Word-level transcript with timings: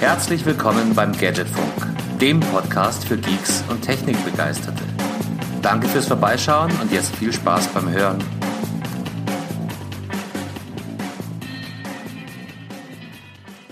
Herzlich 0.00 0.46
willkommen 0.46 0.94
beim 0.94 1.12
Gadgetfunk, 1.12 2.18
dem 2.22 2.40
Podcast 2.40 3.04
für 3.04 3.18
Geeks 3.18 3.62
und 3.68 3.82
Technikbegeisterte. 3.82 4.82
Danke 5.60 5.88
fürs 5.88 6.06
Vorbeischauen 6.06 6.72
und 6.80 6.90
jetzt 6.90 7.14
viel 7.16 7.30
Spaß 7.30 7.68
beim 7.68 7.90
Hören. 7.90 8.18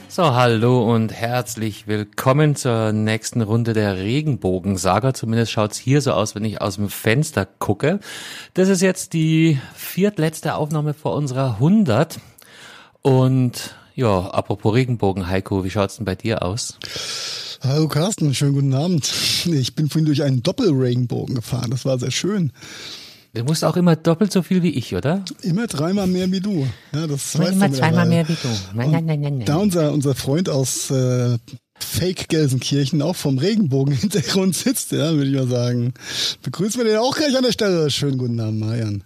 So, 0.08 0.34
hallo 0.34 0.92
und 0.92 1.14
herzlich 1.14 1.86
willkommen 1.86 2.56
zur 2.56 2.92
nächsten 2.92 3.40
Runde 3.40 3.72
der 3.72 3.96
Regenbogensaga. 3.96 5.14
Zumindest 5.14 5.52
schaut's 5.52 5.78
hier 5.78 6.02
so 6.02 6.12
aus, 6.12 6.34
wenn 6.34 6.44
ich 6.44 6.60
aus 6.60 6.74
dem 6.74 6.90
Fenster 6.90 7.46
gucke. 7.46 8.00
Das 8.52 8.68
ist 8.68 8.82
jetzt 8.82 9.14
die 9.14 9.58
viertletzte 9.74 10.56
Aufnahme 10.56 10.92
vor 10.92 11.14
unserer 11.14 11.54
100. 11.54 12.20
Und 13.00 13.77
ja, 13.98 14.30
apropos 14.30 14.74
Regenbogen, 14.74 15.26
Heiko, 15.26 15.64
wie 15.64 15.70
schaut's 15.70 15.96
denn 15.96 16.04
bei 16.04 16.14
dir 16.14 16.42
aus? 16.42 16.78
Hallo 17.60 17.88
Carsten, 17.88 18.32
schönen 18.32 18.54
guten 18.54 18.72
Abend. 18.72 19.12
Ich 19.46 19.74
bin 19.74 19.88
vorhin 19.88 20.06
durch 20.06 20.22
einen 20.22 20.40
Doppelregenbogen 20.40 21.34
gefahren. 21.34 21.72
Das 21.72 21.84
war 21.84 21.98
sehr 21.98 22.12
schön. 22.12 22.52
Du 23.34 23.42
musst 23.42 23.64
auch 23.64 23.76
immer 23.76 23.96
doppelt 23.96 24.30
so 24.30 24.42
viel 24.42 24.62
wie 24.62 24.70
ich, 24.70 24.94
oder? 24.94 25.24
Immer 25.42 25.66
dreimal 25.66 26.06
mehr 26.06 26.30
wie 26.30 26.38
du. 26.38 26.68
Ja, 26.92 27.08
das 27.08 27.34
immer, 27.34 27.50
immer 27.50 27.72
zweimal 27.72 28.06
mehr 28.06 28.28
wie 28.28 28.36
du. 28.40 28.48
Nein, 28.72 28.92
nein, 28.92 29.04
nein, 29.04 29.20
nein, 29.20 29.38
nein. 29.38 29.46
Da 29.46 29.56
unser, 29.56 29.92
unser 29.92 30.14
Freund 30.14 30.48
aus 30.48 30.92
äh, 30.92 31.36
Fake 31.80 32.28
Gelsenkirchen 32.28 33.02
auch 33.02 33.16
vom 33.16 33.38
Regenbogen-Hintergrund 33.38 34.54
sitzt, 34.54 34.92
ja, 34.92 35.12
würde 35.12 35.28
ich 35.28 35.34
mal 35.34 35.48
sagen. 35.48 35.92
Begrüßen 36.42 36.80
wir 36.80 36.88
den 36.88 36.98
auch 36.98 37.16
gleich 37.16 37.36
an 37.36 37.42
der 37.42 37.52
Stelle. 37.52 37.90
Schönen 37.90 38.18
guten 38.18 38.38
Abend, 38.38 38.60
Marian. 38.60 39.02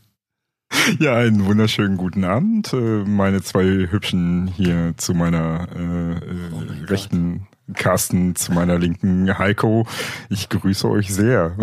Ja, 0.98 1.16
einen 1.16 1.44
wunderschönen 1.46 1.96
guten 1.96 2.24
Abend. 2.24 2.72
Äh, 2.72 2.76
meine 2.76 3.42
zwei 3.42 3.64
Hübschen 3.64 4.48
hier 4.56 4.94
zu 4.96 5.14
meiner 5.14 5.68
äh, 5.74 6.20
oh 6.52 6.86
rechten 6.86 7.46
Gott. 7.68 7.76
Carsten, 7.76 8.34
zu 8.36 8.52
meiner 8.52 8.78
linken 8.78 9.38
Heiko. 9.38 9.86
Ich 10.28 10.48
grüße 10.48 10.88
euch 10.88 11.14
sehr. 11.14 11.56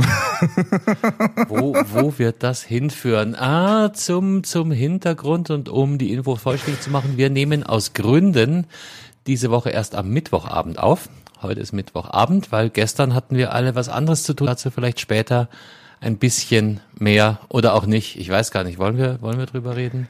wo, 1.47 1.75
wo 1.92 2.17
wird 2.17 2.44
das 2.44 2.64
hinführen? 2.64 3.36
Ah, 3.36 3.92
zum, 3.94 4.44
zum 4.44 4.72
Hintergrund 4.72 5.50
und 5.50 5.69
um 5.69 5.97
die 5.97 6.14
Info 6.14 6.36
vollständig 6.36 6.81
zu 6.81 6.89
machen. 6.89 7.17
Wir 7.17 7.30
nehmen 7.30 7.64
aus 7.64 7.94
Gründen 7.94 8.66
diese 9.28 9.52
Woche 9.52 9.69
erst 9.69 9.95
am 9.95 10.09
Mittwochabend 10.09 10.80
auf. 10.80 11.09
Heute 11.41 11.62
ist 11.62 11.73
Mittwochabend, 11.73 12.52
weil 12.52 12.69
gestern 12.69 13.14
hatten 13.14 13.36
wir 13.36 13.53
alle 13.53 13.75
was 13.75 13.89
anderes 13.89 14.23
zu 14.23 14.34
tun. 14.34 14.47
Dazu 14.47 14.72
vielleicht 14.72 15.00
später 15.00 15.50
ein 16.02 16.17
bisschen 16.17 16.80
mehr 16.97 17.39
oder 17.50 17.73
auch 17.73 17.86
nicht. 17.86 18.17
Ich 18.19 18.30
weiß 18.30 18.52
gar 18.52 18.64
nicht. 18.64 18.78
Wollen 18.78 18.97
wir, 18.97 19.22
wollen 19.22 19.38
wir 19.38 19.45
drüber 19.45 19.75
reden? 19.75 20.08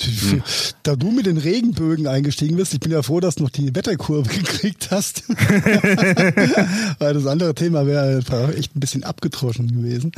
Hm. 0.00 0.42
Da 0.82 0.96
du 0.96 1.10
mit 1.10 1.26
den 1.26 1.36
Regenbögen 1.36 2.06
eingestiegen 2.06 2.56
bist, 2.56 2.72
ich 2.72 2.80
bin 2.80 2.90
ja 2.90 3.02
froh, 3.02 3.20
dass 3.20 3.34
du 3.34 3.42
noch 3.42 3.50
die 3.50 3.74
Wetterkurve 3.74 4.28
gekriegt 4.34 4.90
hast. 4.90 5.24
Weil 6.98 7.14
das 7.14 7.26
andere 7.26 7.54
Thema 7.54 7.86
wäre 7.86 8.22
echt 8.56 8.74
ein 8.74 8.80
bisschen 8.80 9.04
abgetroschen 9.04 9.68
gewesen. 9.68 10.12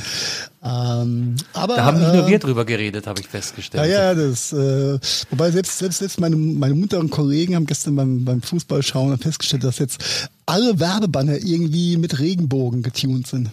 Ähm, 0.63 1.35
aber, 1.51 1.75
da 1.75 1.83
haben 1.83 1.99
nicht 1.99 2.13
nur 2.13 2.27
äh, 2.27 2.31
wir 2.31 2.39
drüber 2.39 2.63
geredet, 2.63 3.07
habe 3.07 3.19
ich 3.19 3.27
festgestellt. 3.27 3.89
Ja, 3.89 4.13
ja, 4.13 4.15
das, 4.15 4.53
äh, 4.53 4.97
wobei 5.29 5.51
selbst, 5.51 5.77
selbst, 5.77 5.99
selbst 5.99 6.19
meine, 6.21 6.37
meine 6.37 6.75
munteren 6.75 7.09
Kollegen 7.09 7.55
haben 7.55 7.65
gestern 7.65 7.97
beim, 7.97 8.23
beim 8.23 8.41
Fußballschauen 8.41 9.17
festgestellt, 9.17 9.65
dass 9.65 9.79
jetzt 9.79 10.29
alle 10.45 10.79
Werbebanner 10.79 11.39
irgendwie 11.43 11.97
mit 11.97 12.19
Regenbogen 12.19 12.83
getuned 12.83 13.27
sind 13.27 13.51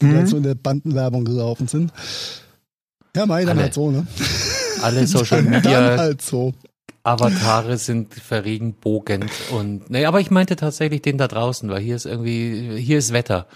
die 0.00 0.06
mhm. 0.06 0.26
so 0.26 0.36
in 0.36 0.42
der 0.42 0.54
Bandenwerbung 0.54 1.24
gelaufen 1.24 1.68
sind. 1.68 1.92
Ja, 3.14 3.26
meine 3.26 3.46
dann 3.46 3.58
halt 3.58 3.74
so, 3.74 3.90
ne? 3.90 4.06
Alle 4.82 5.06
Social 5.06 5.42
Media 5.42 5.96
halt 5.98 6.22
so. 6.22 6.54
Avatare 7.02 7.78
sind 7.78 8.14
verregenbogend 8.14 9.30
und 9.52 9.88
nee, 9.90 10.04
aber 10.04 10.20
ich 10.20 10.30
meinte 10.30 10.56
tatsächlich 10.56 11.00
den 11.00 11.16
da 11.16 11.28
draußen, 11.28 11.68
weil 11.70 11.80
hier 11.80 11.96
ist 11.96 12.04
irgendwie 12.04 12.76
hier 12.78 12.98
ist 12.98 13.12
Wetter. 13.12 13.46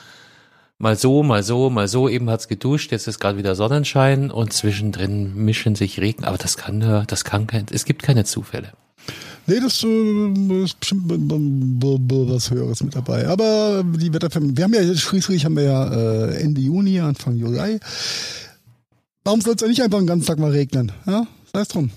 Mal 0.78 0.96
so, 0.96 1.22
mal 1.22 1.42
so, 1.42 1.70
mal 1.70 1.86
so, 1.86 2.08
eben 2.08 2.28
hat's 2.30 2.48
geduscht, 2.48 2.90
jetzt 2.90 3.06
ist 3.06 3.20
gerade 3.20 3.38
wieder 3.38 3.54
Sonnenschein 3.54 4.30
und 4.30 4.52
zwischendrin 4.52 5.34
mischen 5.34 5.76
sich 5.76 6.00
Regen, 6.00 6.24
aber 6.24 6.38
das 6.38 6.56
kann 6.56 6.78
nur, 6.78 7.04
das 7.06 7.24
kann 7.24 7.46
kein, 7.46 7.66
es 7.70 7.84
gibt 7.84 8.02
keine 8.02 8.24
Zufälle. 8.24 8.72
Nee, 9.46 9.60
das 9.60 9.82
äh, 9.84 10.64
ist 10.64 10.80
bestimmt 10.80 11.04
was 11.08 12.50
Höheres 12.50 12.82
mit 12.82 12.94
dabei. 12.94 13.28
Aber 13.28 13.84
die 13.84 14.12
Wetterfirmen, 14.12 14.56
wir 14.56 14.64
haben 14.64 14.74
ja 14.74 14.94
schließlich 14.94 15.44
haben 15.44 15.56
wir 15.56 15.64
ja 15.64 15.92
äh, 15.92 16.42
Ende 16.42 16.60
Juni, 16.60 17.00
Anfang 17.00 17.36
Juli. 17.36 17.78
Warum 19.24 19.40
soll 19.40 19.54
es 19.54 19.60
ja 19.60 19.68
nicht 19.68 19.82
einfach 19.82 19.98
einen 19.98 20.06
ganzen 20.06 20.26
Tag 20.26 20.38
mal 20.38 20.50
regnen? 20.50 20.92
Ja, 21.06 21.26
sei 21.52 21.60
es 21.60 21.68
drum. 21.68 21.90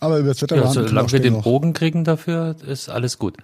Aber 0.00 0.18
über 0.18 0.28
das 0.28 0.42
Wetter 0.42 0.56
ja, 0.56 0.70
Solange 0.70 1.12
wir 1.12 1.20
den 1.20 1.34
noch. 1.34 1.44
Bogen 1.44 1.74
kriegen 1.74 2.04
dafür, 2.04 2.56
ist 2.66 2.88
alles 2.88 3.18
gut. 3.18 3.36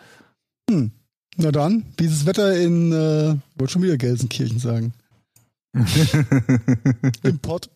Hm. 0.69 0.91
Na 1.37 1.53
dann, 1.53 1.85
dieses 2.01 2.27
Wetter 2.27 2.59
in, 2.59 2.93
äh, 2.93 3.37
wollte 3.57 3.73
schon 3.73 3.83
wieder 3.83 3.97
Gelsenkirchen 3.97 4.59
sagen. 4.59 4.93
Im 7.23 7.39
Pott. 7.39 7.71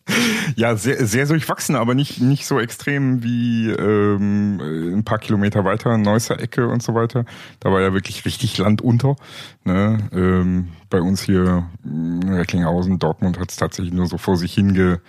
Ja, 0.55 0.75
sehr, 0.75 1.05
sehr 1.05 1.25
durchwachsen, 1.25 1.75
aber 1.75 1.95
nicht, 1.95 2.21
nicht 2.21 2.45
so 2.45 2.59
extrem 2.59 3.23
wie 3.23 3.69
ähm, 3.69 4.59
ein 4.97 5.03
paar 5.03 5.19
Kilometer 5.19 5.65
weiter, 5.65 5.97
Neusser 5.97 6.39
Ecke 6.39 6.67
und 6.67 6.83
so 6.83 6.93
weiter. 6.93 7.25
Da 7.59 7.71
war 7.71 7.81
ja 7.81 7.93
wirklich 7.93 8.25
richtig 8.25 8.57
Land 8.57 8.81
unter. 8.81 9.15
Ne? 9.63 10.09
Ähm, 10.13 10.69
bei 10.89 11.01
uns 11.01 11.23
hier 11.23 11.69
in 11.83 12.23
Recklinghausen, 12.23 12.99
Dortmund 12.99 13.39
hat 13.39 13.51
es 13.51 13.57
tatsächlich 13.57 13.93
nur 13.93 14.07
so 14.07 14.17
vor 14.17 14.37
sich 14.37 14.53
hinge 14.53 15.01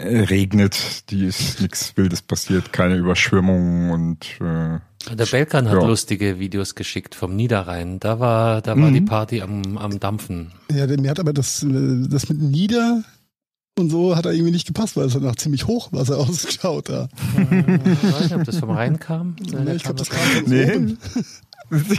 regnet, 0.00 1.10
die 1.10 1.26
ist 1.26 1.60
nichts 1.60 1.96
Wildes 1.96 2.22
passiert, 2.22 2.72
keine 2.72 2.96
Überschwemmungen 2.96 3.90
und 3.90 4.40
äh, 4.40 4.80
der 5.12 5.26
Belkan 5.26 5.68
hat 5.68 5.80
ja. 5.80 5.86
lustige 5.86 6.38
Videos 6.38 6.74
geschickt 6.74 7.14
vom 7.14 7.36
Niederrhein. 7.36 8.00
Da 8.00 8.20
war, 8.20 8.62
da 8.62 8.72
war 8.72 8.90
mhm. 8.90 8.94
die 8.94 9.00
Party 9.02 9.42
am, 9.42 9.76
am 9.78 10.00
Dampfen. 10.00 10.52
Ja, 10.72 10.86
mir 10.86 11.10
hat 11.10 11.20
aber 11.20 11.32
das, 11.32 11.62
äh, 11.62 12.08
das 12.08 12.28
mit 12.28 12.40
Nieder 12.40 13.02
und 13.76 13.90
so 13.90 14.14
hat 14.14 14.24
er 14.24 14.32
irgendwie 14.32 14.52
nicht 14.52 14.68
gepasst, 14.68 14.96
weil 14.96 15.06
es 15.06 15.14
nach 15.16 15.34
ziemlich 15.36 15.66
Hochwasser 15.66 16.16
ausgeschaut 16.18 16.88
da. 16.88 17.08
Äh, 17.36 17.74
ich 17.74 18.12
weiß 18.12 18.20
nicht, 18.22 18.34
ob 18.34 18.44
das 18.44 18.58
vom 18.58 18.70
Rhein 18.76 18.98
kam. 18.98 19.36
Ja, 19.50 19.66
ich 19.66 19.82
glaube, 19.82 19.98
das 19.98 20.10
kam 20.10 20.20
von 20.20 20.44
nee. 20.46 20.72
oben. 20.76 20.98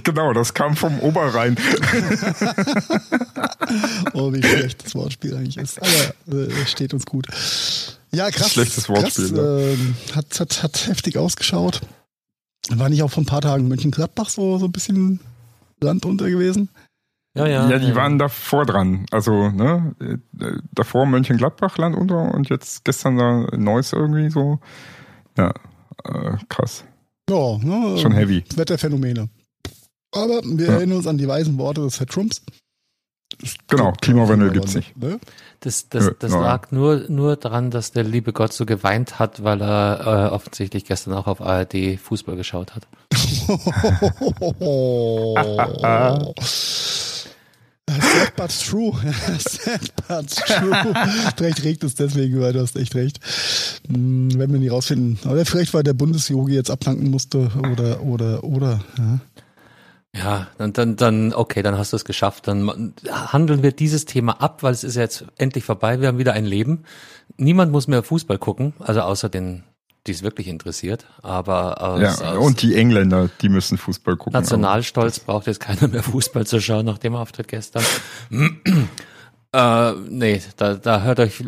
Genau, 0.04 0.32
das 0.32 0.54
kam 0.54 0.76
vom 0.76 1.00
Oberrhein. 1.00 1.58
oh, 4.14 4.32
wie 4.32 4.42
schlecht 4.42 4.86
das 4.86 4.96
Wortspiel 4.96 5.36
eigentlich 5.36 5.58
ist. 5.58 5.80
Aber 5.82 6.38
äh, 6.38 6.66
steht 6.68 6.94
uns 6.94 7.06
gut. 7.06 7.26
Ja, 8.12 8.30
krass. 8.30 8.54
Schlechtes 8.54 8.88
Wortspiel. 8.88 9.34
Krass, 9.34 9.40
äh, 9.40 10.16
hat, 10.16 10.40
hat, 10.40 10.64
hat 10.64 10.88
heftig 10.88 11.18
ausgeschaut. 11.18 11.82
War 12.70 12.90
nicht 12.90 13.04
auch 13.04 13.12
vor 13.12 13.24
ein 13.24 13.28
paar 13.28 13.42
Tagen 13.42 13.68
Mönchengladbach 13.68 14.30
so, 14.30 14.58
so 14.58 14.66
ein 14.66 14.72
bisschen 14.72 15.20
Land 15.82 16.06
unter 16.06 16.30
gewesen? 16.30 16.70
Ja, 17.36 17.48
ja. 17.48 17.70
Ja, 17.70 17.80
die 17.80 17.90
ja. 17.90 17.96
waren 17.96 18.18
davor 18.18 18.66
dran. 18.66 19.06
Also, 19.12 19.50
ne, 19.50 19.94
davor 20.72 21.06
Mönchengladbach 21.06 21.78
Land 21.78 21.96
unter 21.96 22.34
und 22.34 22.50
jetzt 22.50 22.86
gestern 22.86 23.18
da 23.18 23.48
Neuss 23.58 23.94
irgendwie 23.94 24.30
so. 24.30 24.60
Ja, 25.38 25.54
äh, 26.06 26.38
krass. 26.50 26.86
Ja, 27.30 27.58
ne, 27.58 27.98
schon 27.98 28.14
heavy. 28.14 28.44
Wetterphänomene. 28.56 29.30
Aber 30.14 30.42
wir 30.44 30.68
ja. 30.68 30.74
erinnern 30.74 30.98
uns 30.98 31.08
an 31.08 31.18
die 31.18 31.28
weisen 31.28 31.58
Worte 31.58 31.82
des 31.82 32.00
Herr 32.00 32.08
Trumps. 32.08 32.42
Genau, 33.68 33.92
Klimawandel 34.02 34.52
gibt's 34.52 34.76
nicht. 34.76 34.96
Ne? 34.96 35.20
Das, 35.66 35.90
das, 35.90 36.12
das 36.20 36.32
ja, 36.32 36.40
lag 36.40 36.72
nur, 36.72 37.06
nur 37.08 37.38
daran, 37.38 37.72
dass 37.72 37.92
der 37.92 38.04
liebe 38.04 38.34
Gott 38.34 38.54
so 38.54 38.68
geweint 38.68 39.18
hat, 39.18 39.44
weil 39.44 39.64
er 39.64 40.28
äh, 40.30 40.32
offensichtlich 40.32 40.86
gestern 40.86 41.14
auch 41.14 41.26
auf 41.26 41.42
ARD 41.42 42.00
Fußball 42.00 42.36
geschaut 42.36 42.76
hat. 42.76 42.88
Sad 47.88 48.36
but 48.36 48.52
true. 48.52 48.94
Sad 49.40 49.92
but 50.08 50.30
true. 50.30 50.94
vielleicht 51.36 51.64
regt 51.64 51.84
es 51.84 51.96
deswegen, 51.96 52.40
weil 52.42 52.54
du 52.54 52.62
hast 52.62 52.76
echt 52.76 52.94
recht. 52.94 53.20
Hm, 53.88 54.38
werden 54.38 54.52
wir 54.54 54.60
nie 54.60 54.68
rausfinden. 54.68 55.18
Aber 55.28 55.44
vielleicht, 55.46 55.74
weil 55.74 55.82
der 55.82 55.94
Bundesjogi 55.94 56.54
jetzt 56.54 56.70
abdanken 56.70 57.10
musste 57.10 57.50
oder, 57.72 58.04
oder, 58.04 58.44
oder. 58.44 58.82
Ja. 59.00 59.20
Ja, 60.18 60.48
dann, 60.58 60.72
dann, 60.74 60.96
dann, 60.96 61.34
okay, 61.34 61.62
dann 61.62 61.78
hast 61.78 61.92
du 61.92 61.98
es 61.98 62.06
geschafft. 62.06 62.48
Dann 62.48 62.94
handeln 63.10 63.64
wir 63.64 63.72
dieses 63.72 64.06
Thema 64.06 64.42
ab, 64.42 64.64
weil 64.64 64.72
es 64.72 64.84
ist 64.84 64.96
jetzt 64.96 65.26
endlich 65.38 65.66
vorbei. 65.66 66.00
Wir 66.00 66.08
haben 66.08 66.18
wieder 66.18 66.34
ein 66.34 66.46
Leben. 66.46 66.84
Niemand 67.38 67.72
muss 67.72 67.88
mehr 67.88 68.02
Fußball 68.02 68.38
gucken, 68.38 68.74
also 68.80 69.02
außer 69.02 69.28
den, 69.28 69.64
die 70.08 70.12
es 70.12 70.24
wirklich 70.24 70.48
interessiert. 70.48 71.06
Aber 71.22 71.82
aus, 71.82 72.02
ja, 72.02 72.32
aus 72.32 72.46
und 72.46 72.62
die 72.62 72.76
Engländer, 72.76 73.30
die 73.42 73.50
müssen 73.50 73.78
Fußball 73.78 74.16
gucken. 74.16 74.34
Nationalstolz 74.34 75.20
braucht 75.20 75.48
jetzt 75.48 75.60
keiner 75.60 75.88
mehr 75.90 76.04
Fußball 76.04 76.48
zu 76.48 76.62
schauen 76.62 76.86
nach 76.86 76.98
dem 76.98 77.16
Auftritt 77.16 77.50
gestern. 77.50 77.84
Äh, 79.56 79.94
nee, 80.10 80.42
da, 80.58 80.74
da 80.74 81.04
hört 81.04 81.22
euch 81.22 81.42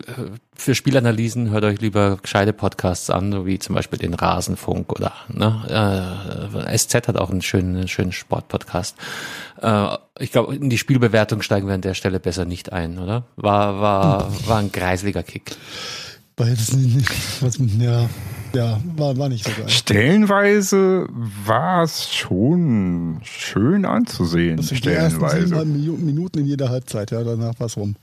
für 0.55 0.75
Spielanalysen 0.75 1.49
hört 1.49 1.65
euch 1.65 1.81
lieber 1.81 2.15
gescheite 2.21 2.53
Podcasts 2.53 3.09
an, 3.09 3.33
so 3.33 3.45
wie 3.45 3.59
zum 3.59 3.75
Beispiel 3.75 3.99
den 3.99 4.13
Rasenfunk 4.13 4.93
oder 4.93 5.11
ne, 5.27 6.47
äh, 6.63 6.77
SZ 6.77 6.95
hat 7.09 7.17
auch 7.17 7.29
einen 7.29 7.41
schönen, 7.41 7.89
schönen 7.89 8.13
Sportpodcast. 8.13 8.95
Äh, 9.61 9.97
ich 10.19 10.31
glaube, 10.31 10.55
in 10.55 10.69
die 10.69 10.77
Spielbewertung 10.77 11.41
steigen 11.41 11.67
wir 11.67 11.75
an 11.75 11.81
der 11.81 11.95
Stelle 11.95 12.21
besser 12.21 12.45
nicht 12.45 12.71
ein, 12.71 12.97
oder? 12.97 13.25
War 13.35 13.81
war 13.81 14.31
war 14.47 14.59
ein 14.59 14.71
greisliger 14.71 15.23
Kick. 15.23 15.57
Weil 16.37 16.55
das 16.55 16.71
nicht, 16.71 17.09
was, 17.41 17.57
ja, 17.77 18.09
Ja, 18.53 18.79
war, 18.95 19.17
war 19.17 19.29
nicht 19.29 19.45
so 19.45 19.51
geil. 19.51 19.69
Stellenweise 19.69 21.07
war 21.45 21.83
es 21.83 22.13
schon 22.13 23.19
schön 23.23 23.85
anzusehen. 23.85 24.57
Das 24.57 24.67
sind 24.67 24.85
die 24.85 24.89
ersten 24.89 25.27
stellenweise. 25.27 25.65
Minuten 25.65 26.39
in 26.39 26.45
jeder 26.45 26.69
Halbzeit, 26.69 27.11
ja, 27.11 27.23
danach 27.23 27.59
war 27.59 27.67
es 27.67 27.77
rum. 27.77 27.95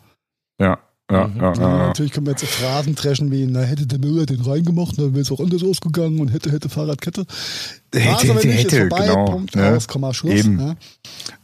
Ja, 0.60 0.78
ja, 1.10 1.26
Mhm. 1.28 1.36
ja, 1.40 1.52
Ja, 1.54 1.60
ja. 1.60 1.86
natürlich 1.88 2.12
können 2.12 2.26
wir 2.26 2.30
jetzt 2.32 2.40
so 2.40 2.46
Phrasen 2.46 2.94
dreschen 2.94 3.30
wie, 3.30 3.44
na, 3.46 3.60
hätte 3.60 3.86
der 3.86 3.98
Müller 3.98 4.24
den 4.26 4.40
reingemacht, 4.40 4.98
dann 4.98 5.12
wäre 5.12 5.20
es 5.22 5.30
auch 5.30 5.40
anders 5.40 5.62
ausgegangen 5.62 6.18
und 6.20 6.28
hätte, 6.28 6.50
hätte 6.50 6.68
Fahrradkette. 6.68 7.26
Hätte, 7.94 8.08
aber 8.08 8.34
hätte, 8.40 8.48
nicht, 8.48 8.64
ist 8.64 8.72
hätte, 8.72 8.88
vorbei, 8.88 9.06
genau. 9.06 9.24
Punkt, 9.26 9.54
ne? 9.54 9.76
aus, 9.76 9.86
Komma, 9.86 10.14
Schluss. 10.14 10.32
Eben. 10.32 10.58
Ja. 10.58 10.74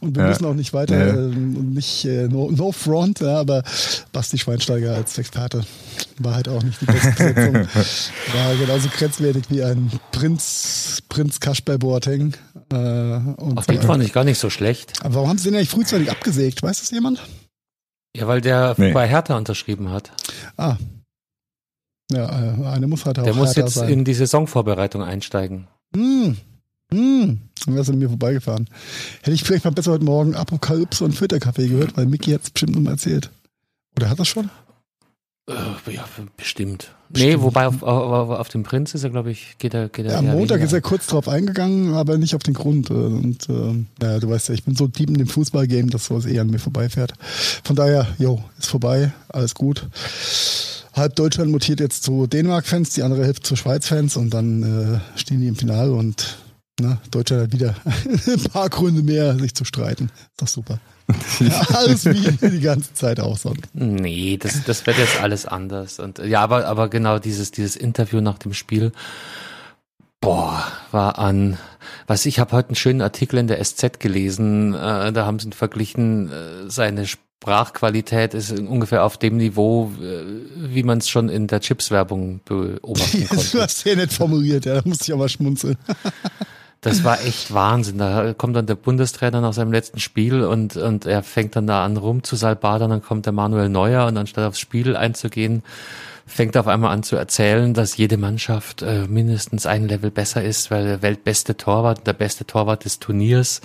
Und 0.01 0.15
wir 0.15 0.23
Ja. 0.23 0.29
müssen 0.29 0.45
auch 0.45 0.53
nicht 0.55 0.73
weiter, 0.73 0.97
Ja. 1.07 1.13
ähm, 1.13 1.73
nicht 1.73 2.05
äh, 2.05 2.27
no, 2.27 2.49
no 2.51 2.71
front, 2.71 3.19
ja, 3.21 3.39
aber 3.39 3.63
Basti 4.11 4.37
Schweinsteiger 4.39 4.95
als 4.95 5.17
Experte 5.17 5.63
war 6.19 6.35
halt 6.35 6.49
auch 6.49 6.61
nicht 6.63 6.81
die 6.81 6.85
beste 6.85 7.11
Besetzung. 7.11 7.53
war 8.33 8.55
genauso 8.59 8.89
grenzwertig 8.89 9.43
wie 9.49 9.63
ein 9.63 9.91
Prinz, 10.11 11.01
Prinz 11.07 11.39
Kasper 11.39 11.77
Boateng. 11.77 12.33
Äh, 12.71 12.75
und 12.75 13.57
Auf 13.57 13.67
den 13.67 13.81
fand 13.81 14.03
ich 14.03 14.11
gar 14.11 14.23
nicht 14.23 14.39
so 14.39 14.49
schlecht. 14.49 14.93
aber 15.03 15.15
warum 15.15 15.29
haben 15.29 15.37
sie 15.37 15.45
den 15.45 15.55
eigentlich 15.55 15.69
frühzeitig 15.69 16.09
abgesägt? 16.11 16.61
Weiß 16.63 16.79
das 16.79 16.91
jemand? 16.91 17.21
Ja, 18.15 18.27
weil 18.27 18.41
der 18.41 18.75
Nee. 18.77 18.91
bei 18.91 19.07
Hertha 19.07 19.37
unterschrieben 19.37 19.89
hat. 19.89 20.11
Ah. 20.57 20.77
Ja, 22.11 22.25
äh, 22.25 22.65
eine 22.67 22.87
muss 22.87 23.05
halt 23.05 23.19
auch 23.19 23.23
Der 23.23 23.33
muss 23.33 23.55
jetzt 23.55 23.75
sein. 23.75 23.89
in 23.89 24.03
die 24.05 24.13
Saisonvorbereitung 24.13 25.01
einsteigen. 25.01 25.67
Hm. 25.95 26.37
Hm. 26.93 27.39
Dann 27.65 27.75
wärst 27.75 27.87
du 27.87 27.93
an 27.93 27.99
mir 27.99 28.09
vorbeigefahren. 28.09 28.69
Hätte 29.21 29.31
ich 29.31 29.43
vielleicht 29.43 29.63
mal 29.63 29.71
besser 29.71 29.91
heute 29.93 30.03
Morgen 30.03 30.35
Apokalypse 30.35 31.05
und 31.05 31.13
Filterkaffee 31.13 31.69
gehört, 31.69 31.95
weil 31.95 32.05
Mickey 32.05 32.31
hat 32.31 32.43
es 32.43 32.49
bestimmt 32.49 32.75
noch 32.75 32.81
mal 32.81 32.91
erzählt. 32.91 33.31
Oder 33.95 34.09
hat 34.09 34.19
das 34.19 34.27
schon? 34.27 34.49
Äh, 35.49 35.93
ja, 35.93 36.05
bestimmt. 36.35 36.93
Nee, 37.13 37.25
Bestimmt. 37.31 37.43
wobei 37.43 37.67
auf, 37.67 37.83
auf, 37.83 38.29
auf 38.29 38.49
den 38.49 38.63
Prinz 38.63 38.93
ist 38.93 39.03
er, 39.03 39.09
glaube 39.09 39.31
ich, 39.31 39.55
geht 39.57 39.73
er, 39.73 39.89
geht 39.89 40.05
er 40.05 40.13
Ja, 40.13 40.19
am 40.19 40.25
Montag 40.27 40.55
weniger. 40.59 40.65
ist 40.65 40.73
er 40.73 40.81
kurz 40.81 41.07
drauf 41.07 41.27
eingegangen, 41.27 41.93
aber 41.93 42.17
nicht 42.17 42.35
auf 42.35 42.43
den 42.43 42.53
Grund. 42.53 42.89
äh, 42.89 42.93
Und 42.93 43.49
äh, 43.49 43.85
ja, 44.01 44.19
du 44.19 44.29
weißt 44.29 44.49
ja, 44.49 44.53
ich 44.55 44.63
bin 44.63 44.75
so 44.75 44.87
deep 44.87 45.09
in 45.09 45.15
dem 45.17 45.27
Fußballgame, 45.27 45.89
dass 45.89 46.05
sowas 46.05 46.25
eher 46.25 46.41
an 46.41 46.49
mir 46.49 46.59
vorbeifährt. 46.59 47.13
Von 47.63 47.75
daher, 47.75 48.07
jo, 48.17 48.41
ist 48.57 48.67
vorbei, 48.69 49.11
alles 49.29 49.55
gut. 49.55 49.87
Halb 50.93 51.15
Deutschland 51.15 51.51
mutiert 51.51 51.79
jetzt 51.79 52.03
zu 52.03 52.27
Dänemark-Fans, 52.27 52.89
die 52.91 53.03
andere 53.03 53.25
Hälfte 53.25 53.43
zu 53.43 53.55
Schweiz-Fans 53.55 54.17
und 54.17 54.33
dann 54.33 55.01
äh, 55.15 55.19
stehen 55.19 55.39
die 55.41 55.47
im 55.47 55.55
Finale 55.55 55.93
und 55.93 56.37
ne, 56.81 56.97
Deutschland 57.11 57.43
hat 57.43 57.53
wieder 57.53 57.75
ein 58.27 58.43
paar 58.51 58.69
Gründe 58.69 59.01
mehr, 59.01 59.37
sich 59.39 59.53
zu 59.55 59.63
streiten. 59.65 60.05
Ist 60.31 60.41
doch 60.41 60.47
super. 60.47 60.79
Ja, 61.39 61.61
alles 61.73 62.05
wie 62.05 62.49
die 62.49 62.59
ganze 62.59 62.93
Zeit 62.93 63.19
auch 63.19 63.37
sonst. 63.37 63.73
Nee, 63.73 64.37
das, 64.37 64.63
das 64.63 64.85
wird 64.85 64.97
jetzt 64.97 65.21
alles 65.21 65.45
anders. 65.45 65.99
Und 65.99 66.19
ja, 66.19 66.41
aber, 66.41 66.65
aber 66.65 66.89
genau 66.89 67.19
dieses, 67.19 67.51
dieses 67.51 67.75
Interview 67.75 68.21
nach 68.21 68.37
dem 68.37 68.53
Spiel, 68.53 68.91
boah, 70.19 70.63
war 70.91 71.19
an, 71.19 71.57
was 72.07 72.25
ich 72.25 72.39
habe 72.39 72.51
heute 72.53 72.69
einen 72.69 72.75
schönen 72.75 73.01
Artikel 73.01 73.37
in 73.39 73.47
der 73.47 73.63
SZ 73.63 73.99
gelesen, 73.99 74.73
äh, 74.73 75.11
da 75.11 75.25
haben 75.25 75.39
sie 75.39 75.47
ihn 75.47 75.53
verglichen, 75.53 76.31
äh, 76.31 76.69
seine 76.69 77.05
Sprachqualität 77.07 78.35
ist 78.35 78.51
ungefähr 78.51 79.03
auf 79.03 79.17
dem 79.17 79.37
Niveau, 79.37 79.91
äh, 79.99 80.23
wie 80.55 80.83
man 80.83 80.99
es 80.99 81.09
schon 81.09 81.27
in 81.27 81.47
der 81.47 81.59
Chips-Werbung 81.59 82.41
beobachten 82.45 83.21
Du 83.29 83.35
konnte. 83.35 83.61
hast 83.63 83.83
ja 83.83 83.95
nicht 83.95 84.13
formuliert, 84.13 84.65
ja, 84.65 84.75
da 84.75 84.81
musste 84.85 85.11
ich 85.11 85.17
mal 85.17 85.27
schmunzeln. 85.27 85.75
Das 86.81 87.03
war 87.03 87.23
echt 87.23 87.53
Wahnsinn. 87.53 87.99
Da 87.99 88.33
kommt 88.33 88.55
dann 88.55 88.65
der 88.65 88.75
Bundestrainer 88.75 89.39
nach 89.39 89.53
seinem 89.53 89.71
letzten 89.71 89.99
Spiel 89.99 90.43
und, 90.43 90.77
und 90.77 91.05
er 91.05 91.21
fängt 91.21 91.55
dann 91.55 91.67
da 91.67 91.85
an 91.85 91.95
rum 91.95 92.23
zu 92.23 92.35
salbadern, 92.35 92.89
dann 92.89 93.03
kommt 93.03 93.27
der 93.27 93.33
Manuel 93.33 93.69
Neuer 93.69 94.07
und 94.07 94.17
anstatt 94.17 94.45
aufs 94.47 94.59
Spiel 94.59 94.95
einzugehen, 94.95 95.61
fängt 96.25 96.55
er 96.55 96.61
auf 96.61 96.67
einmal 96.67 96.91
an 96.91 97.03
zu 97.03 97.15
erzählen, 97.15 97.75
dass 97.75 97.97
jede 97.97 98.17
Mannschaft 98.17 98.81
äh, 98.81 99.05
mindestens 99.07 99.67
ein 99.67 99.87
Level 99.87 100.09
besser 100.09 100.43
ist, 100.43 100.71
weil 100.71 100.85
der 100.85 101.01
weltbeste 101.03 101.55
Torwart, 101.55 102.07
der 102.07 102.13
beste 102.13 102.45
Torwart 102.45 102.83
des 102.85 102.97
Turniers 102.97 103.61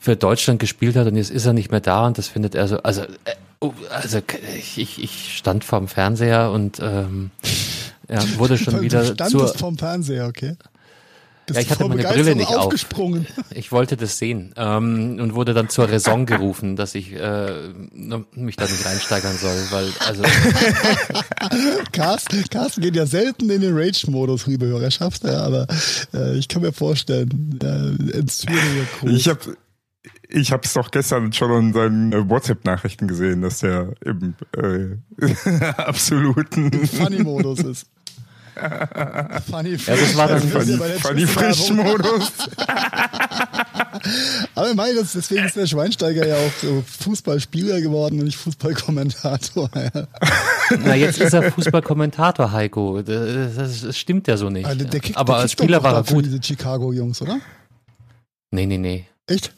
für 0.00 0.16
Deutschland 0.16 0.58
gespielt 0.58 0.96
hat 0.96 1.06
und 1.06 1.14
jetzt 1.14 1.30
ist 1.30 1.46
er 1.46 1.52
nicht 1.52 1.70
mehr 1.70 1.80
da 1.80 2.06
und 2.06 2.18
das 2.18 2.26
findet 2.26 2.56
er 2.56 2.66
so, 2.66 2.82
also, 2.82 3.02
äh, 3.02 3.34
oh, 3.60 3.72
also 3.90 4.20
ich, 4.56 5.00
ich, 5.00 5.36
stand 5.36 5.62
vorm 5.62 5.86
Fernseher 5.86 6.50
und 6.50 6.80
ähm, 6.80 7.30
ja, 8.08 8.22
wurde 8.38 8.58
schon 8.58 8.74
du 8.74 8.80
wieder 8.80 9.04
standest 9.04 9.30
zur, 9.30 9.48
vorm 9.48 9.78
Fernseher, 9.78 10.26
okay? 10.26 10.56
Bist 11.52 11.60
Ja, 11.60 11.62
ich 11.62 11.70
hatte 11.70 11.88
meine 11.88 12.02
Brille 12.02 12.34
nicht 12.36 12.48
auf. 12.48 12.66
aufgesprungen. 12.66 13.26
Ich 13.52 13.72
wollte 13.72 13.96
das 13.96 14.18
sehen 14.18 14.54
ähm, 14.56 15.18
und 15.20 15.34
wurde 15.34 15.54
dann 15.54 15.68
zur 15.68 15.88
Raison 15.88 16.24
gerufen, 16.24 16.76
dass 16.76 16.94
ich 16.94 17.12
äh, 17.12 17.72
mich 18.34 18.56
da 18.56 18.64
nicht 18.64 18.86
reinsteigern 18.86 19.36
soll, 19.36 19.56
weil 19.70 19.88
also 20.06 20.22
Carsten, 21.92 22.44
Carsten 22.48 22.80
geht 22.80 22.96
ja 22.96 23.06
selten 23.06 23.50
in 23.50 23.60
den 23.60 23.76
Rage-Modus, 23.76 24.46
liebe 24.46 24.66
Hörerschaft, 24.66 25.24
ja, 25.24 25.42
aber 25.42 25.66
äh, 26.14 26.38
ich 26.38 26.48
kann 26.48 26.62
mir 26.62 26.72
vorstellen, 26.72 27.58
äh, 27.62 28.22
groß. 29.00 29.10
Ich 29.10 29.28
habe 29.28 29.56
ich 30.28 30.52
hab's 30.52 30.74
doch 30.74 30.90
gestern 30.90 31.32
schon 31.32 31.50
in 31.66 31.72
seinen 31.72 32.12
äh, 32.12 32.28
WhatsApp-Nachrichten 32.28 33.08
gesehen, 33.08 33.42
dass 33.42 33.58
der 33.58 33.92
im 34.04 34.34
äh, 34.56 35.24
absoluten 35.76 36.86
Funny-Modus 36.86 37.60
ist. 37.60 37.86
Funny 39.50 39.76
Ja, 39.76 39.96
das 39.96 40.16
war 40.16 40.28
dann 40.28 40.40
Frisch. 40.42 40.64
Funny, 40.76 41.00
funny. 41.00 41.26
Frisch-Modus. 41.26 42.32
Aber 44.54 44.70
ich 44.70 44.76
meine, 44.76 44.94
das, 44.94 45.12
deswegen 45.12 45.44
ist 45.44 45.56
der 45.56 45.66
Schweinsteiger 45.66 46.26
ja 46.26 46.36
auch 46.36 46.52
so 46.60 46.82
Fußballspieler 47.00 47.80
geworden 47.80 48.18
und 48.18 48.26
nicht 48.26 48.36
Fußballkommentator. 48.38 49.70
Na 50.84 50.94
jetzt 50.94 51.18
ist 51.20 51.32
er 51.32 51.50
Fußballkommentator 51.52 52.52
Heiko. 52.52 53.02
Das, 53.02 53.54
das, 53.56 53.80
das 53.82 53.98
stimmt 53.98 54.26
ja 54.28 54.36
so 54.36 54.50
nicht. 54.50 54.66
Also 54.66 54.84
der 54.84 55.00
kickt, 55.00 55.16
Aber 55.18 55.34
der 55.34 55.42
als 55.42 55.52
Spieler 55.52 55.82
war 55.82 55.94
er 55.94 56.02
gut. 56.04 56.24
diese 56.24 56.42
Chicago-Jungs, 56.42 57.20
oder? 57.22 57.38
Nee, 58.50 58.66
nee, 58.66 58.78
nee. 58.78 59.06
Echt? 59.26 59.52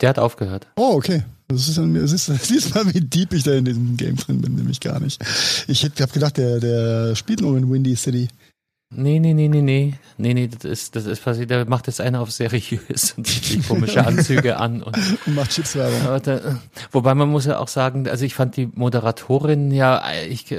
Der 0.00 0.10
hat 0.10 0.18
aufgehört. 0.18 0.66
Oh, 0.76 0.92
okay. 0.94 1.22
Das 1.50 1.68
ist, 1.68 1.78
dann- 1.78 1.94
das 1.94 2.12
ist, 2.12 2.26
siehst 2.44 2.74
mal, 2.74 2.92
wie 2.94 3.00
deep 3.00 3.32
ich 3.32 3.42
da 3.42 3.52
in 3.52 3.64
diesem 3.64 3.96
Game 3.96 4.16
drin 4.16 4.40
bin, 4.40 4.54
nämlich 4.54 4.80
gar 4.80 5.00
nicht. 5.00 5.20
Ich 5.68 5.82
hätte 5.82 6.02
hab 6.02 6.12
gedacht, 6.12 6.36
der, 6.36 6.60
der 6.60 7.16
spielt 7.16 7.40
nur 7.40 7.56
in 7.58 7.70
Windy 7.70 7.96
City. 7.96 8.28
Nee, 8.92 9.20
nee, 9.20 9.34
nee, 9.34 9.46
nee, 9.46 9.62
nee. 9.62 9.94
Nee, 10.18 10.34
nee, 10.34 10.48
das 10.48 10.64
ist, 10.64 10.96
das 10.96 11.06
ist 11.06 11.22
passiert. 11.22 11.48
Der 11.50 11.64
macht 11.64 11.86
jetzt 11.86 12.00
einer 12.00 12.20
auf 12.20 12.32
seriös 12.32 13.14
und 13.16 13.24
zieht 13.24 13.44
sich 13.44 13.68
komische 13.68 14.04
Anzüge 14.04 14.56
an 14.56 14.82
und 14.82 14.96
Und 15.26 15.34
macht 15.36 15.52
Chipswerbung. 15.52 16.58
Wobei 16.90 17.14
man 17.14 17.28
muss 17.28 17.46
ja 17.46 17.60
auch 17.60 17.68
sagen, 17.68 18.08
also 18.08 18.24
ich 18.24 18.34
fand 18.34 18.56
die 18.56 18.68
Moderatorin 18.74 19.70
ja 19.70 20.02
ich, 20.28 20.52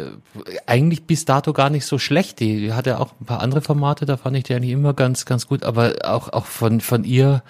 eigentlich 0.65 1.03
bis 1.03 1.25
dato 1.25 1.51
gar 1.51 1.69
nicht 1.69 1.85
so 1.85 1.99
schlecht. 1.99 2.39
Die 2.39 2.71
hatte 2.71 3.01
auch 3.01 3.13
ein 3.19 3.25
paar 3.25 3.41
andere 3.41 3.61
Formate, 3.61 4.05
da 4.05 4.15
fand 4.15 4.37
ich 4.37 4.45
die 4.45 4.53
eigentlich 4.55 4.71
immer 4.71 4.93
ganz, 4.93 5.25
ganz 5.25 5.45
gut. 5.47 5.63
Aber 5.63 5.95
auch, 6.05 6.29
auch 6.31 6.45
von, 6.45 6.79
von 6.79 7.03
ihr, 7.03 7.43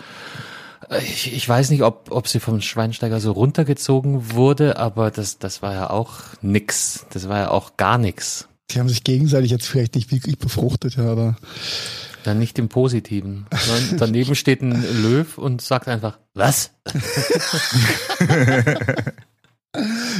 ich, 0.99 1.33
ich 1.33 1.47
weiß 1.47 1.69
nicht, 1.69 1.83
ob, 1.83 2.11
ob 2.11 2.27
sie 2.27 2.39
vom 2.39 2.61
Schweinsteiger 2.61 3.19
so 3.19 3.31
runtergezogen 3.31 4.33
wurde, 4.33 4.77
aber 4.77 5.11
das, 5.11 5.39
das 5.39 5.61
war 5.61 5.73
ja 5.73 5.89
auch 5.89 6.15
nix. 6.41 7.05
Das 7.11 7.29
war 7.29 7.39
ja 7.39 7.51
auch 7.51 7.77
gar 7.77 7.97
nix. 7.97 8.47
Die 8.71 8.79
haben 8.79 8.89
sich 8.89 9.03
gegenseitig 9.03 9.51
jetzt 9.51 9.67
vielleicht 9.67 9.95
nicht 9.95 10.11
wirklich 10.11 10.37
befruchtet, 10.37 10.95
ja, 10.95 11.05
aber 11.11 11.35
Dann 12.23 12.39
nicht 12.39 12.59
im 12.59 12.69
Positiven. 12.69 13.47
sondern 13.51 13.97
Daneben 13.97 14.35
steht 14.35 14.61
ein 14.61 14.83
Löw 15.01 15.37
und 15.37 15.61
sagt 15.61 15.87
einfach, 15.87 16.19
was? 16.33 16.71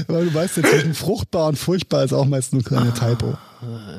weil 0.07 0.25
du 0.25 0.33
weißt 0.33 0.57
ja, 0.57 0.63
zwischen 0.63 0.93
fruchtbar 0.93 1.49
und 1.49 1.57
furchtbar 1.57 2.03
ist 2.03 2.13
auch 2.13 2.25
meist 2.25 2.53
nur 2.53 2.63
eine 2.71 2.93
Typo. 2.93 3.37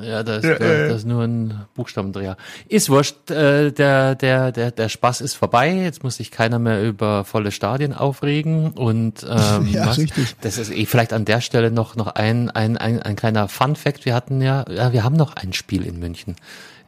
Ja, 0.03 0.23
das, 0.23 0.43
Ja, 0.45 0.55
das, 0.55 0.61
ja, 0.61 0.89
das 0.89 0.97
ist 0.99 1.07
nur 1.07 1.23
ein 1.23 1.67
Buchstabendreher. 1.75 2.37
Ist 2.69 2.89
wurscht, 2.89 3.31
äh, 3.31 3.71
der, 3.71 4.15
der, 4.15 4.51
der, 4.51 4.71
der 4.71 4.89
Spaß 4.89 5.21
ist 5.21 5.35
vorbei. 5.35 5.73
Jetzt 5.75 6.03
muss 6.03 6.17
sich 6.17 6.31
keiner 6.31 6.59
mehr 6.59 6.83
über 6.83 7.25
volle 7.25 7.53
Stadien 7.53 7.93
aufregen. 7.93 8.73
Und 8.73 9.23
ähm, 9.29 9.69
Ja, 9.69 9.87
was? 9.87 9.99
richtig. 9.99 10.37
das 10.41 10.57
ist 10.59 10.73
eh 10.73 10.87
vielleicht 10.87 11.13
an 11.13 11.27
der 11.27 11.41
Stelle 11.41 11.71
noch, 11.71 11.97
noch 11.97 12.09
ein, 12.09 12.51
ein, 12.51 12.77
ein, 12.79 13.03
ein 13.03 13.15
kleiner 13.15 13.47
Fun-Fact. 13.49 14.05
Wir 14.05 14.15
hatten 14.15 14.41
ja, 14.41 14.65
ja, 14.71 14.93
wir 14.93 15.05
haben 15.05 15.17
noch 15.17 15.37
ein 15.37 15.53
Spiel 15.53 15.85
in 15.85 15.99
München. 15.99 16.37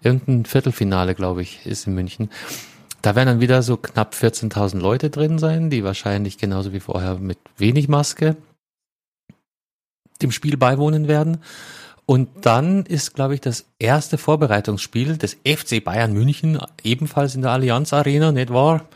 Irgendein 0.03 0.47
Viertelfinale, 0.47 1.15
glaube 1.15 1.43
ich, 1.43 1.65
ist 1.67 1.87
in 1.87 1.95
München. 1.95 2.31
Da 3.03 3.15
werden 3.15 3.29
dann 3.29 3.41
wieder 3.41 3.63
so 3.63 3.77
knapp 3.77 4.15
14.000 4.15 4.79
Leute 4.79 5.11
drin 5.11 5.39
sein, 5.39 5.69
die 5.69 5.85
wahrscheinlich 5.85 6.39
genauso 6.39 6.73
wie 6.73 6.81
vorher 6.81 7.17
mit 7.17 7.39
wenig 7.59 7.89
Maske 7.89 8.37
dem 10.23 10.31
Spiel 10.33 10.57
beiwohnen 10.57 11.09
werden. 11.09 11.39
Und 12.07 12.29
dann 12.43 12.85
ist, 12.85 13.15
glaube 13.15 13.35
ich, 13.35 13.41
das 13.41 13.65
erste 13.79 14.19
Vorbereitungsspiel 14.19 15.17
des 15.17 15.39
FC 15.47 15.83
Bayern 15.83 16.13
München, 16.13 16.59
ebenfalls 16.83 17.35
in 17.35 17.43
der 17.43 17.53
Allianz 17.53 17.93
Arena, 17.93 18.31
nicht 18.31 18.53
wahr? 18.53 18.87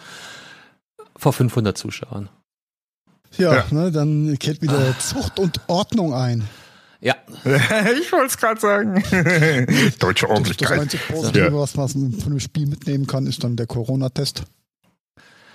Vor 1.16 1.32
500 1.32 1.76
Zuschauern. 1.76 2.28
Ja, 3.36 3.54
Ja. 3.54 3.64
Ne, 3.70 3.90
dann 3.90 4.38
kehrt 4.38 4.60
wieder 4.62 4.98
Zucht 4.98 5.38
und 5.38 5.60
Ordnung 5.68 6.14
ein. 6.14 6.44
Ja, 7.00 7.14
ich 7.44 8.12
wollte 8.12 8.26
es 8.26 8.36
gerade 8.36 8.60
sagen. 8.60 8.94
Deutsche 9.98 9.98
Das, 9.98 10.00
das 10.00 10.24
Ordentlichkeit. 10.24 10.80
einzige 10.80 11.02
Positive, 11.04 11.52
was 11.52 11.76
man 11.76 11.88
von 11.88 12.30
dem 12.30 12.40
Spiel 12.40 12.66
mitnehmen 12.66 13.06
kann, 13.06 13.26
ist 13.26 13.44
dann 13.44 13.56
der 13.56 13.66
Corona-Test. 13.66 14.42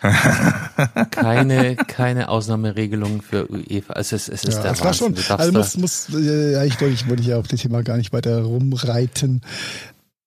keine, 1.12 1.76
keine 1.76 2.30
Ausnahmeregelung 2.30 3.22
für 3.22 3.50
UEFA. 3.50 3.94
Also 3.94 4.16
es, 4.16 4.28
es 4.30 4.44
ist 4.44 4.56
Ja, 4.56 4.62
der 4.64 4.72
das 4.72 4.84
war 4.84 4.94
schon. 4.94 5.16
Du 5.16 5.22
Also 5.36 5.52
muss, 5.52 5.78
muss, 5.78 6.08
ja, 6.10 6.64
ich, 6.64 6.80
wollte- 6.82 6.94
ich 6.94 7.08
wollte 7.10 7.24
ja 7.24 7.38
auf 7.38 7.48
das 7.48 7.62
Thema 7.62 7.84
gar 7.84 7.98
nicht 7.98 8.14
weiter 8.14 8.42
rumreiten. 8.42 9.42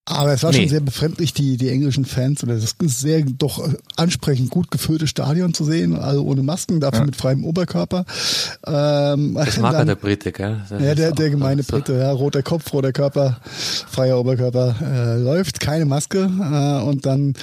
Aber 0.09 0.33
es 0.33 0.43
war 0.45 0.53
Nee. 0.53 0.61
schon 0.61 0.69
sehr 0.69 0.81
befremdlich, 0.81 1.33
die, 1.35 1.57
die 1.57 1.69
englischen 1.69 2.05
Fans 2.05 2.45
oder 2.45 2.55
das 2.55 2.77
sehr 2.81 3.23
doch 3.23 3.69
ansprechend 3.97 4.51
gut 4.51 4.71
gefüllte 4.71 5.09
Stadion 5.09 5.53
zu 5.53 5.65
sehen, 5.65 5.97
also 5.97 6.23
ohne 6.25 6.45
Masken, 6.45 6.79
dafür 6.79 7.05
mit 7.07 7.17
freiem 7.17 7.45
Oberkörper. 7.45 8.05
Ähm, 8.67 9.35
Das 9.35 9.59
mag 9.59 9.73
ja 9.73 9.79
dann- 9.79 9.89
der 9.89 9.95
Brite, 9.97 10.31
gell? 10.31 10.61
Das 10.69 10.81
ja, 10.81 10.95
der, 10.95 11.11
der 11.13 11.31
gemeine 11.31 11.63
so. 11.65 11.73
Brite, 11.73 11.95
ja, 11.95 12.13
roter 12.13 12.43
Kopf, 12.45 12.73
roter 12.73 12.93
Körper, 12.93 13.41
freier 13.43 14.19
Oberkörper, 14.21 14.77
äh, 14.81 15.19
läuft, 15.19 15.59
keine 15.59 15.87
Maske 15.87 16.19
äh, 16.19 16.83
und 16.89 17.05
dann, 17.05 17.35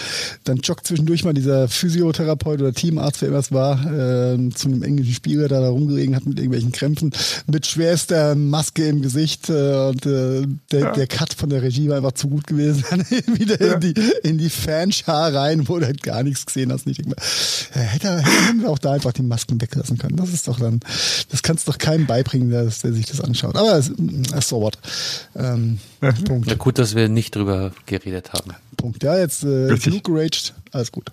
dann 0.45 0.57
joggt 0.57 0.87
zwischendurch 0.87 1.25
mal 1.25 1.33
dieser 1.33 1.67
Physiotherapeut 1.67 2.61
oder 2.61 2.71
Teamarzt, 2.71 3.21
wer 3.21 3.27
immer 3.29 3.39
es 3.39 3.51
war, 3.51 3.73
äh, 3.85 4.49
zu 4.51 4.69
einem 4.69 4.83
englischen 4.83 5.13
Spieler, 5.13 5.49
der 5.49 5.59
da 5.59 5.67
rumgelegen 5.69 6.15
hat 6.15 6.25
mit 6.25 6.37
irgendwelchen 6.37 6.71
Krämpfen, 6.71 7.11
mit 7.47 7.65
schwerster 7.67 8.35
Maske 8.35 8.87
im 8.87 9.01
Gesicht 9.01 9.49
äh, 9.49 9.87
und 9.89 10.05
äh, 10.05 10.43
der, 10.71 10.93
der 10.93 11.07
Cut 11.07 11.33
von 11.33 11.49
der 11.49 11.61
Regie 11.61 11.89
war 11.89 11.97
einfach 11.97 12.13
zu 12.13 12.29
gut 12.29 12.47
gewesen. 12.57 12.83
Dann 12.89 13.05
wieder 13.37 13.59
in 13.59 13.79
die, 13.79 13.93
in 14.23 14.37
die 14.37 14.49
Fanschar 14.49 15.33
rein, 15.33 15.67
wo 15.67 15.79
du 15.79 15.85
halt 15.85 16.03
gar 16.03 16.23
nichts 16.23 16.45
gesehen 16.45 16.71
hast. 16.71 16.85
Mal, 16.85 16.93
äh, 17.75 17.79
hätte, 17.79 18.17
hätten 18.23 18.61
wir 18.61 18.69
auch 18.69 18.79
da 18.79 18.93
einfach 18.93 19.13
die 19.13 19.21
Masken 19.23 19.59
weglassen 19.61 19.97
können. 19.97 20.15
Das 20.17 20.29
ist 20.29 20.47
doch 20.47 20.59
dann, 20.59 20.79
das 21.29 21.43
kannst 21.43 21.67
du 21.67 21.71
doch 21.71 21.77
keinem 21.77 22.05
beibringen, 22.05 22.49
der, 22.49 22.63
der 22.63 22.93
sich 22.93 23.05
das 23.05 23.21
anschaut. 23.21 23.55
Aber 23.55 23.77
es- 23.77 23.89
äh, 23.89 24.41
so 24.41 24.61
what. 24.61 24.77
Ähm, 25.35 25.79
Punkt. 26.25 26.49
Ja, 26.49 26.55
gut, 26.55 26.77
dass 26.79 26.95
wir 26.95 27.07
nicht 27.09 27.35
drüber 27.35 27.71
geredet 27.85 28.33
haben. 28.33 28.51
Punkt. 28.77 29.03
Ja, 29.03 29.17
jetzt 29.17 29.43
äh, 29.43 29.75
genug 29.77 30.03
geraged. 30.03 30.53
Alles 30.71 30.91
gut. 30.91 31.11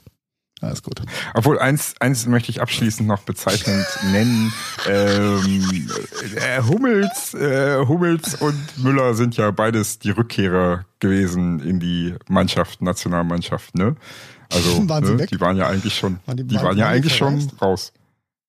Alles 0.61 0.83
gut. 0.83 1.01
Obwohl, 1.35 1.59
eins, 1.59 1.95
eins 2.01 2.27
möchte 2.27 2.51
ich 2.51 2.61
abschließend 2.61 3.09
noch 3.09 3.23
bezeichnend 3.23 3.87
nennen. 4.13 4.53
Ähm, 4.87 5.89
äh, 6.37 6.61
Hummels, 6.63 7.33
äh, 7.35 7.85
Hummels 7.87 8.35
und 8.37 8.59
Müller 8.79 9.15
sind 9.15 9.37
ja 9.39 9.51
beides 9.53 9.99
die 9.99 10.11
Rückkehrer 10.11 10.85
gewesen 10.99 11.61
in 11.61 11.81
die 11.81 12.15
Mannschaft, 12.29 12.83
Nationalmannschaft, 12.83 13.75
ne? 13.75 13.97
Also, 14.53 14.87
Waren 14.89 15.05
sie 15.07 15.13
ne, 15.13 15.19
weg? 15.21 15.31
die 15.31 15.41
waren 15.41 15.57
ja 15.57 15.67
eigentlich 15.69 15.95
schon, 15.97 16.19
Waren 16.27 16.37
die- 16.37 16.45
die, 16.45 16.55
waren- 16.57 16.65
waren 16.65 16.79
ja 16.79 16.89
eigentlich 16.89 17.17
schon 17.17 17.51
raus. 17.63 17.93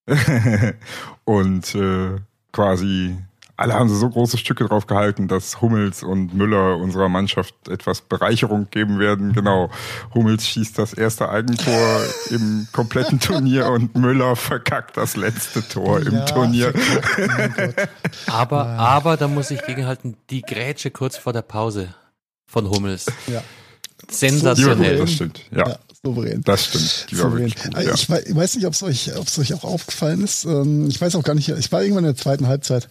und 1.24 1.74
äh, 1.74 2.16
quasi 2.52 3.16
alle 3.62 3.74
haben 3.74 3.88
so 3.88 4.08
große 4.08 4.38
Stücke 4.38 4.64
drauf 4.66 4.86
gehalten, 4.86 5.28
dass 5.28 5.60
Hummels 5.60 6.02
und 6.02 6.34
Müller 6.34 6.76
unserer 6.76 7.08
Mannschaft 7.08 7.54
etwas 7.68 8.00
Bereicherung 8.00 8.68
geben 8.70 8.98
werden. 8.98 9.32
Genau. 9.32 9.70
Hummels 10.14 10.46
schießt 10.46 10.76
das 10.78 10.92
erste 10.92 11.28
Eigentor 11.28 12.00
im 12.30 12.66
kompletten 12.72 13.20
Turnier 13.20 13.68
und 13.68 13.94
Müller 13.94 14.34
verkackt 14.36 14.96
das 14.96 15.16
letzte 15.16 15.66
Tor 15.66 16.00
im 16.00 16.12
Ja, 16.12 16.24
Turnier. 16.24 16.72
Aber, 18.26 18.66
aber 18.66 19.16
da 19.16 19.28
muss 19.28 19.50
ich 19.50 19.62
gegenhalten, 19.62 20.16
die 20.30 20.42
Grätsche 20.42 20.90
kurz 20.90 21.16
vor 21.16 21.32
der 21.32 21.42
Pause 21.42 21.94
von 22.46 22.68
Hummels. 22.68 23.06
Ja. 23.26 23.42
Sensationell. 24.08 24.98
das 24.98 25.12
stimmt. 25.12 25.40
Ja, 25.50 25.68
Ja, 25.68 25.76
souverän. 26.04 26.42
das 26.44 26.64
stimmt. 26.64 27.06
Die 27.10 27.18
war 27.18 27.30
Souverän. 27.30 27.50
gut. 27.50 27.74
Also 27.76 27.88
Ja. 27.88 27.94
Ich 27.94 28.10
wei- 28.10 28.24
ich 28.26 28.34
weiß 28.34 28.56
nicht, 28.56 28.66
ob 28.66 28.72
es 28.74 28.82
euch, 28.82 29.10
euch 29.38 29.54
auch 29.54 29.62
aufgefallen 29.64 30.22
ist. 30.24 30.44
Ähm, 30.44 30.88
Ich 30.88 31.00
weiß 31.00 31.14
auch 31.14 31.22
gar 31.22 31.34
nicht. 31.34 31.48
Ich 31.48 31.70
war 31.70 31.80
irgendwann 31.82 32.04
in 32.04 32.14
der 32.14 32.20
zweiten 32.20 32.48
Halbzeit. 32.48 32.88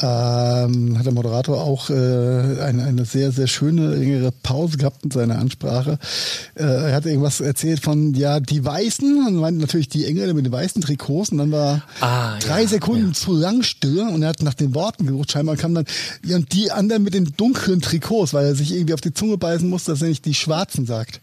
Ähm, 0.00 0.96
hat 0.98 1.04
der 1.04 1.12
Moderator 1.12 1.60
auch 1.60 1.90
äh, 1.90 1.92
eine, 1.94 2.84
eine 2.84 3.04
sehr, 3.04 3.30
sehr 3.32 3.46
schöne 3.46 3.94
längere 3.94 4.32
Pause 4.32 4.78
gehabt 4.78 5.04
in 5.04 5.10
seiner 5.10 5.38
Ansprache. 5.38 5.98
Äh, 6.54 6.62
Er 6.64 6.94
hat 6.94 7.04
irgendwas 7.06 7.40
erzählt 7.40 7.82
von 7.82 8.14
ja 8.14 8.40
die 8.40 8.64
Weißen 8.64 9.26
und 9.26 9.36
meint 9.36 9.58
natürlich 9.58 9.88
die 9.88 10.06
Engländer 10.06 10.32
mit 10.34 10.46
den 10.46 10.52
weißen 10.52 10.80
Trikots 10.82 11.30
und 11.30 11.38
dann 11.38 11.52
war 11.52 11.82
Ah, 12.00 12.38
drei 12.38 12.62
ja, 12.62 12.68
Sekunden 12.68 13.08
ja. 13.08 13.12
zu 13.12 13.34
lang 13.34 13.62
still 13.62 14.00
und 14.00 14.22
er 14.22 14.30
hat 14.30 14.42
nach 14.42 14.54
den 14.54 14.74
Worten 14.74 15.06
gesucht. 15.06 15.32
Scheinbar 15.32 15.56
kam 15.56 15.74
dann 15.74 15.84
ja 16.24 16.36
und 16.36 16.52
die 16.54 16.70
anderen 16.70 17.02
mit 17.02 17.12
den 17.14 17.32
dunklen 17.36 17.80
Trikots, 17.82 18.32
weil 18.32 18.46
er 18.46 18.54
sich 18.54 18.72
irgendwie 18.74 18.94
auf 18.94 19.00
die 19.02 19.12
Zunge 19.12 19.36
beißen 19.36 19.68
musste, 19.68 19.92
dass 19.92 20.00
er 20.02 20.08
nicht 20.08 20.24
die 20.24 20.34
Schwarzen 20.34 20.86
sagt. 20.86 21.20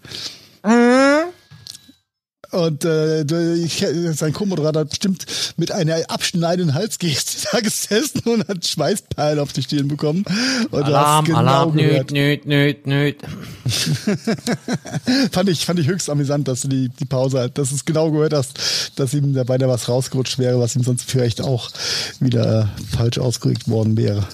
Und 2.53 2.85
äh, 2.85 3.55
ich, 3.55 3.83
sein 4.11 4.31
Co-Moderator 4.31 4.81
hat 4.81 4.89
bestimmt 4.89 5.25
mit 5.57 5.71
einer 5.71 5.97
abschneidenden 6.07 6.75
Halsgeste 6.75 7.47
da 7.51 7.59
gesessen 7.61 8.21
und 8.25 8.47
hat 8.47 8.65
Schweißperlen 8.65 9.39
auf 9.39 9.53
die 9.53 9.63
Stirn 9.63 9.87
bekommen. 9.87 10.23
Und 10.69 10.83
Alarm, 10.83 11.25
genau 11.25 11.39
Alarm, 11.39 11.75
gehört. 11.75 12.11
nüt, 12.11 12.45
nüt, 12.45 12.85
nüt, 12.85 13.17
nüt. 13.17 13.17
Fand 15.31 15.49
ich, 15.49 15.65
fand 15.65 15.79
ich 15.79 15.87
höchst 15.87 16.11
amüsant, 16.11 16.47
dass 16.47 16.61
du 16.61 16.67
die, 16.67 16.89
die 16.89 17.05
Pause 17.05 17.39
halt, 17.39 17.57
dass 17.57 17.69
du 17.69 17.75
es 17.75 17.85
genau 17.85 18.11
gehört 18.11 18.33
hast, 18.33 18.59
dass 18.97 19.15
ihm 19.15 19.33
dabei 19.33 19.57
da 19.57 19.67
was 19.67 19.89
rausgerutscht 19.89 20.37
wäre, 20.37 20.59
was 20.59 20.75
ihm 20.75 20.83
sonst 20.83 21.09
vielleicht 21.09 21.41
auch 21.41 21.71
wieder 22.19 22.69
falsch 22.95 23.17
ausgerückt 23.17 23.67
worden 23.67 23.97
wäre. 23.97 24.27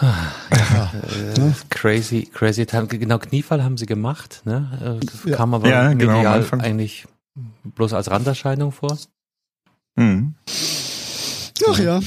Ja, 0.00 0.92
ne? 1.36 1.54
Crazy, 1.70 2.28
crazy 2.32 2.66
time. 2.66 2.86
Genau, 2.86 3.18
Kniefall 3.18 3.62
haben 3.64 3.76
sie 3.76 3.86
gemacht, 3.86 4.42
ne? 4.44 5.00
Äh, 5.02 5.30
Ja. 5.30 5.36
Kam 5.36 5.54
aber 5.54 5.68
Ja, 5.68 5.92
genau, 5.92 6.20
eigentlich 6.58 7.06
bloß 7.64 7.92
als 7.92 8.10
Randerscheinung 8.10 8.72
vor. 8.72 8.96
Mhm. 9.96 10.34
Ach 11.68 11.78
ja. 11.78 12.00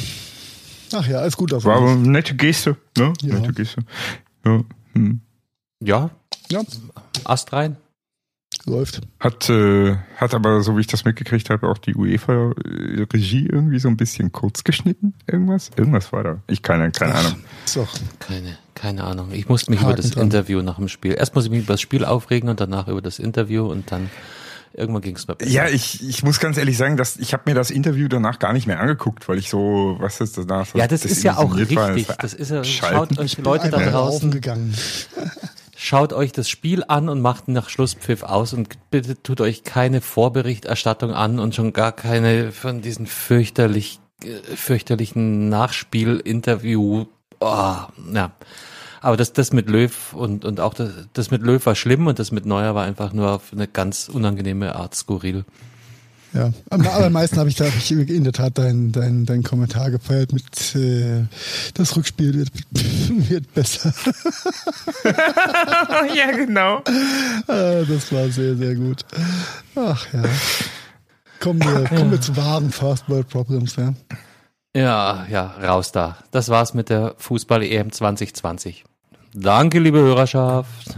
Ach 0.94 1.08
ja, 1.08 1.24
ist 1.26 1.38
gut. 1.38 1.52
dass 1.52 1.64
War 1.66 1.74
er- 1.76 1.78
aber 1.82 1.92
eine 1.92 2.08
nette 2.10 2.36
Geste. 2.36 2.78
Ne? 2.98 3.14
Ja. 3.22 3.36
Nette 3.40 3.54
Geste. 3.54 3.82
Ja. 4.46 4.62
Hm. 4.94 5.22
Ja, 5.84 6.10
Ja, 6.50 6.62
Ast 7.24 7.54
rein. 7.54 7.78
Läuft. 8.66 9.02
Hat, 9.20 9.50
äh, 9.50 9.96
hat 10.18 10.34
aber, 10.34 10.62
so 10.62 10.78
wie 10.78 10.82
ich 10.82 10.88
das 10.88 11.06
mitgekriegt 11.06 11.50
habe, 11.50 11.68
auch 11.68 11.78
die 11.78 11.96
UEFA-Regie 11.96 13.48
irgendwie 13.48 13.80
so 13.80 13.88
ein 13.88 13.98
bisschen 13.98 14.32
kurz 14.32 14.64
geschnitten. 14.64 15.14
Irgendwas? 15.28 15.72
Irgendwas 15.76 16.12
war 16.12 16.24
da. 16.24 16.40
Ich 16.48 16.62
keine, 16.62 16.92
keine 16.92 17.16
Ahnung. 17.16 17.36
Ist 17.66 17.78
doch. 17.78 17.90
Keine, 18.20 18.58
keine 18.76 19.04
Ahnung. 19.04 19.30
Ich 19.32 19.48
musste 19.50 19.72
mich 19.72 19.82
Haken 19.82 19.94
über 19.94 20.02
das 20.02 20.12
dran. 20.12 20.24
Interview 20.24 20.62
nach 20.62 20.78
dem 20.78 20.88
Spiel. 20.88 21.14
Erst 21.14 21.36
muss 21.36 21.46
ich 21.46 21.52
mich 21.52 21.64
über 21.64 21.74
das 21.74 21.82
Spiel 21.82 22.06
aufregen 22.06 22.50
und 22.50 22.60
danach 22.60 22.88
über 22.88 23.02
das 23.02 23.20
Interview 23.20 23.70
und 23.70 23.92
dann 23.92 24.10
irgendwann 24.74 25.02
ging 25.02 25.16
es 25.16 25.28
mir 25.28 25.36
besser. 25.36 25.52
Ja, 25.52 25.68
ich, 25.68 26.08
ich 26.08 26.24
muss 26.24 26.40
ganz 26.40 26.58
ehrlich 26.58 26.78
sagen, 26.78 26.98
dass 26.98 27.18
ich 27.18 27.34
habe 27.34 27.44
mir 27.46 27.56
das 27.56 27.72
Interview 27.72 28.08
danach 28.08 28.40
gar 28.40 28.54
nicht 28.54 28.68
mehr 28.68 28.80
angeguckt, 28.80 29.28
weil 29.28 29.38
ich 29.38 29.50
so, 29.50 29.98
was 30.00 30.22
ist 30.22 30.38
das 30.38 30.46
danach? 30.46 30.74
ja, 30.76 30.88
das, 30.88 31.06
ist 31.06 31.24
ja 31.24 31.38
auch 31.38 31.56
richtig. 31.56 31.78
Das 31.78 32.08
war 32.10 32.16
Das 32.18 32.34
ist 32.34 32.52
ja, 32.52 32.64
schaut 32.64 33.18
euch 33.18 33.38
Leute 33.38 33.70
da 33.70 33.80
draußen, 33.80 34.32
gegangen. 34.32 34.74
Schaut 35.82 36.14
euch 36.14 36.32
das 36.32 36.48
Spiel 36.48 36.84
an 36.88 37.10
und 37.10 37.22
macht 37.22 37.48
nach 37.48 37.68
Schlusspfiff 37.68 38.22
aus 38.22 38.54
und 38.54 38.70
bitte 38.92 39.22
tut 39.22 39.42
euch 39.42 39.64
keine 39.64 40.00
Vorberichterstattung 40.00 41.12
an 41.12 41.40
und 41.40 41.56
schon 41.56 41.74
gar 41.74 41.92
keine 41.92 42.52
von 42.52 42.82
diesen 42.82 43.08
fürchterlich, 43.08 44.00
äh, 44.24 44.36
fürchterlichen 44.56 45.50
Nachspielinterview. 45.50 47.08
Oh, 47.40 47.76
ja. 48.14 48.32
Aber 49.02 49.18
das, 49.18 49.34
das 49.34 49.52
mit 49.52 49.70
Löw 49.70 50.14
und, 50.14 50.46
und 50.46 50.60
auch 50.60 50.76
das, 50.76 50.92
das 51.14 51.32
mit 51.32 51.42
Löw 51.42 51.66
war 51.66 51.74
schlimm 51.74 52.06
und 52.06 52.20
das 52.20 52.32
mit 52.32 52.46
Neuer 52.46 52.76
war 52.76 52.86
einfach 52.86 53.12
nur 53.12 53.32
auf 53.32 53.52
eine 53.52 53.68
ganz 53.68 54.08
unangenehme 54.08 54.76
Art 54.76 54.94
skurril. 54.94 55.46
Ja, 56.34 56.54
am 56.70 56.88
allermeisten 56.88 57.38
habe 57.38 57.50
ich 57.50 57.56
da 57.56 57.66
ich 57.66 57.92
in 57.92 58.24
der 58.24 58.32
Tat 58.32 58.58
deinen 58.58 58.94
dein, 58.94 59.26
dein 59.26 59.44
Kommentar 59.44 59.92
gefeiert 59.92 60.32
mit 60.32 60.76
äh, 60.76 61.26
das 61.74 61.96
Rückspiel 61.98 62.34
wird, 62.34 62.50
wird 63.30 63.54
besser. 63.54 63.94
ja, 66.16 66.32
genau. 66.32 66.84
Ah, 67.48 67.84
das 67.88 68.12
war 68.14 68.30
sehr, 68.30 68.56
sehr 68.56 68.76
gut. 68.76 69.04
Ach 69.76 70.08
ja. 70.14 70.24
Kommen 71.42 71.60
wir, 71.64 71.84
kommen 71.86 72.12
wir 72.12 72.22
zu 72.22 72.38
wahren 72.38 72.72
First 72.72 73.10
World 73.10 73.28
Problems, 73.28 73.76
ja. 73.76 73.94
Ja, 74.74 75.26
ja, 75.30 75.48
raus 75.62 75.92
da. 75.92 76.18
Das 76.32 76.48
war's 76.48 76.74
mit 76.74 76.90
der 76.90 77.16
Fußball-EM 77.18 77.92
2020. 77.92 78.86
Danke, 79.34 79.80
liebe 79.80 80.00
Hörerschaft. 80.00 80.98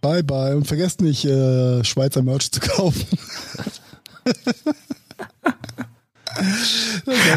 Bye 0.00 0.24
bye 0.24 0.56
und 0.56 0.66
vergesst 0.66 1.00
nicht, 1.00 1.24
äh, 1.24 1.84
Schweizer 1.84 2.22
Merch 2.22 2.50
zu 2.50 2.60
kaufen. 2.60 3.06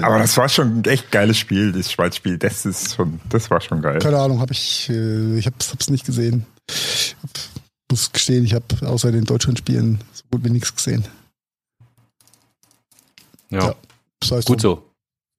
Aber 0.02 0.20
das 0.20 0.38
war 0.38 0.48
schon 0.50 0.80
ein 0.80 0.86
echt 0.86 1.12
geiles 1.12 1.38
Spiel, 1.38 1.72
das 1.72 1.92
Schweiz-Spiel. 1.92 2.38
Das 2.38 2.66
ist 2.66 2.96
schon, 2.96 3.20
das 3.30 3.52
war 3.52 3.60
schon 3.62 3.82
geil. 3.82 4.00
Keine 4.00 4.20
Ahnung, 4.20 4.40
habe 4.40 4.54
ich, 4.54 4.90
äh, 4.90 5.38
ich 5.38 5.46
hab's, 5.48 5.72
hab's 5.72 5.90
nicht 5.90 6.06
gesehen. 6.06 6.46
Ich 6.70 7.16
hab, 7.22 7.30
muss 7.92 8.12
gestehen, 8.12 8.46
ich 8.46 8.54
habe 8.54 8.66
außer 8.82 9.12
den 9.12 9.26
Deutschlandspielen 9.26 10.00
so 10.14 10.24
gut 10.32 10.44
wie 10.46 10.50
nichts 10.50 10.74
gesehen. 10.76 11.06
Ja, 13.50 13.68
Ja. 13.68 13.76
Das 14.22 14.32
heißt 14.32 14.48
gut 14.48 14.62
so. 14.62 14.84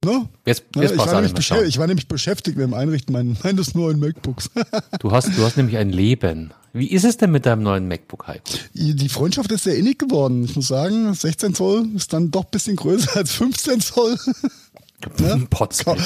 Ne? 0.07 0.29
Jetzt, 0.47 0.65
Ja, 0.75 0.83
jetzt 0.83 0.93
ich, 0.93 0.97
brauchst 0.97 1.13
war 1.13 1.43
schauen. 1.43 1.67
ich 1.67 1.79
war 1.79 1.87
nämlich 1.87 2.07
beschäftigt 2.07 2.57
mit 2.57 2.65
dem 2.65 2.75
Einrichten 2.75 3.13
mein, 3.13 3.37
meines 3.45 3.75
neuen 3.75 3.99
MacBooks. 3.99 4.51
Du 5.01 5.13
hast, 5.13 5.29
du 5.37 5.43
hast 5.45 5.57
nämlich 5.57 5.77
ein 5.77 5.91
Leben. 5.91 6.53
Wie 6.73 6.89
ist 6.89 7.05
es 7.05 7.17
denn 7.17 7.31
mit 7.31 7.47
deinem 7.47 7.63
neuen 7.63 7.89
MacBook, 7.89 8.27
Heiko? 8.27 8.53
Die 8.75 9.09
Freundschaft 9.09 9.51
ist 9.51 9.65
sehr 9.65 9.77
innig 9.77 9.99
geworden. 9.99 10.45
Ich 10.45 10.57
muss 10.57 10.69
sagen, 10.69 11.13
16 11.13 11.55
Zoll 11.55 11.89
ist 11.95 12.13
dann 12.13 12.31
doch 12.31 12.45
ein 12.45 12.51
bisschen 12.51 12.77
größer 12.77 13.17
als 13.17 13.33
15 13.33 13.81
Zoll. 13.81 14.17
Ja? 15.19 15.39
Kaum, 15.85 15.99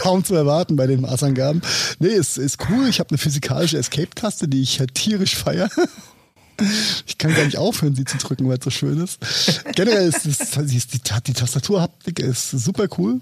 kaum 0.00 0.24
zu 0.24 0.34
erwarten 0.34 0.76
bei 0.76 0.86
den 0.86 1.00
Massangaben. 1.00 1.62
Nee, 1.98 2.08
ist, 2.08 2.38
ist 2.38 2.58
cool. 2.68 2.88
Ich 2.88 3.00
habe 3.00 3.10
eine 3.10 3.18
physikalische 3.18 3.78
Escape-Taste, 3.78 4.48
die 4.48 4.62
ich 4.62 4.80
halt 4.80 4.94
tierisch 4.94 5.36
feiere. 5.36 5.68
Ich 7.06 7.18
kann 7.18 7.34
gar 7.34 7.44
nicht 7.44 7.56
aufhören, 7.56 7.94
sie 7.94 8.04
zu 8.04 8.18
drücken, 8.18 8.48
weil 8.48 8.58
es 8.58 8.64
so 8.64 8.70
schön 8.70 8.98
ist. 8.98 9.18
Generell 9.74 10.08
ist, 10.08 10.26
es, 10.26 10.50
die, 10.50 10.78
die, 10.78 11.00
die 11.26 11.32
Tastaturhaptik 11.32 12.18
ist 12.18 12.50
super 12.50 12.88
cool. 12.98 13.20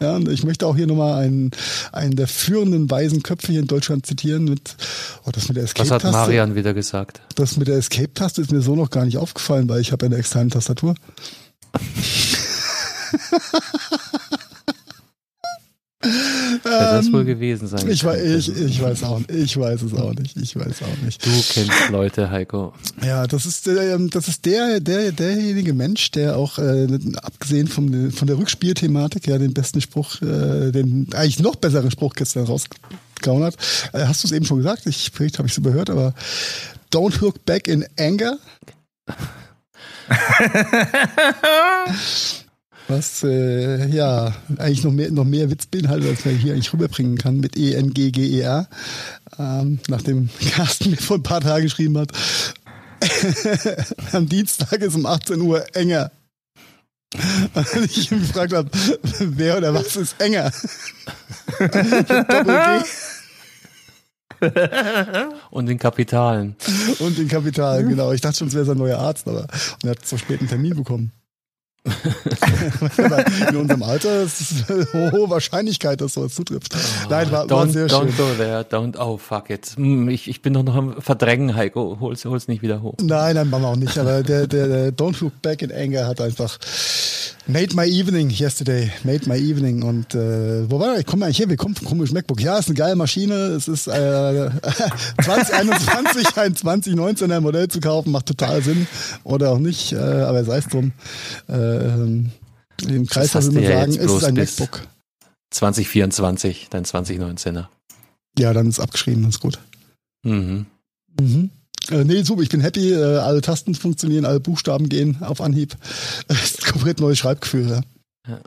Ja, 0.00 0.14
und 0.14 0.28
ich 0.28 0.44
möchte 0.44 0.66
auch 0.66 0.76
hier 0.76 0.86
nochmal 0.86 1.24
einen, 1.24 1.50
einen 1.92 2.14
der 2.14 2.28
führenden 2.28 2.90
weisen 2.90 3.22
Köpfe 3.22 3.52
hier 3.52 3.60
in 3.60 3.66
Deutschland 3.66 4.06
zitieren 4.06 4.44
mit, 4.44 4.76
oh, 5.24 5.30
das 5.32 5.48
mit 5.48 5.56
der 5.56 5.64
Was 5.64 5.70
Escape-Taste. 5.70 6.06
hat 6.06 6.12
Marian 6.12 6.54
wieder 6.54 6.72
gesagt? 6.72 7.20
Das 7.34 7.56
mit 7.56 7.66
der 7.66 7.78
Escape-Taste 7.78 8.42
ist 8.42 8.52
mir 8.52 8.60
so 8.60 8.76
noch 8.76 8.90
gar 8.90 9.04
nicht 9.04 9.16
aufgefallen, 9.16 9.68
weil 9.68 9.80
ich 9.80 9.90
habe 9.90 10.06
eine 10.06 10.16
externe 10.16 10.50
Tastatur. 10.50 10.94
Wer 16.62 16.92
das 16.92 17.12
wohl 17.12 17.24
gewesen 17.24 17.68
sein 17.68 17.82
Ähm, 17.82 17.90
Ich, 17.90 18.00
könnte. 18.02 18.22
ich, 18.24 18.48
ich 18.56 18.82
weiß 18.82 19.02
auch. 19.04 19.20
Ich 19.28 19.56
weiß 19.56 19.82
es 19.82 19.94
auch 19.94 20.14
nicht. 20.14 20.36
Ich 20.36 20.56
weiß 20.56 20.82
auch 20.82 21.04
nicht. 21.04 21.24
Du 21.24 21.30
kennst 21.30 21.90
Leute, 21.90 22.30
Heiko. 22.30 22.72
Ja, 23.04 23.26
das 23.26 23.46
ist, 23.46 23.66
äh, 23.68 23.96
das 24.10 24.28
ist 24.28 24.44
der, 24.44 24.80
der, 24.80 25.12
derjenige 25.12 25.74
Mensch, 25.74 26.10
der 26.10 26.36
auch, 26.36 26.58
äh, 26.58 26.86
abgesehen 27.22 27.68
vom, 27.68 28.10
von 28.10 28.26
der 28.26 28.38
Rückspielthematik, 28.38 29.26
ja, 29.26 29.38
den 29.38 29.54
besten 29.54 29.80
Spruch, 29.80 30.20
äh, 30.22 30.70
den 30.70 31.08
eigentlich 31.14 31.40
noch 31.40 31.56
besseren 31.56 31.90
Spruch 31.90 32.14
gestern 32.14 32.44
rausgehauen 32.44 33.44
hat. 33.44 33.54
Äh, 33.92 34.04
hast 34.06 34.22
du 34.22 34.28
es 34.28 34.32
eben 34.32 34.44
schon 34.44 34.58
gesagt? 34.58 34.86
Ich, 34.86 35.10
vielleicht 35.14 35.38
habe 35.38 35.46
ich 35.48 35.52
es 35.52 35.58
überhört, 35.58 35.90
aber 35.90 36.14
don't 36.92 37.20
look 37.20 37.44
back 37.44 37.68
in 37.68 37.84
anger. 37.98 38.38
Was 42.88 43.22
äh, 43.22 43.86
ja 43.88 44.34
eigentlich 44.56 44.82
noch 44.82 44.92
mehr, 44.92 45.10
noch 45.10 45.24
mehr 45.24 45.50
Witz 45.50 45.66
beinhaltet, 45.66 46.08
als 46.08 46.24
man 46.24 46.36
hier 46.36 46.54
eigentlich 46.54 46.72
rüberbringen 46.72 47.18
kann 47.18 47.38
mit 47.38 47.56
E-N-G-G-E-R. 47.56 48.66
Ähm, 49.38 49.78
nachdem 49.88 50.30
Carsten 50.52 50.90
mir 50.90 50.96
vor 50.96 51.18
ein 51.18 51.22
paar 51.22 51.42
Tagen 51.42 51.64
geschrieben 51.64 51.98
hat, 51.98 52.12
am 54.12 54.26
Dienstag 54.28 54.80
ist 54.80 54.94
um 54.94 55.04
18 55.04 55.40
Uhr 55.40 55.64
enger. 55.76 56.10
Und 57.54 57.84
ich 57.84 58.10
ihn 58.10 58.20
gefragt 58.20 58.54
habe, 58.54 58.70
wer 59.18 59.58
oder 59.58 59.74
was 59.74 59.96
ist 59.96 60.20
enger? 60.20 60.50
Doppel 61.58 62.80
G 62.80 62.84
Und 65.50 65.66
den 65.66 65.78
Kapitalen. 65.78 66.56
und 67.00 67.18
den 67.18 67.28
Kapital, 67.28 67.84
genau. 67.84 68.12
Ich 68.12 68.20
dachte 68.20 68.38
schon, 68.38 68.48
es 68.48 68.54
wäre 68.54 68.64
sein 68.64 68.78
neuer 68.78 68.98
Arzt, 68.98 69.26
aber 69.26 69.42
und 69.42 69.84
er 69.84 69.90
hat 69.90 70.06
zu 70.06 70.16
spät 70.16 70.40
einen 70.40 70.48
Termin 70.48 70.76
bekommen. 70.76 71.12
In 73.50 73.56
unserem 73.56 73.82
Alter 73.82 74.22
ist 74.22 74.40
es 74.40 74.70
eine 74.70 75.12
hohe 75.12 75.30
Wahrscheinlichkeit, 75.30 76.00
dass 76.00 76.14
sowas 76.14 76.34
zutrifft. 76.34 76.74
Nein, 77.08 77.30
war, 77.30 77.48
war 77.48 77.64
Don't, 77.64 77.70
sehr 77.72 77.86
don't 77.88 78.06
schön. 78.08 78.16
go 78.16 78.34
there, 78.36 78.64
don't, 78.70 78.98
oh 78.98 79.16
fuck 79.16 79.50
it. 79.50 79.72
Hm, 79.76 80.08
Ich, 80.08 80.28
ich 80.28 80.42
bin 80.42 80.52
doch 80.54 80.62
noch 80.62 80.74
am 80.76 81.00
Verdrängen, 81.00 81.54
Heiko. 81.56 81.98
Hol's, 82.00 82.24
hol's 82.24 82.48
nicht 82.48 82.62
wieder 82.62 82.82
hoch. 82.82 82.94
Nein, 83.00 83.34
nein, 83.36 83.48
machen 83.50 83.62
wir 83.62 83.68
auch 83.68 83.76
nicht. 83.76 83.98
Aber 83.98 84.22
der, 84.22 84.46
der, 84.46 84.68
der 84.68 84.92
Don't 84.92 85.20
Look 85.20 85.40
Back 85.42 85.62
in 85.62 85.72
Anger 85.72 86.06
hat 86.06 86.20
einfach 86.20 86.58
made 87.46 87.74
my 87.74 87.86
evening 87.86 88.28
yesterday. 88.30 88.90
Made 89.04 89.26
my 89.28 89.36
evening. 89.36 89.82
Und 89.82 90.14
äh, 90.14 90.70
wo 90.70 90.78
war 90.78 90.94
er? 90.94 91.00
Ich 91.00 91.06
komme 91.06 91.24
eigentlich 91.24 91.38
her, 91.38 91.48
wir 91.48 91.56
kommen 91.56 91.74
vom 91.74 91.88
komischen 91.88 92.14
MacBook. 92.14 92.40
Ja, 92.40 92.58
ist 92.58 92.68
eine 92.68 92.74
geile 92.76 92.96
Maschine. 92.96 93.34
Es 93.34 93.68
ist 93.68 93.86
äh, 93.88 93.90
2021 95.22 96.36
ein 96.36 96.54
2019er 96.54 97.40
Modell 97.40 97.68
zu 97.68 97.80
kaufen, 97.80 98.12
macht 98.12 98.26
total 98.26 98.62
Sinn. 98.62 98.86
Oder 99.24 99.50
auch 99.50 99.58
nicht, 99.58 99.92
äh, 99.92 99.96
aber 99.96 100.44
sei 100.44 100.58
es 100.58 100.66
drum. 100.66 100.92
Äh, 101.48 101.52
ähm, 101.80 102.30
Im 102.86 103.06
Kreis 103.06 103.34
würde 103.34 103.46
du 103.48 103.52
man 103.54 103.62
ja 103.62 103.80
sagen, 103.80 103.94
ist 103.94 104.10
es 104.10 104.24
ein 104.24 104.34
MacBook. 104.34 104.86
2024, 105.50 106.68
dein 106.70 106.84
2019er. 106.84 107.66
Ja, 108.38 108.52
dann 108.52 108.68
ist 108.68 108.80
abgeschrieben, 108.80 109.22
das 109.24 109.36
ist 109.36 109.40
gut. 109.40 109.58
Mhm. 110.22 110.66
Mhm. 111.18 111.50
Äh, 111.90 112.04
nee, 112.04 112.22
super, 112.22 112.42
ich 112.42 112.50
bin 112.50 112.60
happy. 112.60 112.92
Äh, 112.92 113.18
alle 113.18 113.40
Tasten 113.40 113.74
funktionieren, 113.74 114.24
alle 114.24 114.40
Buchstaben 114.40 114.88
gehen 114.88 115.22
auf 115.22 115.40
Anhieb. 115.40 115.76
Es 116.28 116.44
ist 116.44 116.64
ein 116.64 116.72
komplett 116.72 117.00
neues 117.00 117.18
Schreibgefühl. 117.18 117.80
Ja. 118.26 118.40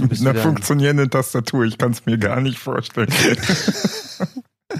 Mit 0.00 0.20
einer 0.20 0.34
funktionierenden 0.34 1.10
Tastatur, 1.10 1.64
ich 1.64 1.78
kann 1.78 1.92
es 1.92 2.06
mir 2.06 2.18
gar 2.18 2.40
nicht 2.40 2.58
vorstellen. 2.58 3.12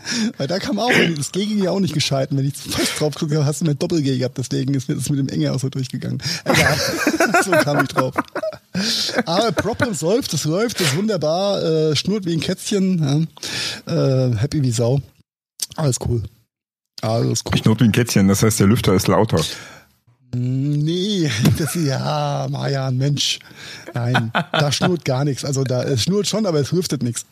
Weil 0.38 0.46
da 0.46 0.58
kam 0.58 0.78
auch, 0.78 0.90
das 1.16 1.32
G 1.32 1.46
ging 1.46 1.62
ja 1.62 1.70
auch 1.70 1.80
nicht 1.80 1.94
gescheit. 1.94 2.30
Und 2.30 2.38
wenn 2.38 2.46
ich 2.46 2.56
fast 2.56 3.00
drauf 3.00 3.14
gucke, 3.14 3.44
hast 3.44 3.60
du 3.60 3.64
mir 3.64 3.74
Doppel-G 3.74 4.18
gehabt. 4.18 4.38
Deswegen 4.38 4.74
ist 4.74 4.88
mir 4.88 4.96
das 4.96 5.08
mit 5.10 5.18
dem 5.18 5.28
Enge 5.28 5.52
auch 5.52 5.61
so 5.61 5.68
durchgegangen. 5.68 6.22
Egal. 6.44 6.76
so 7.44 7.50
kam 7.50 7.83
ich 7.83 7.88
drauf. 7.88 8.14
Aber 9.26 9.52
Problems 9.52 10.00
läuft, 10.00 10.33
das 10.33 10.44
läuft, 10.44 10.80
das 10.80 10.88
ist 10.88 10.96
wunderbar. 10.96 11.62
Äh, 11.62 11.96
schnurrt 11.96 12.26
wie 12.26 12.35
ein 12.35 12.40
Kätzchen. 12.40 13.28
Ja. 13.87 14.28
Äh, 14.28 14.37
happy 14.37 14.62
wie 14.62 14.72
Sau. 14.72 15.00
Alles 15.76 15.98
cool. 16.07 16.22
Alles 17.00 17.42
cool. 17.44 17.52
Ich 17.54 17.64
not 17.64 17.80
wie 17.80 17.85
ein 17.85 17.92
Kätzchen, 17.92 18.28
das 18.28 18.42
heißt, 18.42 18.61
der 18.61 18.66
Lüfter 18.66 18.94
ist 18.94 19.09
lauter. 19.09 19.40
Nee, 20.35 21.30
das 21.59 21.74
ja, 21.74 22.46
Marian, 22.50 22.96
Mensch. 22.96 23.38
Nein, 23.92 24.33
da 24.52 24.72
schnurrt 24.72 25.04
gar 25.04 25.24
nichts. 25.24 25.44
Also 25.44 25.62
da 25.64 25.85
es 25.85 26.02
schnurrt 26.02 26.26
schon, 26.26 26.46
aber 26.46 26.61
es 26.61 26.72
lüftet 26.72 27.02
nichts. 27.02 27.26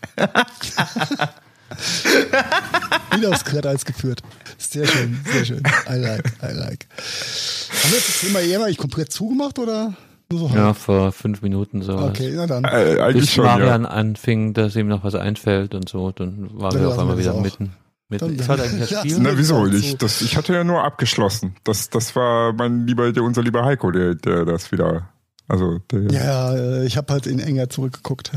Wieder 3.17 3.31
aufs 3.31 3.45
Glatteis 3.45 3.85
geführt. 3.85 4.23
Sehr 4.59 4.87
schön, 4.87 5.19
sehr 5.33 5.45
schön. 5.45 5.63
I 5.89 5.95
like, 5.97 6.33
I 6.43 6.53
like. 6.55 6.87
Haben 6.89 7.91
wir 7.91 7.99
jetzt 7.99 8.09
das 8.09 8.21
Thema 8.21 8.41
eh 8.41 8.57
eigentlich 8.57 8.79
komplett 8.79 9.13
zugemacht 9.13 9.59
oder 9.59 9.95
nur 10.31 10.41
so 10.41 10.49
halb? 10.51 10.59
Ja, 10.59 10.75
vor 10.75 11.13
fünf 11.13 11.43
Minuten 11.43 11.83
so. 11.83 11.99
Okay, 11.99 12.33
na 12.35 12.47
dann. 12.47 12.65
Äh, 12.65 12.99
eigentlich 13.01 13.25
Bis 13.27 13.33
schon, 13.35 13.45
ja. 13.45 13.57
Marian 13.59 13.85
anfing, 13.87 14.55
dass 14.55 14.77
ihm 14.77 14.89
noch 14.89 15.05
was 15.05 15.15
einfällt 15.15 15.75
und 15.75 15.89
so, 15.89 16.11
dann 16.13 16.49
waren 16.59 16.73
Dann 16.73 16.81
wir 16.83 16.89
auf 16.89 16.99
einmal 16.99 17.19
wieder 17.19 17.35
auch. 17.35 17.41
mitten. 17.43 17.73
mitten. 18.09 18.37
Dann- 18.37 18.39
Ist 18.39 18.49
eigentlich 18.51 18.81
das 18.81 18.91
Ja. 18.91 19.01
Spiel? 19.01 19.19
Na, 19.21 19.37
wieso? 19.37 19.67
Ich, 19.67 19.97
das, 19.99 20.23
ich 20.23 20.37
hatte 20.37 20.55
ja 20.55 20.65
nur 20.65 20.85
abgeschlossen. 20.85 21.57
Das, 21.65 21.91
das 21.91 22.15
war 22.17 22.53
mein 22.55 22.87
lieber, 22.87 23.13
der, 23.13 23.23
unser 23.25 23.43
lieber 23.43 23.65
Heiko, 23.65 23.91
der, 23.91 24.15
der 24.15 24.45
das 24.45 24.71
wieder, 24.73 25.09
also, 25.49 25.81
der, 25.91 26.03
Ja, 26.13 26.55
äh, 26.55 26.87
ich 26.87 26.97
habe 26.97 27.13
halt 27.13 27.27
in 27.27 27.39
enger 27.41 27.69
zurückgeguckt. 27.69 28.33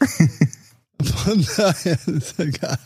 Von 1.04 1.46
daher 1.56 1.98
ist 2.06 2.38
egal. 2.38 2.78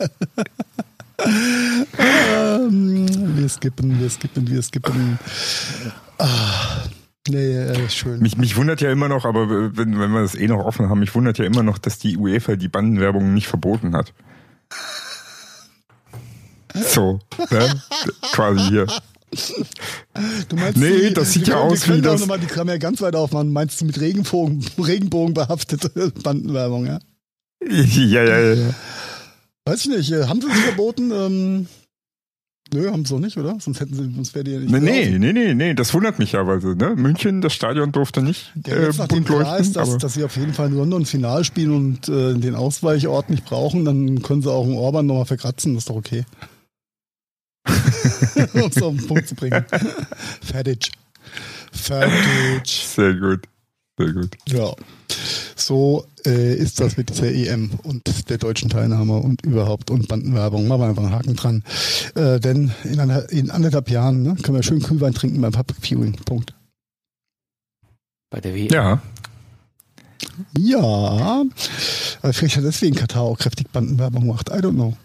ähm, 1.98 3.36
wir 3.36 3.48
skippen, 3.48 4.00
wir 4.00 4.10
skippen, 4.10 4.48
wir 4.48 4.62
skippen. 4.62 5.18
Ah, 6.18 6.84
nee, 7.28 7.56
äh, 7.56 7.88
schön. 7.88 8.20
Mich, 8.20 8.36
mich 8.36 8.56
wundert 8.56 8.80
ja 8.80 8.90
immer 8.90 9.08
noch, 9.08 9.24
aber 9.24 9.48
wenn, 9.76 9.98
wenn 9.98 10.10
wir 10.12 10.22
das 10.22 10.34
eh 10.34 10.46
noch 10.48 10.64
offen 10.64 10.88
haben, 10.88 11.00
mich 11.00 11.14
wundert 11.14 11.38
ja 11.38 11.44
immer 11.44 11.62
noch, 11.62 11.78
dass 11.78 11.98
die 11.98 12.16
UEFA 12.16 12.56
die 12.56 12.68
Bandenwerbung 12.68 13.32
nicht 13.34 13.46
verboten 13.48 13.94
hat. 13.94 14.12
So, 16.74 17.20
ne? 17.50 17.82
Quasi 18.32 18.68
hier. 18.68 18.86
Du 20.48 20.56
meinst, 20.56 20.76
Nee, 20.76 21.08
die- 21.08 21.14
das 21.14 21.32
sieht 21.32 21.46
ja 21.48 21.54
können- 21.58 21.70
aus 21.72 21.88
wie 21.88 21.92
auch 21.92 22.02
das- 22.02 22.20
nochmal 22.20 22.38
die 22.40 22.46
Klammer 22.46 22.72
ja 22.72 22.78
ganz 22.78 23.00
weit 23.00 23.14
aufmachen. 23.16 23.52
Meinst 23.52 23.80
du 23.80 23.84
mit 23.84 24.00
Regenbogen, 24.00 24.64
Regenbogen 24.78 25.34
behaftete 25.34 26.12
Bandenwerbung, 26.22 26.86
ja? 26.86 26.98
Ja, 27.70 28.24
ja, 28.24 28.54
ja. 28.54 28.74
Weiß 29.66 29.86
ich 29.86 29.88
nicht. 29.88 30.12
äh, 30.12 30.26
Haben 30.26 30.40
sie 30.40 30.48
es 30.48 30.58
verboten? 30.60 31.10
Ähm, 31.10 31.66
nö, 32.72 32.90
haben 32.90 33.04
sie 33.04 33.14
doch 33.14 33.20
nicht, 33.20 33.36
oder? 33.38 33.58
Sonst 33.60 33.80
hätten 33.80 33.94
sie, 33.94 34.14
sonst 34.14 34.34
wäre 34.34 34.44
die 34.44 34.50
ja 34.52 34.58
nicht 34.60 34.70
Nee, 34.70 34.80
nee, 34.80 35.18
nee, 35.18 35.32
nee, 35.32 35.54
nee, 35.54 35.74
das 35.74 35.94
wundert 35.94 36.18
mich 36.18 36.32
ja, 36.32 36.46
weil 36.46 36.60
so, 36.60 36.74
ne? 36.74 36.94
München, 36.96 37.40
das 37.40 37.54
Stadion 37.54 37.90
durfte 37.92 38.20
nicht 38.22 38.52
Ja, 38.66 38.74
äh, 38.74 38.84
jetzt 38.86 38.98
nachdem 38.98 39.24
bunt 39.24 39.40
klar 39.40 39.58
ist, 39.58 39.76
dass, 39.76 39.88
aber 39.88 39.98
dass 39.98 40.14
sie 40.14 40.24
auf 40.24 40.36
jeden 40.36 40.52
Fall 40.52 40.68
in 40.68 40.74
London 40.74 41.06
Final 41.06 41.44
spielen 41.44 41.70
und 41.72 42.08
äh, 42.08 42.34
den 42.34 42.54
Ausweichort 42.54 43.30
nicht 43.30 43.44
brauchen, 43.46 43.84
dann 43.84 44.20
können 44.22 44.42
sie 44.42 44.52
auch 44.52 44.64
einen 44.64 44.76
Orban 44.76 45.06
nochmal 45.06 45.24
verkratzen, 45.26 45.74
das 45.74 45.84
ist 45.84 45.88
doch 45.90 45.96
okay. 45.96 46.24
um 48.52 48.70
es 48.70 48.82
auf 48.82 48.94
den 48.94 49.06
Punkt 49.06 49.26
zu 49.28 49.34
bringen. 49.34 49.64
Fertig. 50.42 50.92
Fertig. 51.72 52.84
sehr 52.86 53.14
gut, 53.14 53.40
sehr 53.98 54.12
gut. 54.12 54.36
Ja. 54.48 54.74
So 55.56 56.06
äh, 56.26 56.54
ist 56.54 56.80
das 56.80 56.96
mit 56.96 57.10
dieser 57.10 57.30
EM 57.30 57.70
und 57.82 58.28
der 58.28 58.38
deutschen 58.38 58.70
Teilnahme 58.70 59.16
und 59.18 59.44
überhaupt 59.44 59.90
und 59.90 60.08
Bandenwerbung. 60.08 60.66
Machen 60.66 60.80
wir 60.80 60.88
einfach 60.88 61.02
einen 61.04 61.12
Haken 61.12 61.36
dran. 61.36 61.64
Äh, 62.14 62.40
denn 62.40 62.72
in, 62.84 63.00
einer, 63.00 63.30
in 63.30 63.50
anderthalb 63.50 63.90
Jahren 63.90 64.22
ne, 64.22 64.34
können 64.42 64.56
wir 64.56 64.62
schön 64.62 64.82
Kühlwein 64.82 65.14
trinken 65.14 65.40
beim 65.40 65.52
Public 65.52 65.78
Viewing. 65.80 66.12
Punkt. 66.24 66.54
Bei 68.30 68.40
der 68.40 68.54
W. 68.54 68.68
Ja, 68.70 69.00
Ja, 70.58 71.44
aber 72.22 72.32
vielleicht 72.32 72.56
hat 72.56 72.64
deswegen 72.64 72.96
Katar 72.96 73.22
auch 73.22 73.38
kräftig 73.38 73.70
Bandenwerbung 73.70 74.22
gemacht. 74.22 74.48
I 74.48 74.58
don't 74.58 74.72
know. 74.72 74.96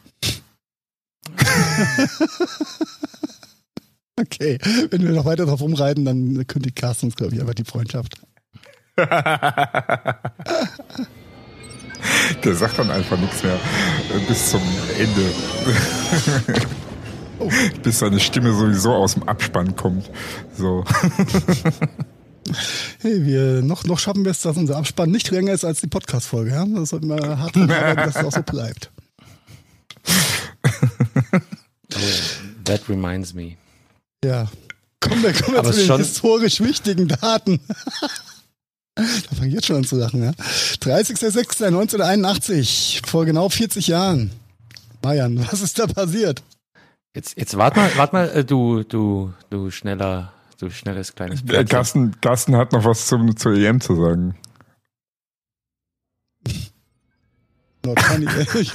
okay, 4.20 4.58
wenn 4.90 5.04
wir 5.04 5.12
noch 5.12 5.26
weiter 5.26 5.46
drauf 5.46 5.62
umreiten, 5.62 6.06
dann 6.06 6.46
kündigt 6.48 6.76
Carsten 6.76 7.08
uns, 7.08 7.16
glaube 7.16 7.34
ich, 7.34 7.42
einfach 7.42 7.54
die 7.54 7.64
Freundschaft. 7.64 8.22
der 12.44 12.56
sagt 12.56 12.80
dann 12.80 12.92
einfach 12.92 13.18
nichts 13.18 13.44
mehr 13.44 13.56
äh, 13.56 14.20
bis 14.28 14.52
zum 14.52 14.62
Ende. 14.98 15.32
Oh. 17.42 17.50
Bis 17.84 18.00
seine 18.00 18.20
Stimme 18.20 18.52
sowieso 18.52 18.92
aus 18.92 19.14
dem 19.14 19.24
Abspann 19.24 19.74
kommt. 19.78 20.10
So. 20.58 20.84
Hey, 23.00 23.24
wir, 23.26 23.62
noch, 23.62 23.84
noch 23.86 24.00
schaffen 24.00 24.26
wir 24.26 24.32
es, 24.32 24.42
dass 24.42 24.58
unser 24.58 24.76
Abspann 24.78 25.12
nicht 25.12 25.30
länger 25.30 25.54
ist 25.54 25.64
als 25.64 25.82
die 25.82 25.88
Podcast-Folge. 25.88 26.50
Ja? 26.52 26.66
Das 26.66 26.90
sollten 26.90 27.08
wir 27.08 27.38
hart 27.38 27.56
arbeiten, 27.56 27.96
dass 27.96 28.16
es 28.16 28.24
auch 28.26 28.32
so 28.32 28.42
bleibt. 28.42 28.90
Oh, 31.94 32.00
that 32.66 32.82
reminds 32.90 33.36
me. 33.36 33.56
Ja. 34.26 34.48
Kommen 35.00 35.22
wir, 35.22 35.32
kommen 35.34 35.54
wir 35.54 35.60
Aber 35.60 35.72
zu 35.72 35.78
den 35.78 35.86
schon- 35.88 36.00
historisch 36.00 36.60
wichtigen 36.62 37.08
Daten. 37.08 37.60
Da 39.30 39.36
fange 39.36 39.48
ich 39.50 39.54
jetzt 39.56 39.66
schon 39.68 39.76
an 39.78 39.84
zu 39.84 39.96
lachen, 39.98 40.24
ja. 40.24 40.32
30.06.1981, 40.32 43.06
vor 43.08 43.26
genau 43.26 43.50
40 43.50 43.88
Jahren. 43.88 44.32
Marian, 45.02 45.40
was 45.52 45.62
ist 45.62 45.80
da 45.80 45.88
passiert? 45.88 46.44
Jetzt, 47.16 47.36
jetzt 47.38 47.58
wart 47.58 47.76
mal, 47.76 47.90
wart 47.98 48.14
mal, 48.14 48.30
äh, 48.30 48.46
du, 48.46 48.84
du, 48.84 49.34
du 49.50 49.72
schneller, 49.72 50.32
du 50.60 50.70
schnelles 50.70 51.16
kleines 51.16 51.42
Äh, 51.42 51.46
Pferdchen. 51.46 51.68
Carsten, 51.68 52.22
Carsten 52.22 52.56
hat 52.56 52.72
noch 52.74 52.86
was 52.86 53.08
zum, 53.08 53.36
zur 53.36 53.54
EM 53.54 53.82
zu 53.82 53.96
sagen. 53.96 54.36
No, 57.86 57.94
kann 57.96 58.22
ich 58.22 58.30
ehrlich. 58.30 58.74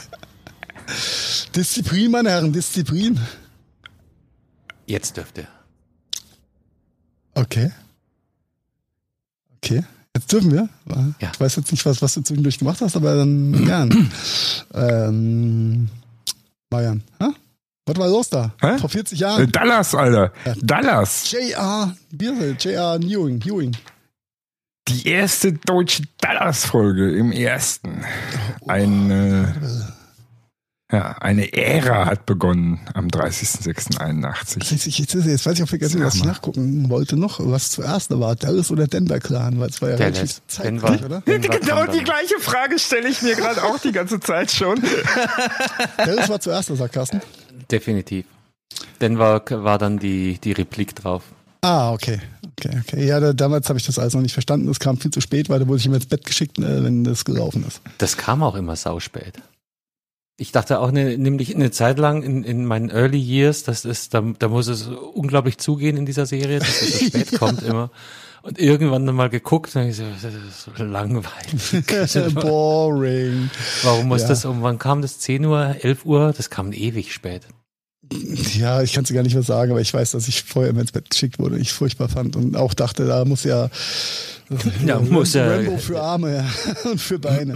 Disziplin, 1.54 2.10
meine 2.10 2.30
Herren, 2.30 2.54
Disziplin. 2.54 3.20
Jetzt 4.86 5.18
dürfte. 5.18 5.46
Okay. 7.34 7.70
Okay. 9.56 9.84
Jetzt 10.16 10.32
dürfen 10.32 10.52
wir. 10.52 10.68
Ja. 11.20 11.32
Ich 11.32 11.40
weiß 11.40 11.56
jetzt 11.56 11.72
nicht, 11.72 11.84
was, 11.86 12.00
was 12.00 12.14
du 12.14 12.20
zwischendurch 12.22 12.58
gemacht 12.58 12.80
hast, 12.80 12.96
aber 12.96 13.16
dann 13.16 13.52
gern. 13.64 14.10
ähm, 14.74 15.88
Marian, 16.70 17.02
hä? 17.20 17.26
was 17.86 17.96
war 17.96 18.08
los 18.08 18.30
da? 18.30 18.52
Hä? 18.60 18.78
Vor 18.78 18.88
40 18.88 19.18
Äh, 19.18 19.22
Jahren. 19.22 19.52
Dallas, 19.52 19.94
Alter. 19.94 20.32
Ja. 20.44 20.54
Dallas. 20.62 21.30
J.R. 21.32 21.96
Biere, 22.12 22.50
J.R. 22.58 22.96
Ewing, 23.02 23.42
Ewing. 23.44 23.76
Die 24.88 25.08
erste 25.08 25.52
deutsche 25.52 26.02
Dallas-Folge 26.20 27.16
im 27.16 27.32
ersten. 27.32 28.04
Eine, 28.68 29.54
ja, 30.94 31.16
eine 31.20 31.52
Ära 31.52 32.06
hat 32.06 32.24
begonnen 32.24 32.80
am 32.94 33.08
30.06.81. 33.08 34.70
Jetzt, 34.70 34.86
ich, 34.86 34.98
jetzt, 34.98 35.14
jetzt 35.14 35.44
weiß 35.44 35.54
ich 35.54 35.62
auch 35.62 35.68
vergessen, 35.68 36.02
was 36.04 36.14
ich 36.14 36.24
nachgucken 36.24 36.88
wollte 36.88 37.16
noch, 37.16 37.40
was 37.40 37.70
zuerst 37.70 38.18
war, 38.18 38.36
Dallas 38.36 38.70
oder 38.70 38.86
Denver 38.86 39.18
Clan, 39.18 39.58
weil 39.58 39.70
es 39.70 39.82
war 39.82 39.90
ja 39.90 39.96
Dallas. 39.96 40.16
relativ 40.16 40.42
zeitgleich, 40.46 41.00
Denver. 41.00 41.06
oder? 41.06 41.20
Denver 41.22 41.58
Genau 41.58 41.86
die 41.86 42.04
gleiche 42.04 42.38
Frage 42.38 42.78
stelle 42.78 43.08
ich 43.08 43.22
mir 43.22 43.34
gerade 43.34 43.62
auch 43.64 43.78
die 43.78 43.92
ganze 43.92 44.20
Zeit 44.20 44.50
schon. 44.50 44.80
Dallas 45.96 46.28
war 46.28 46.40
zuerst, 46.40 46.74
sagt 46.74 46.94
Carsten. 46.94 47.20
Definitiv. 47.70 48.26
Dann 49.00 49.18
war, 49.18 49.42
war 49.50 49.78
dann 49.78 49.98
die, 49.98 50.38
die 50.38 50.52
Replik 50.52 50.94
drauf. 50.94 51.24
Ah, 51.62 51.92
okay. 51.92 52.20
Okay, 52.58 52.80
okay. 52.80 53.06
Ja, 53.06 53.20
da, 53.20 53.32
damals 53.32 53.68
habe 53.68 53.78
ich 53.78 53.86
das 53.86 53.98
alles 53.98 54.14
noch 54.14 54.20
nicht 54.20 54.32
verstanden. 54.32 54.68
Es 54.68 54.78
kam 54.78 54.98
viel 54.98 55.10
zu 55.10 55.20
spät, 55.20 55.48
weil 55.48 55.58
da 55.58 55.66
wurde 55.66 55.78
ich 55.78 55.86
immer 55.86 55.96
ins 55.96 56.06
Bett 56.06 56.24
geschickt, 56.24 56.58
äh, 56.58 56.84
wenn 56.84 57.04
das 57.04 57.24
gelaufen 57.24 57.64
ist. 57.66 57.80
Das 57.98 58.16
kam 58.16 58.42
auch 58.42 58.54
immer 58.54 58.76
sauspät. 58.76 59.42
Ich 60.36 60.50
dachte 60.50 60.80
auch 60.80 60.90
ne, 60.90 61.16
nämlich 61.16 61.54
eine 61.54 61.70
Zeit 61.70 61.98
lang 61.98 62.22
in, 62.24 62.42
in 62.42 62.64
meinen 62.64 62.90
Early 62.90 63.18
Years, 63.20 63.62
das 63.62 63.84
ist, 63.84 64.14
da, 64.14 64.20
da 64.38 64.48
muss 64.48 64.66
es 64.66 64.88
unglaublich 64.88 65.58
zugehen 65.58 65.96
in 65.96 66.06
dieser 66.06 66.26
Serie, 66.26 66.58
dass 66.58 66.82
es 66.82 66.98
so 66.98 67.06
spät 67.06 67.38
kommt 67.38 67.62
immer. 67.62 67.90
Und 68.42 68.58
irgendwann 68.58 69.06
dann 69.06 69.14
mal 69.14 69.30
geguckt, 69.30 69.74
und 69.76 69.88
ich 69.88 69.96
so, 69.96 70.02
das 70.20 70.34
ist 70.34 70.68
so 70.76 70.84
langweilig. 70.84 72.34
Boring. 72.34 73.48
Warum 73.84 74.08
muss 74.08 74.22
Ja. 74.22 74.28
das 74.28 74.44
um, 74.44 74.60
wann 74.62 74.78
kam 74.78 75.00
das? 75.02 75.18
10 75.20 75.44
Uhr, 75.46 75.76
11 75.80 76.04
Uhr? 76.04 76.34
Das 76.36 76.50
kam 76.50 76.72
ewig 76.72 77.14
spät. 77.14 77.42
Ja, 78.58 78.82
ich 78.82 78.92
kann 78.92 79.04
es 79.04 79.12
gar 79.14 79.22
nicht 79.22 79.32
mehr 79.32 79.42
sagen, 79.42 79.70
aber 79.70 79.80
ich 79.80 79.94
weiß, 79.94 80.10
dass 80.10 80.28
ich 80.28 80.42
vorher 80.42 80.70
immer 80.70 80.82
ins 80.82 80.92
Bett 80.92 81.08
geschickt 81.10 81.38
wurde, 81.38 81.58
ich 81.58 81.72
furchtbar 81.72 82.10
fand 82.10 82.36
und 82.36 82.54
auch 82.54 82.74
dachte, 82.74 83.06
da 83.06 83.24
muss 83.24 83.44
ja, 83.44 83.70
Ja, 84.84 84.98
muss 85.00 85.32
ja- 85.32 85.46
Rambo 85.54 85.78
für 85.78 86.02
Arme 86.02 86.36
ja, 86.36 86.44
und 86.90 87.00
für 87.00 87.18
Beine. 87.18 87.54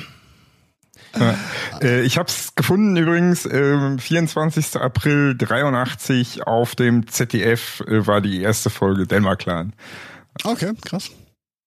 Äh, 1.80 2.02
ich 2.02 2.18
habe 2.18 2.28
es 2.28 2.54
gefunden 2.54 2.96
übrigens, 2.96 3.46
ähm, 3.46 3.98
24. 3.98 4.76
April 4.76 5.36
83 5.36 6.46
auf 6.46 6.74
dem 6.74 7.06
ZDF 7.06 7.80
äh, 7.86 8.06
war 8.06 8.20
die 8.20 8.42
erste 8.42 8.70
Folge 8.70 9.06
Delmar 9.06 9.36
Clan. 9.36 9.72
Okay, 10.44 10.72
krass. 10.84 11.10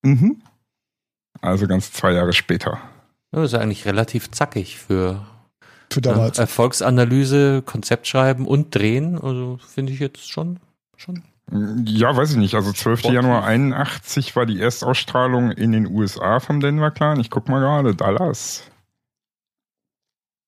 Mhm. 0.04 0.42
Also 1.42 1.68
ganz 1.68 1.92
zwei 1.92 2.14
Jahre 2.14 2.34
später. 2.34 2.80
Das 3.32 3.54
ist 3.54 3.60
eigentlich 3.60 3.86
relativ 3.86 4.30
zackig 4.32 4.78
für 4.78 5.26
Für 5.92 6.02
damals. 6.02 6.38
Erfolgsanalyse, 6.38 7.62
Konzeptschreiben 7.66 8.46
und 8.46 8.76
Drehen. 8.76 9.20
Also 9.20 9.60
finde 9.74 9.94
ich 9.94 10.00
jetzt 10.00 10.30
schon, 10.30 10.60
schon. 10.98 11.24
Ja, 11.86 12.16
weiß 12.16 12.32
ich 12.32 12.38
nicht. 12.38 12.56
Also 12.56 12.72
12. 12.72 13.00
Sportlich. 13.00 13.22
Januar 13.22 13.44
81 13.44 14.36
war 14.36 14.46
die 14.46 14.62
Erstausstrahlung 14.62 15.52
in 15.52 15.72
den 15.72 15.88
USA 15.88 16.40
vom 16.40 16.60
Denver 16.60 16.92
Clan. 16.92 17.20
Ich 17.20 17.30
guck 17.30 17.50
mal 17.50 17.60
gerade, 17.60 17.96
Dallas. 17.96 18.64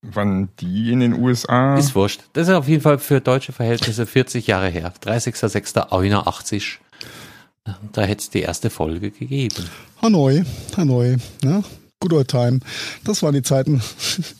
Wann 0.03 0.49
die 0.59 0.91
in 0.91 0.99
den 0.99 1.13
USA? 1.13 1.77
Ist 1.77 1.95
wurscht. 1.95 2.21
Das 2.33 2.49
ist 2.49 2.53
auf 2.53 2.67
jeden 2.67 2.81
Fall 2.81 2.99
für 2.99 3.21
deutsche 3.21 3.53
Verhältnisse 3.53 4.05
40 4.05 4.47
Jahre 4.47 4.67
her. 4.67 4.93
30.06.81. 5.01 6.79
Da 7.93 8.01
hätte 8.01 8.21
es 8.21 8.29
die 8.29 8.41
erste 8.41 8.69
Folge 8.69 9.11
gegeben. 9.11 9.69
Hanoi, 10.01 10.43
Hanoi, 10.75 11.15
ne? 11.41 11.63
Good 12.01 12.11
old 12.11 12.27
time. 12.27 12.59
Das 13.05 13.23
waren 13.23 13.33
die 13.33 13.43
Zeiten, 13.43 13.81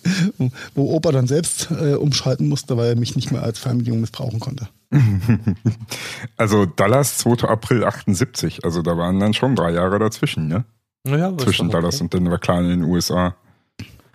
wo 0.75 0.93
Opa 0.93 1.13
dann 1.13 1.27
selbst 1.27 1.71
äh, 1.71 1.93
umschalten 1.93 2.49
musste, 2.49 2.75
weil 2.75 2.89
er 2.89 2.95
mich 2.97 3.15
nicht 3.15 3.31
mehr 3.31 3.41
als 3.41 3.57
Fernbedienung 3.59 4.01
missbrauchen 4.01 4.39
konnte. 4.39 4.67
Also 6.37 6.65
Dallas 6.65 7.17
2. 7.19 7.47
April 7.47 7.85
78. 7.85 8.65
Also 8.65 8.81
da 8.81 8.97
waren 8.97 9.19
dann 9.19 9.33
schon 9.33 9.55
drei 9.55 9.71
Jahre 9.71 9.97
dazwischen, 9.97 10.47
ne? 10.47 10.65
Naja, 11.03 11.35
Zwischen 11.37 11.69
doch 11.69 11.75
okay. 11.75 11.81
Dallas 11.81 12.01
und 12.01 12.13
Denver 12.13 12.37
Clan 12.37 12.65
in 12.65 12.81
den 12.81 12.83
USA. 12.83 13.35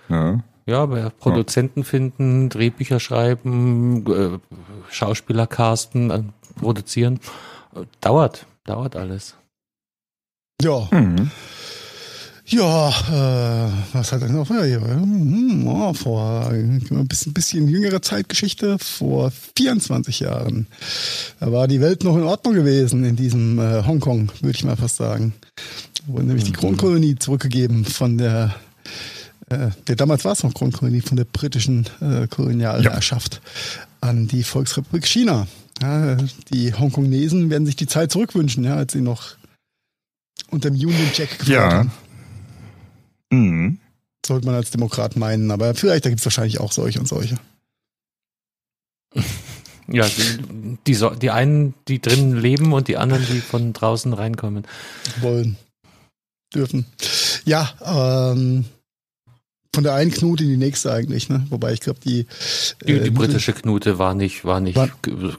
Ja. 0.08 0.42
Ja, 0.68 0.82
aber 0.82 1.08
Produzenten 1.08 1.82
finden, 1.82 2.50
Drehbücher 2.50 3.00
schreiben, 3.00 4.04
äh, 4.06 4.38
Schauspieler 4.90 5.46
casten, 5.46 6.10
äh, 6.10 6.22
produzieren. 6.60 7.20
Dauert, 8.02 8.44
dauert 8.64 8.94
alles. 8.94 9.34
Ja, 10.60 10.86
Mhm. 10.90 11.30
ja, 12.44 12.88
äh, 12.90 13.72
was 13.94 14.12
hat 14.12 14.20
er 14.20 14.28
noch? 14.28 14.50
Ja, 14.50 14.64
ja, 14.66 14.80
hm, 14.80 15.66
oh, 15.66 15.94
vor 15.94 16.48
ein 16.50 17.06
bisschen, 17.08 17.32
bisschen 17.32 17.66
jüngere 17.68 18.02
Zeitgeschichte, 18.02 18.78
vor 18.78 19.32
24 19.56 20.20
Jahren. 20.20 20.66
Da 21.40 21.50
war 21.50 21.66
die 21.66 21.80
Welt 21.80 22.04
noch 22.04 22.16
in 22.16 22.24
Ordnung 22.24 22.52
gewesen 22.52 23.04
in 23.04 23.16
diesem 23.16 23.58
äh, 23.58 23.84
Hongkong, 23.86 24.30
würde 24.42 24.56
ich 24.58 24.64
mal 24.64 24.76
fast 24.76 24.96
sagen. 24.96 25.32
Da 26.06 26.12
wurde 26.12 26.26
nämlich 26.26 26.44
die 26.44 26.52
Kronkolonie 26.52 27.16
zurückgegeben 27.16 27.86
von 27.86 28.18
der 28.18 28.54
äh, 29.50 29.70
der 29.86 29.96
damals 29.96 30.24
war 30.24 30.32
es 30.32 30.42
noch 30.42 30.54
Kronkolonie 30.54 31.00
von 31.00 31.16
der 31.16 31.24
britischen 31.24 31.86
äh, 32.00 32.26
Kolonialherrschaft 32.28 33.40
an 34.00 34.28
die 34.28 34.42
Volksrepublik 34.44 35.06
China. 35.06 35.46
Ja, 35.80 36.16
die 36.52 36.74
Hongkonesen 36.74 37.50
werden 37.50 37.66
sich 37.66 37.76
die 37.76 37.86
Zeit 37.86 38.10
zurückwünschen, 38.12 38.64
ja, 38.64 38.74
als 38.76 38.92
sie 38.92 39.00
noch 39.00 39.36
unter 40.50 40.70
dem 40.70 40.76
Union 40.78 41.10
Jack 41.14 41.38
gefeiert 41.38 41.48
Ja. 41.48 41.72
haben. 41.78 41.92
Mhm. 43.30 43.78
Sollte 44.26 44.46
man 44.46 44.54
als 44.56 44.70
Demokrat 44.70 45.16
meinen, 45.16 45.50
aber 45.50 45.74
vielleicht 45.74 46.04
da 46.04 46.08
gibt 46.10 46.20
es 46.20 46.26
wahrscheinlich 46.26 46.58
auch 46.60 46.72
solche 46.72 46.98
und 47.00 47.06
solche. 47.06 47.36
Ja, 49.90 50.06
die, 50.06 50.76
die, 50.86 50.94
so- 50.94 51.14
die 51.14 51.30
einen, 51.30 51.72
die 51.88 51.98
drinnen 51.98 52.36
leben 52.36 52.74
und 52.74 52.88
die 52.88 52.98
anderen, 52.98 53.24
die 53.24 53.40
von 53.40 53.72
draußen 53.72 54.12
reinkommen. 54.12 54.66
Wollen. 55.22 55.56
Dürfen. 56.54 56.84
Ja, 57.46 57.72
ähm, 58.32 58.66
von 59.78 59.84
der 59.84 59.94
einen 59.94 60.10
Knute 60.10 60.42
in 60.42 60.50
die 60.50 60.56
nächste 60.56 60.92
eigentlich, 60.92 61.28
ne? 61.28 61.46
Wobei 61.50 61.72
ich 61.72 61.78
glaube, 61.78 62.00
die, 62.00 62.26
Die, 62.84 62.94
äh, 62.94 63.04
die 63.04 63.10
britische 63.10 63.52
Knute 63.52 64.00
war 64.00 64.12
nicht, 64.12 64.44
war 64.44 64.58
nicht 64.58 64.74
War- 64.74 64.90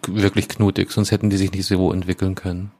wirklich 0.07 0.47
knutig, 0.47 0.91
sonst 0.91 1.11
hätten 1.11 1.29
die 1.29 1.35
sich 1.35 1.51
nicht 1.51 1.65
so 1.65 1.91
entwickeln 1.91 2.35
können. 2.35 2.71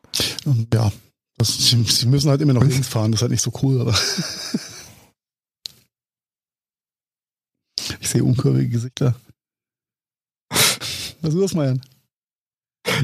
Ja, 0.74 0.90
das, 1.38 1.58
sie, 1.58 1.84
sie 1.84 2.08
müssen 2.08 2.30
halt 2.30 2.40
immer 2.40 2.54
noch 2.54 2.64
links 2.64 2.88
fahren, 2.88 3.12
das 3.12 3.18
ist 3.18 3.24
halt 3.24 3.32
nicht 3.32 3.42
so 3.42 3.52
cool, 3.62 3.82
aber. 3.82 3.94
ich 8.00 8.08
sehe 8.08 8.24
unkurvige 8.24 8.70
Gesichter. 8.70 9.16
Was 10.50 10.80
ist 11.24 11.34
los, 11.34 11.54
Marian? 11.56 11.82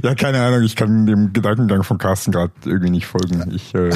Ja, 0.02 0.16
keine 0.16 0.42
Ahnung, 0.42 0.64
ich 0.64 0.78
kann 0.78 1.06
dem 1.06 1.34
Gedankengang 1.34 1.84
von 1.84 1.98
Carsten 1.98 2.32
gerade 2.32 2.54
irgendwie 2.64 2.92
nicht 2.92 3.06
folgen. 3.06 3.52
Ich, 3.54 3.76
äh, 3.76 3.90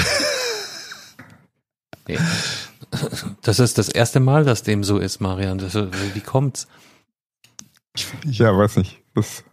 Nee. 2.09 2.19
Das 3.41 3.59
ist 3.59 3.77
das 3.77 3.89
erste 3.89 4.19
Mal, 4.19 4.45
dass 4.45 4.63
dem 4.63 4.83
so 4.83 4.97
ist, 4.97 5.19
Marian. 5.21 5.57
Das, 5.57 5.75
wie 5.75 6.21
kommt's? 6.21 6.67
Ja, 8.25 8.55
weiß 8.57 8.77
nicht. 8.77 9.01
Das 9.15 9.43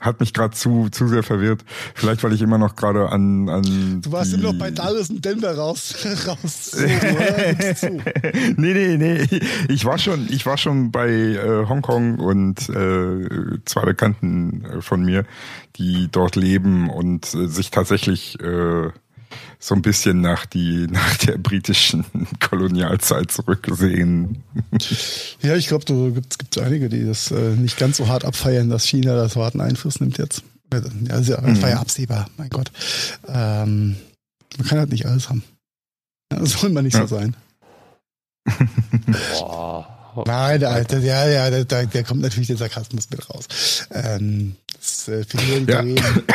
hat 0.00 0.18
mich 0.20 0.32
gerade 0.34 0.54
zu, 0.54 0.88
zu 0.90 1.06
sehr 1.08 1.22
verwirrt. 1.22 1.64
Vielleicht, 1.94 2.22
weil 2.24 2.32
ich 2.32 2.42
immer 2.42 2.58
noch 2.58 2.74
gerade 2.74 3.10
an, 3.10 3.48
an. 3.48 4.00
Du 4.02 4.10
warst 4.12 4.32
die- 4.32 4.36
immer 4.40 4.52
noch 4.52 4.58
bei 4.58 4.70
Dallas 4.70 5.08
und 5.08 5.24
Denver 5.24 5.56
raus, 5.56 5.94
raus. 6.26 6.70
zu. 6.72 7.88
nee, 8.56 8.74
nee, 8.74 8.96
nee. 8.96 9.40
Ich 9.68 9.84
war 9.84 9.98
schon, 9.98 10.26
ich 10.30 10.44
war 10.46 10.58
schon 10.58 10.90
bei 10.90 11.08
äh, 11.10 11.66
Hongkong 11.68 12.18
und 12.18 12.68
äh, 12.70 13.58
zwei 13.64 13.84
Bekannten 13.84 14.64
äh, 14.64 14.80
von 14.82 15.02
mir, 15.04 15.24
die 15.76 16.08
dort 16.10 16.34
leben 16.36 16.90
und 16.90 17.32
äh, 17.34 17.46
sich 17.46 17.70
tatsächlich 17.70 18.38
äh, 18.40 18.90
so 19.58 19.74
ein 19.74 19.82
bisschen 19.82 20.20
nach 20.20 20.46
die 20.46 20.86
nach 20.90 21.16
der 21.18 21.38
britischen 21.38 22.04
Kolonialzeit 22.40 23.30
zurücksehen. 23.30 24.42
Ja, 25.42 25.56
ich 25.56 25.68
glaube, 25.68 25.84
da 25.84 25.94
gibt 26.10 26.56
es 26.56 26.62
einige, 26.62 26.88
die 26.88 27.04
das 27.04 27.30
äh, 27.30 27.50
nicht 27.56 27.78
ganz 27.78 27.96
so 27.96 28.08
hart 28.08 28.24
abfeiern, 28.24 28.68
dass 28.70 28.84
China 28.86 29.14
das 29.16 29.34
so 29.34 29.42
harten 29.42 29.60
Einfluss 29.60 30.00
nimmt 30.00 30.18
jetzt. 30.18 30.42
Ja, 30.72 30.80
das, 30.80 31.26
das 31.26 31.62
war 31.62 31.68
ja 31.70 31.78
absehbar, 31.80 32.28
mein 32.36 32.50
Gott. 32.50 32.72
Ähm, 33.28 33.96
man 34.58 34.66
kann 34.66 34.78
halt 34.78 34.90
nicht 34.90 35.06
alles 35.06 35.28
haben. 35.28 35.44
Das 36.30 36.52
soll 36.52 36.70
man 36.70 36.84
nicht 36.84 36.94
Ja. 36.94 37.06
so 37.06 37.16
sein. 37.16 37.36
Boah. 39.38 40.24
Nein, 40.26 40.60
der, 40.60 40.84
ja, 41.00 41.28
ja, 41.28 41.50
der, 41.50 41.64
der, 41.64 41.86
der 41.86 42.04
kommt 42.04 42.20
natürlich 42.22 42.46
der 42.46 42.56
Sarkasmus 42.56 43.10
mit 43.10 43.28
raus. 43.30 43.86
Ähm, 43.90 44.54
das 44.76 45.08
äh, 45.08 45.24
für 45.24 45.36
die 45.38 45.70
Ja. 45.70 45.82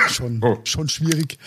Schon, 0.10 0.42
Oh. 0.44 0.58
schon 0.66 0.90
schwierig. 0.90 1.38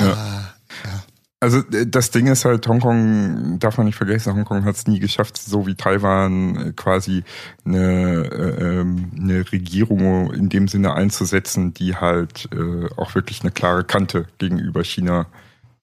Ja. 0.00 0.51
Ja. 0.84 1.02
Also 1.42 1.58
äh, 1.72 1.86
das 1.86 2.12
Ding 2.12 2.28
ist 2.28 2.44
halt, 2.44 2.66
Hongkong, 2.68 3.58
darf 3.58 3.76
man 3.76 3.86
nicht 3.86 3.96
vergessen, 3.96 4.34
Hongkong 4.34 4.64
hat 4.64 4.76
es 4.76 4.86
nie 4.86 5.00
geschafft, 5.00 5.36
so 5.36 5.66
wie 5.66 5.74
Taiwan 5.74 6.56
äh, 6.56 6.72
quasi 6.72 7.24
eine, 7.64 8.24
äh, 8.30 8.80
ähm, 8.80 9.10
eine 9.18 9.50
Regierung 9.50 10.32
in 10.32 10.48
dem 10.48 10.68
Sinne 10.68 10.94
einzusetzen, 10.94 11.74
die 11.74 11.96
halt 11.96 12.48
äh, 12.52 12.88
auch 12.96 13.16
wirklich 13.16 13.42
eine 13.42 13.50
klare 13.50 13.82
Kante 13.82 14.26
gegenüber 14.38 14.84
China 14.84 15.26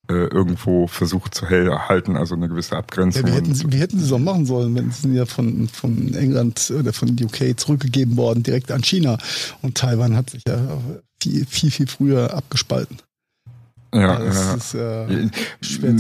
äh, 0.10 0.14
irgendwo 0.14 0.88
versucht 0.88 1.36
zu 1.36 1.50
halten, 1.50 2.16
also 2.16 2.36
eine 2.36 2.48
gewisse 2.48 2.78
Abgrenzung. 2.78 3.28
Ja, 3.28 3.34
wie, 3.34 3.36
hätten 3.36 3.54
sie, 3.54 3.72
wie 3.72 3.80
hätten 3.80 4.00
sie 4.00 4.06
es 4.06 4.14
auch 4.14 4.18
machen 4.18 4.46
sollen, 4.46 4.74
wenn 4.76 4.92
sie 4.92 5.14
ja 5.14 5.26
von, 5.26 5.68
von 5.68 6.14
England 6.14 6.72
oder 6.72 6.94
von 6.94 7.10
UK 7.10 7.60
zurückgegeben 7.60 8.16
worden, 8.16 8.44
direkt 8.44 8.72
an 8.72 8.82
China. 8.82 9.18
Und 9.62 9.76
Taiwan 9.78 10.16
hat 10.16 10.30
sich 10.30 10.42
ja 10.48 10.58
viel, 11.22 11.46
viel, 11.46 11.70
viel 11.70 11.88
früher 11.88 12.34
abgespalten. 12.34 12.98
Ja, 13.94 14.24
ja. 14.24 14.54
ist 14.56 14.74
äh, 14.74 15.06
Äh, 15.06 15.30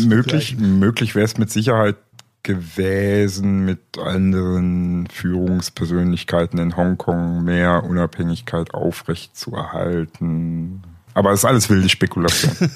möglich, 0.05 0.57
möglich 0.57 1.15
wäre 1.15 1.25
es 1.25 1.37
mit 1.37 1.51
Sicherheit 1.51 1.97
gewesen, 2.43 3.65
mit 3.65 3.97
anderen 3.97 5.07
Führungspersönlichkeiten 5.11 6.59
in 6.59 6.77
Hongkong 6.77 7.43
mehr 7.43 7.83
Unabhängigkeit 7.83 8.73
aufrecht 8.73 9.35
zu 9.35 9.51
erhalten. 9.53 10.81
Aber 11.13 11.31
es 11.31 11.39
ist 11.39 11.45
alles 11.45 11.69
wilde 11.69 11.89
Spekulation. 11.89 12.55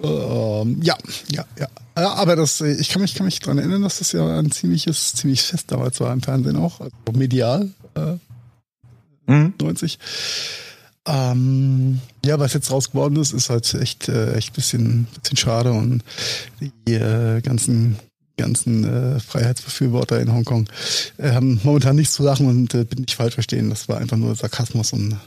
Ähm, 0.00 0.80
ja, 0.80 0.96
ja, 1.28 1.44
ja. 1.58 1.66
Aber 1.96 2.36
das, 2.36 2.60
äh, 2.60 2.72
ich 2.74 2.90
kann 2.90 3.02
mich, 3.02 3.16
kann 3.16 3.26
mich 3.26 3.40
dran 3.40 3.58
erinnern, 3.58 3.82
dass 3.82 3.98
das 3.98 4.12
ja 4.12 4.38
ein 4.38 4.52
ziemliches, 4.52 5.14
ziemlich 5.14 5.42
Fest 5.42 5.72
damals 5.72 5.98
war 5.98 6.12
im 6.12 6.22
Fernsehen 6.22 6.54
auch, 6.56 6.80
also 6.80 6.94
medial, 7.14 7.68
äh, 7.96 8.14
Hm? 9.28 9.54
90. 9.60 9.98
Ähm, 11.08 12.00
ja, 12.24 12.38
was 12.38 12.52
jetzt 12.52 12.70
raus 12.70 12.90
geworden 12.90 13.16
ist, 13.16 13.32
ist 13.32 13.48
halt 13.48 13.72
echt, 13.74 14.08
äh, 14.08 14.34
echt 14.34 14.52
bisschen, 14.52 15.06
bisschen 15.20 15.38
schade 15.38 15.72
und 15.72 16.04
die 16.60 16.94
äh, 16.94 17.40
ganzen 17.40 17.96
ganzen 18.36 18.84
äh, 18.84 19.18
Freiheitsbefürworter 19.18 20.20
in 20.20 20.32
Hongkong 20.32 20.68
äh, 21.16 21.32
haben 21.32 21.60
momentan 21.64 21.96
nichts 21.96 22.14
zu 22.14 22.22
lachen 22.22 22.46
und 22.46 22.72
äh, 22.72 22.84
bitte 22.84 23.02
nicht 23.02 23.16
falsch 23.16 23.34
verstehen, 23.34 23.68
das 23.68 23.88
war 23.88 23.98
einfach 23.98 24.16
nur 24.16 24.34
Sarkasmus 24.36 24.92
und 24.92 25.18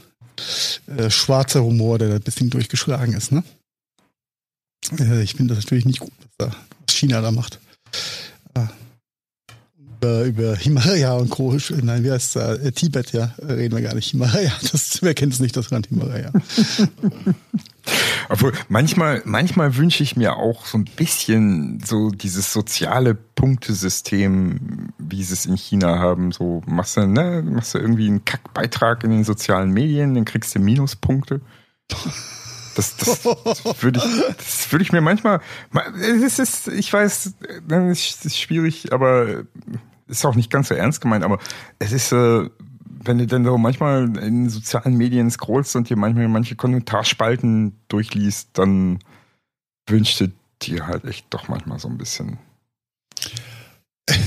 äh, 0.96 1.10
schwarzer 1.10 1.62
Humor, 1.62 1.98
der 1.98 2.08
da 2.08 2.14
ein 2.14 2.22
bisschen 2.22 2.48
durchgeschlagen 2.48 3.12
ist, 3.12 3.32
ne? 3.32 3.44
Ich 5.22 5.34
finde 5.34 5.54
das 5.54 5.64
natürlich 5.64 5.84
nicht 5.84 6.00
gut, 6.00 6.12
was, 6.38 6.50
da, 6.50 6.56
China 6.90 7.20
da 7.20 7.30
macht. 7.30 7.60
Über, 10.02 10.24
über 10.24 10.56
Himalaya 10.56 11.14
und 11.14 11.30
Co. 11.30 11.56
Nein, 11.80 12.02
wie 12.02 12.10
heißt 12.10 12.34
es? 12.34 12.58
Äh, 12.58 12.72
Tibet, 12.72 13.12
ja, 13.12 13.34
reden 13.38 13.76
wir 13.76 13.82
gar 13.82 13.94
nicht. 13.94 14.10
Himalaya, 14.10 14.50
das, 14.72 15.00
wer 15.00 15.14
kennt 15.14 15.32
es 15.32 15.38
nicht, 15.38 15.56
das 15.56 15.70
Land 15.70 15.86
Himalaya. 15.86 16.32
Obwohl, 18.28 18.52
manchmal, 18.68 19.22
manchmal 19.24 19.76
wünsche 19.76 20.02
ich 20.02 20.16
mir 20.16 20.34
auch 20.34 20.66
so 20.66 20.78
ein 20.78 20.86
bisschen 20.96 21.80
so 21.86 22.10
dieses 22.10 22.52
soziale 22.52 23.14
Punktesystem, 23.14 24.88
wie 24.98 25.22
sie 25.22 25.34
es 25.34 25.46
in 25.46 25.56
China 25.56 26.00
haben. 26.00 26.32
So 26.32 26.62
machst 26.66 26.96
du, 26.96 27.06
ne, 27.06 27.44
machst 27.46 27.74
du 27.74 27.78
irgendwie 27.78 28.08
einen 28.08 28.24
Kackbeitrag 28.24 29.04
in 29.04 29.12
den 29.12 29.22
sozialen 29.22 29.70
Medien, 29.70 30.16
dann 30.16 30.24
kriegst 30.24 30.52
du 30.56 30.58
Minuspunkte. 30.58 31.40
Das, 32.74 32.96
das, 32.96 33.22
das 33.22 33.82
würde 33.82 34.00
ich, 34.04 34.36
das 34.36 34.80
ich 34.80 34.92
mir 34.92 35.00
manchmal, 35.00 35.40
es 36.00 36.40
ist, 36.40 36.66
ich 36.68 36.92
weiß, 36.92 37.34
es 37.68 38.24
ist 38.24 38.38
schwierig, 38.40 38.92
aber 38.92 39.44
ist 40.06 40.24
auch 40.24 40.34
nicht 40.34 40.50
ganz 40.50 40.68
so 40.68 40.74
ernst 40.74 41.00
gemeint, 41.00 41.24
aber 41.24 41.38
es 41.78 41.92
ist, 41.92 42.12
äh, 42.12 42.48
wenn 43.04 43.18
du 43.18 43.26
dann 43.26 43.44
so 43.44 43.58
manchmal 43.58 44.16
in 44.18 44.48
sozialen 44.48 44.96
Medien 44.96 45.30
scrollst 45.30 45.76
und 45.76 45.88
dir 45.88 45.96
manchmal 45.96 46.28
manche 46.28 46.56
Kommentarspalten 46.56 47.76
durchliest, 47.88 48.50
dann 48.54 48.98
wünschst 49.88 50.20
du 50.20 50.32
dir 50.62 50.86
halt 50.86 51.04
echt 51.04 51.26
doch 51.30 51.48
manchmal 51.48 51.78
so 51.78 51.88
ein 51.88 51.98
bisschen. 51.98 52.38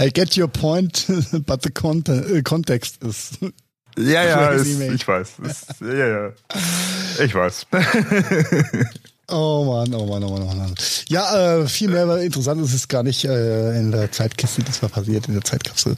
I 0.00 0.10
get 0.12 0.36
your 0.36 0.48
point, 0.48 1.06
but 1.46 1.62
the 1.62 1.70
äh, 1.70 2.42
context 2.42 3.02
is. 3.02 3.38
Ja, 3.98 4.24
ja, 4.24 4.36
mate. 4.52 4.94
ich 4.94 5.06
weiß. 5.06 5.38
Es, 5.40 5.66
ja, 5.80 6.06
ja. 6.06 6.32
Ich 7.22 7.34
weiß. 7.34 7.66
Oh 9.30 9.64
Mann, 9.64 9.94
oh 9.94 10.06
Mann, 10.06 10.24
oh 10.24 10.30
Mann, 10.30 10.42
oh 10.42 10.54
Mann. 10.54 10.74
Ja, 11.08 11.58
äh, 11.58 11.66
viel 11.66 11.90
mehr 11.90 12.16
interessant 12.18 12.62
ist 12.62 12.72
es 12.72 12.88
gar 12.88 13.02
nicht 13.02 13.24
äh, 13.24 13.78
in 13.78 13.92
der 13.92 14.10
Zeitkiste, 14.10 14.62
das 14.62 14.80
war 14.82 14.88
passiert 14.88 15.28
in 15.28 15.34
der 15.34 15.44
Zeitkapsel. 15.44 15.96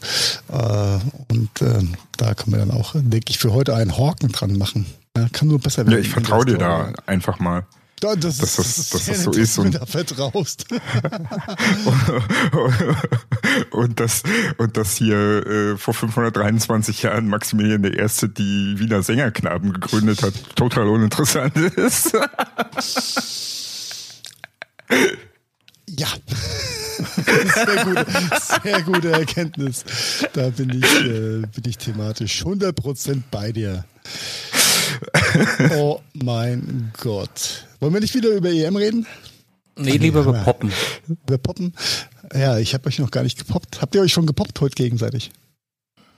Äh, 0.48 0.98
und 1.28 1.62
äh, 1.62 1.84
da 2.16 2.34
können 2.34 2.52
wir 2.52 2.58
dann 2.58 2.72
auch, 2.72 2.94
denke 2.94 3.30
ich, 3.30 3.38
für 3.38 3.52
heute 3.52 3.74
einen 3.76 3.96
Haken 3.96 4.32
dran 4.32 4.58
machen. 4.58 4.86
Ja, 5.16 5.28
kann 5.32 5.48
nur 5.48 5.60
besser 5.60 5.86
werden. 5.86 5.92
Ja, 5.92 5.98
ich 6.00 6.10
vertraue 6.10 6.44
dir 6.44 6.58
da 6.58 6.92
einfach 7.06 7.38
mal. 7.38 7.64
Ja, 8.02 8.16
das, 8.16 8.38
dass 8.38 8.56
das- 8.56 8.78
ist 8.78 8.94
dass 8.94 9.04
sehr 9.04 9.14
das 9.16 9.24
so 9.24 9.30
ist 9.32 9.58
dass 9.58 9.64
und- 9.64 9.74
da 9.74 9.84
vertraust. 9.86 10.64
und 13.72 14.00
das 14.00 14.22
und 14.58 14.76
das 14.76 14.96
hier 14.96 15.46
äh, 15.46 15.76
vor 15.76 15.94
523 15.94 17.02
Jahren 17.02 17.28
Maximilian 17.28 17.84
I. 17.84 17.90
die 18.38 18.74
Wiener 18.78 19.02
Sängerknaben 19.02 19.72
gegründet 19.74 20.22
hat, 20.22 20.32
total 20.56 20.88
uninteressant 20.88 21.56
ist. 21.56 22.12
Ja. 25.88 26.08
sehr, 27.54 27.84
gute, 27.84 28.06
sehr 28.62 28.82
gute 28.82 29.12
Erkenntnis. 29.12 29.84
Da 30.32 30.50
bin 30.50 30.70
ich, 30.70 30.84
äh, 31.04 31.40
bin 31.46 31.64
ich 31.66 31.78
thematisch 31.78 32.42
100% 32.42 33.22
bei 33.30 33.52
dir. 33.52 33.84
Oh 35.76 36.00
mein 36.14 36.92
Gott. 37.00 37.66
Wollen 37.80 37.94
wir 37.94 38.00
nicht 38.00 38.14
wieder 38.14 38.30
über 38.30 38.50
EM 38.50 38.76
reden? 38.76 39.06
Nee, 39.76 39.96
lieber 39.96 40.20
über 40.20 40.32
Poppen. 40.32 40.72
Über 41.26 41.38
Poppen? 41.38 41.74
Ja, 42.34 42.58
ich 42.58 42.74
habe 42.74 42.86
euch 42.88 42.98
noch 42.98 43.10
gar 43.10 43.22
nicht 43.22 43.38
gepoppt. 43.38 43.80
Habt 43.80 43.94
ihr 43.94 44.02
euch 44.02 44.12
schon 44.12 44.26
gepoppt 44.26 44.60
heute 44.60 44.74
gegenseitig? 44.74 45.30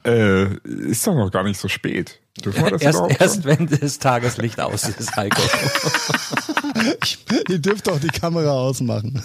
Äh, 0.04 0.54
ist 0.64 1.06
doch 1.06 1.14
noch 1.14 1.30
gar 1.30 1.44
nicht 1.44 1.60
so 1.60 1.68
spät. 1.68 2.18
Dürfen 2.42 2.64
wir 2.64 2.70
das 2.70 2.82
Erst, 2.82 3.20
erst 3.20 3.44
wenn 3.44 3.66
das 3.66 3.98
Tageslicht 3.98 4.58
aus 4.58 4.84
ist, 4.84 5.16
Heiko. 5.16 5.42
Ich, 7.04 7.18
ihr 7.48 7.58
dürft 7.58 7.88
auch 7.88 8.00
die 8.00 8.08
Kamera 8.08 8.50
ausmachen. 8.52 9.22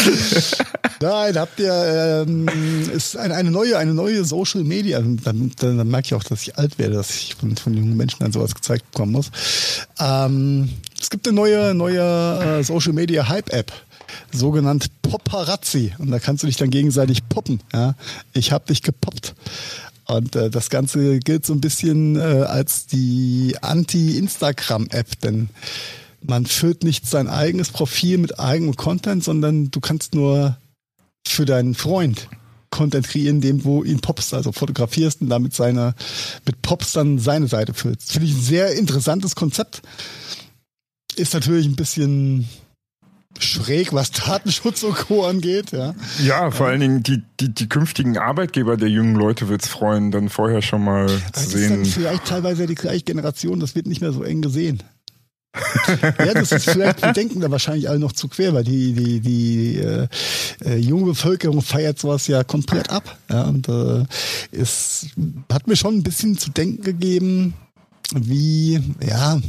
Nein, 1.00 1.36
habt 1.36 1.58
ihr, 1.58 2.24
ähm, 2.26 2.48
ist 2.94 3.16
eine, 3.16 3.34
eine 3.34 3.50
neue, 3.50 3.76
eine 3.76 3.92
neue 3.92 4.24
Social 4.24 4.62
Media. 4.64 5.00
Dann, 5.00 5.18
dann, 5.22 5.52
dann 5.76 5.88
merke 5.88 6.06
ich 6.06 6.14
auch, 6.14 6.22
dass 6.22 6.42
ich 6.42 6.56
alt 6.56 6.78
werde, 6.78 6.94
dass 6.94 7.10
ich 7.10 7.34
von, 7.34 7.56
von 7.56 7.74
jungen 7.74 7.96
Menschen 7.96 8.20
dann 8.20 8.32
sowas 8.32 8.54
gezeigt 8.54 8.90
bekommen 8.92 9.12
muss. 9.12 9.30
Ähm, 9.98 10.70
es 10.98 11.10
gibt 11.10 11.26
eine 11.26 11.34
neue, 11.34 11.74
neue 11.74 12.60
äh, 12.60 12.62
Social 12.62 12.92
Media 12.92 13.28
Hype 13.28 13.52
App. 13.52 13.72
Sogenannt 14.32 14.90
Popparazzi. 15.02 15.94
Und 15.98 16.10
da 16.10 16.18
kannst 16.18 16.42
du 16.42 16.46
dich 16.46 16.56
dann 16.56 16.70
gegenseitig 16.70 17.28
poppen. 17.28 17.60
Ja? 17.72 17.94
Ich 18.32 18.52
hab 18.52 18.66
dich 18.66 18.82
gepoppt. 18.82 19.34
Und 20.10 20.34
äh, 20.34 20.50
das 20.50 20.70
Ganze 20.70 21.20
gilt 21.20 21.46
so 21.46 21.52
ein 21.52 21.60
bisschen 21.60 22.16
äh, 22.16 22.20
als 22.20 22.86
die 22.86 23.56
Anti-Instagram-App, 23.60 25.20
denn 25.20 25.50
man 26.20 26.46
füllt 26.46 26.82
nicht 26.82 27.06
sein 27.06 27.28
eigenes 27.28 27.70
Profil 27.70 28.18
mit 28.18 28.40
eigenem 28.40 28.74
Content, 28.76 29.22
sondern 29.22 29.70
du 29.70 29.80
kannst 29.80 30.14
nur 30.14 30.56
für 31.26 31.44
deinen 31.44 31.74
Freund 31.74 32.28
Content 32.70 33.06
kreieren, 33.06 33.36
indem 33.36 33.62
du 33.62 33.84
ihn 33.84 34.00
poppst, 34.00 34.34
also 34.34 34.52
fotografierst 34.52 35.22
und 35.22 35.28
damit 35.28 35.54
seine, 35.54 35.94
mit 36.46 36.62
Pops 36.62 36.92
dann 36.92 37.18
seine 37.18 37.48
Seite 37.48 37.74
füllst. 37.74 38.12
Finde 38.12 38.28
ich 38.28 38.34
ein 38.34 38.42
sehr 38.42 38.74
interessantes 38.74 39.34
Konzept. 39.34 39.82
Ist 41.16 41.34
natürlich 41.34 41.66
ein 41.66 41.76
bisschen 41.76 42.48
schräg, 43.38 43.92
was 43.92 44.10
Datenschutz 44.10 44.82
und 44.82 44.94
Co. 44.94 45.24
angeht, 45.24 45.72
ja. 45.72 45.94
Ja, 46.22 46.50
vor 46.50 46.66
allen 46.66 46.80
Dingen 46.80 47.02
die, 47.02 47.22
die, 47.40 47.54
die 47.54 47.68
künftigen 47.68 48.18
Arbeitgeber 48.18 48.76
der 48.76 48.88
jungen 48.88 49.14
Leute 49.14 49.48
wird's 49.48 49.68
freuen, 49.68 50.10
dann 50.10 50.28
vorher 50.28 50.62
schon 50.62 50.84
mal 50.84 51.06
Das 51.32 51.48
zu 51.50 51.58
ist 51.58 51.70
dann 51.70 51.84
sehen. 51.84 51.92
vielleicht 51.92 52.26
teilweise 52.26 52.66
die 52.66 52.74
gleiche 52.74 53.04
Generation, 53.04 53.60
das 53.60 53.74
wird 53.74 53.86
nicht 53.86 54.00
mehr 54.00 54.12
so 54.12 54.22
eng 54.22 54.42
gesehen. 54.42 54.82
ja, 56.02 56.32
das 56.32 56.52
ist 56.52 56.70
vielleicht, 56.70 57.02
wir 57.02 57.12
denken 57.12 57.40
da 57.40 57.50
wahrscheinlich 57.50 57.88
alle 57.88 57.98
noch 57.98 58.12
zu 58.12 58.28
quer, 58.28 58.54
weil 58.54 58.62
die, 58.62 58.92
die, 58.92 59.20
die 59.20 59.76
äh, 59.78 60.06
äh, 60.64 60.76
junge 60.76 61.06
Bevölkerung 61.06 61.60
feiert 61.60 61.98
sowas 61.98 62.28
ja 62.28 62.44
komplett 62.44 62.90
ab. 62.90 63.18
Ja, 63.28 63.44
und 63.44 63.68
äh, 63.68 64.04
es 64.52 65.06
hat 65.52 65.66
mir 65.66 65.74
schon 65.74 65.96
ein 65.96 66.02
bisschen 66.04 66.38
zu 66.38 66.50
denken 66.50 66.82
gegeben, 66.84 67.54
wie, 68.14 68.80
ja, 69.04 69.40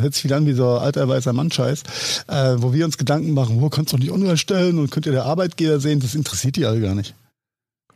hört 0.00 0.14
sich 0.14 0.24
wieder 0.24 0.36
an 0.36 0.46
wie 0.46 0.52
so 0.52 0.68
alter 0.68 1.08
weißer 1.08 1.32
Mann-Scheiß, 1.32 1.82
äh, 2.28 2.54
wo 2.58 2.72
wir 2.72 2.84
uns 2.84 2.98
Gedanken 2.98 3.32
machen, 3.32 3.60
wo 3.60 3.68
kannst 3.68 3.92
du 3.92 3.96
doch 3.96 4.02
nicht 4.02 4.12
online 4.12 4.36
stellen 4.36 4.78
und 4.78 4.90
könnt 4.90 5.06
ihr 5.06 5.12
der 5.12 5.24
Arbeitgeber 5.24 5.80
sehen, 5.80 6.00
das 6.00 6.14
interessiert 6.14 6.56
die 6.56 6.66
alle 6.66 6.80
gar 6.80 6.94
nicht. 6.94 7.14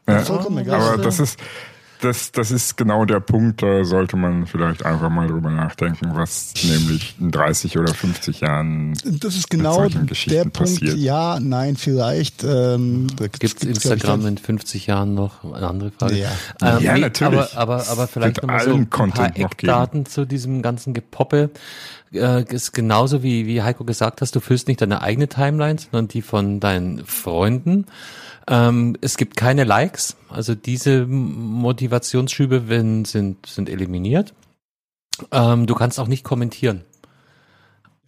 Ja. 0.09 0.21
Vollkommen 0.21 0.59
egal. 0.59 0.81
Aber 0.81 1.03
das 1.03 1.21
ist, 1.21 1.39
das, 2.01 2.33
das 2.33 2.51
ist 2.51 2.77
genau 2.77 3.05
der 3.05 3.21
Punkt, 3.21 3.63
da 3.63 3.85
sollte 3.85 4.17
man 4.17 4.47
vielleicht 4.47 4.85
einfach 4.85 5.11
mal 5.11 5.29
drüber 5.29 5.51
nachdenken, 5.51 6.11
was 6.15 6.55
nämlich 6.63 7.17
in 7.21 7.31
30 7.31 7.79
oder 7.79 7.93
50 7.93 8.41
Jahren 8.41 8.95
Das 9.05 9.37
ist 9.37 9.51
genau 9.51 9.89
der 9.89 9.99
Punkt, 10.43 10.53
passiert. 10.53 10.97
ja, 10.97 11.39
nein, 11.41 11.77
vielleicht. 11.77 12.45
Ähm, 12.45 13.09
da 13.17 13.27
Gibt 13.27 13.63
es 13.63 13.69
Instagram 13.69 14.27
in 14.27 14.39
50 14.39 14.87
Jahren 14.87 15.15
noch? 15.15 15.45
Eine 15.45 15.67
andere 15.67 15.91
Frage. 15.91 16.17
Ja. 16.19 16.31
Ähm, 16.63 16.83
Ja, 16.83 16.95
nee, 16.95 17.01
natürlich. 17.01 17.57
Aber, 17.57 17.79
aber, 17.79 17.89
aber 17.89 18.07
vielleicht 18.07 18.43
nochmal 18.43 18.61
so 18.65 18.75
ein 18.75 18.89
paar 18.89 18.99
Content 18.99 19.29
noch 19.29 19.35
geben. 19.35 19.51
Eckdaten 19.53 20.07
zu 20.07 20.25
diesem 20.25 20.63
ganzen 20.63 20.95
Gepoppe. 20.95 21.51
Äh, 22.13 22.45
ist 22.55 22.73
genauso 22.73 23.23
wie, 23.23 23.47
wie 23.47 23.63
Heiko 23.63 23.85
gesagt 23.85 24.23
hast, 24.23 24.35
du 24.35 24.41
füllst 24.41 24.69
nicht 24.69 24.81
deine 24.81 25.03
eigene 25.03 25.29
Timeline, 25.29 25.79
sondern 25.79 26.09
die 26.09 26.23
von 26.23 26.61
deinen 26.61 27.05
Freunden. 27.05 27.87
Ähm, 28.51 28.97
es 29.03 29.17
gibt 29.19 29.37
keine 29.37 29.65
Likes, 29.65 30.17
also 30.31 30.55
diese 30.55 31.07
Motivationsschübe 31.07 32.69
wenn, 32.69 33.05
sind, 33.05 33.45
sind 33.47 33.69
eliminiert. 33.69 34.33
Ähm, 35.33 35.67
du 35.67 35.75
kannst 35.75 36.01
auch 36.01 36.07
nicht 36.07 36.25
kommentieren. 36.25 36.85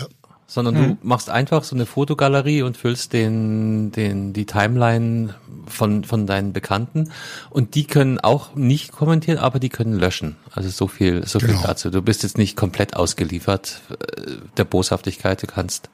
Ja. 0.00 0.06
Sondern 0.46 0.76
Hm. 0.76 0.82
du 1.00 1.06
machst 1.06 1.28
einfach 1.28 1.62
so 1.64 1.76
eine 1.76 1.84
Fotogalerie 1.84 2.62
und 2.62 2.76
füllst 2.78 3.12
den, 3.12 3.92
den, 3.92 4.32
die 4.32 4.46
Timeline 4.46 5.34
von, 5.66 6.04
von 6.04 6.26
deinen 6.26 6.52
Bekannten. 6.54 7.10
Und 7.50 7.74
die 7.74 7.84
können 7.84 8.18
auch 8.18 8.54
nicht 8.54 8.92
kommentieren, 8.92 9.38
aber 9.38 9.58
die 9.60 9.68
können 9.68 9.92
löschen. 9.98 10.36
Also 10.52 10.70
so 10.70 10.88
viel, 10.88 11.26
so 11.26 11.38
viel 11.38 11.48
Genau. 11.50 11.62
dazu. 11.66 11.90
Du 11.90 12.00
bist 12.00 12.22
jetzt 12.22 12.38
nicht 12.38 12.56
komplett 12.56 12.96
ausgeliefert 12.96 13.82
äh, 13.90 14.36
der 14.56 14.64
Boshaftigkeit. 14.64 15.42
Du 15.42 15.46
kannst 15.46 15.90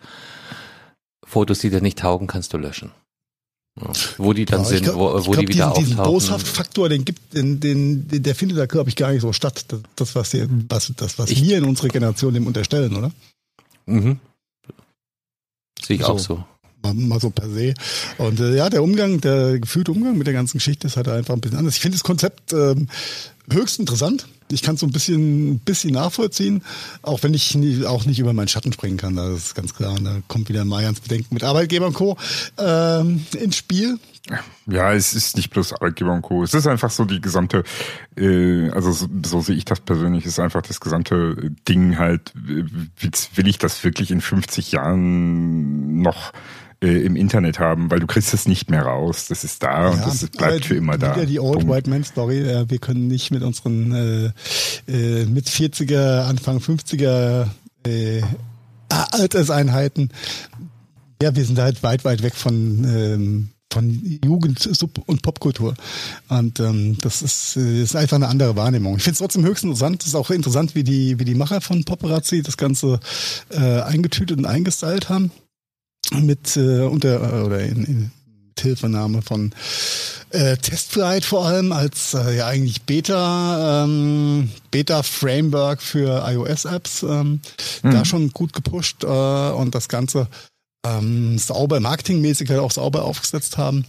Fotos, 1.24 1.58
die 1.58 1.70
dir 1.70 1.80
nicht 1.80 1.98
taugen, 1.98 2.28
kannst 2.28 2.52
du 2.52 2.58
löschen. 2.58 2.92
Ja. 3.80 3.90
Wo 4.16 4.32
die 4.32 4.46
dann 4.46 4.60
Ja, 4.60 4.64
sind, 4.64 4.84
glaub- 4.84 4.96
wo, 4.96 5.26
wo 5.26 5.30
glaub, 5.32 5.36
die 5.46 5.48
wieder 5.48 5.68
diesen, 5.70 5.84
diesen 5.84 5.98
auftauchen. 6.00 6.12
Boshaft-Faktor, 6.14 6.88
den 6.88 7.04
gibt, 7.04 7.34
den, 7.34 7.60
den, 7.60 8.08
den, 8.08 8.22
der 8.22 8.34
findet 8.34 8.56
da, 8.56 8.64
glaube 8.66 8.88
ich, 8.88 8.96
gar 8.96 9.12
nicht 9.12 9.20
so 9.20 9.32
statt. 9.34 9.66
Das, 9.68 9.80
das 9.96 10.14
was, 10.14 10.30
der, 10.30 10.48
was, 10.68 10.92
das, 10.96 11.18
was 11.18 11.30
Ich- 11.30 11.42
wir 11.42 11.58
in 11.58 11.64
unserer 11.64 11.88
Generation 11.88 12.32
dem 12.32 12.46
unterstellen, 12.46 12.96
oder? 12.96 13.12
Mhm. 13.84 14.18
Sehe 15.84 15.96
ich 15.96 16.02
So. 16.02 16.08
auch 16.08 16.18
so. 16.18 16.44
Mal, 16.82 16.94
mal 16.94 17.20
so 17.20 17.30
per 17.30 17.48
se. 17.50 17.74
Und 18.18 18.40
äh, 18.40 18.56
ja, 18.56 18.70
der 18.70 18.82
Umgang, 18.82 19.20
der 19.20 19.58
gefühlte 19.58 19.92
Umgang 19.92 20.16
mit 20.16 20.26
der 20.26 20.34
ganzen 20.34 20.58
Geschichte 20.58 20.86
ist 20.86 20.96
halt 20.96 21.08
einfach 21.08 21.34
ein 21.34 21.40
bisschen 21.40 21.58
anders. 21.58 21.74
Ich 21.74 21.80
finde 21.80 21.96
das 21.96 22.04
Konzept 22.04 22.52
ähm, 22.52 22.88
höchst 23.52 23.78
interessant. 23.78 24.26
Ich 24.50 24.62
kann 24.62 24.74
es 24.76 24.80
so 24.80 24.86
ein 24.86 24.92
bisschen, 24.92 25.58
bisschen 25.58 25.92
nachvollziehen, 25.92 26.62
auch 27.02 27.22
wenn 27.24 27.34
ich 27.34 27.54
nie, 27.56 27.84
auch 27.84 28.04
nicht 28.04 28.20
über 28.20 28.32
meinen 28.32 28.46
Schatten 28.48 28.72
springen 28.72 28.96
kann. 28.96 29.16
Das 29.16 29.38
ist 29.38 29.54
ganz 29.54 29.74
klar. 29.74 29.94
Und 29.94 30.04
da 30.04 30.18
kommt 30.28 30.48
wieder 30.48 30.64
Mayans 30.64 31.00
Bedenken 31.00 31.34
mit 31.34 31.42
Arbeitgeber 31.42 31.86
und 31.86 31.94
Co. 31.94 32.16
Ähm, 32.58 33.26
ins 33.38 33.56
Spiel. 33.56 33.98
Ja, 34.66 34.92
es 34.92 35.14
ist 35.14 35.36
nicht 35.36 35.50
bloß 35.50 35.74
Arbeitgeber 35.74 36.12
und 36.12 36.22
Co. 36.22 36.42
Es 36.42 36.54
ist 36.54 36.66
einfach 36.66 36.90
so 36.90 37.04
die 37.04 37.20
gesamte, 37.20 37.62
äh, 38.16 38.70
also 38.70 38.90
so, 38.92 39.06
so 39.24 39.40
sehe 39.40 39.56
ich 39.56 39.64
das 39.64 39.80
persönlich, 39.80 40.26
ist 40.26 40.40
einfach 40.40 40.62
das 40.62 40.80
gesamte 40.80 41.52
Ding 41.68 41.98
halt, 41.98 42.32
will 42.34 43.46
ich 43.46 43.58
das 43.58 43.84
wirklich 43.84 44.10
in 44.10 44.20
50 44.20 44.72
Jahren 44.72 46.02
noch 46.02 46.32
äh, 46.82 47.04
im 47.04 47.16
Internet 47.16 47.58
haben, 47.58 47.90
weil 47.90 48.00
du 48.00 48.06
kriegst 48.06 48.34
es 48.34 48.46
nicht 48.46 48.70
mehr 48.70 48.82
raus. 48.82 49.26
Das 49.28 49.44
ist 49.44 49.62
da 49.62 49.90
und 49.90 50.00
das 50.04 50.26
bleibt 50.28 50.66
für 50.66 50.76
immer 50.76 50.98
da. 50.98 51.16
Wieder 51.16 51.26
die 51.26 51.40
Old 51.40 51.60
Punkt. 51.60 51.74
White 51.74 51.90
Man 51.90 52.04
Story. 52.04 52.40
Äh, 52.40 52.68
wir 52.68 52.78
können 52.78 53.08
nicht 53.08 53.30
mit 53.30 53.42
unseren 53.42 53.92
äh, 53.92 54.32
äh, 54.90 55.24
mit 55.26 55.48
40er, 55.48 56.22
Anfang 56.22 56.58
50er 56.58 57.46
äh, 57.86 58.22
Alterseinheiten. 58.88 60.10
Ja, 61.22 61.34
wir 61.34 61.44
sind 61.44 61.58
halt 61.58 61.82
weit, 61.82 62.04
weit 62.04 62.22
weg 62.22 62.34
von 62.34 62.84
ähm, 62.84 63.48
von 63.72 64.20
Jugend, 64.24 64.58
Sub- 64.58 65.02
und 65.06 65.22
Popkultur. 65.22 65.74
Und 66.28 66.60
ähm, 66.60 66.96
das 67.00 67.20
ist, 67.20 67.56
äh, 67.56 67.82
ist 67.82 67.96
einfach 67.96 68.16
eine 68.16 68.28
andere 68.28 68.56
Wahrnehmung. 68.56 68.96
Ich 68.96 69.02
finde 69.02 69.14
es 69.14 69.18
trotzdem 69.18 69.44
höchst 69.44 69.64
interessant. 69.64 70.02
Es 70.02 70.08
ist 70.08 70.14
auch 70.14 70.30
interessant, 70.30 70.74
wie 70.74 70.84
die, 70.84 71.18
wie 71.18 71.24
die 71.24 71.34
Macher 71.34 71.60
von 71.60 71.84
Paparazzi 71.84 72.42
das 72.42 72.56
Ganze 72.56 73.00
äh, 73.50 73.80
eingetütet 73.82 74.38
und 74.38 74.46
eingestylt 74.46 75.08
haben. 75.08 75.30
Mit 76.12 76.56
äh, 76.56 76.80
unter 76.82 77.40
äh, 77.40 77.42
oder 77.42 77.60
in, 77.60 77.84
in 77.84 78.10
Hilfenahme 78.58 79.20
von 79.22 79.54
äh, 80.30 80.56
Testflight 80.56 81.24
vor 81.24 81.44
allem 81.46 81.72
als 81.72 82.14
äh, 82.14 82.36
ja 82.36 82.46
eigentlich 82.46 82.82
Beta 82.82 83.84
ähm, 83.84 84.50
Beta 84.70 85.02
Framework 85.02 85.82
für 85.82 86.24
iOS 86.26 86.64
Apps 86.64 87.02
ähm, 87.02 87.40
Mhm. 87.82 87.90
da 87.90 88.04
schon 88.04 88.30
gut 88.30 88.52
gepusht 88.54 89.04
äh, 89.04 89.06
und 89.06 89.74
das 89.74 89.88
Ganze 89.88 90.28
ähm, 90.86 91.36
sauber 91.38 91.80
marketingmäßig 91.80 92.48
halt 92.48 92.60
auch 92.60 92.70
sauber 92.70 93.04
aufgesetzt 93.04 93.58
haben. 93.58 93.84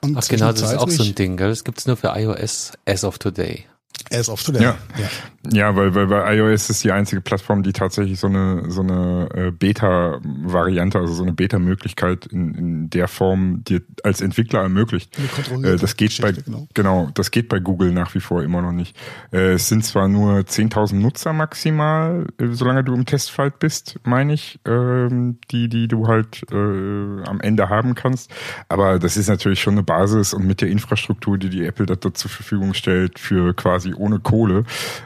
Und 0.00 0.16
Ach 0.16 0.28
genau, 0.28 0.52
das 0.52 0.62
ist 0.62 0.78
auch 0.78 0.88
so 0.88 1.02
ein 1.02 1.14
Ding, 1.16 1.36
gell? 1.36 1.48
Das 1.48 1.64
gibt's 1.64 1.86
nur 1.86 1.96
für 1.96 2.12
iOS 2.16 2.72
as 2.86 3.02
of 3.02 3.18
today. 3.18 3.64
As 4.10 4.28
of 4.28 4.42
today. 4.42 4.62
Ja. 4.62 4.76
ja. 4.98 5.08
Ja, 5.50 5.76
weil, 5.76 5.94
weil 5.94 6.08
bei 6.08 6.36
iOS 6.36 6.68
ist 6.68 6.84
die 6.84 6.92
einzige 6.92 7.22
Plattform, 7.22 7.62
die 7.62 7.72
tatsächlich 7.72 8.18
so 8.18 8.26
eine 8.26 8.70
so 8.70 8.82
eine 8.82 9.28
äh, 9.34 9.50
Beta-Variante, 9.50 10.98
also 10.98 11.14
so 11.14 11.22
eine 11.22 11.32
Beta-Möglichkeit 11.32 12.26
in, 12.26 12.54
in 12.54 12.90
der 12.90 13.08
Form 13.08 13.62
dir 13.64 13.80
als 14.02 14.20
Entwickler 14.20 14.62
ermöglicht. 14.62 15.16
Äh, 15.62 15.76
das 15.76 15.96
geht 15.96 16.20
bei 16.20 16.32
genau. 16.32 16.66
genau, 16.74 17.10
das 17.14 17.30
geht 17.30 17.48
bei 17.48 17.60
Google 17.60 17.92
nach 17.92 18.14
wie 18.14 18.20
vor 18.20 18.42
immer 18.42 18.60
noch 18.62 18.72
nicht. 18.72 18.96
Äh, 19.32 19.52
es 19.52 19.68
sind 19.68 19.84
zwar 19.84 20.08
nur 20.08 20.40
10.000 20.40 20.96
Nutzer 20.96 21.32
maximal, 21.32 22.26
solange 22.38 22.84
du 22.84 22.94
im 22.94 23.06
Testflight 23.06 23.58
bist, 23.58 24.00
meine 24.04 24.34
ich, 24.34 24.58
ähm, 24.66 25.38
die 25.50 25.68
die 25.68 25.88
du 25.88 26.08
halt 26.08 26.42
am 26.50 27.40
Ende 27.40 27.68
haben 27.68 27.94
kannst. 27.94 28.30
Aber 28.68 28.98
das 28.98 29.16
ist 29.16 29.28
natürlich 29.28 29.60
schon 29.60 29.74
eine 29.74 29.82
Basis 29.82 30.34
und 30.34 30.46
mit 30.46 30.60
der 30.60 30.68
Infrastruktur, 30.68 31.38
die 31.38 31.48
die 31.48 31.64
Apple 31.64 31.86
da 31.86 31.98
zur 32.00 32.30
Verfügung 32.30 32.74
stellt, 32.74 33.18
für 33.18 33.54
quasi 33.54 33.87
ohne 33.94 34.20
Kohle, 34.20 34.64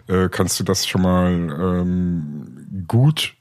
äh, 0.09 0.29
kannst 0.29 0.59
du 0.61 0.65
das 0.65 0.87
schon 0.87 1.03
mal 1.03 1.33
ähm, 1.33 2.85
gut 2.87 3.35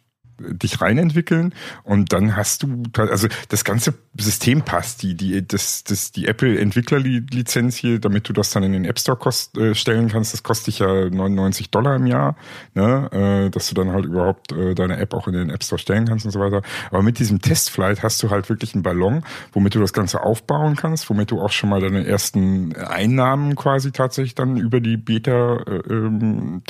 dich 0.49 0.81
reinentwickeln 0.81 1.53
und 1.83 2.13
dann 2.13 2.35
hast 2.35 2.63
du 2.63 2.83
also 2.95 3.27
das 3.49 3.63
ganze 3.63 3.93
System 4.17 4.61
passt. 4.63 5.03
Die 5.03 5.15
die 5.15 5.45
das 5.45 5.83
das 5.83 6.11
die 6.11 6.27
Apple 6.27 6.59
Entwicklerlizenz 6.59 7.75
hier 7.75 7.99
damit 7.99 8.27
du 8.27 8.33
das 8.33 8.51
dann 8.51 8.63
in 8.63 8.73
den 8.73 8.85
App 8.85 8.99
Store 8.99 9.17
kost, 9.17 9.57
äh, 9.57 9.75
stellen 9.75 10.09
kannst 10.09 10.33
das 10.33 10.43
kostet 10.43 10.67
dich 10.67 10.79
ja 10.79 11.09
99 11.09 11.69
Dollar 11.71 11.95
im 11.95 12.07
Jahr 12.07 12.35
ne? 12.73 13.09
Äh, 13.11 13.49
dass 13.49 13.69
du 13.69 13.75
dann 13.75 13.91
halt 13.91 14.05
überhaupt 14.05 14.51
äh, 14.51 14.75
deine 14.75 14.97
App 14.97 15.13
auch 15.13 15.27
in 15.27 15.33
den 15.33 15.49
App 15.49 15.63
Store 15.63 15.79
stellen 15.79 16.07
kannst 16.07 16.25
und 16.25 16.31
so 16.31 16.39
weiter. 16.39 16.61
Aber 16.89 17.03
mit 17.03 17.19
diesem 17.19 17.41
Testflight 17.41 18.03
hast 18.03 18.21
du 18.23 18.29
halt 18.29 18.49
wirklich 18.49 18.73
einen 18.73 18.83
Ballon 18.83 19.23
womit 19.53 19.75
du 19.75 19.79
das 19.79 19.93
ganze 19.93 20.23
aufbauen 20.23 20.75
kannst 20.75 21.09
womit 21.09 21.31
du 21.31 21.41
auch 21.41 21.51
schon 21.51 21.69
mal 21.69 21.81
deine 21.81 22.05
ersten 22.05 22.75
Einnahmen 22.75 23.55
quasi 23.55 23.91
tatsächlich 23.91 24.35
dann 24.35 24.57
über 24.57 24.79
die 24.79 24.97
Beta 24.97 25.57
äh, 25.57 25.81
ähm, 25.89 26.61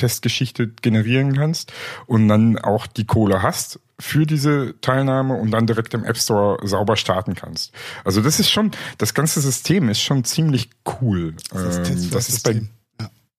generieren 0.82 1.34
kannst 1.34 1.72
und 2.06 2.28
dann 2.28 2.58
auch 2.58 2.86
die 2.86 3.06
Kohle 3.06 3.42
hast 3.42 3.61
für 3.98 4.26
diese 4.26 4.74
Teilnahme 4.80 5.34
und 5.34 5.50
dann 5.50 5.66
direkt 5.66 5.94
im 5.94 6.04
App 6.04 6.16
Store 6.16 6.58
sauber 6.66 6.96
starten 6.96 7.34
kannst. 7.34 7.72
Also 8.04 8.20
das 8.20 8.40
ist 8.40 8.50
schon, 8.50 8.72
das 8.98 9.14
ganze 9.14 9.40
System 9.40 9.88
ist 9.88 10.00
schon 10.00 10.24
ziemlich 10.24 10.70
cool. 11.00 11.34
Das 11.50 11.78
ist, 11.78 11.90
Ähm, 11.90 12.10
das 12.10 12.28
ist 12.28 12.42
bei. 12.42 12.62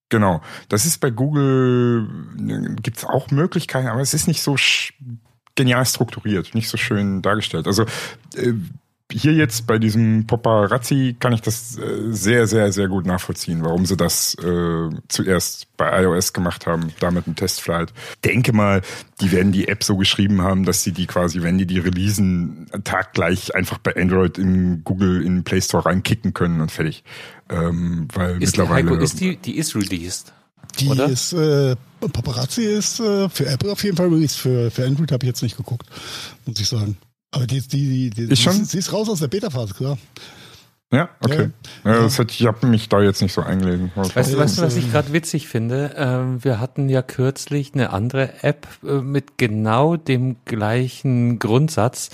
Genau. 0.09 0.41
Das 0.69 0.85
ist 0.85 0.99
bei 0.99 1.09
Google, 1.09 2.07
äh, 2.37 2.75
gibt's 2.81 3.03
auch 3.03 3.31
Möglichkeiten, 3.31 3.87
aber 3.87 4.01
es 4.01 4.13
ist 4.13 4.27
nicht 4.27 4.43
so 4.43 4.55
genial 5.55 5.85
strukturiert, 5.85 6.53
nicht 6.53 6.69
so 6.69 6.77
schön 6.77 7.21
dargestellt. 7.21 7.67
Also 7.67 7.83
äh, 8.35 8.53
hier 9.13 9.33
jetzt 9.33 9.67
bei 9.67 9.77
diesem 9.77 10.25
Paparazzi 10.27 11.15
kann 11.19 11.33
ich 11.33 11.41
das 11.41 11.77
äh, 11.77 12.11
sehr, 12.11 12.47
sehr, 12.47 12.71
sehr 12.71 12.87
gut 12.87 13.05
nachvollziehen, 13.05 13.63
warum 13.63 13.85
sie 13.85 13.95
das 13.95 14.35
äh, 14.35 14.89
zuerst 15.07 15.67
bei 15.77 16.03
iOS 16.03 16.33
gemacht 16.33 16.65
haben, 16.65 16.91
damit 16.99 17.27
ein 17.27 17.35
Testflight. 17.35 17.93
Denke 18.25 18.53
mal, 18.53 18.81
die 19.21 19.31
werden 19.31 19.51
die 19.51 19.67
App 19.67 19.83
so 19.83 19.97
geschrieben 19.97 20.41
haben, 20.41 20.65
dass 20.65 20.83
sie 20.83 20.91
die 20.91 21.05
quasi, 21.05 21.43
wenn 21.43 21.57
die 21.57 21.65
die 21.65 21.79
releasen, 21.79 22.67
taggleich 22.83 23.55
einfach 23.55 23.77
bei 23.77 23.95
Android 23.95 24.37
in 24.37 24.83
Google 24.83 25.21
in 25.21 25.37
den 25.37 25.43
Play 25.43 25.61
Store 25.61 25.85
reinkicken 25.85 26.33
können 26.33 26.61
und 26.61 26.71
fertig. 26.71 27.03
Ähm, 27.49 28.07
weil 28.13 28.41
Ist 28.41 28.55
die, 28.55 28.61
mittlerweile 28.61 28.91
Heiko, 28.91 29.03
ist 29.03 29.19
die, 29.19 29.37
die 29.37 29.57
ist 29.57 29.75
released. 29.75 30.33
Die 30.79 30.87
Oder? 30.87 31.05
ist, 31.07 31.33
äh, 31.33 31.75
Paparazzi 31.99 32.63
ist 32.63 32.99
äh, 32.99 33.29
für 33.29 33.45
Apple 33.45 33.71
auf 33.71 33.83
jeden 33.83 33.95
Fall 33.95 34.07
released. 34.07 34.37
Für, 34.37 34.71
für 34.71 34.85
Android 34.85 35.11
habe 35.11 35.23
ich 35.23 35.27
jetzt 35.27 35.43
nicht 35.43 35.57
geguckt, 35.57 35.87
muss 36.45 36.59
ich 36.59 36.67
sagen. 36.67 36.97
Aber 37.33 37.47
die, 37.47 37.61
die, 37.61 38.09
die, 38.09 38.27
die 38.27 38.33
Ist 38.33 38.41
schon? 38.41 38.53
Sie, 38.53 38.63
sie 38.63 38.77
ist 38.77 38.93
raus 38.93 39.09
aus 39.09 39.19
der 39.19 39.27
Beta-Phase, 39.27 39.73
klar. 39.73 39.97
Ja, 40.91 41.09
okay. 41.21 41.49
Ja, 41.83 42.03
das 42.03 42.19
hätte, 42.19 42.35
ich 42.37 42.45
habe 42.45 42.67
mich 42.67 42.87
da 42.87 43.01
jetzt 43.01 43.23
nicht 43.23 43.33
so 43.33 43.41
eingelesen. 43.41 43.91
Weißt 43.95 44.33
du, 44.33 44.37
weißt 44.37 44.59
du, 44.59 44.61
was 44.61 44.75
ich 44.75 44.85
ähm, 44.85 44.91
gerade 44.91 45.11
witzig 45.11 45.47
finde? 45.47 45.95
Ähm, 45.97 46.43
wir 46.43 46.59
hatten 46.59 46.87
ja 46.87 47.01
kürzlich 47.01 47.73
eine 47.73 47.89
andere 47.89 48.43
App 48.43 48.67
äh, 48.83 49.01
mit 49.01 49.39
genau 49.39 49.95
dem 49.95 50.35
gleichen 50.45 51.39
Grundsatz, 51.39 52.11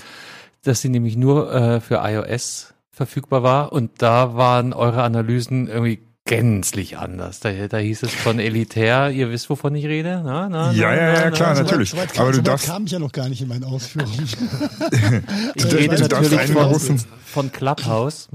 dass 0.62 0.80
sie 0.80 0.88
nämlich 0.88 1.16
nur 1.16 1.52
äh, 1.52 1.80
für 1.80 1.96
iOS 1.96 2.72
verfügbar 2.90 3.42
war 3.42 3.72
und 3.72 3.90
da 4.00 4.34
waren 4.34 4.72
eure 4.72 5.02
Analysen 5.02 5.68
irgendwie 5.68 6.00
gänzlich 6.26 6.98
anders. 6.98 7.40
Da, 7.40 7.50
da 7.68 7.78
hieß 7.78 8.02
es 8.04 8.12
von 8.14 8.38
elitär, 8.38 9.10
ihr 9.10 9.30
wisst, 9.30 9.50
wovon 9.50 9.74
ich 9.74 9.84
rede? 9.86 10.22
Na, 10.24 10.48
na, 10.48 10.72
Ja, 10.72 10.88
na, 10.90 10.96
ja, 10.96 11.12
ja, 11.14 11.24
na, 11.24 11.30
klar, 11.30 11.54
na. 11.54 11.62
natürlich. 11.62 11.90
So 11.90 11.96
weit, 11.96 12.10
so 12.14 12.18
weit, 12.18 12.20
Aber 12.20 12.26
kam, 12.26 12.32
du 12.32 12.36
so 12.36 12.42
darfst- 12.42 12.66
kam 12.66 12.84
ich 12.84 12.92
ja 12.92 12.98
noch 12.98 13.12
gar 13.12 13.28
nicht 13.28 13.42
in 13.42 13.48
meinen 13.48 13.64
Ausführungen. 13.64 14.28
Ich 15.54 15.64
Du 15.64 15.76
rede 15.76 15.96
darfst 15.96 16.10
natürlich 16.32 16.50
von, 16.52 16.98
von 17.24 17.52
Clubhouse. 17.52 18.28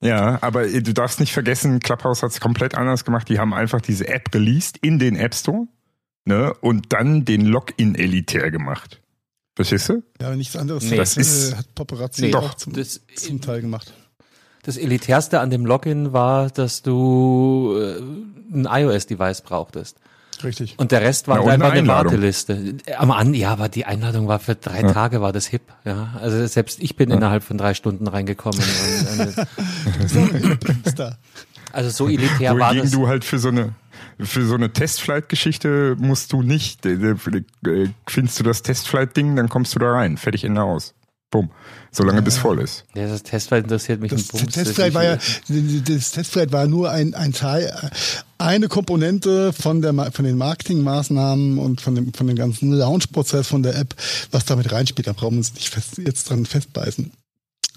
Ja, 0.00 0.38
aber 0.42 0.66
du 0.68 0.94
darfst 0.94 1.18
nicht 1.18 1.32
vergessen, 1.32 1.80
Clubhouse 1.80 2.22
hat 2.22 2.30
es 2.30 2.40
komplett 2.40 2.74
anders 2.76 3.04
gemacht. 3.04 3.28
Die 3.28 3.38
haben 3.40 3.52
einfach 3.52 3.80
diese 3.80 4.06
App 4.06 4.32
released 4.32 4.78
in 4.78 4.98
den 5.00 5.16
App 5.16 5.34
Store 5.34 5.66
ne, 6.24 6.52
und 6.60 6.92
dann 6.92 7.24
den 7.24 7.46
Login 7.46 7.96
elitär 7.96 8.50
gemacht. 8.52 9.00
Verstehst 9.56 9.88
du? 9.88 10.04
Ja, 10.20 10.36
nichts 10.36 10.54
anderes. 10.54 10.84
Nee, 10.84 10.96
das 10.96 11.16
äh, 11.16 11.20
ist- 11.20 11.56
hat 11.56 11.74
Paparazzi 11.74 12.22
Nee, 12.26 12.34
auch 12.34 12.54
zum, 12.54 12.74
das- 12.74 13.00
zum 13.16 13.40
Teil 13.40 13.60
gemacht. 13.60 13.92
Das 14.68 14.76
Elitärste 14.76 15.40
an 15.40 15.48
dem 15.48 15.64
Login 15.64 16.12
war, 16.12 16.50
dass 16.50 16.82
du 16.82 17.74
äh, 17.80 18.02
ein 18.54 18.68
iOS-Device 18.70 19.40
brauchtest. 19.40 19.96
Richtig. 20.44 20.74
Und 20.76 20.92
der 20.92 21.00
Rest 21.00 21.26
war 21.26 21.36
Ja, 21.42 21.52
einfach 21.52 21.70
eine 21.70 21.78
eine. 21.78 21.88
Warteliste. 21.88 22.74
Am 22.98 23.10
An, 23.10 23.32
ja, 23.32 23.50
aber 23.50 23.70
die 23.70 23.86
Einladung 23.86 24.28
war 24.28 24.38
für 24.40 24.56
drei 24.56 24.82
Ja. 24.82 24.92
Tage, 24.92 25.22
war 25.22 25.32
das 25.32 25.46
hip. 25.46 25.62
Ja, 25.86 26.18
also 26.20 26.46
selbst 26.46 26.82
ich 26.82 26.96
bin 26.96 27.10
innerhalb 27.10 27.44
von 27.44 27.56
drei 27.56 27.72
Stunden 27.72 28.06
reingekommen. 28.08 28.60
Da. 30.96 31.16
also 31.72 31.88
so 31.88 32.06
elitär 32.06 32.58
war 32.58 32.74
das. 32.74 32.90
du 32.90 33.08
halt 33.08 33.24
für 33.24 33.38
so 33.38 33.48
eine 33.48 33.72
für 34.20 34.44
so 34.44 34.54
eine 34.54 34.70
Testflight-Geschichte 34.70 35.96
musst 35.98 36.30
du 36.34 36.42
nicht, 36.42 36.84
äh, 36.84 36.92
äh, 36.92 37.14
findest 38.06 38.38
du 38.38 38.44
das 38.44 38.60
Testflight-Ding, 38.60 39.34
dann 39.34 39.48
kommst 39.48 39.74
du 39.74 39.78
da 39.78 39.92
rein. 39.92 40.18
Fertig 40.18 40.44
Ende 40.44 40.62
aus. 40.62 40.92
Bumm. 41.30 41.50
Solange 41.90 42.22
bis 42.22 42.38
voll 42.38 42.60
ist. 42.60 42.84
Ja, 42.94 43.06
das 43.06 43.22
Testflight 43.22 43.64
interessiert 43.64 44.00
mich 44.00 44.10
Das 44.10 44.22
ein 44.22 44.26
Bums. 44.28 44.54
Testflight 44.54 44.94
war 44.94 45.04
ja, 45.04 45.16
das 45.16 46.12
Testflight 46.12 46.52
war 46.52 46.66
nur 46.66 46.90
ein, 46.90 47.14
ein 47.14 47.32
Teil, 47.32 47.90
eine 48.38 48.68
Komponente 48.68 49.52
von 49.52 49.82
der, 49.82 49.94
von 50.12 50.24
den 50.24 50.36
Marketingmaßnahmen 50.36 51.58
und 51.58 51.80
von 51.80 51.94
dem, 51.94 52.14
von 52.14 52.26
dem 52.26 52.36
ganzen 52.36 52.72
Launch-Prozess 52.72 53.46
von 53.46 53.62
der 53.62 53.76
App, 53.76 53.94
was 54.30 54.46
damit 54.46 54.72
reinspielt. 54.72 55.06
Da 55.06 55.12
brauchen 55.12 55.34
wir 55.34 55.38
uns 55.38 55.54
nicht 55.54 55.68
fest, 55.68 55.98
jetzt 55.98 56.30
dran 56.30 56.46
festbeißen. 56.46 57.12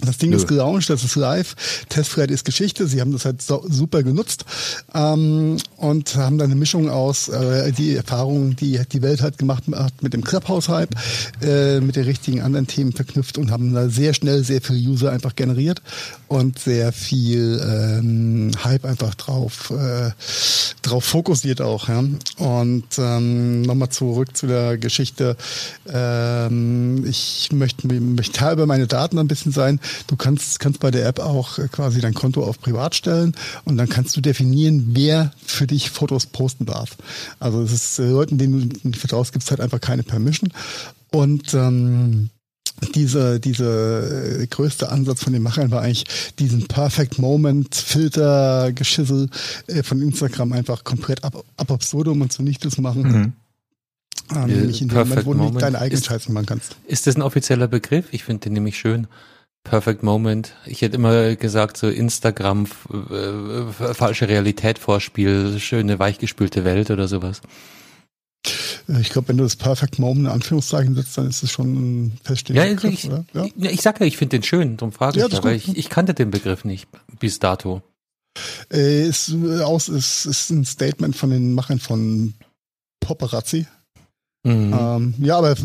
Das 0.06 0.18
Ding 0.18 0.32
Nö. 0.32 0.36
ist 0.38 0.48
gelauncht, 0.48 0.90
das 0.90 1.04
ist 1.04 1.16
live. 1.16 1.56
Testflight 1.90 2.32
ist 2.32 2.46
Geschichte. 2.46 2.88
Sie 2.88 3.02
haben 3.02 3.12
das 3.12 3.26
halt 3.26 3.42
so, 3.42 3.64
super 3.68 4.04
genutzt 4.04 4.46
ähm, 4.94 5.58
und 5.78 6.16
haben 6.16 6.38
dann 6.38 6.52
eine 6.52 6.60
Mischung 6.60 6.90
aus 6.90 7.28
äh, 7.28 7.72
die 7.72 7.96
Erfahrungen, 7.96 8.56
die 8.56 8.80
die 8.92 9.02
Welt 9.02 9.22
halt 9.22 9.38
gemacht 9.38 9.64
hat 9.74 10.02
mit 10.02 10.14
dem 10.14 10.24
Clubhouse-Hype, 10.24 10.96
äh, 11.42 11.80
mit 11.80 11.96
den 11.96 12.06
richtigen 12.06 12.42
anderen 12.42 12.68
Themen 12.68 12.94
verknüpft 12.94 13.38
und 13.38 13.52
haben 13.52 13.74
da 13.74 13.90
sehr 13.90 14.14
schnell 14.14 14.44
sehr 14.44 14.62
viele 14.62 14.80
User 14.80 15.12
einfach 15.12 15.36
generiert 15.36 15.82
und 16.32 16.60
sehr 16.60 16.94
viel 16.94 17.60
ähm, 17.62 18.52
Hype 18.64 18.86
einfach 18.86 19.16
drauf 19.16 19.70
äh, 19.72 20.12
drauf 20.82 21.04
fokussiert 21.04 21.60
auch. 21.60 21.90
Ja? 21.90 22.00
Und 22.38 22.86
ähm, 22.98 23.64
nochmal 23.64 23.90
zurück 23.90 24.36
zu 24.38 24.48
der 24.48 24.78
Geschichte. 24.78 25.36
Ähm, 25.88 27.06
ich 27.06 27.50
möchte, 27.52 27.88
möchte 27.88 28.40
halber 28.40 28.66
meine 28.66 28.88
Daten 28.88 29.20
ein 29.20 29.28
bisschen 29.28 29.52
sein. 29.52 29.82
Du 30.08 30.16
kannst, 30.16 30.62
kannst 30.62 30.80
bei 30.80 30.90
der 30.90 31.06
App 31.06 31.20
auch 31.20 31.60
quasi 31.70 32.00
dein 32.00 32.14
Konto 32.14 32.46
auf 32.46 32.62
privat 32.62 32.96
stellen 32.96 33.36
und 33.66 33.76
dann 33.76 33.90
kannst 33.90 34.16
du 34.16 34.22
definieren, 34.22 34.92
wer 34.94 35.34
für 35.46 35.68
dich 35.68 35.90
Fotos 35.90 36.28
posten 36.28 36.66
darf. 36.66 36.96
Also 37.40 37.62
es 37.62 37.74
ist 37.74 38.00
äh, 38.00 38.10
Leuten, 38.10 38.38
denen 38.38 38.70
du 38.70 38.88
nicht 38.88 39.00
vertraust, 39.00 39.34
gibt 39.34 39.44
es 39.44 39.52
halt 39.52 39.60
einfach 39.60 39.82
keine 39.82 40.04
Permission. 40.04 40.54
Und 41.12 41.54
ähm, 41.54 42.30
diese, 42.96 43.40
diese 43.40 44.40
äh, 44.42 44.48
größte 44.48 44.90
Ansatz 44.90 45.24
von 45.24 45.34
den 45.34 45.42
Machern 45.44 45.72
war 45.72 45.82
eigentlich 45.82 46.06
diesen 46.40 46.68
Perfect 46.68 47.20
Moment 47.20 47.76
Filter 47.76 48.72
Geschissel 48.74 49.30
äh, 49.68 49.84
von 49.84 50.02
Instagram 50.02 50.54
einfach 50.54 50.84
komplett 50.84 51.24
ab, 51.24 51.44
ab 51.58 51.72
absurdum 51.72 52.22
und 52.22 52.32
zunichte 52.34 52.70
zu 52.70 52.82
machen. 52.82 53.02
Mhm. 53.04 53.14
Ähm, 53.14 53.34
Äh, 54.34 54.46
nämlich 54.48 54.82
in 54.82 54.88
dem 54.88 54.98
Moment, 55.00 55.26
wo 55.26 55.34
du 55.34 55.44
nicht 55.44 55.62
deinen 55.62 55.76
eigenen 55.76 56.00
ist- 56.02 56.06
Scheiß 56.08 56.30
machen 56.30 56.46
kannst. 56.46 56.76
Ist 56.88 57.06
das 57.08 57.16
ein 57.16 57.22
offizieller 57.22 57.68
Begriff? 57.68 58.06
Ich 58.12 58.24
finde 58.24 58.42
den 58.46 58.54
nämlich 58.54 58.78
schön. 58.78 59.08
Perfect 59.64 60.02
Moment. 60.02 60.54
Ich 60.66 60.82
hätte 60.82 60.96
immer 60.96 61.36
gesagt, 61.36 61.78
so 61.78 61.88
Instagram, 61.88 62.66
äh, 62.92 63.94
falsche 63.94 64.28
Realität 64.28 64.80
vorspiel, 64.80 65.60
schöne 65.60 66.00
weichgespülte 66.00 66.64
Welt 66.66 66.90
oder 66.90 67.08
sowas. 67.08 67.42
Äh, 68.88 69.02
Ich 69.02 69.10
glaube, 69.10 69.30
wenn 69.30 69.38
du 69.38 69.44
das 69.44 69.56
Perfect 69.56 70.00
Moment 70.00 70.26
in 70.28 70.32
Anführungszeichen 70.32 70.96
setzt, 70.96 71.18
dann 71.18 71.28
ist 71.28 71.44
es 71.44 71.52
schon 71.52 71.74
ein 72.06 72.18
feststehender 72.24 72.66
Ja, 72.66 72.74
Begriff, 72.74 72.94
ich, 72.94 73.06
oder? 73.10 73.26
Ja. 73.34 73.46
ich 73.70 73.82
sag 73.82 74.00
ja, 74.00 74.06
ich 74.06 74.18
finde 74.18 74.38
den 74.38 74.44
schön, 74.44 74.78
darum 74.78 74.92
frage 74.92 75.20
ich 75.20 75.32
ja, 75.32 75.44
weil 75.44 75.58
gut. 75.60 75.70
ich, 75.70 75.78
ich 75.78 75.90
kannte 75.90 76.14
den 76.14 76.32
Begriff 76.32 76.66
nicht 76.66 76.88
bis 77.20 77.40
dato. 77.40 77.82
Äh, 78.72 79.08
ist, 79.08 79.30
äh, 79.30 79.62
aus, 79.62 79.90
ist, 79.90 80.26
ist 80.26 80.50
ein 80.52 80.66
Statement 80.66 81.16
von 81.16 81.30
den 81.30 81.54
Machern 81.54 81.80
von 81.80 82.34
Paparazzi. 83.02 83.66
Mhm. 84.44 84.74
Ähm, 84.78 85.14
ja, 85.20 85.38
aber 85.38 85.56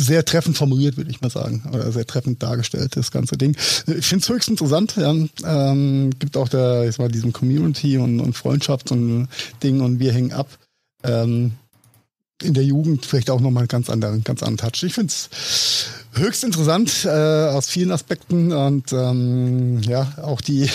sehr 0.00 0.24
treffend 0.24 0.56
formuliert, 0.56 0.96
würde 0.96 1.10
ich 1.10 1.20
mal 1.20 1.30
sagen. 1.30 1.62
Oder 1.72 1.92
sehr 1.92 2.06
treffend 2.06 2.42
dargestellt, 2.42 2.96
das 2.96 3.10
ganze 3.12 3.36
Ding. 3.36 3.56
Ich 3.86 4.06
finde 4.06 4.22
es 4.22 4.28
höchst 4.28 4.48
interessant. 4.48 4.96
Ja. 4.96 5.14
Ähm, 5.44 6.10
gibt 6.18 6.36
auch 6.36 6.48
da 6.48 6.82
jetzt 6.82 6.98
mal 6.98 7.08
diesem 7.08 7.32
Community 7.32 7.98
und, 7.98 8.18
und 8.20 8.36
Freundschafts- 8.36 8.90
und 8.90 9.28
Ding 9.62 9.80
und 9.80 10.00
wir 10.00 10.12
hängen 10.12 10.32
ab. 10.32 10.48
Ähm, 11.04 11.52
in 12.44 12.54
der 12.54 12.64
Jugend 12.64 13.06
vielleicht 13.06 13.30
auch 13.30 13.40
nochmal 13.40 13.62
einen 13.62 13.68
ganz 13.68 13.90
anderen, 13.90 14.24
ganz 14.24 14.42
anderen 14.42 14.70
Touch. 14.70 14.82
Ich 14.82 14.94
finde 14.94 15.12
es 15.12 15.28
höchst 16.14 16.44
interessant 16.44 17.04
äh, 17.04 17.08
aus 17.08 17.68
vielen 17.68 17.90
Aspekten 17.90 18.52
und 18.52 18.92
ähm, 18.92 19.80
ja, 19.82 20.12
auch 20.22 20.40
die, 20.40 20.68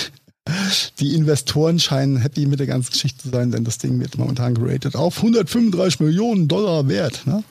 die 1.00 1.16
Investoren 1.16 1.80
scheinen 1.80 2.18
happy 2.18 2.46
mit 2.46 2.60
der 2.60 2.68
ganzen 2.68 2.92
Geschichte 2.92 3.24
zu 3.24 3.30
sein, 3.30 3.52
denn 3.52 3.64
das 3.64 3.78
Ding 3.78 4.00
wird 4.00 4.18
momentan 4.18 4.56
geratet 4.56 4.96
auf 4.96 5.18
135 5.18 6.00
Millionen 6.00 6.48
Dollar 6.48 6.88
wert. 6.88 7.26
Ne? 7.26 7.44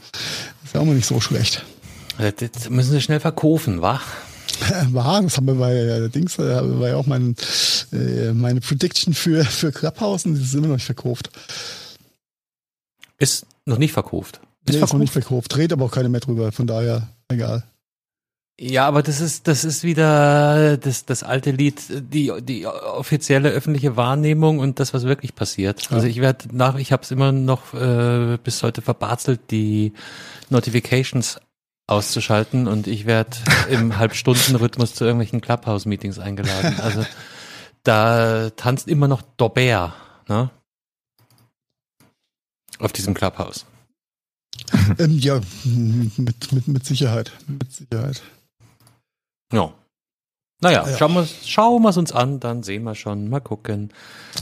Ist 0.64 0.74
ja 0.74 0.80
auch 0.80 0.84
mal 0.84 0.94
nicht 0.94 1.06
so 1.06 1.20
schlecht. 1.20 1.64
Das 2.18 2.34
das 2.52 2.70
müssen 2.70 2.92
sie 2.92 3.00
schnell 3.00 3.20
verkaufen, 3.20 3.82
wa? 3.82 4.00
War, 4.92 5.22
das 5.22 5.36
haben 5.36 5.46
wir 5.46 5.54
bei 5.54 5.74
äh, 5.74 6.08
Dings, 6.08 6.38
äh, 6.38 6.80
war 6.80 6.88
ja 6.88 6.96
auch 6.96 7.06
mein, 7.06 7.36
äh, 7.92 8.32
meine 8.32 8.60
Prediction 8.60 9.12
für, 9.12 9.44
für 9.44 9.72
Clubhouse 9.72 10.24
und 10.24 10.34
die 10.34 10.42
ist 10.42 10.54
immer 10.54 10.68
noch 10.68 10.76
nicht 10.76 10.86
verkauft. 10.86 11.30
Ist 13.18 13.46
noch 13.66 13.78
nicht 13.78 13.92
verkauft. 13.92 14.40
Nee, 14.68 14.74
ist 14.74 14.80
noch 14.80 14.88
verkauft? 14.88 15.00
nicht 15.00 15.12
verkauft. 15.12 15.54
Dreht 15.54 15.72
aber 15.72 15.84
auch 15.84 15.90
keine 15.92 16.08
mehr 16.08 16.20
drüber, 16.20 16.50
von 16.52 16.66
daher 16.66 17.08
egal. 17.28 17.64
Ja, 18.58 18.86
aber 18.88 19.02
das 19.02 19.20
ist, 19.20 19.48
das 19.48 19.64
ist 19.64 19.84
wieder 19.84 20.78
das, 20.78 21.04
das 21.04 21.22
alte 21.22 21.50
Lied, 21.50 21.82
die, 21.90 22.32
die 22.40 22.66
offizielle 22.66 23.50
öffentliche 23.50 23.96
Wahrnehmung 23.96 24.60
und 24.60 24.80
das, 24.80 24.94
was 24.94 25.04
wirklich 25.04 25.34
passiert. 25.34 25.92
Also 25.92 26.06
Ja. 26.06 26.10
ich 26.10 26.20
werde 26.22 26.48
nach, 26.56 26.76
ich 26.76 26.90
habe 26.90 27.02
es 27.02 27.10
immer 27.10 27.32
noch 27.32 27.74
äh, 27.74 28.38
bis 28.42 28.62
heute 28.62 28.80
verbarzelt, 28.80 29.40
die 29.50 29.92
Notifications 30.48 31.38
auszuschalten 31.86 32.66
und 32.66 32.86
ich 32.86 33.04
werde 33.04 33.36
im 33.70 33.98
Halbstundenrhythmus 33.98 34.94
zu 34.94 35.04
irgendwelchen 35.04 35.42
Clubhouse-Meetings 35.42 36.18
eingeladen. 36.18 36.80
Also 36.80 37.04
da 37.82 38.48
tanzt 38.56 38.88
immer 38.88 39.06
noch 39.06 39.20
Dober, 39.36 39.92
ne? 40.28 40.50
Auf 42.78 42.92
diesem 42.92 43.14
Clubhouse. 43.14 43.66
ähm, 44.98 45.18
ja, 45.18 45.40
mit, 45.64 46.52
mit, 46.52 46.68
mit 46.68 46.86
Sicherheit. 46.86 47.32
Mit 47.46 47.72
Sicherheit. 47.72 48.22
Ja. 49.52 49.72
Naja, 50.62 50.88
Ja. 50.88 50.96
schauen 50.96 51.12
wir 51.12 51.26
schauen 51.44 51.84
uns 51.84 52.12
an, 52.12 52.40
dann 52.40 52.62
sehen 52.62 52.84
wir 52.84 52.94
schon. 52.94 53.28
Mal 53.28 53.40
gucken. 53.40 53.92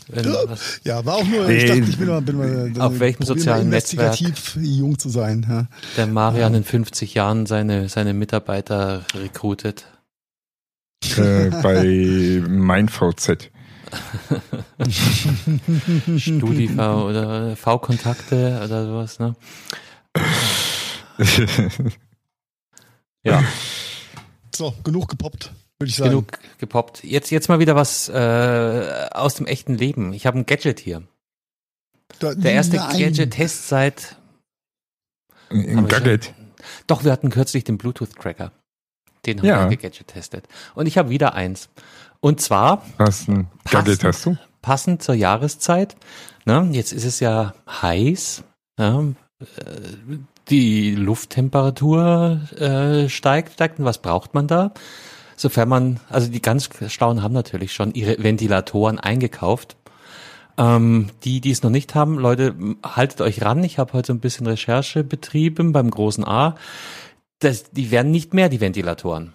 Wenn 0.09 0.25
Ja. 0.33 0.45
Ja, 0.85 1.05
war 1.05 1.17
auch 1.17 1.25
nur, 1.25 1.49
ich 1.49 1.65
dachte, 1.65 1.81
ich 1.81 1.99
bin 1.99 2.07
mal, 2.09 2.23
bin 2.23 2.37
mal 2.37 2.73
Auf 2.81 3.01
welchem 3.01 3.25
sozialen 3.25 3.67
investigativ 3.67 4.57
jung 4.61 4.99
zu 4.99 5.09
sein. 5.09 5.45
Ja. 5.49 5.67
der 5.97 6.07
Marian 6.07 6.55
in 6.55 6.65
50 6.65 7.15
Jahren 7.15 7.47
seine, 7.47 7.89
seine 7.89 8.15
Mitarbeiter 8.15 9.05
rekrutet. 9.15 9.87
Äh, 11.17 11.51
bei 11.63 12.43
MeinVZ. 12.49 13.51
StudiV 16.19 16.79
oder 16.79 17.57
V-Kontakte 17.57 18.61
oder 18.65 18.87
sowas, 18.87 19.19
ne? 19.19 19.35
Ja, 23.23 23.43
So, 24.55 24.75
genug 24.85 25.09
gepoppt, 25.09 25.53
würde 25.79 25.89
ich 25.91 25.97
sagen. 25.97 26.11
genug 26.11 26.39
gepoppt. 26.59 27.03
Jetzt, 27.05 27.31
jetzt 27.31 27.49
mal 27.49 27.59
wieder 27.59 27.75
was 27.77 28.09
äh, 28.09 29.09
aus 29.13 29.35
dem 29.35 29.47
echten 29.47 29.75
Leben. 29.75 30.13
Ich 30.13 30.27
habe 30.27 30.39
ein 30.39 30.47
Gadget 30.47 30.81
hier. 30.81 31.03
Da- 32.19 32.35
Der 32.35 32.53
erste. 32.53 32.77
Gadget-Test 32.77 33.69
seit 33.69 34.17
Ein 35.51 35.89
Gadget. 35.89 36.35
Doch, 36.87 37.05
wir 37.05 37.13
hatten 37.13 37.31
kürzlich 37.31 37.65
den 37.65 37.79
Bluetooth-Tracker. 37.79 38.53
Den 39.27 39.39
haben 39.39 39.47
Ja. 39.47 39.71
wir 39.71 39.77
gegadget-testet. 39.77 40.47
Und 40.75 40.87
ich 40.87 40.99
habe 40.99 41.09
wieder 41.11 41.35
eins. 41.35 41.71
Und 42.25 42.41
zwar 42.41 42.83
Passend. 42.97 43.49
du? 44.25 44.39
passend 44.63 45.03
zur 45.03 45.15
Jahreszeit. 45.15 45.95
Ne, 46.47 46.67
jetzt 46.73 46.95
ist 46.95 47.05
es 47.05 47.21
ja 47.21 47.53
heiß. 47.69 48.45
Ne, 48.79 49.15
äh, 49.41 49.45
die 50.49 50.95
Lufttemperatur 50.95 52.41
äh, 52.57 53.11
steigt, 53.11 53.53
steigt. 53.53 53.79
Und 53.79 53.85
was 53.85 53.99
braucht 53.99 54.33
man 54.33 54.47
da? 54.47 54.73
Sofern 55.37 55.69
man, 55.69 56.01
also 56.09 56.31
die 56.31 56.41
ganz 56.41 56.71
Schlauen 56.89 57.23
haben 57.23 57.35
natürlich 57.35 57.75
schon 57.75 57.93
ihre 57.93 58.17
Ventilatoren 58.23 58.99
eingekauft. 58.99 59.77
Ähm, 60.57 61.11
die, 61.25 61.43
die 61.43 61.51
es 61.51 61.63
noch 61.63 61.69
nicht 61.69 61.95
haben, 61.95 62.19
Leute, 62.19 62.55
haltet 62.83 63.21
euch 63.21 63.43
ran. 63.43 63.63
Ich 63.65 63.79
habe 63.79 63.93
heute 63.93 64.07
so 64.07 64.13
ein 64.15 64.21
bisschen 64.21 64.47
Recherche 64.47 65.05
betrieben 65.05 65.73
beim 65.73 65.91
großen 65.91 66.25
A. 66.25 66.57
Das, 67.41 67.65
die 67.71 67.91
werden 67.91 68.11
nicht 68.13 68.33
mehr, 68.33 68.49
die 68.49 68.63
Ventilatoren. 68.63 69.35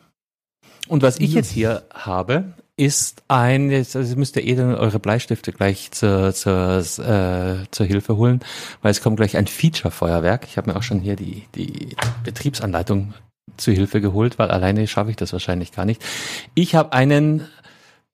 Und 0.88 1.04
was 1.04 1.20
ich 1.20 1.34
jetzt 1.36 1.52
hier 1.52 1.84
habe, 1.94 2.56
ist 2.80 3.23
ein, 3.27 3.69
jetzt 3.71 3.97
also 3.97 4.15
müsst 4.15 4.38
ihr 4.38 4.45
eh 4.45 4.55
dann 4.55 4.73
eure 4.73 4.99
Bleistifte 4.99 5.51
gleich 5.51 5.91
zur, 5.91 6.34
zur, 6.34 6.80
äh, 6.80 7.65
zur 7.71 7.86
Hilfe 7.86 8.15
holen, 8.15 8.39
weil 8.82 8.91
es 8.91 9.01
kommt 9.01 9.17
gleich 9.17 9.36
ein 9.36 9.47
Feature-Feuerwerk. 9.47 10.45
Ich 10.45 10.57
habe 10.57 10.71
mir 10.71 10.77
auch 10.77 10.84
schon 10.84 11.01
hier 11.01 11.17
die, 11.17 11.43
die 11.55 11.95
Betriebsanleitung 12.23 13.13
zu 13.57 13.73
Hilfe 13.73 13.99
geholt, 13.99 14.39
weil 14.39 14.49
alleine 14.49 14.88
schaffe 14.88 15.09
ich 15.09 15.17
das 15.17 15.34
wahrscheinlich 15.34 15.73
gar 15.73 15.84
nicht. 15.84 16.01
Ich 16.55 16.73
habe 16.73 16.93
einen 16.93 17.47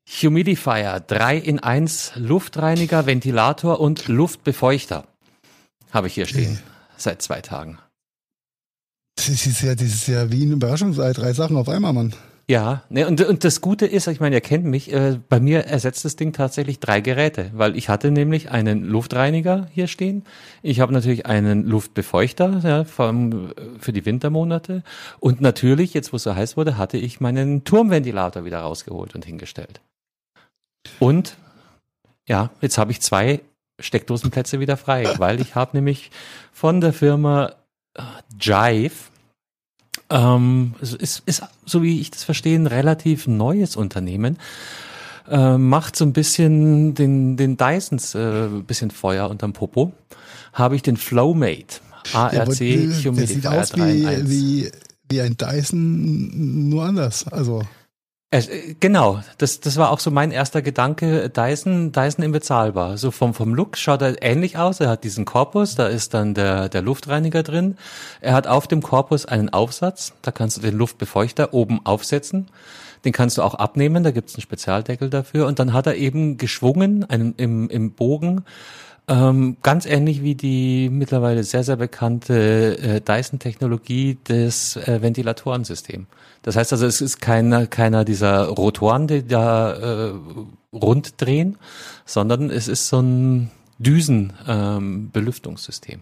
Humidifier, 0.10 1.00
3 1.00 1.38
in 1.38 1.60
1 1.60 2.14
Luftreiniger, 2.16 3.06
Ventilator 3.06 3.80
und 3.80 4.08
Luftbefeuchter. 4.08 5.06
Habe 5.92 6.08
ich 6.08 6.16
hier 6.16 6.26
stehen. 6.26 6.60
Seit 6.98 7.22
zwei 7.22 7.42
Tagen. 7.42 7.78
Das 9.16 9.30
ist 9.30 9.62
ja, 9.62 9.76
das 9.76 9.88
ist 9.88 10.08
ja 10.08 10.32
wie 10.32 10.44
eine 10.44 10.54
Überraschungsei, 10.54 11.14
drei 11.14 11.34
Sachen 11.34 11.56
auf 11.56 11.70
einmal, 11.70 11.94
Mann. 11.94 12.16
Ja, 12.48 12.84
ne, 12.90 13.08
und, 13.08 13.20
und 13.22 13.44
das 13.44 13.60
Gute 13.60 13.88
ist, 13.88 14.06
ich 14.06 14.20
meine, 14.20 14.36
ihr 14.36 14.42
kennt 14.42 14.66
mich, 14.66 14.94
äh, 14.94 15.18
bei 15.30 15.40
mir 15.40 15.66
ersetzt 15.66 16.06
das 16.06 16.16
Ding 16.16 16.32
tatsächlich 16.32 16.80
drei 16.80 17.02
Geräte, 17.02 17.50
weil 17.54 17.76
ich 17.76 17.90
hatte 17.90 18.12
nämlich 18.12 18.52
einen 18.52 18.84
Luftreiniger 18.84 19.68
hier 19.72 19.88
stehen, 19.88 20.24
ich 20.62 20.80
habe 20.80 20.94
natürlich 20.94 21.26
einen 21.26 21.66
Luftbefeuchter 21.66 22.62
ja, 22.64 22.84
vom, 22.84 23.52
für 23.80 23.94
die 23.94 24.06
Wintermonate. 24.06 24.84
Und 25.20 25.42
natürlich, 25.42 25.96
jetzt 25.96 26.14
wo 26.14 26.18
es 26.18 26.24
so 26.24 26.36
heiß 26.36 26.56
wurde, 26.56 26.78
hatte 26.78 26.98
ich 26.98 27.20
meinen 27.20 27.64
Turmventilator 27.64 28.46
wieder 28.46 28.60
rausgeholt 28.60 29.16
und 29.16 29.26
hingestellt. 29.26 29.82
Und 31.00 31.38
ja, 32.28 32.52
jetzt 32.62 32.78
habe 32.78 32.92
ich 32.92 33.02
zwei 33.02 33.42
Steckdosenplätze 33.80 34.60
wieder 34.60 34.78
frei, 34.78 35.16
weil 35.18 35.42
ich 35.42 35.56
habe 35.56 35.76
nämlich 35.76 36.12
von 36.54 36.80
der 36.80 36.94
Firma 36.94 37.54
äh, 37.96 38.04
Jive 38.40 38.94
ähm, 40.10 40.76
es 40.82 40.94
ist, 40.94 41.24
ist, 41.26 41.44
so 41.66 41.84
wie 41.84 42.00
ich 42.00 42.12
das 42.12 42.24
verstehe, 42.24 42.58
ein 42.58 42.68
relativ 42.68 43.28
neues 43.28 43.76
Unternehmen. 43.76 44.38
Äh, 45.28 45.58
macht 45.58 45.96
so 45.96 46.06
ein 46.06 46.14
bisschen 46.14 46.94
den, 46.94 47.36
den 47.36 47.58
Dysons 47.58 48.14
äh, 48.14 48.48
bisschen 48.66 48.92
Feuer 48.92 49.30
unterm 49.30 49.54
Popo. 49.54 49.92
Habe 50.54 50.76
ich 50.76 50.84
den 50.84 50.98
Flowmate 50.98 51.82
ARC 52.14 52.34
ja, 52.34 52.46
Humidifier 52.46 53.12
der 53.12 53.28
sieht 53.28 53.48
aus 53.48 53.76
wie, 53.76 54.30
wie, 54.30 54.72
wie 55.10 55.22
ein 55.22 55.36
Dyson, 55.38 56.70
nur 56.70 56.84
anders. 56.86 57.28
Also 57.28 57.64
genau, 58.80 59.22
das, 59.38 59.60
das 59.60 59.78
war 59.78 59.92
auch 59.92 60.00
so 60.00 60.12
mein 60.12 60.32
erster 60.32 60.62
Gedanke. 60.62 61.30
Dyson, 61.30 61.92
Dyson 61.92 62.24
im 62.24 62.32
bezahlbar. 62.32 62.98
So 62.98 63.12
vom, 63.12 63.34
vom 63.34 63.54
Look 63.54 63.78
schaut 63.78 64.02
er 64.02 64.22
ähnlich 64.22 64.58
aus. 64.58 64.80
Er 64.80 64.90
hat 64.90 65.04
diesen 65.04 65.26
Korpus, 65.26 65.76
da 65.76 65.88
ist 65.88 66.14
dann 66.14 66.34
der, 66.34 66.70
der 66.70 66.82
Luftreiniger 66.82 67.44
drin. 67.44 67.78
Er 68.22 68.34
hat 68.34 68.48
auf 68.48 68.68
dem 68.68 68.82
Korpus 68.82 69.26
einen 69.26 69.50
Aufsatz, 69.50 70.14
da 70.22 70.32
kannst 70.32 70.58
du 70.58 70.62
den 70.62 70.76
Luftbefeuchter 70.76 71.54
oben 71.54 71.86
aufsetzen. 71.86 72.48
Den 73.04 73.14
kannst 73.14 73.38
du 73.38 73.44
auch 73.44 73.54
abnehmen, 73.54 74.04
da 74.04 74.12
gibt's 74.12 74.34
einen 74.34 74.42
Spezialdeckel 74.42 75.10
dafür. 75.12 75.46
Und 75.46 75.60
dann 75.60 75.74
hat 75.74 75.86
er 75.86 75.96
eben 75.96 76.38
geschwungen, 76.38 77.08
einen, 77.08 77.36
im, 77.38 77.70
im 77.70 77.92
Bogen, 77.92 78.46
ähm, 79.08 79.58
ganz 79.62 79.86
ähnlich 79.86 80.24
wie 80.24 80.36
die 80.36 80.90
mittlerweile 80.90 81.44
sehr, 81.44 81.64
sehr 81.64 81.76
bekannte 81.76 82.78
äh, 82.78 83.02
Dyson-Technologie 83.02 84.18
des 84.28 84.78
äh, 84.78 85.02
Ventilatorensystem. 85.02 86.08
Das 86.42 86.56
heißt 86.56 86.72
also, 86.74 86.86
es 86.86 87.02
ist 87.02 87.22
keiner, 87.22 87.68
keiner 87.68 88.06
dieser 88.06 88.48
Rotoren, 88.48 89.08
die 89.08 89.26
da 89.26 89.74
äh, 89.74 90.14
rund 90.74 91.22
drehen, 91.22 91.58
sondern 92.06 92.50
es 92.50 92.68
ist 92.68 92.88
so 92.88 93.02
ein 93.02 93.52
Düsenbelüftungssystem. 93.78 96.02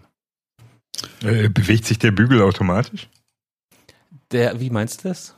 Ähm, 1.22 1.44
äh, 1.44 1.48
bewegt 1.48 1.86
sich 1.86 1.98
der 1.98 2.12
Bügel 2.12 2.42
automatisch? 2.42 3.08
Der, 4.30 4.60
wie 4.60 4.70
meinst 4.70 5.04
du 5.04 5.08
das? 5.08 5.34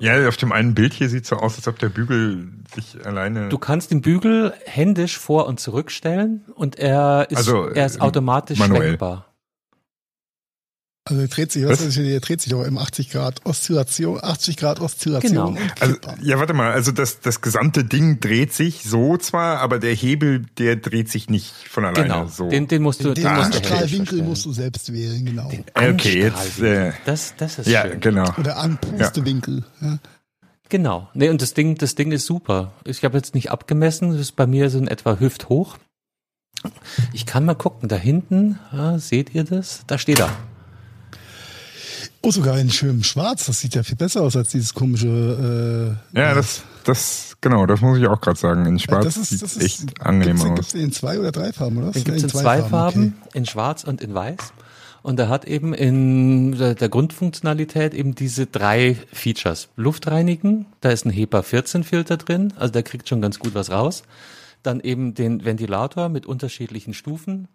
Ja, 0.00 0.28
auf 0.28 0.36
dem 0.36 0.52
einen 0.52 0.74
Bild 0.74 0.92
hier 0.94 1.08
sieht 1.08 1.26
so 1.26 1.36
aus, 1.36 1.56
als 1.56 1.68
ob 1.68 1.78
der 1.78 1.88
Bügel 1.88 2.48
sich 2.74 3.06
alleine. 3.06 3.48
Du 3.48 3.58
kannst 3.58 3.90
den 3.90 4.00
Bügel 4.00 4.54
händisch 4.64 5.18
vor 5.18 5.46
und 5.46 5.60
zurückstellen 5.60 6.44
und 6.54 6.78
er 6.78 7.26
ist, 7.30 7.38
also, 7.38 7.68
er 7.68 7.86
ist 7.86 8.00
automatisch 8.00 8.58
manuell. 8.58 8.82
schwenkbar. 8.82 9.29
Also 11.04 11.22
er 11.22 11.28
dreht 11.28 11.50
sich, 11.50 11.64
was? 11.64 11.84
was? 11.84 11.94
Der 11.94 12.20
dreht 12.20 12.42
sich 12.42 12.52
doch 12.52 12.62
im 12.62 12.76
80 12.76 13.10
Grad 13.10 13.46
Oszillation, 13.46 14.18
80 14.22 14.56
Grad 14.58 14.80
Oszillation. 14.80 15.54
Genau. 15.54 15.70
Also, 15.80 15.96
ja, 16.22 16.38
warte 16.38 16.52
mal, 16.52 16.72
also 16.72 16.92
das, 16.92 17.20
das 17.20 17.40
gesamte 17.40 17.84
Ding 17.84 18.20
dreht 18.20 18.52
sich 18.52 18.82
so 18.84 19.16
zwar, 19.16 19.60
aber 19.60 19.78
der 19.78 19.94
Hebel, 19.94 20.44
der 20.58 20.76
dreht 20.76 21.08
sich 21.08 21.30
nicht 21.30 21.52
von 21.68 21.86
alleine 21.86 22.02
genau. 22.06 22.26
so. 22.26 22.50
Den, 22.50 22.68
den 22.68 22.82
musst 22.82 23.02
du, 23.02 23.14
den, 23.14 23.24
den 23.24 23.26
Anstrahlwinkel 23.26 24.22
musst 24.22 24.44
du 24.44 24.52
selbst 24.52 24.92
wählen, 24.92 25.24
genau. 25.24 25.48
Den 25.48 25.64
okay, 25.74 26.20
jetzt, 26.20 26.60
äh, 26.60 26.92
das, 27.06 27.34
das 27.36 27.58
ist 27.60 27.66
ja, 27.66 27.88
schön. 27.88 28.00
genau. 28.00 28.30
Oder 28.36 28.58
Anpustewinkel. 28.58 29.64
Ja. 29.80 29.98
Genau. 30.68 31.08
Nee, 31.14 31.30
und 31.30 31.40
das 31.40 31.54
Ding, 31.54 31.76
das 31.76 31.94
Ding 31.94 32.12
ist 32.12 32.26
super. 32.26 32.72
Ich 32.84 33.02
habe 33.04 33.16
jetzt 33.16 33.34
nicht 33.34 33.50
abgemessen, 33.50 34.10
das 34.12 34.20
ist 34.20 34.36
bei 34.36 34.46
mir 34.46 34.68
so 34.68 34.78
in 34.78 34.86
etwa 34.86 35.18
hüfthoch. 35.18 35.78
Ich 37.14 37.24
kann 37.24 37.46
mal 37.46 37.54
gucken, 37.54 37.88
da 37.88 37.96
hinten, 37.96 38.58
ja, 38.70 38.98
seht 38.98 39.34
ihr 39.34 39.44
das? 39.44 39.82
Da 39.86 39.96
steht 39.96 40.20
er. 40.20 40.30
Oh, 42.22 42.30
sogar 42.30 42.58
in 42.58 42.70
schönem 42.70 43.02
Schwarz. 43.02 43.46
Das 43.46 43.60
sieht 43.60 43.74
ja 43.74 43.82
viel 43.82 43.96
besser 43.96 44.20
aus 44.22 44.36
als 44.36 44.50
dieses 44.50 44.74
komische. 44.74 45.96
Äh, 46.14 46.18
ja, 46.18 46.34
das, 46.34 46.62
das, 46.84 47.36
genau, 47.40 47.64
das 47.64 47.80
muss 47.80 47.98
ich 47.98 48.06
auch 48.06 48.20
gerade 48.20 48.38
sagen. 48.38 48.66
In 48.66 48.78
Schwarz 48.78 49.04
das 49.04 49.16
ist, 49.16 49.42
das 49.42 49.54
sieht 49.54 49.62
ist, 49.62 49.80
echt 49.82 50.00
angenehm 50.02 50.36
gibt's, 50.36 50.50
aus. 50.50 50.56
Gibt 50.56 50.68
es 50.68 50.74
in 50.74 50.92
zwei 50.92 51.18
oder 51.18 51.32
drei 51.32 51.52
Farben, 51.52 51.78
oder? 51.78 51.92
Den 51.92 52.04
gibt 52.04 52.18
es 52.18 52.22
in, 52.24 52.28
zwei, 52.28 52.42
zwei 52.42 52.62
Farben, 52.62 53.16
okay. 53.22 53.38
in 53.38 53.46
Schwarz 53.46 53.84
und 53.84 54.02
in 54.02 54.12
Weiß. 54.12 54.52
Und 55.02 55.18
er 55.18 55.30
hat 55.30 55.46
eben 55.46 55.72
in 55.72 56.58
der, 56.58 56.74
der, 56.74 56.90
Grundfunktionalität 56.90 57.94
eben 57.94 58.14
diese 58.14 58.46
drei 58.46 58.98
Features. 59.12 59.68
Luftreinigen, 59.76 60.66
da 60.82 60.90
ist 60.90 61.06
ein 61.06 61.10
HEPA 61.10 61.42
14 61.42 61.84
Filter 61.84 62.18
drin, 62.18 62.52
also 62.56 62.70
der 62.70 62.82
kriegt 62.82 63.08
schon 63.08 63.22
ganz 63.22 63.38
gut 63.38 63.54
was 63.54 63.70
raus. 63.70 64.02
Dann 64.62 64.80
eben 64.80 65.14
den 65.14 65.42
Ventilator 65.46 66.10
mit 66.10 66.26
unterschiedlichen 66.26 66.92
Stufen 66.92 67.48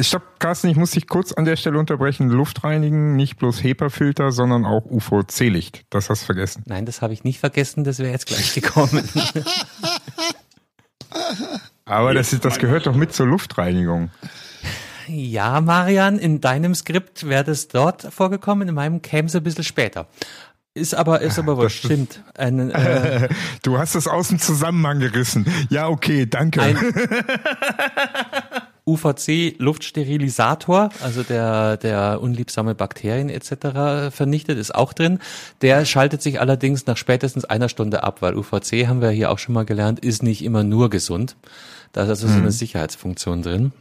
Stopp, 0.00 0.40
Carsten, 0.40 0.68
ich 0.68 0.76
muss 0.76 0.90
dich 0.90 1.06
kurz 1.06 1.32
an 1.32 1.44
der 1.44 1.56
Stelle 1.56 1.78
unterbrechen. 1.78 2.28
Luft 2.28 2.64
reinigen, 2.64 3.14
nicht 3.16 3.36
bloß 3.36 3.62
HEPA-Filter, 3.62 4.32
sondern 4.32 4.64
auch 4.64 4.84
UVC-Licht. 4.84 5.84
Das 5.90 6.10
hast 6.10 6.22
du 6.22 6.26
vergessen. 6.26 6.64
Nein, 6.66 6.86
das 6.86 7.02
habe 7.02 7.12
ich 7.12 7.24
nicht 7.24 7.38
vergessen, 7.38 7.84
das 7.84 7.98
wäre 7.98 8.10
jetzt 8.10 8.26
gleich 8.26 8.54
gekommen. 8.54 9.08
Aber 11.84 12.14
das, 12.14 12.32
ist, 12.32 12.44
das 12.44 12.58
gehört 12.58 12.86
doch 12.86 12.96
mit 12.96 13.12
zur 13.14 13.26
Luftreinigung. 13.26 14.10
Ja, 15.06 15.60
Marian, 15.60 16.18
in 16.18 16.40
deinem 16.40 16.74
Skript 16.74 17.28
wäre 17.28 17.44
das 17.44 17.68
dort 17.68 18.02
vorgekommen, 18.12 18.68
in 18.68 18.74
meinem 18.74 19.02
käme 19.02 19.28
es 19.28 19.36
ein 19.36 19.44
bisschen 19.44 19.62
später. 19.62 20.08
Ist 20.74 20.94
aber, 20.94 21.22
ist 21.22 21.38
aber 21.38 21.56
was 21.56 21.72
stimmt. 21.72 22.22
Ein, 22.34 22.70
äh, 22.70 23.28
du 23.62 23.78
hast 23.78 23.94
es 23.94 24.08
aus 24.08 24.28
dem 24.28 24.38
Zusammenhang 24.38 24.98
gerissen. 24.98 25.46
Ja, 25.70 25.88
okay, 25.88 26.26
danke. 26.26 26.60
Ein, 26.60 26.76
UVC-Luftsterilisator, 28.86 30.90
also 31.02 31.22
der, 31.22 31.76
der 31.76 32.22
unliebsame 32.22 32.74
Bakterien 32.74 33.28
etc. 33.28 34.14
vernichtet, 34.14 34.58
ist 34.58 34.74
auch 34.74 34.92
drin. 34.92 35.18
Der 35.60 35.84
schaltet 35.84 36.22
sich 36.22 36.40
allerdings 36.40 36.86
nach 36.86 36.96
spätestens 36.96 37.44
einer 37.44 37.68
Stunde 37.68 38.04
ab, 38.04 38.22
weil 38.22 38.36
UVC, 38.36 38.86
haben 38.86 39.00
wir 39.00 39.10
hier 39.10 39.30
auch 39.30 39.38
schon 39.38 39.54
mal 39.54 39.64
gelernt, 39.64 40.00
ist 40.00 40.22
nicht 40.22 40.44
immer 40.44 40.62
nur 40.62 40.88
gesund. 40.88 41.36
Da 41.92 42.04
ist 42.04 42.10
also 42.10 42.28
mhm. 42.28 42.30
so 42.30 42.38
eine 42.38 42.46
mhm. 42.46 42.52
Sicherheitsfunktion 42.52 43.42
drin. 43.42 43.72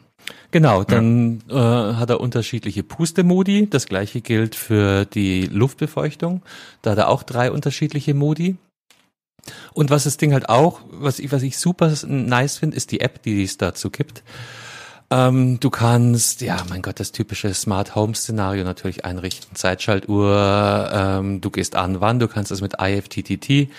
Genau, 0.51 0.83
dann 0.83 1.43
ja. 1.49 1.91
äh, 1.91 1.93
hat 1.95 2.09
er 2.09 2.19
unterschiedliche 2.19 2.81
Pustemodi. 2.81 3.67
Das 3.69 3.85
gleiche 3.85 4.21
gilt 4.21 4.55
für 4.55 5.05
die 5.05 5.45
Luftbefeuchtung. 5.45 6.41
Da 6.81 6.91
hat 6.91 6.97
er 6.97 7.09
auch 7.09 7.23
drei 7.23 7.51
unterschiedliche 7.51 8.13
Modi. 8.13 8.57
Und 9.73 9.91
was 9.91 10.05
das 10.05 10.17
Ding 10.17 10.33
halt 10.33 10.49
auch, 10.49 10.79
was 10.89 11.19
ich, 11.19 11.31
was 11.31 11.43
ich 11.43 11.57
super 11.57 11.93
nice 12.07 12.57
finde, 12.57 12.77
ist 12.77 12.91
die 12.91 13.01
App, 13.01 13.21
die 13.21 13.43
es 13.43 13.57
dazu 13.57 13.91
gibt. 13.91 14.23
Ähm, 15.11 15.59
du 15.59 15.69
kannst, 15.69 16.41
ja, 16.41 16.63
mein 16.69 16.81
Gott, 16.81 16.99
das 16.99 17.11
typische 17.11 17.53
Smart 17.53 17.95
Home 17.95 18.15
Szenario 18.15 18.63
natürlich 18.63 19.05
einrichten. 19.05 19.55
Zeitschaltuhr, 19.55 20.89
ähm, 20.91 21.41
du 21.41 21.51
gehst 21.51 21.75
an, 21.75 22.01
wann, 22.01 22.19
du 22.19 22.27
kannst 22.27 22.51
das 22.51 22.61
mit 22.61 22.73
IFTTT 22.79 23.69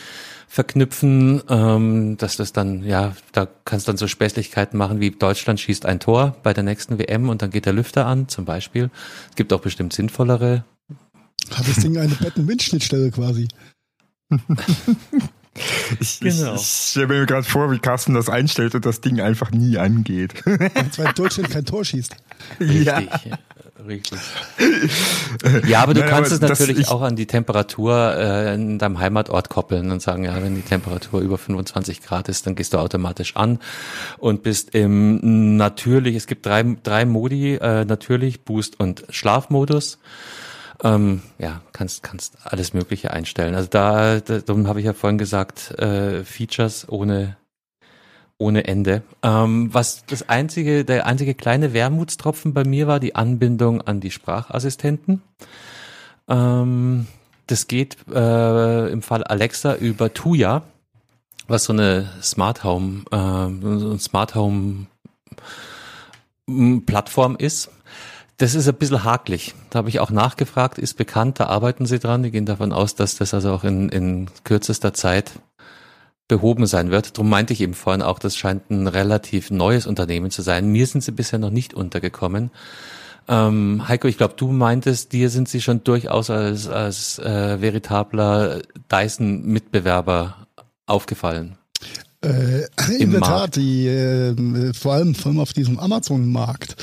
verknüpfen, 0.48 1.42
ähm, 1.48 2.16
dass 2.16 2.36
das 2.36 2.52
dann, 2.52 2.84
ja, 2.84 3.16
da 3.32 3.48
kannst 3.64 3.86
du 3.86 3.92
dann 3.92 3.96
so 3.96 4.06
Späßlichkeiten 4.06 4.78
machen 4.78 5.00
wie 5.00 5.10
Deutschland 5.10 5.58
schießt 5.58 5.84
ein 5.84 5.98
Tor 5.98 6.36
bei 6.42 6.54
der 6.54 6.62
nächsten 6.62 6.98
WM 6.98 7.28
und 7.28 7.42
dann 7.42 7.50
geht 7.50 7.66
der 7.66 7.72
Lüfter 7.72 8.06
an, 8.06 8.28
zum 8.28 8.44
Beispiel. 8.44 8.90
Es 9.30 9.36
gibt 9.36 9.52
auch 9.52 9.60
bestimmt 9.60 9.92
sinnvollere. 9.92 10.64
Hat 11.50 11.68
das 11.68 11.76
Ding 11.76 11.98
eine 11.98 12.14
Bett-and-Wind-Schnittstelle 12.14 13.10
quasi? 13.10 13.48
Ich, 16.00 16.20
genau. 16.20 16.54
ich, 16.54 16.60
ich 16.60 16.90
stelle 16.90 17.06
mir 17.08 17.26
gerade 17.26 17.44
vor, 17.44 17.70
wie 17.70 17.78
Carsten 17.78 18.14
das 18.14 18.28
einstellt 18.28 18.74
und 18.74 18.84
das 18.84 19.00
Ding 19.00 19.20
einfach 19.20 19.50
nie 19.50 19.78
angeht. 19.78 20.44
Und 20.46 20.98
weil 20.98 21.12
Deutschland 21.14 21.50
kein 21.50 21.64
Tor 21.64 21.84
schießt. 21.84 22.16
Richtig. 22.60 22.86
Ja. 22.86 23.38
Richtig. 23.86 24.18
Ja, 25.66 25.82
aber 25.82 25.94
du 25.94 26.00
Nein, 26.00 26.08
kannst 26.08 26.32
aber 26.32 26.42
es 26.42 26.48
natürlich 26.48 26.88
auch 26.88 27.02
an 27.02 27.14
die 27.14 27.26
Temperatur 27.26 28.14
äh, 28.16 28.54
in 28.54 28.78
deinem 28.78 28.98
Heimatort 28.98 29.48
koppeln 29.48 29.90
und 29.90 30.00
sagen, 30.00 30.24
ja, 30.24 30.42
wenn 30.42 30.54
die 30.54 30.62
Temperatur 30.62 31.20
über 31.20 31.38
25 31.38 32.02
Grad 32.02 32.28
ist, 32.28 32.46
dann 32.46 32.54
gehst 32.54 32.72
du 32.72 32.78
automatisch 32.78 33.36
an 33.36 33.58
und 34.18 34.42
bist 34.42 34.74
im 34.74 35.56
natürlich, 35.56 36.16
es 36.16 36.26
gibt 36.26 36.46
drei, 36.46 36.64
drei 36.82 37.04
Modi, 37.04 37.54
äh, 37.54 37.84
natürlich, 37.84 38.44
Boost 38.44 38.80
und 38.80 39.04
Schlafmodus. 39.10 39.98
Ähm, 40.82 41.22
ja, 41.38 41.62
kannst 41.72 42.02
kannst 42.02 42.36
alles 42.44 42.74
Mögliche 42.74 43.10
einstellen. 43.10 43.54
Also 43.54 43.68
da, 43.70 44.20
da 44.20 44.40
darum 44.40 44.68
habe 44.68 44.80
ich 44.80 44.86
ja 44.86 44.92
vorhin 44.92 45.18
gesagt, 45.18 45.70
äh, 45.78 46.24
Features 46.24 46.88
ohne 46.88 47.36
ohne 48.38 48.66
Ende. 48.66 49.02
Ähm, 49.22 49.72
was 49.72 50.04
das 50.06 50.28
einzige, 50.28 50.84
der 50.84 51.06
einzige 51.06 51.34
kleine 51.34 51.72
Wermutstropfen 51.72 52.52
bei 52.52 52.64
mir 52.64 52.86
war 52.86 53.00
die 53.00 53.14
Anbindung 53.14 53.80
an 53.80 54.00
die 54.00 54.10
Sprachassistenten. 54.10 55.22
Ähm, 56.28 57.06
das 57.46 57.66
geht 57.66 57.96
äh, 58.12 58.88
im 58.90 59.02
Fall 59.02 59.24
Alexa 59.24 59.76
über 59.76 60.12
Tuya, 60.12 60.62
was 61.48 61.64
so 61.64 61.72
eine 61.72 62.10
Smart 62.20 62.64
Home, 62.64 63.04
äh, 63.10 63.78
so 63.78 63.92
ein 63.92 64.00
Smart 64.00 64.34
Home 64.34 64.86
Plattform 66.84 67.36
ist. 67.36 67.70
Das 68.38 68.54
ist 68.54 68.68
ein 68.68 68.74
bisschen 68.74 69.04
hakelig. 69.04 69.54
Da 69.70 69.78
habe 69.78 69.88
ich 69.88 69.98
auch 70.00 70.10
nachgefragt, 70.10 70.78
ist 70.78 70.94
bekannt, 70.94 71.40
da 71.40 71.46
arbeiten 71.46 71.86
sie 71.86 71.98
dran. 71.98 72.22
Die 72.22 72.30
gehen 72.30 72.44
davon 72.44 72.72
aus, 72.72 72.94
dass 72.94 73.16
das 73.16 73.32
also 73.32 73.52
auch 73.52 73.64
in, 73.64 73.88
in 73.88 74.28
kürzester 74.44 74.92
Zeit 74.92 75.32
behoben 76.28 76.66
sein 76.66 76.90
wird. 76.90 77.16
Darum 77.16 77.30
meinte 77.30 77.52
ich 77.52 77.60
eben 77.60 77.74
vorhin 77.74 78.02
auch, 78.02 78.18
das 78.18 78.36
scheint 78.36 78.70
ein 78.70 78.88
relativ 78.88 79.50
neues 79.50 79.86
Unternehmen 79.86 80.30
zu 80.30 80.42
sein. 80.42 80.68
Mir 80.68 80.86
sind 80.86 81.02
sie 81.02 81.12
bisher 81.12 81.38
noch 81.38 81.50
nicht 81.50 81.72
untergekommen. 81.72 82.50
Ähm, 83.28 83.88
Heiko, 83.88 84.06
ich 84.06 84.18
glaube, 84.18 84.34
du 84.36 84.52
meintest, 84.52 85.12
dir 85.12 85.30
sind 85.30 85.48
sie 85.48 85.60
schon 85.60 85.82
durchaus 85.82 86.30
als, 86.30 86.68
als 86.68 87.18
äh, 87.18 87.60
veritabler 87.60 88.60
Dyson-Mitbewerber 88.90 90.46
aufgefallen. 90.86 91.58
Äh, 92.26 92.66
in 92.98 93.10
der 93.10 93.20
Markt. 93.20 93.54
Tat, 93.54 93.56
die 93.56 93.86
äh, 93.86 94.72
vor 94.74 94.94
allem 94.94 95.14
vor 95.14 95.30
allem 95.30 95.40
auf 95.40 95.52
diesem 95.52 95.78
Amazon-Markt 95.78 96.76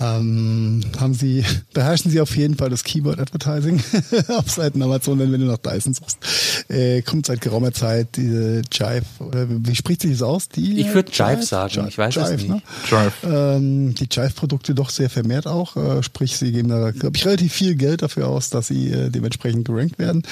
ähm, 0.00 0.82
haben 0.98 1.14
sie 1.14 1.44
beherrschen 1.72 2.10
sie 2.10 2.20
auf 2.20 2.36
jeden 2.36 2.56
Fall 2.56 2.70
das 2.70 2.84
Keyword 2.84 3.20
Advertising 3.20 3.82
auf 4.28 4.50
Seiten 4.50 4.82
Amazon, 4.82 5.18
denn 5.18 5.32
wenn 5.32 5.40
du 5.40 5.46
nach 5.46 5.58
Dyson 5.58 5.94
suchst, 5.94 6.18
äh, 6.68 7.02
kommt 7.02 7.26
seit 7.26 7.40
geraumer 7.40 7.72
Zeit 7.72 8.16
diese 8.16 8.62
Jive 8.72 9.04
oder 9.20 9.46
wie 9.48 9.74
spricht 9.74 10.02
sich 10.02 10.12
das 10.12 10.22
aus? 10.22 10.48
Die 10.48 10.80
ich 10.80 10.92
würde 10.94 11.12
Jive, 11.12 11.34
Jive, 11.34 11.42
sagen, 11.44 11.72
Jive, 11.74 11.88
ich 11.88 11.98
weiß 11.98 12.14
Jive, 12.14 12.24
es 12.26 12.30
nicht. 12.42 12.48
Ne? 12.48 12.62
Jive. 12.88 13.12
Ähm, 13.24 13.94
die 13.94 14.08
Jive-Produkte 14.10 14.74
doch 14.74 14.90
sehr 14.90 15.10
vermehrt 15.10 15.46
auch, 15.46 15.76
äh, 15.76 16.02
sprich 16.02 16.36
sie 16.36 16.52
geben 16.52 16.68
da 16.68 16.90
glaube 16.90 17.16
ich 17.16 17.24
relativ 17.26 17.52
viel 17.52 17.76
Geld 17.76 18.02
dafür 18.02 18.28
aus, 18.28 18.50
dass 18.50 18.68
sie 18.68 18.90
äh, 18.90 19.10
dementsprechend 19.10 19.66
gerankt 19.66 19.98
werden 19.98 20.22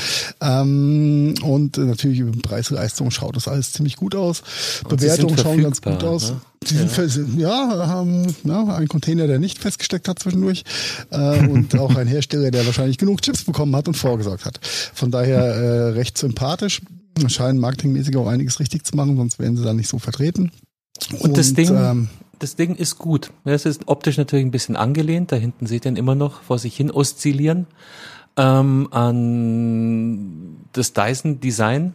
ähm, 0.41 1.35
und 1.43 1.79
äh, 1.79 1.83
natürlich 1.83 2.21
über 2.21 2.33
Preis-Leistung 2.41 3.11
schaut 3.11 3.37
das 3.37 3.49
alles 3.49 3.73
ziemlich 3.73 3.97
gut 3.97 4.15
aus. 4.15 4.43
Bewertungen 4.89 5.39
schauen 5.39 5.63
ganz 5.63 5.83
gut 5.83 6.03
aus. 6.05 6.31
Ne? 6.31 6.41
Die 6.69 6.75
sind 6.75 7.39
ja, 7.39 7.49
ja 7.49 7.87
haben 7.87 8.35
ja, 8.45 8.65
ein 8.77 8.89
Container, 8.89 9.27
der 9.27 9.39
nicht 9.39 9.59
festgesteckt 9.59 10.09
hat 10.09 10.19
zwischendurch 10.19 10.65
äh, 11.11 11.39
und 11.39 11.79
auch 11.79 11.95
ein 11.97 12.07
Hersteller, 12.07 12.51
der 12.51 12.67
wahrscheinlich 12.67 12.99
genug 12.99 13.23
Chips 13.23 13.45
bekommen 13.45 13.75
hat 13.77 13.89
und 13.89 13.95
vorgesorgt 13.95 14.45
hat. 14.45 14.61
Von 14.63 15.11
daher 15.11 15.41
äh, 15.41 15.89
recht 15.91 16.19
sympathisch. 16.19 16.83
Scheinen 17.27 17.59
marketingmäßig 17.59 18.17
auch 18.17 18.29
einiges 18.29 18.61
richtig 18.61 18.85
zu 18.85 18.95
machen, 18.95 19.17
sonst 19.17 19.41
wären 19.41 19.57
sie 19.57 19.65
da 19.65 19.75
nicht 19.75 19.89
so 19.89 19.99
vertreten. 19.99 20.53
Und, 21.11 21.21
und 21.23 21.37
das 21.37 21.53
Ding, 21.53 21.75
ähm, 21.75 22.09
das 22.39 22.55
Ding 22.55 22.77
ist 22.77 22.99
gut. 22.99 23.31
Es 23.45 23.67
ist 23.67 23.83
optisch 23.87 24.17
natürlich 24.17 24.47
ein 24.47 24.51
bisschen 24.51 24.77
angelehnt. 24.77 25.33
Da 25.33 25.37
hinten 25.37 25.67
seht 25.67 25.85
ihr 25.85 25.93
ihn 25.93 25.97
immer 25.97 26.15
noch 26.15 26.43
vor 26.43 26.59
sich 26.59 26.77
hin 26.77 26.91
oszillieren 26.91 27.67
ähm, 28.37 28.89
an 28.93 30.57
das 30.73 30.93
Dyson 30.93 31.41
Design. 31.41 31.95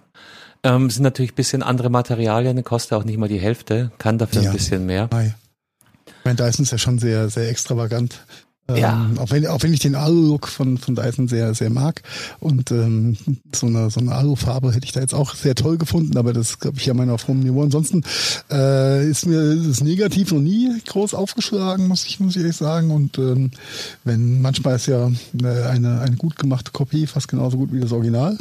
Ähm, 0.63 0.89
sind 0.89 1.03
natürlich 1.03 1.33
ein 1.33 1.35
bisschen 1.35 1.63
andere 1.63 1.89
Materialien, 1.89 2.63
kostet 2.63 2.93
auch 2.93 3.03
nicht 3.03 3.17
mal 3.17 3.27
die 3.27 3.39
Hälfte, 3.39 3.91
kann 3.97 4.17
dafür 4.17 4.43
ja. 4.43 4.49
ein 4.49 4.55
bisschen 4.55 4.85
mehr. 4.85 5.09
Hi. 5.13 5.33
Mein 6.23 6.37
Dyson 6.37 6.63
ist 6.63 6.71
ja 6.71 6.77
schon 6.77 6.99
sehr, 6.99 7.29
sehr 7.29 7.49
extravagant. 7.49 8.21
Ähm, 8.69 8.77
ja. 8.77 9.09
auch, 9.17 9.29
wenn, 9.29 9.45
auch 9.45 9.61
wenn 9.61 9.73
ich 9.73 9.81
den 9.81 9.95
Alu-Look 9.95 10.47
von, 10.47 10.77
von 10.77 10.95
Dyson 10.95 11.27
sehr, 11.27 11.53
sehr 11.53 11.69
mag. 11.69 12.01
Und 12.39 12.71
ähm, 12.71 13.17
so 13.53 13.67
eine, 13.67 13.89
so 13.89 13.99
eine 13.99 14.13
Alu-Farbe 14.13 14.73
hätte 14.73 14.85
ich 14.85 14.93
da 14.93 15.01
jetzt 15.01 15.13
auch 15.13 15.35
sehr 15.35 15.55
toll 15.55 15.77
gefunden, 15.77 16.17
aber 16.17 16.31
das 16.31 16.59
glaube 16.59 16.77
ich 16.77 16.85
ja 16.85 16.93
meiner 16.93 17.13
auf 17.13 17.27
hohem 17.27 17.41
Niveau. 17.41 17.61
Ansonsten 17.61 18.03
äh, 18.49 19.05
ist 19.05 19.25
mir 19.25 19.55
das 19.55 19.81
Negativ 19.81 20.31
noch 20.31 20.39
nie 20.39 20.81
groß 20.87 21.13
aufgeschlagen, 21.13 21.89
muss 21.89 22.05
ich, 22.05 22.21
muss 22.21 22.37
ich 22.37 22.41
ehrlich 22.41 22.55
sagen. 22.55 22.91
Und 22.91 23.17
ähm, 23.17 23.51
wenn 24.05 24.41
manchmal 24.41 24.77
ist 24.77 24.85
ja 24.85 25.11
eine, 25.37 25.99
eine 25.99 26.15
gut 26.15 26.37
gemachte 26.37 26.71
Kopie 26.71 27.05
fast 27.05 27.27
genauso 27.27 27.57
gut 27.57 27.73
wie 27.73 27.81
das 27.81 27.91
Original. 27.91 28.37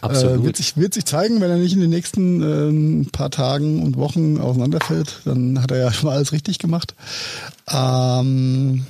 Absolut. 0.00 0.40
Äh, 0.40 0.44
wird, 0.44 0.56
sich, 0.56 0.76
wird 0.76 0.94
sich 0.94 1.04
zeigen, 1.04 1.40
wenn 1.40 1.50
er 1.50 1.56
nicht 1.56 1.72
in 1.72 1.80
den 1.80 1.90
nächsten 1.90 3.04
äh, 3.04 3.10
paar 3.10 3.30
Tagen 3.30 3.82
und 3.82 3.96
Wochen 3.96 4.38
auseinanderfällt, 4.38 5.20
dann 5.24 5.60
hat 5.62 5.70
er 5.70 5.78
ja 5.78 5.92
schon 5.92 6.10
alles 6.10 6.32
richtig 6.32 6.58
gemacht. 6.58 6.94
Ähm, 7.70 8.86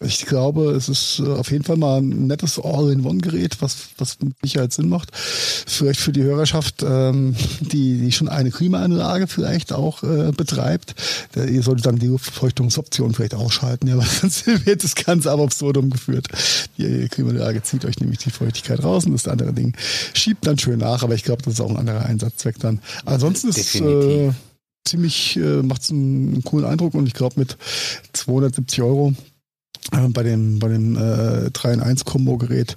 ich 0.00 0.26
glaube, 0.26 0.72
es 0.72 0.88
ist 0.88 1.20
äh, 1.20 1.28
auf 1.28 1.50
jeden 1.50 1.64
Fall 1.64 1.76
mal 1.76 1.98
ein 1.98 2.26
nettes 2.26 2.58
All-in-One-Gerät, 2.58 3.60
was, 3.60 3.88
was 3.96 4.18
mit 4.20 4.34
Sicherheit 4.42 4.72
Sinn 4.72 4.88
macht. 4.88 5.10
Vielleicht 5.14 6.00
für 6.00 6.12
die 6.12 6.22
Hörerschaft, 6.22 6.84
ähm, 6.86 7.36
die, 7.60 7.98
die 7.98 8.12
schon 8.12 8.28
eine 8.28 8.50
Klimaanlage 8.50 9.28
vielleicht 9.28 9.72
auch 9.72 10.02
äh, 10.02 10.32
betreibt. 10.32 10.94
Der, 11.34 11.48
ihr 11.48 11.62
solltet 11.62 11.86
dann 11.86 11.98
die 11.98 12.08
Luftfeuchtungsoption 12.08 13.14
vielleicht 13.14 13.34
ausschalten, 13.34 13.86
ja, 13.86 13.96
weil 13.98 14.06
sonst 14.06 14.46
wird 14.66 14.82
das 14.82 14.94
Ganze 14.94 15.30
aber 15.30 15.44
absurdum 15.44 15.90
geführt. 15.90 16.26
Die 16.76 17.08
Klimaanlage 17.08 17.62
zieht 17.62 17.84
euch 17.84 18.00
nämlich 18.00 18.18
die 18.18 18.30
Feuchtigkeit 18.30 18.82
raus 18.82 19.06
und 19.06 19.12
das 19.12 19.28
andere 19.28 19.52
Ding 19.52 19.76
schiebt 20.12 20.46
dann 20.46 20.58
schön 20.58 20.80
nach, 20.80 21.02
aber 21.02 21.14
ich 21.14 21.22
glaube, 21.22 21.42
das 21.42 21.54
ist 21.54 21.60
auch 21.60 21.70
ein 21.70 21.76
anderer 21.76 22.04
Einsatzzweck 22.04 22.58
dann. 22.58 22.80
Ansonsten 23.04 23.48
ist 23.48 23.58
es 23.58 23.80
äh, 23.80 24.32
ziemlich, 24.84 25.36
äh, 25.36 25.62
macht 25.62 25.88
einen, 25.90 26.34
einen 26.34 26.44
coolen 26.44 26.66
Eindruck 26.66 26.94
und 26.94 27.06
ich 27.06 27.14
glaube 27.14 27.38
mit 27.38 27.56
270 28.12 28.82
Euro 28.82 29.14
bei 29.90 30.22
dem, 30.22 30.58
bei 30.58 30.68
dem 30.68 30.96
äh, 30.96 31.50
3 31.50 31.74
in 31.74 31.80
1 31.80 32.04
Kombo-Gerät 32.04 32.76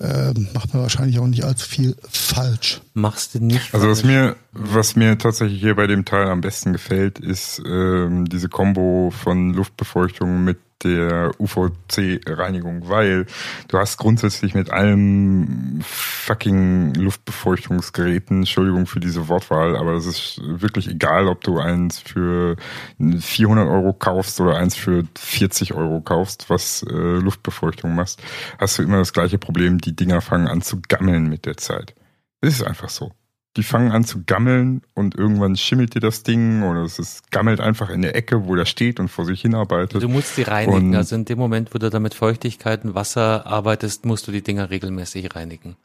äh, 0.00 0.32
macht 0.52 0.74
man 0.74 0.82
wahrscheinlich 0.82 1.18
auch 1.18 1.26
nicht 1.26 1.44
allzu 1.44 1.68
viel 1.68 1.96
falsch. 2.10 2.80
Machst 2.94 3.34
du 3.34 3.44
nicht. 3.44 3.74
Also 3.74 3.88
was 3.88 4.04
mir, 4.04 4.36
was 4.52 4.96
mir 4.96 5.16
tatsächlich 5.18 5.60
hier 5.60 5.76
bei 5.76 5.86
dem 5.86 6.04
Teil 6.04 6.28
am 6.28 6.40
besten 6.40 6.72
gefällt, 6.72 7.18
ist 7.18 7.62
ähm, 7.64 8.28
diese 8.28 8.48
Kombo 8.48 9.10
von 9.10 9.54
Luftbefeuchtung 9.54 10.44
mit 10.44 10.58
der 10.82 11.32
UVC-Reinigung, 11.38 12.88
weil 12.88 13.26
du 13.68 13.78
hast 13.78 13.98
grundsätzlich 13.98 14.54
mit 14.54 14.70
allen 14.70 15.82
fucking 15.82 16.94
Luftbefeuchtungsgeräten, 16.94 18.38
Entschuldigung 18.38 18.86
für 18.86 19.00
diese 19.00 19.28
Wortwahl, 19.28 19.76
aber 19.76 19.92
es 19.92 20.06
ist 20.06 20.40
wirklich 20.42 20.88
egal, 20.88 21.28
ob 21.28 21.42
du 21.44 21.58
eins 21.58 21.98
für 21.98 22.56
400 22.98 23.68
Euro 23.68 23.92
kaufst 23.92 24.40
oder 24.40 24.56
eins 24.56 24.76
für 24.76 25.04
40 25.18 25.74
Euro 25.74 26.00
kaufst, 26.00 26.50
was 26.50 26.84
äh, 26.88 26.94
Luftbefeuchtung 26.94 27.94
machst, 27.94 28.22
hast 28.58 28.78
du 28.78 28.82
immer 28.82 28.98
das 28.98 29.12
gleiche 29.12 29.38
Problem, 29.38 29.78
die 29.78 29.94
Dinger 29.94 30.20
fangen 30.20 30.48
an 30.48 30.62
zu 30.62 30.80
gammeln 30.88 31.28
mit 31.28 31.46
der 31.46 31.56
Zeit. 31.56 31.94
Es 32.40 32.54
ist 32.54 32.66
einfach 32.66 32.88
so 32.88 33.12
die 33.56 33.62
fangen 33.64 33.90
an 33.90 34.04
zu 34.04 34.22
gammeln 34.24 34.82
und 34.94 35.16
irgendwann 35.16 35.56
schimmelt 35.56 35.94
dir 35.94 36.00
das 36.00 36.22
Ding 36.22 36.62
oder 36.62 36.82
es 36.82 37.00
ist, 37.00 37.32
gammelt 37.32 37.60
einfach 37.60 37.90
in 37.90 38.02
der 38.02 38.14
Ecke, 38.14 38.46
wo 38.46 38.54
der 38.54 38.64
steht 38.64 39.00
und 39.00 39.08
vor 39.08 39.24
sich 39.24 39.40
hinarbeitet. 39.40 40.02
Du 40.02 40.08
musst 40.08 40.36
sie 40.36 40.42
reinigen. 40.42 40.90
Und 40.90 40.94
also 40.94 41.16
in 41.16 41.24
dem 41.24 41.38
Moment, 41.38 41.74
wo 41.74 41.78
du 41.78 41.90
da 41.90 41.98
mit 41.98 42.14
Feuchtigkeit 42.14 42.84
und 42.84 42.94
Wasser 42.94 43.46
arbeitest, 43.46 44.06
musst 44.06 44.28
du 44.28 44.32
die 44.32 44.42
Dinger 44.42 44.70
regelmäßig 44.70 45.34
reinigen. 45.34 45.76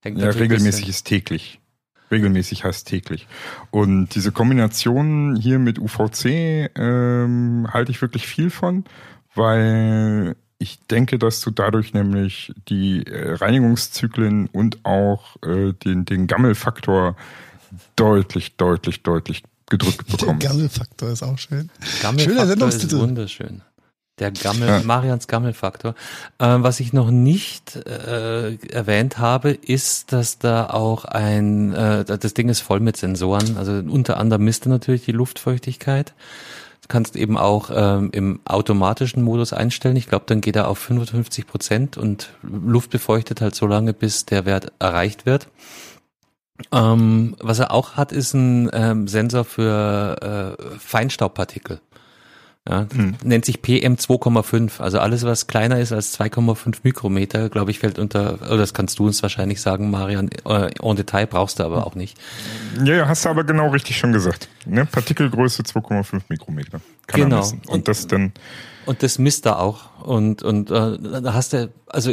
Hängt 0.00 0.18
ja, 0.18 0.30
regelmäßig 0.30 0.88
ist 0.88 1.04
täglich. 1.04 1.60
Regelmäßig 2.10 2.64
heißt 2.64 2.88
täglich. 2.88 3.26
Und 3.70 4.14
diese 4.14 4.32
Kombination 4.32 5.36
hier 5.36 5.58
mit 5.58 5.78
UVC 5.78 6.70
ähm, 6.76 7.68
halte 7.70 7.90
ich 7.90 8.00
wirklich 8.02 8.26
viel 8.26 8.50
von, 8.50 8.84
weil 9.34 10.36
ich 10.62 10.78
denke, 10.86 11.18
dass 11.18 11.40
du 11.40 11.50
dadurch 11.50 11.92
nämlich 11.92 12.52
die 12.68 13.04
äh, 13.04 13.34
Reinigungszyklen 13.34 14.46
und 14.46 14.84
auch 14.84 15.36
äh, 15.42 15.72
den, 15.72 16.04
den 16.04 16.26
Gammelfaktor 16.28 17.16
deutlich, 17.96 18.56
deutlich, 18.56 19.02
deutlich 19.02 19.42
gedrückt 19.68 20.06
bekommst. 20.06 20.42
Der 20.42 20.50
Gammelfaktor 20.50 21.10
ist 21.10 21.22
auch 21.22 21.38
schön. 21.38 21.70
Gammelfaktor 22.00 22.46
Schöner 22.46 22.68
ist 22.68 22.96
wunderschön. 22.96 23.62
Der 24.18 24.30
Gammel, 24.30 24.68
ja. 24.68 24.82
Marians 24.82 25.26
Gammelfaktor. 25.26 25.94
Äh, 26.38 26.58
was 26.58 26.78
ich 26.80 26.92
noch 26.92 27.10
nicht 27.10 27.74
äh, 27.74 28.54
erwähnt 28.66 29.18
habe, 29.18 29.50
ist, 29.50 30.12
dass 30.12 30.38
da 30.38 30.66
auch 30.66 31.06
ein, 31.06 31.72
äh, 31.72 32.04
das 32.04 32.34
Ding 32.34 32.48
ist 32.48 32.60
voll 32.60 32.80
mit 32.80 32.96
Sensoren. 32.96 33.56
Also 33.56 33.72
unter 33.72 34.18
anderem 34.18 34.44
misst 34.44 34.66
er 34.66 34.70
natürlich 34.70 35.06
die 35.06 35.12
Luftfeuchtigkeit. 35.12 36.12
Du 36.82 36.88
kannst 36.88 37.14
eben 37.14 37.38
auch 37.38 37.70
ähm, 37.72 38.10
im 38.12 38.40
automatischen 38.44 39.22
Modus 39.22 39.52
einstellen. 39.52 39.96
Ich 39.96 40.08
glaube, 40.08 40.24
dann 40.26 40.40
geht 40.40 40.56
er 40.56 40.68
auf 40.68 40.78
55 40.78 41.46
Prozent 41.46 41.96
und 41.96 42.30
Luft 42.42 42.90
befeuchtet 42.90 43.40
halt 43.40 43.54
so 43.54 43.66
lange, 43.66 43.94
bis 43.94 44.26
der 44.26 44.44
Wert 44.44 44.72
erreicht 44.80 45.24
wird. 45.24 45.48
Ähm, 46.72 47.36
was 47.40 47.60
er 47.60 47.70
auch 47.70 47.94
hat, 47.94 48.12
ist 48.12 48.34
ein 48.34 48.68
ähm, 48.72 49.08
Sensor 49.08 49.44
für 49.44 50.56
äh, 50.58 50.78
Feinstaubpartikel. 50.78 51.80
Ja, 52.68 52.86
hm. 52.94 53.16
Nennt 53.24 53.44
sich 53.44 53.60
PM 53.60 53.96
2,5. 53.96 54.80
Also 54.80 55.00
alles, 55.00 55.24
was 55.24 55.48
kleiner 55.48 55.80
ist 55.80 55.90
als 55.90 56.18
2,5 56.18 56.78
Mikrometer, 56.84 57.48
glaube 57.48 57.72
ich, 57.72 57.80
fällt 57.80 57.98
unter, 57.98 58.34
oder 58.42 58.58
das 58.58 58.72
kannst 58.72 59.00
du 59.00 59.06
uns 59.06 59.20
wahrscheinlich 59.20 59.60
sagen, 59.60 59.90
Marian, 59.90 60.30
äh, 60.44 60.70
en 60.80 60.96
Detail 60.96 61.26
brauchst 61.26 61.58
du 61.58 61.64
aber 61.64 61.84
auch 61.84 61.96
nicht. 61.96 62.16
Ja, 62.84 62.94
ja, 62.94 63.08
hast 63.08 63.24
du 63.24 63.30
aber 63.30 63.42
genau 63.42 63.70
richtig 63.70 63.98
schon 63.98 64.12
gesagt. 64.12 64.48
Ne? 64.64 64.86
Partikelgröße 64.86 65.64
2,5 65.64 66.20
Mikrometer. 66.28 66.80
Kann 67.08 67.22
genau. 67.22 67.42
Und, 67.42 67.68
und 67.68 67.88
das 67.88 68.06
dann. 68.06 68.32
Und 68.86 69.02
das 69.02 69.18
misst 69.18 69.44
er 69.46 69.58
auch. 69.58 70.00
Und, 70.04 70.44
und 70.44 70.70
äh, 70.70 70.98
da 70.98 71.34
hast 71.34 71.54
du, 71.54 71.68
also 71.88 72.12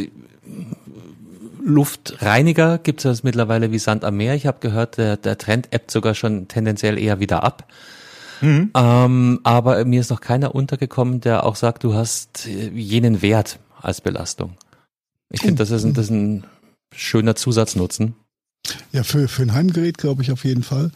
Luftreiniger 1.63 2.79
gibt 2.79 3.05
es 3.05 3.21
mittlerweile 3.21 3.71
wie 3.71 3.77
Sand 3.77 4.03
am 4.03 4.17
Meer. 4.17 4.33
Ich 4.33 4.47
habe 4.47 4.57
gehört, 4.61 4.97
der, 4.97 5.15
der 5.17 5.37
Trend 5.37 5.67
ebbt 5.71 5.91
sogar 5.91 6.15
schon 6.15 6.47
tendenziell 6.47 6.97
eher 6.97 7.19
wieder 7.19 7.43
ab. 7.43 7.67
Mhm. 8.41 8.71
Ähm, 8.75 9.39
aber 9.43 9.83
mir 9.85 10.01
ist 10.01 10.09
noch 10.09 10.21
keiner 10.21 10.55
untergekommen, 10.55 11.21
der 11.21 11.45
auch 11.45 11.55
sagt, 11.55 11.83
du 11.83 11.93
hast 11.93 12.47
äh, 12.47 12.69
jenen 12.69 13.21
Wert 13.21 13.59
als 13.81 14.01
Belastung. 14.01 14.55
Ich 15.29 15.41
finde, 15.41 15.55
das, 15.55 15.71
ist 15.71 15.83
ein, 15.83 15.93
das 15.93 16.05
ist 16.05 16.11
ein 16.11 16.43
schöner 16.93 17.35
Zusatznutzen. 17.35 18.15
Ja, 18.91 19.03
für, 19.03 19.27
für 19.27 19.43
ein 19.43 19.53
Heimgerät 19.53 19.97
glaube 19.97 20.23
ich 20.23 20.31
auf 20.31 20.43
jeden 20.43 20.63
Fall. 20.63 20.91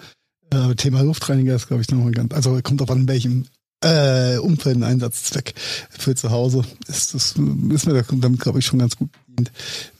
Äh, 0.52 0.76
Thema 0.76 1.02
Luftreiniger 1.02 1.56
ist, 1.56 1.68
glaube 1.68 1.82
ich, 1.82 1.90
nochmal 1.90 2.12
ganz, 2.12 2.34
also 2.34 2.60
kommt 2.62 2.82
auf 2.82 2.92
an, 2.92 3.08
welchem 3.08 3.46
äh, 3.84 4.38
Umfeld 4.38 4.78
ein 4.78 4.84
Einsatzzweck 4.84 5.54
für 5.90 6.16
zu 6.16 6.32
Hause 6.32 6.64
ist. 6.88 7.14
Das 7.14 7.36
ist 7.36 7.38
mir 7.38 8.04
damit, 8.12 8.40
glaube 8.40 8.60
ich, 8.60 8.66
schon 8.66 8.80
ganz 8.80 8.96
gut 8.98 9.10
bedient, 9.28 9.52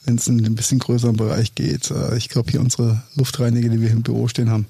wenn 0.04 0.16
es 0.16 0.26
in 0.26 0.44
ein 0.44 0.54
bisschen 0.54 0.78
größeren 0.78 1.16
Bereich 1.16 1.54
geht. 1.54 1.90
Äh, 1.90 2.16
ich 2.16 2.28
glaube, 2.28 2.50
hier 2.50 2.60
unsere 2.60 3.02
Luftreiniger, 3.14 3.68
die 3.68 3.80
wir 3.80 3.90
im 3.90 4.02
Büro 4.02 4.28
stehen 4.28 4.50
haben, 4.50 4.66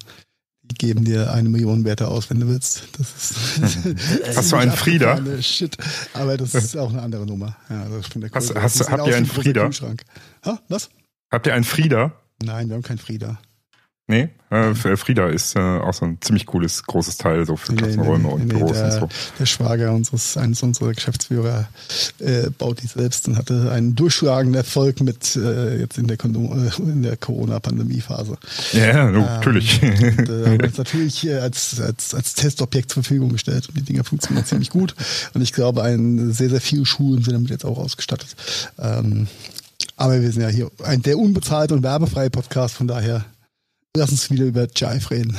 die 0.71 0.75
geben 0.75 1.05
dir 1.05 1.31
eine 1.31 1.49
Million 1.49 1.85
Werte 1.85 2.07
aus, 2.07 2.29
wenn 2.29 2.39
du 2.39 2.47
willst. 2.47 2.83
Das 2.97 3.31
ist 3.61 4.37
Hast 4.37 4.51
du 4.51 4.55
einen 4.55 4.71
Frieda? 4.71 5.19
Shit. 5.41 5.77
Aber 6.13 6.37
das 6.37 6.53
ist 6.55 6.77
auch 6.77 6.89
eine 6.89 7.01
andere 7.01 7.25
Nummer. 7.25 7.55
Ja, 7.69 7.87
hast, 8.33 8.55
hast, 8.55 8.89
habt 8.89 9.07
ihr 9.07 9.15
einen 9.15 9.25
Frieda? 9.25 9.69
Ha? 10.45 10.59
Was? 10.69 10.89
Habt 11.31 11.47
ihr 11.47 11.53
einen 11.53 11.63
Frieda? 11.63 12.13
Nein, 12.43 12.69
wir 12.69 12.75
haben 12.75 12.83
keinen 12.83 12.97
Frieda. 12.97 13.39
Nee, 14.07 14.29
äh, 14.51 14.75
Frieda 14.75 15.29
ist 15.29 15.55
äh, 15.55 15.59
auch 15.59 15.93
so 15.93 16.05
ein 16.05 16.19
ziemlich 16.21 16.45
cooles, 16.45 16.83
großes 16.83 17.17
Teil 17.17 17.43
so 17.47 17.55
für 17.55 17.73
Klassenräume 17.73 18.19
nee, 18.19 18.27
nee, 18.27 18.33
und 18.33 18.47
Büros 18.49 18.73
der, 18.73 18.85
und 18.85 18.91
so. 18.91 19.09
Der 19.39 19.45
Schwager 19.47 19.93
unseres, 19.93 20.37
eines 20.37 20.61
unserer 20.61 20.93
Geschäftsführer 20.93 21.67
äh, 22.19 22.51
baut 22.55 22.83
die 22.83 22.87
selbst 22.87 23.27
und 23.27 23.35
hatte 23.35 23.71
einen 23.71 23.95
durchschlagenden 23.95 24.53
Erfolg 24.53 25.01
mit 25.01 25.35
äh, 25.35 25.79
jetzt 25.79 25.97
in 25.97 26.05
der, 26.05 26.23
äh, 26.23 26.81
in 26.83 27.01
der 27.01 27.17
Corona-Pandemie-Phase. 27.17 28.37
Ja, 28.73 29.07
ähm, 29.07 29.13
natürlich. 29.13 29.81
Und, 29.81 30.29
äh, 30.29 30.57
das 30.59 30.77
natürlich 30.77 31.25
äh, 31.25 31.39
als, 31.39 31.81
als, 31.81 32.13
als 32.13 32.35
Testobjekt 32.35 32.91
zur 32.91 33.01
Verfügung 33.01 33.29
gestellt 33.29 33.67
und 33.67 33.75
die 33.75 33.81
Dinger 33.81 34.03
funktionieren 34.03 34.45
ziemlich 34.45 34.69
gut. 34.69 34.93
Und 35.33 35.41
ich 35.41 35.51
glaube, 35.51 35.81
ein 35.81 36.31
sehr, 36.31 36.51
sehr 36.51 36.61
viele 36.61 36.85
Schulen 36.85 37.23
sind 37.23 37.33
damit 37.33 37.49
jetzt 37.49 37.65
auch 37.65 37.79
ausgestattet. 37.79 38.35
Ähm, 38.77 39.27
aber 39.97 40.21
wir 40.21 40.31
sind 40.31 40.43
ja 40.43 40.49
hier 40.49 40.69
ein 40.83 41.01
der 41.01 41.17
unbezahlte 41.17 41.73
und 41.73 41.81
werbefreie 41.81 42.29
Podcast, 42.29 42.75
von 42.75 42.87
daher 42.87 43.25
Lass 43.95 44.11
uns 44.11 44.29
wieder 44.29 44.45
über 44.45 44.67
Jive 44.75 45.11
reden. 45.11 45.37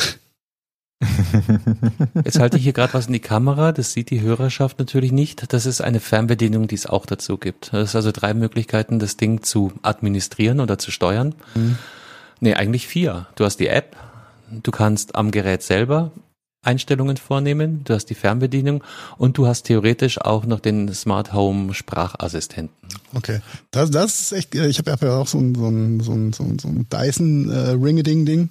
Jetzt 2.24 2.38
halte 2.38 2.56
ich 2.56 2.62
hier 2.62 2.72
gerade 2.72 2.94
was 2.94 3.06
in 3.06 3.12
die 3.12 3.20
Kamera, 3.20 3.72
das 3.72 3.92
sieht 3.92 4.10
die 4.10 4.22
Hörerschaft 4.22 4.78
natürlich 4.78 5.12
nicht. 5.12 5.52
Das 5.52 5.66
ist 5.66 5.82
eine 5.82 6.00
Fernbedienung, 6.00 6.68
die 6.68 6.74
es 6.74 6.86
auch 6.86 7.04
dazu 7.04 7.36
gibt. 7.36 7.72
Das 7.72 7.90
ist 7.90 7.96
also 7.96 8.12
drei 8.12 8.32
Möglichkeiten, 8.32 8.98
das 8.98 9.16
Ding 9.16 9.42
zu 9.42 9.72
administrieren 9.82 10.60
oder 10.60 10.78
zu 10.78 10.90
steuern. 10.90 11.34
Mhm. 11.54 11.76
Nee, 12.40 12.54
eigentlich 12.54 12.86
vier. 12.86 13.26
Du 13.34 13.44
hast 13.44 13.58
die 13.58 13.68
App, 13.68 13.96
du 14.50 14.70
kannst 14.70 15.14
am 15.14 15.30
Gerät 15.30 15.62
selber 15.62 16.12
Einstellungen 16.66 17.16
vornehmen, 17.16 17.82
du 17.84 17.94
hast 17.94 18.06
die 18.06 18.14
Fernbedienung 18.14 18.82
und 19.18 19.38
du 19.38 19.46
hast 19.46 19.64
theoretisch 19.64 20.20
auch 20.20 20.46
noch 20.46 20.60
den 20.60 20.92
Smart 20.92 21.32
Home 21.32 21.74
Sprachassistenten. 21.74 22.74
Okay, 23.14 23.40
das, 23.70 23.90
das 23.90 24.20
ist 24.20 24.32
echt, 24.32 24.54
äh, 24.54 24.68
ich 24.68 24.78
habe 24.78 24.96
ja 25.00 25.16
auch 25.16 25.26
so 25.26 25.38
ein, 25.38 25.54
so 25.54 25.68
ein, 25.68 26.00
so 26.00 26.12
ein, 26.12 26.32
so 26.32 26.42
ein, 26.44 26.58
so 26.58 26.68
ein 26.68 26.86
Dyson 26.90 27.50
äh, 27.50 27.70
Ring-a-Ding-Ding, 27.70 28.50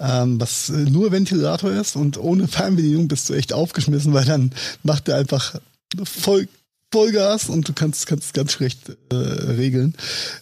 ähm, 0.00 0.40
was 0.40 0.68
nur 0.68 1.12
Ventilator 1.12 1.70
ist 1.70 1.96
und 1.96 2.18
ohne 2.18 2.48
Fernbedienung 2.48 3.08
bist 3.08 3.28
du 3.28 3.34
echt 3.34 3.52
aufgeschmissen, 3.52 4.12
weil 4.12 4.24
dann 4.24 4.52
macht 4.82 5.08
er 5.08 5.16
einfach 5.16 5.56
voll 6.04 6.48
Vollgas 6.92 7.48
und 7.48 7.68
du 7.68 7.72
kannst 7.72 8.06
kannst 8.06 8.32
ganz 8.32 8.52
schlecht 8.52 8.96
äh, 9.10 9.14
regeln. 9.14 9.94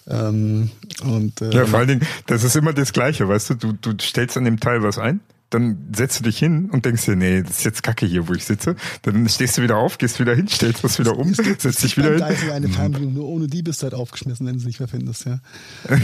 Ähm, 0.07 0.71
und, 1.03 1.41
äh, 1.41 1.51
ja, 1.51 1.65
vor 1.65 1.79
allen 1.79 1.89
Dingen, 1.89 2.07
das 2.27 2.45
ist 2.45 2.55
immer 2.55 2.75
das 2.75 2.93
Gleiche, 2.93 3.27
weißt 3.27 3.51
du, 3.51 3.55
du, 3.55 3.73
du 3.73 3.95
stellst 4.01 4.37
an 4.37 4.45
dem 4.45 4.61
Teil 4.61 4.83
was 4.83 4.99
ein 4.99 5.21
dann 5.55 5.89
setzt 5.95 6.19
du 6.19 6.25
dich 6.25 6.39
hin 6.39 6.69
und 6.71 6.85
denkst 6.85 7.05
dir, 7.05 7.17
nee, 7.17 7.43
das 7.43 7.59
ist 7.59 7.65
jetzt 7.65 7.83
Kacke 7.83 8.07
hier, 8.07 8.29
wo 8.29 8.33
ich 8.33 8.45
sitze. 8.45 8.75
Dann 9.03 9.29
stehst 9.29 9.57
du 9.57 9.63
wieder 9.63 9.77
auf, 9.77 9.99
gehst 9.99 10.19
wieder 10.19 10.35
hin, 10.35 10.49
stellst 10.49 10.83
was 10.83 10.99
wieder 10.99 11.17
um, 11.17 11.33
setzt 11.33 11.83
dich 11.83 11.97
wieder 11.97 12.11
hin. 12.11 12.19
Da 12.19 12.29
ist 12.29 12.51
eine 12.51 12.69
Fernbedienung, 12.69 13.15
nur 13.15 13.29
ohne 13.29 13.47
die 13.47 13.63
bist 13.63 13.81
du 13.81 13.85
halt 13.85 13.95
aufgeschmissen, 13.95 14.47
wenn 14.47 14.55
du 14.55 14.59
es 14.59 14.67
nicht 14.67 14.81
mehr 14.81 14.89
findest, 14.89 15.27
ja. 15.27 15.39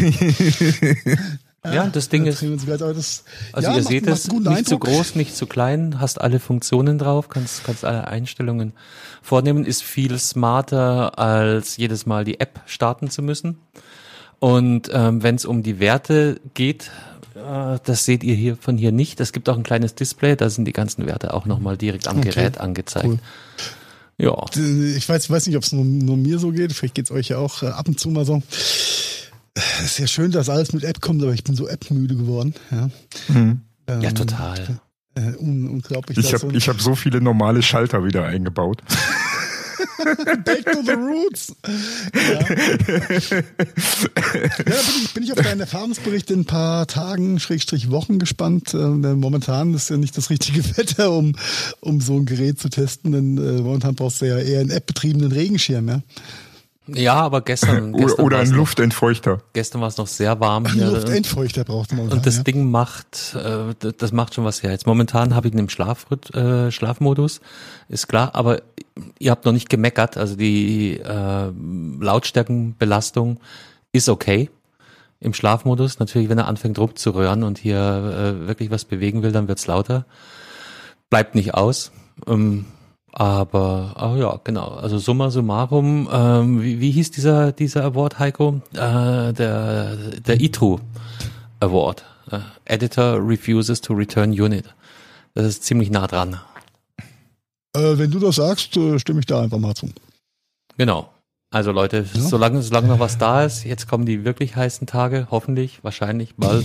Ja, 1.62 1.86
das 1.88 2.08
Ding 2.08 2.24
ist. 2.24 2.42
Das, 2.42 3.24
also 3.52 3.68
ja, 3.68 3.74
ihr 3.74 3.82
macht, 3.82 3.88
seht 3.88 4.06
es, 4.06 4.28
nicht 4.28 4.46
Eindruck. 4.46 4.66
zu 4.66 4.78
groß, 4.78 5.14
nicht 5.14 5.36
zu 5.36 5.46
klein, 5.46 6.00
hast 6.00 6.18
alle 6.18 6.40
Funktionen 6.40 6.96
drauf, 6.96 7.28
kannst, 7.28 7.64
kannst 7.64 7.84
alle 7.84 8.08
Einstellungen 8.08 8.72
vornehmen, 9.20 9.66
ist 9.66 9.82
viel 9.82 10.18
smarter, 10.18 11.18
als 11.18 11.76
jedes 11.76 12.06
Mal 12.06 12.24
die 12.24 12.40
App 12.40 12.60
starten 12.64 13.10
zu 13.10 13.20
müssen. 13.20 13.58
Und 14.38 14.88
ähm, 14.90 15.22
wenn 15.22 15.34
es 15.34 15.44
um 15.44 15.62
die 15.62 15.80
Werte 15.80 16.40
geht, 16.54 16.90
das 17.34 18.04
seht 18.04 18.24
ihr 18.24 18.34
hier 18.34 18.56
von 18.56 18.76
hier 18.76 18.92
nicht. 18.92 19.20
Es 19.20 19.32
gibt 19.32 19.48
auch 19.48 19.56
ein 19.56 19.62
kleines 19.62 19.94
Display, 19.94 20.36
da 20.36 20.50
sind 20.50 20.64
die 20.64 20.72
ganzen 20.72 21.06
Werte 21.06 21.34
auch 21.34 21.46
nochmal 21.46 21.76
direkt 21.76 22.08
am 22.08 22.18
okay. 22.18 22.30
Gerät 22.30 22.58
angezeigt. 22.58 23.06
Cool. 23.06 23.18
Ja. 24.18 24.36
Ich 24.54 25.08
weiß, 25.08 25.24
ich 25.24 25.30
weiß 25.30 25.46
nicht, 25.46 25.56
ob 25.56 25.62
es 25.62 25.72
nur, 25.72 25.84
nur, 25.84 26.16
mir 26.16 26.38
so 26.38 26.50
geht. 26.50 26.72
Vielleicht 26.74 26.94
geht 26.94 27.06
es 27.06 27.10
euch 27.10 27.28
ja 27.28 27.38
auch 27.38 27.62
äh, 27.62 27.68
ab 27.68 27.88
und 27.88 27.98
zu 27.98 28.10
mal 28.10 28.26
so. 28.26 28.42
Es 29.54 29.84
ist 29.84 29.98
ja 29.98 30.06
schön, 30.06 30.30
dass 30.30 30.48
alles 30.48 30.72
mit 30.72 30.84
App 30.84 31.00
kommt, 31.00 31.22
aber 31.22 31.32
ich 31.32 31.42
bin 31.42 31.56
so 31.56 31.66
App-müde 31.66 32.16
geworden. 32.16 32.54
Ja, 32.70 32.90
mhm. 33.28 33.62
ähm, 33.86 34.00
ja 34.00 34.12
total. 34.12 34.80
Äh, 35.14 35.36
un 35.38 35.68
unglaublich. 35.68 36.18
Ich 36.18 36.34
habe 36.34 36.60
so 36.60 36.72
hab 36.72 36.80
so 36.80 36.94
viele 36.94 37.20
normale 37.20 37.62
Schalter 37.62 38.04
wieder 38.04 38.26
eingebaut. 38.26 38.82
Back 40.44 40.64
to 40.72 40.82
the 40.82 40.92
roots. 40.92 41.54
Ja, 42.14 42.32
ja 42.32 43.42
bin, 44.48 44.84
ich, 45.04 45.14
bin 45.14 45.22
ich 45.22 45.32
auf 45.32 45.40
deinen 45.40 45.60
Erfahrungsbericht 45.60 46.30
in 46.30 46.40
ein 46.40 46.44
paar 46.44 46.86
Tagen, 46.86 47.38
Schrägstrich 47.40 47.90
Wochen 47.90 48.18
gespannt. 48.18 48.74
Äh, 48.74 48.76
momentan 48.76 49.74
ist 49.74 49.90
ja 49.90 49.96
nicht 49.96 50.16
das 50.16 50.30
richtige 50.30 50.64
Wetter, 50.76 51.12
um, 51.12 51.36
um 51.80 52.00
so 52.00 52.16
ein 52.16 52.26
Gerät 52.26 52.58
zu 52.58 52.68
testen, 52.68 53.12
denn 53.12 53.38
äh, 53.38 53.62
momentan 53.62 53.94
brauchst 53.94 54.20
du 54.22 54.26
ja 54.26 54.38
eher 54.38 54.60
einen 54.60 54.70
App-betriebenen 54.70 55.32
Regenschirm, 55.32 55.88
ja. 55.88 56.02
Ja, 56.94 57.14
aber 57.14 57.40
gestern. 57.42 57.92
gestern 57.96 58.24
oder, 58.24 58.38
ein 58.38 58.50
Luftentfeuchter. 58.50 59.32
Noch, 59.36 59.42
gestern 59.52 59.80
war 59.80 59.88
es 59.88 59.96
noch 59.96 60.06
sehr 60.06 60.40
warm 60.40 60.66
hier. 60.66 60.86
Ein 60.86 60.94
Luftentfeuchter 60.94 61.64
braucht 61.64 61.92
man. 61.92 62.08
Und 62.08 62.26
das 62.26 62.38
ja. 62.38 62.42
Ding 62.42 62.70
macht, 62.70 63.34
äh, 63.34 63.74
das 63.96 64.12
macht 64.12 64.34
schon 64.34 64.44
was 64.44 64.62
her. 64.62 64.70
Jetzt 64.70 64.86
momentan 64.86 65.34
habe 65.34 65.48
ich 65.48 65.54
ihn 65.54 65.58
im 65.58 65.68
Schlaf, 65.68 66.06
äh, 66.34 66.70
Schlafmodus, 66.70 67.40
ist 67.88 68.08
klar, 68.08 68.34
aber 68.34 68.62
ihr 69.18 69.30
habt 69.30 69.44
noch 69.44 69.52
nicht 69.52 69.68
gemeckert. 69.68 70.16
Also 70.16 70.36
die 70.36 70.98
äh, 70.98 71.50
Lautstärkenbelastung 72.00 73.40
ist 73.92 74.08
okay 74.08 74.50
im 75.20 75.34
Schlafmodus. 75.34 75.98
Natürlich, 75.98 76.28
wenn 76.28 76.38
er 76.38 76.48
anfängt 76.48 76.78
rumzuröhren 76.78 77.42
und 77.42 77.58
hier 77.58 77.78
äh, 77.78 78.46
wirklich 78.46 78.70
was 78.70 78.84
bewegen 78.84 79.22
will, 79.22 79.32
dann 79.32 79.48
wird's 79.48 79.66
lauter. 79.66 80.06
Bleibt 81.10 81.34
nicht 81.34 81.54
aus. 81.54 81.92
Ähm, 82.26 82.66
aber 83.12 83.92
ah 83.96 84.16
ja, 84.16 84.40
genau. 84.44 84.68
Also 84.68 84.98
summa 84.98 85.30
summarum, 85.30 86.08
ähm, 86.12 86.62
wie, 86.62 86.80
wie 86.80 86.90
hieß 86.90 87.10
dieser 87.10 87.52
dieser 87.52 87.84
Award, 87.84 88.18
Heiko? 88.18 88.60
Äh, 88.72 89.32
der 89.32 89.96
der 90.26 90.40
ITRU 90.40 90.78
Award. 91.60 92.04
Äh, 92.30 92.38
Editor 92.64 93.18
refuses 93.20 93.80
to 93.80 93.94
return 93.94 94.30
unit. 94.30 94.74
Das 95.34 95.46
ist 95.46 95.64
ziemlich 95.64 95.90
nah 95.90 96.06
dran. 96.06 96.40
Äh, 97.74 97.98
wenn 97.98 98.10
du 98.10 98.18
das 98.18 98.36
sagst, 98.36 98.76
äh, 98.76 98.98
stimme 98.98 99.20
ich 99.20 99.26
da 99.26 99.42
einfach 99.42 99.58
mal 99.58 99.74
zu. 99.74 99.88
Genau. 100.76 101.10
Also 101.52 101.72
Leute, 101.72 102.06
ja. 102.12 102.20
solange, 102.20 102.62
solange 102.62 102.88
noch 102.88 103.00
was 103.00 103.18
da 103.18 103.44
ist, 103.44 103.64
jetzt 103.64 103.88
kommen 103.88 104.06
die 104.06 104.24
wirklich 104.24 104.54
heißen 104.54 104.86
Tage, 104.86 105.26
hoffentlich, 105.30 105.82
wahrscheinlich, 105.82 106.36
bald. 106.36 106.64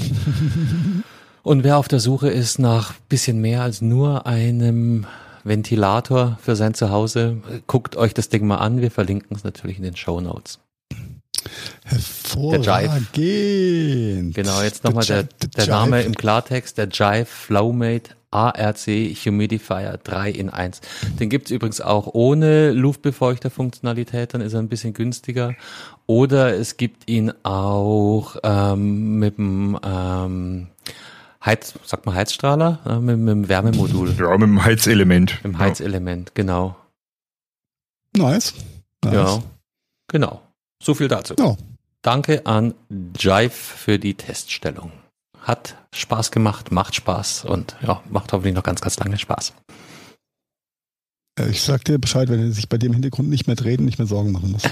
Und 1.44 1.64
wer 1.64 1.78
auf 1.78 1.88
der 1.88 2.00
Suche 2.00 2.30
ist 2.30 2.60
nach 2.60 2.94
bisschen 3.10 3.40
mehr 3.40 3.62
als 3.62 3.82
nur 3.82 4.26
einem 4.26 5.06
Ventilator 5.46 6.38
für 6.42 6.56
sein 6.56 6.74
Zuhause. 6.74 7.38
Guckt 7.68 7.96
euch 7.96 8.14
das 8.14 8.30
Ding 8.30 8.46
mal 8.46 8.58
an. 8.58 8.82
Wir 8.82 8.92
verlinken 8.92 9.38
es 9.38 9.44
natürlich 9.44 9.78
in 9.78 9.84
den 9.84 9.96
Show 9.96 10.20
Notes. 10.20 10.60
Hervorragend. 11.86 13.14
Genau, 13.14 14.62
jetzt 14.62 14.84
nochmal 14.84 15.06
der, 15.06 15.24
der 15.24 15.68
Name 15.68 16.02
im 16.02 16.16
Klartext, 16.16 16.78
der 16.78 16.90
Jive 16.90 17.26
Flowmate 17.26 18.16
ARC 18.32 18.88
Humidifier 18.88 19.98
3 20.04 20.32
in 20.32 20.50
1. 20.50 20.82
Den 21.20 21.30
gibt's 21.30 21.52
übrigens 21.52 21.80
auch 21.80 22.08
ohne 22.14 22.72
Luftbefeuchter-Funktionalität, 22.72 24.34
dann 24.34 24.42
ist 24.42 24.54
er 24.54 24.60
ein 24.60 24.68
bisschen 24.68 24.94
günstiger. 24.94 25.54
Oder 26.06 26.54
es 26.54 26.76
gibt 26.78 27.10
ihn 27.10 27.32
auch 27.44 28.36
ähm, 28.44 29.20
mit 29.20 29.38
dem 29.38 29.80
ähm, 29.86 30.68
Heiz, 31.46 31.76
sagt 31.84 32.06
man 32.06 32.16
Heizstrahler, 32.16 32.80
äh, 32.86 33.00
mit, 33.00 33.18
mit 33.18 33.30
dem 33.30 33.50
Wärmemodul. 33.50 34.16
Ja, 34.18 34.32
mit 34.32 34.48
dem 34.48 34.64
Heizelement. 34.64 35.36
Mit 35.36 35.44
dem 35.44 35.60
Heizelement, 35.60 36.34
genau. 36.34 36.76
Nice. 38.16 38.54
nice. 39.04 39.14
Ja, 39.14 39.44
genau. 40.08 40.42
So 40.82 40.94
viel 40.94 41.08
dazu. 41.08 41.36
Ja. 41.38 41.56
Danke 42.02 42.46
an 42.46 42.74
Jive 43.18 43.50
für 43.50 44.00
die 44.00 44.14
Teststellung. 44.14 44.92
Hat 45.40 45.76
Spaß 45.94 46.32
gemacht, 46.32 46.72
macht 46.72 46.96
Spaß 46.96 47.46
und 47.46 47.76
ja, 47.82 48.02
macht 48.10 48.34
hoffentlich 48.34 48.56
noch 48.56 48.64
ganz, 48.64 48.82
ganz 48.82 48.98
lange 49.00 49.18
Spaß. 49.18 49.54
Äh, 51.40 51.50
Ich 51.50 51.62
sag 51.62 51.84
dir 51.86 51.98
Bescheid, 52.00 52.30
wenn 52.30 52.40
er 52.40 52.52
sich 52.52 52.70
bei 52.70 52.78
dem 52.78 52.94
Hintergrund 52.94 53.30
nicht 53.30 53.48
mehr 53.48 53.56
dreht 53.56 53.80
und 53.80 53.86
nicht 53.86 53.98
mehr 54.00 54.08
Sorgen 54.08 54.32
machen 54.32 54.52
muss. 54.52 54.64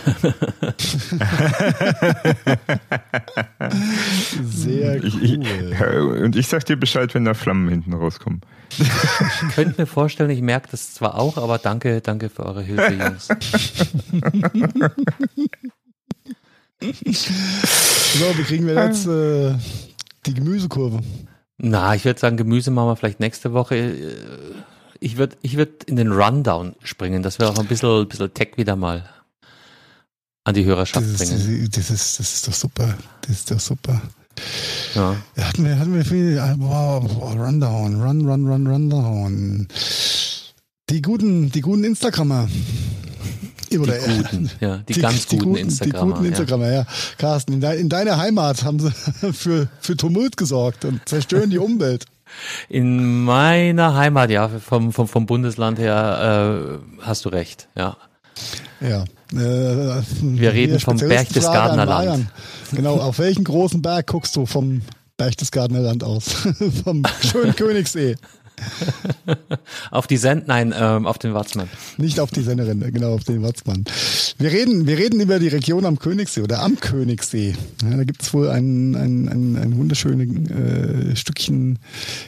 Sehr 4.43 5.03
Ich, 5.03 5.21
ich, 5.21 5.37
cool. 5.37 5.75
ja, 5.79 6.01
und 6.23 6.35
ich 6.35 6.47
sag 6.47 6.65
dir 6.65 6.75
Bescheid, 6.77 7.13
wenn 7.13 7.25
da 7.25 7.33
Flammen 7.33 7.69
hinten 7.69 7.93
rauskommen. 7.93 8.41
Ich 8.79 8.87
könnte 9.55 9.81
mir 9.81 9.87
vorstellen, 9.87 10.29
ich 10.29 10.41
merke 10.41 10.67
das 10.71 10.93
zwar 10.93 11.19
auch, 11.19 11.37
aber 11.37 11.57
danke, 11.57 12.01
danke 12.01 12.29
für 12.29 12.45
eure 12.45 12.61
Hilfe, 12.63 12.93
Jungs. 12.93 13.27
So, 16.81 18.37
wie 18.37 18.43
kriegen 18.43 18.67
wir 18.67 18.73
jetzt 18.85 19.07
äh, 19.07 19.55
die 20.25 20.33
Gemüsekurve? 20.33 20.99
Na, 21.57 21.95
ich 21.95 22.03
würde 22.05 22.19
sagen, 22.19 22.35
Gemüse 22.37 22.71
machen 22.71 22.87
wir 22.89 22.95
vielleicht 22.95 23.19
nächste 23.19 23.53
Woche. 23.53 23.75
Äh, 25.03 25.05
Ich 25.05 25.17
würde 25.17 25.35
ich 25.41 25.57
würd 25.57 25.83
in 25.85 25.95
den 25.95 26.11
Rundown 26.11 26.75
springen, 26.83 27.23
dass 27.23 27.39
wir 27.39 27.49
auch 27.49 27.59
ein 27.59 27.67
bisschen, 27.67 28.07
bisschen 28.07 28.33
Tech 28.33 28.51
wieder 28.57 28.75
mal 28.75 29.07
an 30.45 30.53
die 30.53 30.65
Hörerschaft 30.65 31.05
Das 31.05 31.21
ist, 31.21 31.45
bringen. 31.45 31.69
das, 31.71 31.89
ist, 31.89 32.19
das 32.19 32.33
ist 32.33 32.47
doch 32.47 32.53
super. 32.53 32.93
Das 33.21 33.29
ist 33.31 33.51
doch 33.51 33.59
super. 33.59 34.01
Ja. 34.95 35.15
Ja, 35.37 35.43
hatten 35.45 35.63
wir, 35.63 35.77
hatten 35.79 35.93
wir 35.93 36.03
viel, 36.05 36.39
ah, 36.39 36.55
wow, 36.57 37.03
wow, 37.15 37.35
Rundown, 37.35 38.01
Run, 38.01 38.27
Run, 38.27 38.47
Run, 38.47 38.67
Rundown. 38.67 39.67
Die 40.89 41.01
guten, 41.01 41.51
die 41.51 41.61
guten 41.61 41.83
Instagrammer. 41.83 42.49
Die 43.71 43.79
Oder, 43.79 43.97
guten, 43.99 44.51
ja, 44.59 44.77
die, 44.77 44.93
ganz 44.93 45.27
die 45.27 45.37
guten, 45.37 45.55
Die 45.55 45.61
Instagrammer. 45.61 46.13
guten 46.15 46.25
Instagrammer, 46.25 46.71
ja. 46.71 46.85
Carsten, 47.17 47.53
in, 47.53 47.61
de, 47.61 47.79
in 47.79 47.89
deiner 47.89 48.17
Heimat 48.17 48.63
haben 48.63 48.79
sie 48.79 48.91
für, 49.33 49.67
für 49.79 49.95
Tumult 49.97 50.35
gesorgt 50.37 50.85
und 50.85 51.07
zerstören 51.07 51.49
die 51.49 51.57
Umwelt. 51.57 52.05
In 52.69 53.23
meiner 53.23 53.95
Heimat, 53.95 54.29
ja, 54.29 54.47
vom, 54.49 54.91
vom, 54.91 55.07
vom 55.07 55.25
Bundesland 55.25 55.79
her, 55.79 56.79
äh, 56.99 57.01
hast 57.05 57.25
du 57.25 57.29
recht, 57.29 57.67
ja. 57.75 57.97
Ja. 58.81 59.03
Äh, 59.31 60.01
Wir 60.21 60.53
reden 60.53 60.79
vom 60.79 60.97
Berchtesgadener 60.97 61.85
Land. 61.85 62.27
Genau, 62.71 62.97
auf 62.97 63.19
welchen 63.19 63.43
großen 63.43 63.81
Berg 63.81 64.07
guckst 64.07 64.35
du 64.35 64.45
vom 64.45 64.81
Berchtesgadener 65.17 65.79
Land 65.79 66.03
aus? 66.03 66.25
vom 66.83 67.03
schönen 67.21 67.55
Königssee. 67.55 68.15
Auf 69.91 70.07
die 70.07 70.17
Send, 70.17 70.47
nein, 70.47 70.73
ähm, 70.77 71.05
auf 71.05 71.17
den 71.17 71.33
Watzmann. 71.33 71.69
Nicht 71.97 72.19
auf 72.19 72.31
die 72.31 72.41
Sennerin, 72.41 72.79
genau, 72.93 73.13
auf 73.13 73.23
den 73.23 73.41
Watzmann. 73.43 73.85
Wir 74.37 74.51
reden, 74.51 74.87
wir 74.87 74.97
reden 74.97 75.19
über 75.19 75.39
die 75.39 75.47
Region 75.47 75.85
am 75.85 75.99
Königssee 75.99 76.41
oder 76.41 76.61
am 76.61 76.79
Königssee. 76.79 77.53
Ja, 77.83 77.97
da 77.97 78.03
gibt 78.03 78.21
es 78.21 78.33
wohl 78.33 78.49
ein, 78.49 78.95
ein, 78.95 79.27
ein, 79.27 79.57
ein 79.57 79.77
wunderschönes 79.77 80.49
äh, 80.49 81.15
Stückchen, 81.15 81.79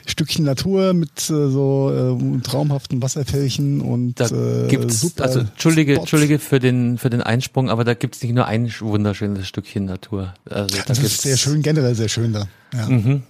Stückchen 0.06 0.46
Natur 0.46 0.94
mit 0.94 1.30
äh, 1.30 1.50
so 1.50 1.92
äh, 1.92 2.42
traumhaften 2.42 3.02
Wasserfällchen 3.02 3.82
und 3.82 4.20
Da 4.20 4.28
äh, 4.28 4.68
gibt's, 4.68 5.20
also 5.20 5.40
Entschuldige, 5.40 5.94
Spots. 5.94 6.04
Entschuldige 6.04 6.40
für 6.40 6.60
den, 6.60 6.98
für 6.98 7.10
den 7.10 7.22
Einsprung, 7.22 7.70
aber 7.70 7.84
da 7.84 7.94
gibt's 7.94 8.22
nicht 8.22 8.34
nur 8.34 8.46
ein 8.46 8.72
wunderschönes 8.80 9.48
Stückchen 9.48 9.86
Natur. 9.86 10.34
Also 10.50 10.78
da 10.78 10.84
Das 10.88 11.00
gibt's, 11.00 11.16
ist 11.16 11.22
sehr 11.22 11.38
schön, 11.38 11.62
generell 11.62 11.96
sehr 11.96 12.10
schön 12.10 12.34
da. 12.34 12.48
Ja. 12.74 12.88
Mhm. 12.88 13.24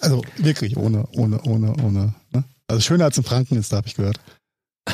Also 0.00 0.22
wirklich 0.36 0.76
ohne, 0.76 1.06
ohne, 1.12 1.40
ohne, 1.42 1.74
ohne. 1.82 2.14
Ne? 2.32 2.44
Also 2.68 2.80
schöner 2.80 3.06
als 3.06 3.18
in 3.18 3.24
Franken 3.24 3.56
ist, 3.58 3.72
da 3.72 3.78
habe 3.78 3.88
ich 3.88 3.94
gehört. 3.94 4.20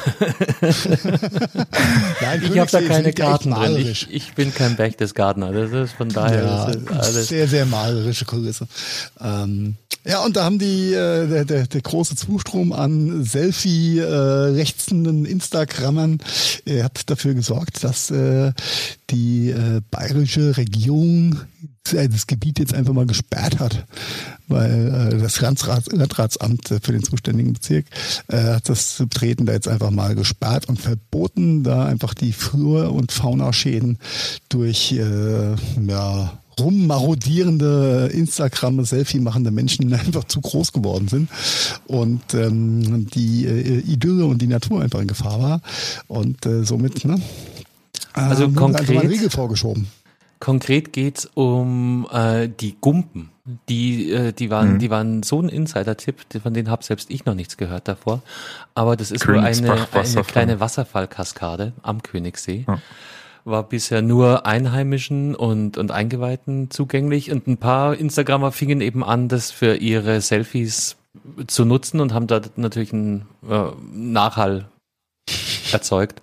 Nein, 2.21 2.43
Ich 2.45 2.59
habe 2.59 2.71
da 2.71 2.81
keine 2.83 3.13
Karten 3.13 3.51
drin. 3.53 3.77
Ich, 3.77 4.09
ich 4.13 4.35
bin 4.35 4.53
kein 4.55 4.77
Berchtesgadener. 4.77 5.53
Das 5.53 5.73
ist 5.73 5.93
von 5.97 6.09
daher 6.11 6.43
Ja, 6.43 6.69
ist 6.69 6.91
alles. 6.91 7.29
sehr, 7.29 7.49
sehr 7.49 7.65
malerische 7.67 8.25
Kulisse. 8.27 8.67
Ähm, 9.21 9.77
ja, 10.05 10.25
und 10.25 10.37
da 10.37 10.45
haben 10.45 10.59
die, 10.59 10.93
äh, 10.93 11.27
der, 11.27 11.45
der, 11.45 11.67
der 11.67 11.81
große 11.81 12.17
Zustrom 12.17 12.73
an 12.73 13.25
Selfie-rechtenden 13.25 15.25
Instagrammern 15.25 16.19
äh, 16.67 16.83
hat 16.83 17.09
dafür 17.11 17.35
gesorgt, 17.35 17.83
dass 17.85 18.11
äh, 18.11 18.53
die 19.11 19.51
äh, 19.51 19.81
bayerische 19.91 20.57
Regierung 20.57 21.35
äh, 21.35 21.37
das 21.93 22.27
Gebiet 22.27 22.59
jetzt 22.59 22.75
einfach 22.75 22.93
mal 22.93 23.07
gesperrt 23.07 23.59
hat, 23.59 23.87
weil 24.49 25.13
äh, 25.13 25.19
das 25.19 25.41
Landrat, 25.41 25.93
Landratsamt 25.93 26.71
äh, 26.71 26.81
für 26.83 26.93
den 26.93 27.03
zuständigen 27.03 27.53
Bezirk 27.53 27.87
äh, 28.29 28.37
hat 28.55 28.69
das 28.69 28.97
Betreten 28.99 29.47
da 29.47 29.53
jetzt 29.53 29.69
einfach 29.69 29.91
mal 29.91 30.15
gesperrt 30.15 30.69
und 30.69 30.81
verboten, 30.81 31.63
da 31.63 31.87
einfach 31.87 32.15
die 32.15 32.33
Flur- 32.33 32.93
und 32.93 33.13
Faunaschäden 33.13 33.99
durch 34.49 34.93
äh, 34.93 35.55
ja, 35.87 36.39
rummarodierende 36.59 38.11
Instagram 38.13 38.85
Selfie 38.85 39.21
machende 39.21 39.51
Menschen 39.51 39.93
einfach 39.95 40.25
zu 40.25 40.41
groß 40.41 40.73
geworden 40.73 41.09
sind 41.09 41.29
und 41.87 42.35
ähm, 42.35 43.07
die 43.15 43.47
äh, 43.47 43.79
Idylle 43.81 44.27
und 44.27 44.43
die 44.43 44.47
Natur 44.47 44.83
einfach 44.83 45.01
in 45.01 45.09
Gefahr 45.09 45.41
war 45.41 45.61
und 46.09 46.45
äh, 46.47 46.65
somit 46.65 47.05
ne 47.05 47.21
Also 48.13 48.45
ähm, 48.45 48.55
konkret- 48.55 49.09
Riegel 49.09 49.31
vorgeschoben. 49.31 49.87
Konkret 50.41 50.93
geht's 50.93 51.29
um 51.35 52.07
äh, 52.13 52.49
die 52.49 52.77
Gumpen. 52.81 53.31
Die, 53.69 54.13
äh, 54.13 54.33
die 54.33 54.51
waren, 54.51 54.75
Mhm. 54.75 54.79
die 54.79 54.91
waren 54.91 55.23
so 55.23 55.41
ein 55.41 55.49
Insider-Tipp, 55.49 56.17
von 56.43 56.55
denen 56.55 56.71
habe 56.71 56.85
selbst 56.85 57.11
ich 57.11 57.25
noch 57.25 57.35
nichts 57.35 57.57
gehört 57.57 57.89
davor. 57.89 58.23
Aber 58.75 58.97
das 58.97 59.11
ist 59.11 59.27
wohl 59.27 59.39
eine, 59.39 59.87
eine 59.93 60.23
kleine 60.25 60.61
Wasserfallkaskade 60.61 61.73
am 61.83 62.03
Königssee. 62.03 62.65
Ja. 62.69 62.81
War 63.45 63.63
bisher 63.63 64.03
nur 64.03 64.45
Einheimischen 64.47 65.35
und, 65.35 65.79
und 65.79 65.91
Eingeweihten 65.91 66.71
zugänglich 66.71 67.33
und 67.33 67.47
ein 67.47 67.57
paar 67.57 67.97
Instagrammer 67.97 68.53
fingen 68.53 68.83
eben 68.83 69.03
an, 69.03 69.29
das 69.29 69.51
für 69.51 69.77
ihre 69.77 70.21
Selfies 70.21 70.97
zu 71.47 71.65
nutzen 71.65 72.01
und 72.01 72.13
haben 72.13 72.27
da 72.27 72.43
natürlich 72.57 72.93
einen 72.93 73.27
äh, 73.49 73.65
Nachhall 73.93 74.69
erzeugt 75.73 76.21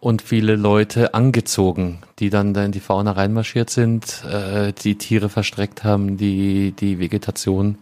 und 0.00 0.22
viele 0.22 0.56
Leute 0.56 1.14
angezogen, 1.14 2.00
die 2.18 2.30
dann 2.30 2.54
da 2.54 2.64
in 2.64 2.72
die 2.72 2.80
Fauna 2.80 3.12
reinmarschiert 3.12 3.70
sind, 3.70 4.24
äh, 4.24 4.72
die 4.72 4.96
Tiere 4.96 5.28
verstreckt 5.28 5.84
haben, 5.84 6.16
die 6.16 6.72
die 6.72 6.98
Vegetation 6.98 7.78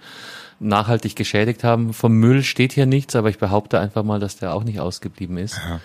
nachhaltig 0.58 1.16
geschädigt 1.16 1.64
haben. 1.64 1.92
Vom 1.92 2.14
Müll 2.14 2.42
steht 2.42 2.72
hier 2.72 2.86
nichts, 2.86 3.14
aber 3.16 3.28
ich 3.28 3.38
behaupte 3.38 3.78
einfach 3.78 4.02
mal, 4.02 4.18
dass 4.20 4.36
der 4.36 4.54
auch 4.54 4.64
nicht 4.64 4.80
ausgeblieben 4.80 5.36
ist. 5.36 5.56
Ja, 5.56 5.80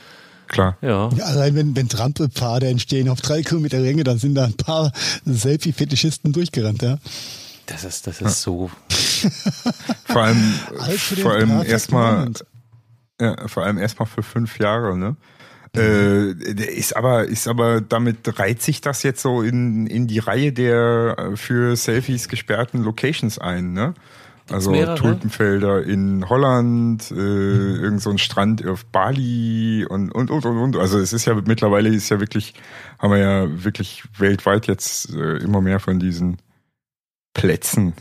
klar. 0.47 0.77
Ja. 0.81 1.09
Ja, 1.15 1.25
allein 1.25 1.55
wenn, 1.55 1.75
wenn 1.75 1.89
Trampelpfade 1.89 2.67
entstehen 2.67 3.09
auf 3.09 3.19
drei 3.21 3.41
Kilometer 3.41 3.79
Länge, 3.79 4.03
dann 4.03 4.17
sind 4.17 4.35
da 4.35 4.45
ein 4.45 4.53
paar 4.55 4.93
Selfie-Fetischisten 5.25 6.31
durchgerannt, 6.31 6.81
ja. 6.81 6.97
Das 7.65 7.83
ist, 7.83 8.07
das 8.07 8.21
ist 8.21 8.41
so. 8.41 8.69
Vor 10.05 10.23
allem, 10.23 10.53
vor 11.21 11.31
allem 11.31 11.61
erstmal, 11.63 12.31
ja, 13.21 13.47
vor 13.47 13.63
allem 13.63 13.77
erstmal 13.77 14.07
für 14.07 14.23
fünf 14.23 14.59
Jahre, 14.59 14.97
ne? 14.97 15.15
Äh, 15.73 16.35
der 16.35 16.73
ist 16.73 16.97
aber, 16.97 17.25
ist 17.25 17.47
aber, 17.47 17.79
damit 17.79 18.37
reiht 18.37 18.61
sich 18.61 18.81
das 18.81 19.03
jetzt 19.03 19.21
so 19.21 19.41
in, 19.41 19.87
in 19.87 20.05
die 20.07 20.19
Reihe 20.19 20.51
der 20.51 21.15
äh, 21.17 21.37
für 21.37 21.77
Selfies 21.77 22.27
gesperrten 22.27 22.83
Locations 22.83 23.39
ein, 23.39 23.71
ne? 23.71 23.93
Also 24.49 24.71
mehrere? 24.71 24.95
Tulpenfelder 24.95 25.83
in 25.83 26.27
Holland, 26.27 27.09
äh, 27.11 27.15
irgend 27.15 28.01
so 28.01 28.09
ein 28.09 28.17
Strand 28.17 28.65
auf 28.67 28.85
Bali 28.85 29.85
und, 29.87 30.11
und, 30.11 30.29
und, 30.29 30.45
und, 30.45 30.57
und. 30.57 30.75
Also 30.75 30.99
es 30.99 31.13
ist 31.13 31.25
ja 31.25 31.35
mittlerweile 31.35 31.89
ist 31.89 32.09
ja 32.09 32.19
wirklich, 32.19 32.53
haben 32.99 33.11
wir 33.11 33.19
ja 33.19 33.63
wirklich 33.63 34.03
weltweit 34.17 34.67
jetzt 34.67 35.13
äh, 35.13 35.37
immer 35.37 35.61
mehr 35.61 35.79
von 35.79 35.99
diesen 35.99 36.37
Plätzen. 37.33 37.93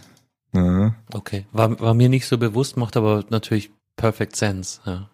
Ne? 0.53 0.97
Okay. 1.13 1.47
War, 1.53 1.79
war 1.79 1.95
mir 1.95 2.09
nicht 2.09 2.27
so 2.27 2.37
bewusst, 2.37 2.77
macht 2.77 2.97
aber 2.97 3.25
natürlich 3.29 3.71
perfect 3.97 4.35
sense. 4.35 4.81
Ja, 4.85 5.09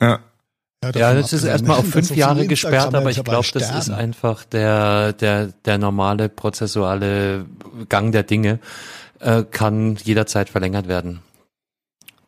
Ja, 0.00 0.20
ja 0.94 1.08
davon 1.08 1.22
das 1.22 1.32
ist 1.32 1.44
erstmal 1.44 1.78
auf 1.78 1.86
fünf 1.90 2.14
Jahre 2.14 2.46
gesperrt, 2.46 2.94
aber 2.94 3.10
ich 3.10 3.22
glaube, 3.22 3.46
das 3.52 3.74
ist 3.74 3.90
einfach 3.90 4.44
der, 4.44 5.12
der, 5.12 5.48
der 5.64 5.78
normale 5.78 6.28
prozessuale 6.28 7.46
Gang 7.88 8.12
der 8.12 8.22
Dinge, 8.22 8.60
äh, 9.20 9.44
kann 9.50 9.96
jederzeit 9.96 10.48
verlängert 10.48 10.88
werden. 10.88 11.20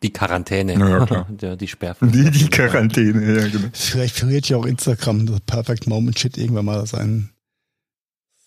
Die 0.01 0.13
Quarantäne, 0.13 0.73
ja, 0.73 1.05
klar. 1.05 1.27
der, 1.29 1.55
die 1.55 1.67
Sperrfrist. 1.67 2.13
die, 2.15 2.31
die 2.31 2.49
Quarantäne, 2.49 3.41
ja, 3.41 3.47
genau. 3.47 3.67
Vielleicht 3.73 4.15
verliert 4.15 4.47
ja 4.47 4.57
auch 4.57 4.65
Instagram 4.65 5.25
das 5.25 5.41
Perfect 5.41 5.87
Moment 5.87 6.17
Shit 6.17 6.37
irgendwann 6.37 6.65
mal 6.65 6.85
seinen, 6.87 7.31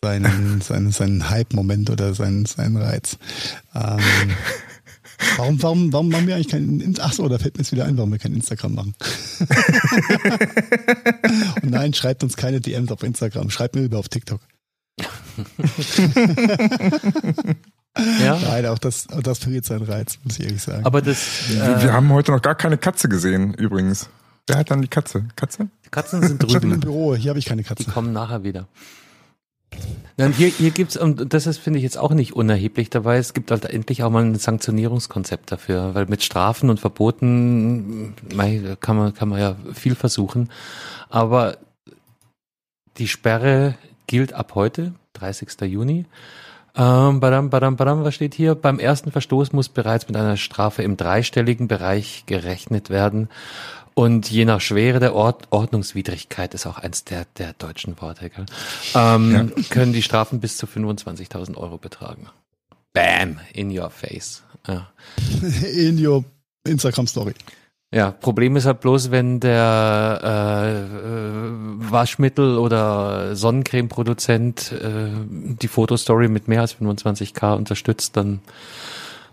seinen, 0.02 0.60
seinen, 0.62 0.92
seinen 0.92 1.28
Hype-Moment 1.28 1.90
oder 1.90 2.14
seinen, 2.14 2.46
seinen 2.46 2.78
Reiz. 2.78 3.18
Ähm, 3.74 3.98
warum, 5.36 5.62
warum, 5.62 5.92
warum 5.92 6.08
machen 6.08 6.26
wir 6.26 6.34
eigentlich 6.34 6.48
kein, 6.48 6.94
ach 7.00 7.12
so, 7.12 7.28
da 7.28 7.38
fällt 7.38 7.56
mir 7.56 7.62
jetzt 7.62 7.72
wieder 7.72 7.84
ein, 7.84 7.96
warum 7.96 8.10
wir 8.12 8.18
kein 8.18 8.34
Instagram 8.34 8.74
machen. 8.74 8.94
Und 11.62 11.70
nein, 11.70 11.94
schreibt 11.94 12.22
uns 12.22 12.36
keine 12.36 12.60
DMs 12.60 12.90
auf 12.90 13.02
Instagram, 13.02 13.50
schreibt 13.50 13.74
mir 13.74 13.82
lieber 13.82 13.98
auf 13.98 14.08
TikTok. 14.08 14.40
Ja, 18.20 18.38
Nein, 18.42 18.66
auch 18.66 18.78
das, 18.78 19.08
auch 19.10 19.22
das 19.22 19.38
verliert 19.38 19.66
seinen 19.66 19.82
Reiz, 19.82 20.18
muss 20.24 20.38
ich 20.38 20.44
ehrlich 20.46 20.62
sagen. 20.62 20.84
aber 20.86 21.02
das, 21.02 21.18
Wir, 21.48 21.62
äh, 21.62 21.82
wir 21.82 21.92
haben 21.92 22.08
heute 22.10 22.32
noch 22.32 22.40
gar 22.40 22.54
keine 22.54 22.78
Katze 22.78 23.08
gesehen, 23.08 23.52
übrigens. 23.54 24.08
Wer 24.46 24.56
hat 24.56 24.70
dann 24.70 24.80
die 24.82 24.88
Katze? 24.88 25.26
Katze? 25.36 25.68
die 25.84 25.90
Katzen 25.90 26.22
sind 26.26 26.42
ich 26.42 26.52
bin 26.54 26.62
im 26.62 26.68
drüben. 26.70 26.80
Büro, 26.80 27.14
hier 27.14 27.28
habe 27.30 27.38
ich 27.38 27.44
keine 27.44 27.62
Die 27.62 27.68
Katze. 27.68 27.84
kommen 27.90 28.12
nachher 28.12 28.42
wieder. 28.44 28.66
Dann 30.16 30.32
hier, 30.32 30.48
hier 30.48 30.70
gibt's 30.70 30.96
und 30.96 31.32
das 31.32 31.46
ist 31.46 31.58
finde 31.58 31.78
ich 31.78 31.82
jetzt 31.82 31.98
auch 31.98 32.12
nicht 32.12 32.34
unerheblich 32.34 32.90
dabei. 32.90 33.16
Es 33.16 33.34
gibt 33.34 33.50
halt 33.50 33.64
endlich 33.64 34.02
auch 34.02 34.10
mal 34.10 34.22
ein 34.22 34.34
Sanktionierungskonzept 34.34 35.50
dafür, 35.50 35.94
weil 35.94 36.06
mit 36.06 36.22
Strafen 36.22 36.70
und 36.70 36.80
Verboten 36.80 38.14
mei, 38.34 38.76
kann 38.80 38.96
man 38.96 39.14
kann 39.14 39.28
man 39.28 39.40
ja 39.40 39.56
viel 39.72 39.94
versuchen, 39.94 40.50
aber 41.08 41.56
die 42.98 43.08
Sperre 43.08 43.74
gilt 44.06 44.34
ab 44.34 44.54
heute, 44.54 44.92
30. 45.14 45.62
Juni. 45.62 46.04
Ähm, 46.74 47.20
badam, 47.20 47.50
badam, 47.50 47.76
badam, 47.76 48.04
was 48.04 48.14
steht 48.14 48.34
hier? 48.34 48.54
Beim 48.54 48.78
ersten 48.78 49.10
Verstoß 49.12 49.52
muss 49.52 49.68
bereits 49.68 50.08
mit 50.08 50.16
einer 50.16 50.38
Strafe 50.38 50.82
im 50.82 50.96
dreistelligen 50.96 51.68
Bereich 51.68 52.24
gerechnet 52.26 52.88
werden. 52.88 53.28
Und 53.94 54.30
je 54.30 54.44
nach 54.44 54.60
Schwere 54.60 55.00
der 55.00 55.14
Ord 55.14 55.48
Ordnungswidrigkeit 55.50 56.54
ist 56.54 56.66
auch 56.66 56.78
eins 56.78 57.04
der, 57.04 57.26
der 57.36 57.52
deutschen 57.52 58.00
Worte, 58.00 58.30
gell? 58.30 58.46
Ähm, 58.94 59.52
ja. 59.56 59.62
können 59.70 59.92
die 59.92 60.02
Strafen 60.02 60.40
bis 60.40 60.56
zu 60.56 60.66
25.000 60.66 61.56
Euro 61.56 61.76
betragen. 61.78 62.28
Bam, 62.92 63.38
in 63.52 63.76
your 63.76 63.90
face. 63.90 64.42
Ja. 64.66 64.90
In 65.76 66.04
your 66.04 66.24
Instagram 66.64 67.06
Story. 67.06 67.34
Ja, 67.94 68.10
Problem 68.10 68.56
ist 68.56 68.64
halt 68.64 68.80
bloß, 68.80 69.10
wenn 69.10 69.38
der 69.38 70.20
äh, 70.22 70.80
äh, 70.80 71.90
Waschmittel- 71.90 72.56
oder 72.56 73.36
Sonnencreme-Produzent 73.36 74.72
äh, 74.72 75.10
die 75.28 75.68
Fotostory 75.68 76.28
mit 76.28 76.48
mehr 76.48 76.62
als 76.62 76.74
25k 76.76 77.54
unterstützt, 77.54 78.16
dann 78.16 78.40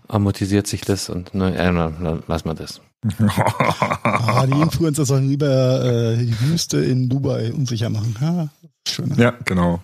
amortisiert 0.08 0.66
sich 0.66 0.82
das 0.82 1.08
und 1.08 1.34
ne, 1.34 1.56
äh, 1.56 2.20
lass 2.26 2.44
mal 2.44 2.54
das. 2.54 2.82
ah, 3.28 4.46
die 4.46 4.60
Influencer 4.60 5.06
sollen 5.06 5.28
lieber 5.28 5.84
äh, 5.84 6.16
die 6.18 6.38
Wüste 6.40 6.78
in 6.84 7.08
Dubai 7.08 7.52
unsicher 7.52 7.88
machen. 7.88 8.14
Ja, 8.20 8.48
schön. 8.86 9.14
Ja, 9.16 9.30
genau. 9.44 9.80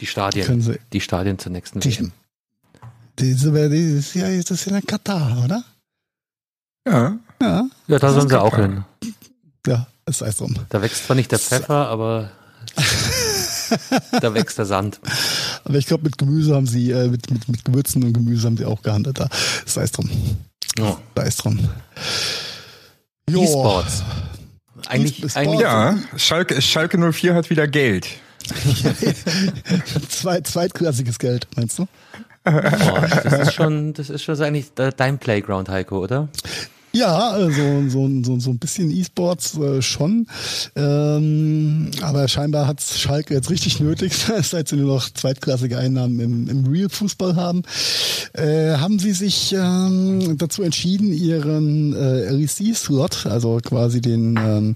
Die 0.00 0.06
Stadien. 0.06 0.78
Die 0.92 1.00
Stadien 1.00 1.38
zur 1.38 1.52
nächsten 1.52 1.80
die, 1.80 1.98
WM. 1.98 2.12
Diese, 3.18 3.52
die, 3.68 3.94
das 3.94 4.50
ist 4.50 4.64
ja 4.66 4.76
in 4.76 4.86
Katar, 4.86 5.44
oder? 5.44 5.62
Ja. 6.88 7.18
Ja, 7.42 7.66
ja 7.86 7.98
da 7.98 8.12
sollen 8.12 8.28
sie 8.28 8.40
auch 8.40 8.56
hin. 8.56 8.84
Ja, 9.66 9.86
es 10.06 10.18
sei 10.18 10.30
drum. 10.30 10.56
Da 10.70 10.80
wächst 10.80 11.04
zwar 11.04 11.16
nicht 11.16 11.30
der 11.30 11.38
Pfeffer, 11.38 11.88
aber 11.88 12.30
da 14.20 14.32
wächst 14.32 14.56
der 14.56 14.64
Sand. 14.64 15.00
Aber 15.64 15.76
ich 15.76 15.86
glaube, 15.86 16.04
mit 16.04 16.16
Gemüse 16.16 16.54
haben 16.54 16.66
sie, 16.66 16.90
äh, 16.90 17.08
mit, 17.08 17.30
mit, 17.30 17.48
mit 17.48 17.64
Gewürzen 17.66 18.02
und 18.02 18.14
Gemüse 18.14 18.46
haben 18.46 18.56
sie 18.56 18.64
auch 18.64 18.80
gehandelt 18.80 19.20
da. 19.20 19.28
Sei 19.66 19.82
es 19.82 19.92
drum. 19.92 20.08
Oh. 20.78 20.96
Sei 21.16 21.26
es 21.26 21.36
drum. 21.36 21.58
E-Sports. 23.28 24.02
Eigentlich, 24.86 25.22
e 25.22 25.38
eigentlich. 25.38 25.60
Ja, 25.60 25.98
Schalke, 26.16 26.60
Schalke 26.62 27.12
04 27.12 27.34
hat 27.34 27.50
wieder 27.50 27.68
Geld. 27.68 28.08
Zweit, 30.08 30.46
zweitklassiges 30.46 31.18
Geld, 31.18 31.46
meinst 31.56 31.78
du? 31.78 31.86
Oh, 32.46 32.50
das 33.22 33.48
ist 33.48 33.54
schon, 33.54 33.92
das 33.92 34.08
ist 34.08 34.24
schon 34.24 34.40
eigentlich 34.40 34.72
dein 34.74 35.18
Playground, 35.18 35.68
Heiko, 35.68 35.98
oder? 35.98 36.28
Ja, 36.92 37.30
also 37.30 37.88
so, 37.88 38.10
so, 38.22 38.40
so 38.40 38.50
ein 38.50 38.58
bisschen 38.58 38.90
E-Sports 38.90 39.56
äh, 39.58 39.80
schon. 39.80 40.26
Ähm, 40.74 41.90
aber 42.02 42.26
scheinbar 42.26 42.66
hat 42.66 42.80
Schalke 42.80 43.34
jetzt 43.34 43.50
richtig 43.50 43.78
nötig, 43.78 44.12
seit 44.42 44.68
sie 44.68 44.76
nur 44.76 44.94
noch 44.94 45.08
zweitklassige 45.08 45.78
Einnahmen 45.78 46.18
im, 46.18 46.48
im 46.48 46.66
Real-Fußball 46.66 47.36
haben. 47.36 47.62
Äh, 48.32 48.76
haben 48.76 48.98
sie 48.98 49.12
sich 49.12 49.52
ähm, 49.52 50.36
dazu 50.36 50.62
entschieden, 50.62 51.12
ihren 51.12 51.94
äh, 51.94 52.30
LEC-Slot, 52.30 53.26
also 53.26 53.58
quasi 53.62 54.00
den, 54.00 54.36
ähm, 54.36 54.74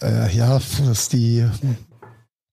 äh, 0.00 0.34
ja, 0.34 0.58
das 0.86 1.10
die 1.10 1.44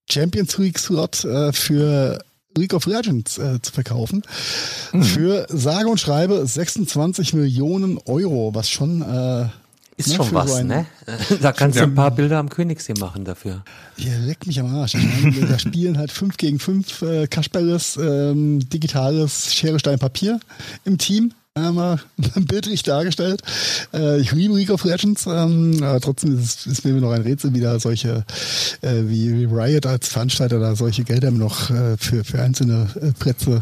Champions 0.10 0.58
League-Slot 0.58 1.24
äh, 1.24 1.54
für 1.54 2.20
League 2.60 2.74
of 2.74 2.86
Legends 2.86 3.38
äh, 3.38 3.62
zu 3.62 3.72
verkaufen. 3.72 4.24
Mhm. 4.94 5.04
Für 5.04 5.48
sage 5.50 5.88
und 5.88 6.00
schreibe 6.00 6.46
26 6.46 7.34
Millionen 7.34 7.98
Euro, 8.06 8.54
was 8.54 8.70
schon 8.70 9.02
äh, 9.02 9.48
ist 10.00 10.08
ne, 10.08 10.16
schon 10.16 10.32
was, 10.32 10.50
so 10.50 10.56
ein, 10.56 10.68
ne? 10.68 10.86
Da 11.42 11.52
kannst 11.52 11.78
du 11.78 11.84
ein 11.84 11.94
paar 11.94 12.12
Bilder 12.12 12.38
am 12.38 12.50
Königssee 12.50 12.94
machen 12.94 13.26
dafür. 13.26 13.66
Ja, 13.98 14.18
leck 14.18 14.48
mich 14.48 14.58
am 14.60 14.74
Arsch. 14.74 14.94
Meine, 14.94 15.46
da 15.46 15.60
spielen 15.60 15.98
halt 15.98 16.10
5 16.10 16.38
gegen 16.38 16.58
5 16.58 17.02
äh, 17.02 17.28
Kasperles, 17.28 17.98
ähm, 17.98 18.62
digitales 18.70 19.54
Schere, 19.54 19.78
Stein, 19.78 20.00
Papier 20.00 20.40
im 20.86 20.98
Team 20.98 21.34
einmal 21.60 22.00
bildlich 22.36 22.84
dargestellt. 22.84 23.42
Äh, 23.94 24.20
ich 24.20 24.32
liebe 24.32 24.56
League 24.56 24.72
of 24.72 24.84
Legends, 24.84 25.26
ähm, 25.26 25.82
aber 25.82 26.00
trotzdem 26.00 26.38
ist, 26.40 26.68
ist 26.68 26.86
mir 26.86 26.94
noch 26.94 27.12
ein 27.12 27.22
Rätsel, 27.22 27.54
wie 27.54 27.62
da 27.62 27.80
solche, 27.80 28.26
äh, 28.82 29.04
wie 29.06 29.46
Riot 29.46 29.86
als 29.86 30.08
Veranstalter 30.08 30.60
da 30.60 30.76
solche 30.76 31.04
Gelder 31.04 31.32
noch 31.32 31.70
äh, 31.70 31.98
für, 31.98 32.24
für 32.24 32.42
einzelne 32.42 32.88
äh, 33.02 33.12
Plätze 33.12 33.62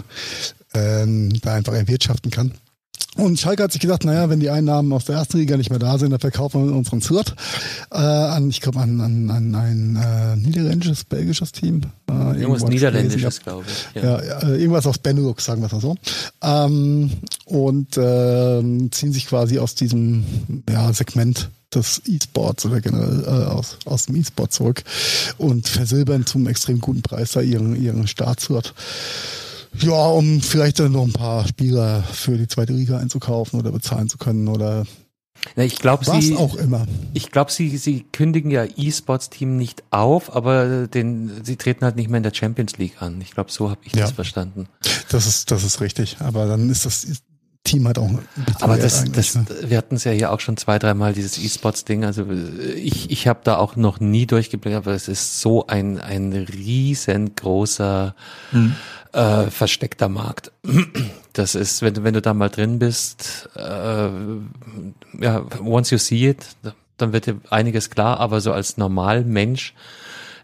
ähm, 0.74 1.34
da 1.42 1.54
einfach 1.54 1.74
erwirtschaften 1.74 2.32
kann. 2.32 2.54
Und 3.18 3.40
Schalke 3.40 3.64
hat 3.64 3.72
sich 3.72 3.82
gedacht, 3.82 4.06
naja, 4.06 4.30
wenn 4.30 4.40
die 4.40 4.50
Einnahmen 4.50 4.94
aus 4.94 5.06
der 5.06 5.16
ersten 5.16 5.40
Liga 5.40 5.58
nicht 5.58 5.70
mehr 5.70 5.80
da 5.80 5.98
sind, 5.98 6.12
dann 6.12 6.20
verkaufen 6.20 6.68
wir 6.68 6.76
unseren 6.76 7.02
Slot 7.02 7.34
äh, 7.92 7.98
an, 7.98 8.50
ich 8.50 8.62
glaube, 8.62 8.80
an, 8.80 9.02
an, 9.02 9.30
an 9.30 9.56
ein 9.56 9.96
äh, 9.96 10.36
niederländisches, 10.36 11.04
belgisches 11.04 11.52
Team. 11.52 11.82
Äh, 12.10 12.42
irgendwas 12.42 12.64
Niederländisches, 12.64 13.42
glaube 13.42 13.66
ich. 13.68 14.02
Ja, 14.02 14.24
ja 14.24 14.40
äh, 14.44 14.58
irgendwas 14.58 14.86
aus 14.88 15.00
Benelux, 15.00 15.46
sagen 15.46 15.62
wir 15.62 15.68
es 15.68 15.74
mal 15.74 15.82
so. 15.82 15.96
Ähm, 16.42 17.12
und 17.46 17.98
äh, 17.98 18.90
ziehen 18.92 19.14
sich 19.14 19.28
quasi 19.28 19.60
aus 19.60 19.76
diesem 19.76 20.24
ja, 20.70 20.94
Segment 20.94 21.50
des 21.74 22.02
E-Sports 22.06 22.66
oder 22.66 22.82
generell 22.82 23.24
äh, 23.26 23.46
aus, 23.46 23.78
aus 23.86 24.06
dem 24.06 24.16
E-Sport 24.16 24.54
zurück 24.54 24.84
und 25.38 25.68
versilbern 25.68 26.26
zum 26.26 26.48
extrem 26.48 26.80
guten 26.80 27.02
Preis 27.02 27.32
da 27.32 27.42
ihren, 27.42 27.76
ihren 27.76 28.08
Startslot. 28.08 28.74
Ja, 29.80 30.08
um 30.08 30.42
vielleicht 30.42 30.80
dann 30.80 30.92
noch 30.92 31.04
ein 31.04 31.14
paar 31.14 31.48
Spieler 31.48 32.04
für 32.04 32.38
die 32.38 32.48
zweite 32.48 32.74
Liga 32.74 32.98
einzukaufen 32.98 33.60
oder 33.60 33.72
bezahlen 33.72 34.10
zu 34.10 34.18
können 34.18 34.48
oder 34.48 34.86
ja, 35.56 35.64
ich 35.64 35.78
glaube, 35.78 36.04
sie 36.04 36.36
auch 36.36 36.56
immer. 36.56 36.88
Ich 37.14 37.32
glaube, 37.32 37.52
sie 37.52 37.78
sie 37.78 38.06
kündigen 38.12 38.52
ja 38.52 38.66
E-Sports-Team 38.66 39.56
nicht 39.56 39.84
auf, 39.92 40.36
aber 40.36 40.88
den 40.88 41.44
sie 41.44 41.56
treten 41.56 41.86
halt 41.86 41.96
nicht 41.96 42.10
mehr 42.10 42.18
in 42.18 42.24
der 42.24 42.34
Champions 42.34 42.78
League 42.78 43.02
an. 43.02 43.22
Ich 43.22 43.32
glaube, 43.32 43.52
so 43.52 43.70
habe 43.70 43.82
ich 43.84 43.94
ja. 43.94 44.02
das 44.02 44.12
verstanden. 44.12 44.68
Das 45.10 45.28
ist 45.28 45.52
das 45.52 45.64
ist 45.64 45.80
richtig. 45.80 46.18
Aber 46.20 46.48
dann 46.48 46.70
ist 46.70 46.86
das 46.86 47.06
Team 47.64 47.86
halt 47.86 48.00
auch. 48.00 48.10
Aber 48.62 48.78
das, 48.78 49.06
das, 49.12 49.36
ne? 49.36 49.46
wir 49.64 49.78
hatten 49.78 49.96
es 49.96 50.06
ja 50.06 50.12
hier 50.12 50.32
auch 50.32 50.40
schon 50.40 50.58
zwei, 50.58 50.80
dreimal 50.80 51.14
dieses 51.14 51.38
E-Sports-Ding. 51.38 52.06
Also 52.06 52.26
ich, 52.76 53.12
ich 53.12 53.28
habe 53.28 53.42
da 53.44 53.58
auch 53.58 53.76
noch 53.76 54.00
nie 54.00 54.26
durchgeblickt, 54.26 54.76
aber 54.76 54.94
es 54.94 55.08
ist 55.08 55.40
so 55.40 55.68
ein 55.68 56.00
ein 56.00 56.34
riesengroßer 56.34 58.16
hm 58.52 58.76
äh, 59.18 59.50
versteckter 59.50 60.10
Markt. 60.10 60.52
Das 61.34 61.56
ist, 61.56 61.82
wenn 61.82 61.94
du, 61.94 62.04
wenn 62.04 62.14
du 62.14 62.22
da 62.22 62.34
mal 62.34 62.50
drin 62.50 62.80
bist, 62.80 63.50
äh, 63.56 64.10
ja, 65.20 65.46
once 65.60 65.92
you 65.92 65.98
see 65.98 66.30
it, 66.30 66.46
dann 66.98 67.14
wird 67.14 67.26
dir 67.26 67.40
einiges 67.50 67.90
klar, 67.90 68.20
aber 68.20 68.42
so 68.42 68.54
als 68.54 68.78
Normalmensch 68.78 69.74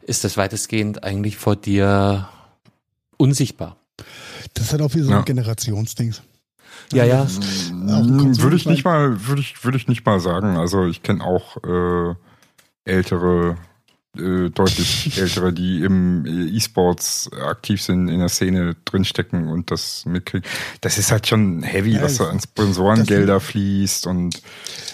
ist 0.02 0.24
das 0.24 0.38
weitestgehend 0.38 1.04
eigentlich 1.04 1.38
vor 1.38 1.56
dir 1.56 2.28
unsichtbar. 3.18 3.78
Das 4.54 4.66
ist 4.66 4.72
halt 4.72 4.82
auch 4.82 4.94
wie 4.94 5.02
so 5.02 5.10
ein 5.10 5.18
ja. 5.18 5.22
Generationsding. 5.22 6.16
Ja, 6.92 7.06
ja. 7.06 7.28
Hm, 7.70 8.40
würde 8.42 8.56
ich 8.56 8.66
nicht 8.66 8.84
mal, 8.84 9.28
würde 9.28 9.42
ich, 9.42 9.64
würde 9.64 9.78
ich 9.78 9.88
nicht 9.88 10.06
mal 10.06 10.20
sagen. 10.20 10.58
Also 10.58 10.86
ich 10.86 11.04
kenne 11.04 11.24
auch 11.24 11.58
äh, 11.64 12.16
ältere 12.86 13.58
äh, 14.18 14.50
deutlich 14.50 15.18
ältere, 15.18 15.54
die 15.54 15.82
im 15.82 16.26
E-Sports 16.26 17.32
aktiv 17.34 17.82
sind, 17.82 18.10
in 18.10 18.20
der 18.20 18.30
Szene 18.30 18.76
drinstecken 18.86 19.48
und 19.48 19.72
das 19.72 20.06
mitkriegen. 20.06 20.48
Das 20.82 20.98
ist 20.98 21.12
halt 21.12 21.28
schon 21.28 21.64
heavy, 21.64 21.94
ja, 21.94 22.04
was 22.04 22.18
da 22.18 22.30
an 22.30 22.40
Sponsorengelder 22.40 23.40
fließt 23.40 24.08
und 24.08 24.42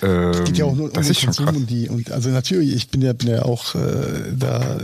ähm, 0.01 0.45
geht 0.45 0.57
ja 0.57 0.65
auch 0.65 0.75
nur 0.75 0.89
das 0.89 1.07
um 1.07 1.11
ist 1.11 1.21
Konsum 1.21 1.33
schon 1.33 1.45
krass. 1.45 1.55
Und, 1.57 1.69
die, 1.69 1.89
und 1.89 2.11
also 2.11 2.29
natürlich, 2.29 2.73
ich 2.75 2.89
bin 2.89 3.01
ja, 3.01 3.13
bin 3.13 3.29
ja 3.29 3.43
auch 3.43 3.75
äh, 3.75 4.33
da 4.37 4.77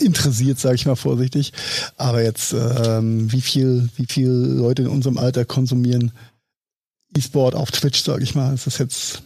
interessiert, 0.00 0.58
sage 0.58 0.74
ich 0.76 0.86
mal 0.86 0.96
vorsichtig. 0.96 1.52
Aber 1.96 2.22
jetzt, 2.22 2.52
ähm, 2.52 3.30
wie 3.32 3.40
viel, 3.40 3.88
wie 3.96 4.06
viel 4.06 4.30
Leute 4.30 4.82
in 4.82 4.88
unserem 4.88 5.18
Alter 5.18 5.44
konsumieren 5.44 6.12
E-Sport 7.16 7.54
auf 7.54 7.70
Twitch, 7.70 8.02
sage 8.02 8.22
ich 8.22 8.34
mal, 8.34 8.54
ist 8.54 8.66
das 8.66 8.78
jetzt 8.78 9.22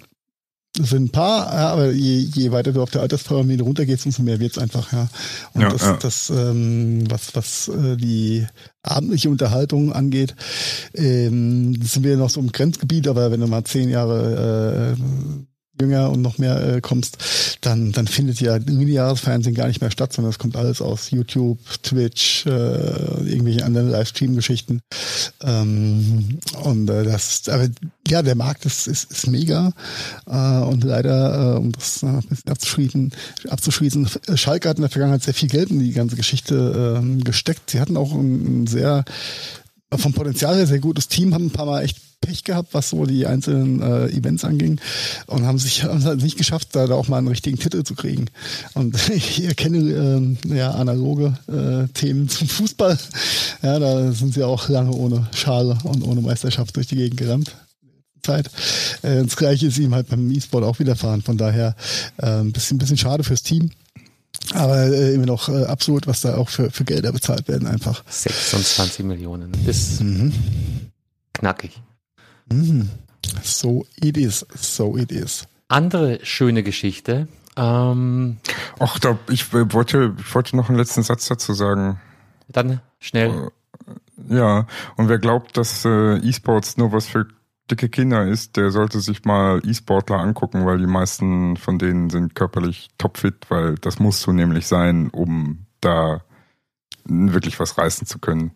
sind 0.76 1.04
ein 1.04 1.10
paar, 1.10 1.52
ja, 1.54 1.68
aber 1.68 1.92
je, 1.92 2.18
je 2.18 2.50
weiter 2.50 2.72
du 2.72 2.82
auf 2.82 2.90
der 2.90 3.02
Alterspyramide 3.02 3.62
runtergehst, 3.62 4.06
umso 4.06 4.22
mehr 4.22 4.40
wird's 4.40 4.58
einfach, 4.58 4.92
ja. 4.92 5.08
Und 5.52 5.62
ja, 5.62 5.70
das, 5.70 5.82
ja. 5.82 5.96
das 6.00 6.30
ähm, 6.30 7.04
was, 7.08 7.34
was 7.34 7.68
äh, 7.68 7.96
die 7.96 8.46
abendliche 8.82 9.30
Unterhaltung 9.30 9.92
angeht, 9.92 10.34
ähm, 10.94 11.80
sind 11.82 12.04
wir 12.04 12.16
noch 12.16 12.30
so 12.30 12.40
im 12.40 12.50
Grenzgebiet, 12.50 13.06
aber 13.06 13.30
wenn 13.30 13.40
du 13.40 13.46
mal 13.46 13.64
zehn 13.64 13.88
Jahre 13.88 14.96
jünger 15.80 16.10
und 16.10 16.22
noch 16.22 16.38
mehr 16.38 16.76
äh, 16.76 16.80
kommst, 16.80 17.58
dann, 17.60 17.92
dann 17.92 18.06
findet 18.06 18.40
ja 18.40 18.56
lineares 18.56 19.20
Fernsehen 19.20 19.54
gar 19.54 19.66
nicht 19.66 19.80
mehr 19.80 19.90
statt, 19.90 20.12
sondern 20.12 20.30
es 20.30 20.38
kommt 20.38 20.56
alles 20.56 20.80
aus 20.80 21.10
YouTube, 21.10 21.58
Twitch, 21.82 22.46
äh, 22.46 22.50
irgendwelche 22.50 23.64
anderen 23.64 23.90
Livestream-Geschichten. 23.90 24.80
Ähm, 25.42 26.38
und 26.62 26.88
äh, 26.90 27.04
das, 27.04 27.48
aber 27.48 27.68
ja, 28.06 28.22
der 28.22 28.34
Markt 28.34 28.66
ist, 28.66 28.86
ist, 28.86 29.10
ist 29.10 29.26
mega. 29.26 29.72
Äh, 30.26 30.60
und 30.64 30.84
leider, 30.84 31.54
äh, 31.54 31.58
um 31.58 31.72
das 31.72 32.02
noch 32.02 32.22
ein 32.22 32.28
bisschen 32.28 32.50
abzuschließen, 32.50 33.12
abzuschließen, 33.48 34.08
Schalke 34.34 34.68
hat 34.68 34.76
in 34.76 34.82
der 34.82 34.90
Vergangenheit 34.90 35.22
sehr 35.22 35.34
viel 35.34 35.48
Geld 35.48 35.70
in 35.70 35.80
die 35.80 35.92
ganze 35.92 36.16
Geschichte 36.16 37.02
äh, 37.02 37.22
gesteckt. 37.22 37.70
Sie 37.70 37.80
hatten 37.80 37.96
auch 37.96 38.12
ein, 38.12 38.62
ein 38.62 38.66
sehr 38.66 39.04
vom 39.98 40.12
Potenzial 40.12 40.56
her 40.56 40.66
sehr 40.66 40.80
gutes 40.80 41.08
Team, 41.08 41.34
haben 41.34 41.46
ein 41.46 41.50
paar 41.50 41.66
Mal 41.66 41.82
echt 41.82 41.98
Pech 42.24 42.44
gehabt, 42.44 42.72
was 42.72 42.90
so 42.90 43.04
die 43.04 43.26
einzelnen 43.26 43.82
äh, 43.82 44.06
Events 44.06 44.44
anging 44.44 44.80
und 45.26 45.44
haben 45.44 45.58
sich 45.58 45.84
haben 45.84 46.02
halt 46.04 46.22
nicht 46.22 46.38
geschafft, 46.38 46.68
da, 46.72 46.86
da 46.86 46.94
auch 46.94 47.08
mal 47.08 47.18
einen 47.18 47.28
richtigen 47.28 47.58
Titel 47.58 47.82
zu 47.82 47.94
kriegen. 47.94 48.26
Und 48.74 48.96
ich 49.14 49.44
erkenne 49.44 49.78
ähm, 49.78 50.38
ja 50.46 50.70
analoge 50.72 51.34
äh, 51.48 51.88
Themen 51.92 52.28
zum 52.28 52.48
Fußball. 52.48 52.98
Ja, 53.62 53.78
da 53.78 54.12
sind 54.12 54.34
sie 54.34 54.42
auch 54.42 54.68
lange 54.68 54.92
ohne 54.92 55.28
Schale 55.34 55.78
und 55.84 56.02
ohne 56.02 56.20
Meisterschaft 56.22 56.76
durch 56.76 56.86
die 56.86 56.96
Gegend 56.96 57.18
gerannt. 57.18 57.54
Zeit. 58.22 58.50
Äh, 59.02 59.22
das 59.22 59.36
gleiche 59.36 59.66
ist 59.66 59.78
ihm 59.78 59.94
halt 59.94 60.08
beim 60.08 60.30
E-Sport 60.30 60.64
auch 60.64 60.78
widerfahren. 60.78 61.22
Von 61.22 61.36
daher 61.36 61.76
äh, 62.16 62.40
ein 62.40 62.52
bisschen, 62.52 62.78
bisschen 62.78 62.96
schade 62.96 63.22
fürs 63.22 63.42
Team. 63.42 63.70
Aber 64.52 64.76
äh, 64.84 65.14
immer 65.14 65.26
noch 65.26 65.48
äh, 65.48 65.64
absolut, 65.64 66.06
was 66.06 66.20
da 66.20 66.36
auch 66.36 66.48
für, 66.48 66.70
für 66.70 66.84
Gelder 66.84 67.12
bezahlt 67.12 67.48
werden, 67.48 67.66
einfach. 67.66 68.04
26 68.08 69.04
Millionen. 69.04 69.52
Ist 69.66 70.02
mhm. 70.02 70.32
knackig. 71.32 71.80
Mhm. 72.52 72.90
So 73.42 73.86
it 73.96 74.16
is, 74.16 74.46
so 74.54 74.96
it 74.96 75.10
is. 75.10 75.46
Andere 75.68 76.20
schöne 76.22 76.62
Geschichte. 76.62 77.26
Ähm, 77.56 78.38
Ach, 78.78 78.98
da, 78.98 79.18
ich 79.30 79.52
wollte, 79.52 80.14
ich 80.18 80.34
wollte 80.34 80.56
noch 80.56 80.68
einen 80.68 80.78
letzten 80.78 81.02
Satz 81.02 81.26
dazu 81.26 81.54
sagen. 81.54 82.00
Dann 82.48 82.80
schnell. 82.98 83.50
Äh, 84.28 84.36
ja, 84.36 84.66
und 84.96 85.08
wer 85.08 85.18
glaubt, 85.18 85.56
dass 85.56 85.84
äh, 85.84 86.18
E-Sports 86.18 86.76
nur 86.76 86.92
was 86.92 87.06
für 87.06 87.26
dicke 87.70 87.88
Kinder 87.88 88.26
ist, 88.26 88.56
der 88.56 88.70
sollte 88.70 89.00
sich 89.00 89.24
mal 89.24 89.60
E-Sportler 89.64 90.18
angucken, 90.18 90.66
weil 90.66 90.78
die 90.78 90.86
meisten 90.86 91.56
von 91.56 91.78
denen 91.78 92.10
sind 92.10 92.34
körperlich 92.34 92.90
topfit, 92.98 93.46
weil 93.48 93.76
das 93.76 93.98
musst 93.98 94.26
du 94.26 94.32
nämlich 94.32 94.66
sein, 94.66 95.08
um 95.10 95.66
da 95.80 96.22
wirklich 97.04 97.58
was 97.60 97.78
reißen 97.78 98.06
zu 98.06 98.18
können. 98.18 98.52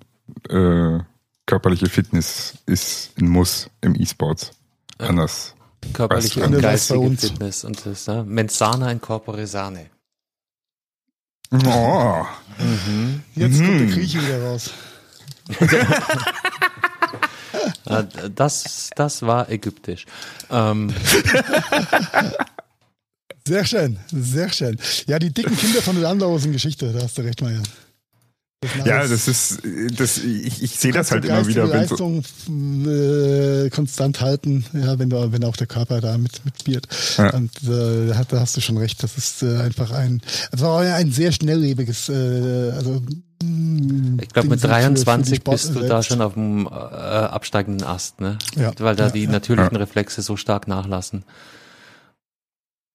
Äh, 0.49 0.99
körperliche 1.47 1.87
Fitness 1.87 2.59
ist 2.67 3.19
ein 3.19 3.29
Muss 3.29 3.71
im 3.81 3.95
E-Sports. 3.95 4.53
Anders. 4.99 5.55
Körperliche 5.93 6.45
und 6.45 6.61
geistige 6.61 7.11
Fitness 7.17 7.65
und 7.65 7.87
das, 7.87 8.07
ne? 8.07 8.25
Mensana 8.25 8.91
in 8.91 9.01
corpore 9.01 9.47
sane. 9.47 9.87
Oh. 11.53 12.25
Mhm. 12.59 13.23
Jetzt 13.35 13.59
mhm. 13.59 13.67
kommt 13.67 13.81
der 13.81 13.87
Grieche 13.87 14.21
wieder 14.21 14.43
raus. 14.43 14.71
das, 18.35 18.91
das 18.97 19.23
war 19.23 19.51
ägyptisch. 19.51 20.07
Ähm. 20.51 20.93
Sehr 23.47 23.65
schön, 23.65 23.99
sehr 24.13 24.53
schön. 24.53 24.77
Ja, 25.07 25.19
die 25.19 25.33
dicken 25.33 25.57
Kinder 25.57 25.81
von 25.81 25.99
Landau 25.99 26.37
sind 26.37 26.53
Geschichte, 26.53 26.93
da 26.93 27.03
hast 27.03 27.17
du 27.17 27.23
recht, 27.23 27.41
Marian. 27.41 27.63
Das 28.61 28.71
ja, 28.85 29.07
das 29.07 29.29
ist, 29.29 29.63
das, 29.97 30.19
ich, 30.19 30.63
ich 30.63 30.79
sehe 30.79 30.93
das 30.93 31.13
halt 31.13 31.25
immer 31.25 31.47
wieder. 31.47 31.63
Wenn 31.71 31.79
Leistung 31.79 32.25
so 32.25 32.91
äh, 32.91 33.71
konstant 33.71 34.21
halten, 34.21 34.67
ja, 34.75 34.99
wenn 34.99 35.09
du, 35.09 35.33
wenn 35.33 35.45
auch 35.45 35.57
der 35.57 35.69
Körper 35.69 36.01
da 36.01 36.19
mit 36.19 36.45
mitbiert. 36.45 36.89
Ja. 37.17 37.33
Und 37.35 37.53
äh, 37.63 38.13
da 38.29 38.41
hast 38.41 38.57
du 38.57 38.61
schon 38.61 38.77
recht. 38.77 39.03
Das 39.03 39.17
ist 39.17 39.45
äh, 39.45 39.59
einfach 39.59 39.93
ein, 39.93 40.21
es 40.51 40.61
war 40.61 40.81
ein 40.81 41.13
sehr 41.13 41.31
schnelllebiges, 41.31 42.09
äh, 42.09 42.73
also 42.73 43.01
ich 43.41 44.29
glaube, 44.31 44.49
mit 44.49 44.65
23 44.65 45.45
bist 45.45 45.75
du 45.75 45.81
da 45.81 46.03
schon 46.03 46.21
auf 46.21 46.35
dem 46.35 46.67
äh, 46.67 46.71
absteigenden 46.71 47.87
Ast, 47.87 48.21
ne? 48.21 48.39
Ja. 48.57 48.73
Weil 48.79 48.97
da 48.97 49.07
ja, 49.07 49.11
die 49.13 49.27
natürlichen 49.29 49.77
Reflexe 49.77 50.23
so 50.23 50.37
stark 50.37 50.67
nachlassen. 50.67 51.25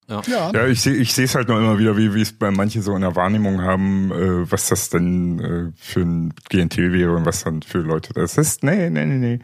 Ja, 0.09 0.21
ja. 0.27 0.51
ja 0.53 0.67
ich 0.67 0.81
sehe 0.81 0.95
ich 0.95 1.13
sehe 1.13 1.25
es 1.25 1.35
halt 1.35 1.47
noch 1.47 1.57
immer 1.57 1.79
wieder, 1.79 1.95
wie 1.95 2.13
wie 2.13 2.21
es 2.21 2.33
bei 2.33 2.51
manchen 2.51 2.81
so 2.81 2.93
in 2.93 3.01
der 3.01 3.15
Wahrnehmung 3.15 3.61
haben, 3.61 4.11
äh, 4.11 4.51
was 4.51 4.67
das 4.67 4.89
denn 4.89 5.39
äh, 5.39 5.71
für 5.77 6.01
ein 6.01 6.33
GNT 6.49 6.77
wäre 6.77 7.15
und 7.15 7.25
was 7.25 7.45
dann 7.45 7.61
für 7.61 7.79
Leute 7.79 8.13
das 8.13 8.37
ist. 8.37 8.63
Nee, 8.63 8.89
nee, 8.89 9.05
nee, 9.05 9.17
nee. 9.17 9.39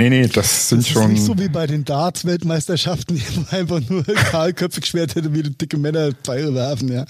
Nee, 0.00 0.08
nee, 0.08 0.26
das 0.28 0.70
sind 0.70 0.80
das 0.80 0.86
ist 0.86 0.92
schon. 0.94 1.12
Nicht 1.12 1.26
so 1.26 1.38
wie 1.38 1.50
bei 1.50 1.66
den 1.66 1.84
Darts-Weltmeisterschaften, 1.84 3.20
wo 3.50 3.54
einfach 3.54 3.80
nur 3.86 4.02
kahlköpfig 4.30 4.94
wie 4.94 5.42
die 5.42 5.50
dicke 5.50 5.76
Männer 5.76 6.12
Pfeile 6.12 6.54
werfen, 6.54 6.90
ja. 6.90 7.04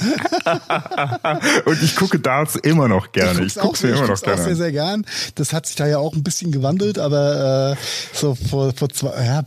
und 1.66 1.80
ich 1.84 1.94
gucke 1.94 2.18
Darts 2.18 2.56
immer 2.56 2.88
noch 2.88 3.12
gerne. 3.12 3.42
Ich, 3.42 3.54
ich 3.54 3.62
gucke 3.62 3.78
sie 3.78 3.90
immer 3.90 4.08
noch 4.08 4.20
gerne. 4.20 4.40
auch 4.40 4.44
sehr, 4.44 4.56
sehr 4.56 4.72
gern. 4.72 5.06
Das 5.36 5.52
hat 5.52 5.66
sich 5.66 5.76
da 5.76 5.86
ja 5.86 5.98
auch 5.98 6.14
ein 6.14 6.24
bisschen 6.24 6.50
gewandelt, 6.50 6.98
aber 6.98 7.76
äh, 7.78 8.16
so 8.16 8.34
vor, 8.34 8.72
vor 8.74 8.88
zwei, 8.88 9.24
ja, 9.24 9.44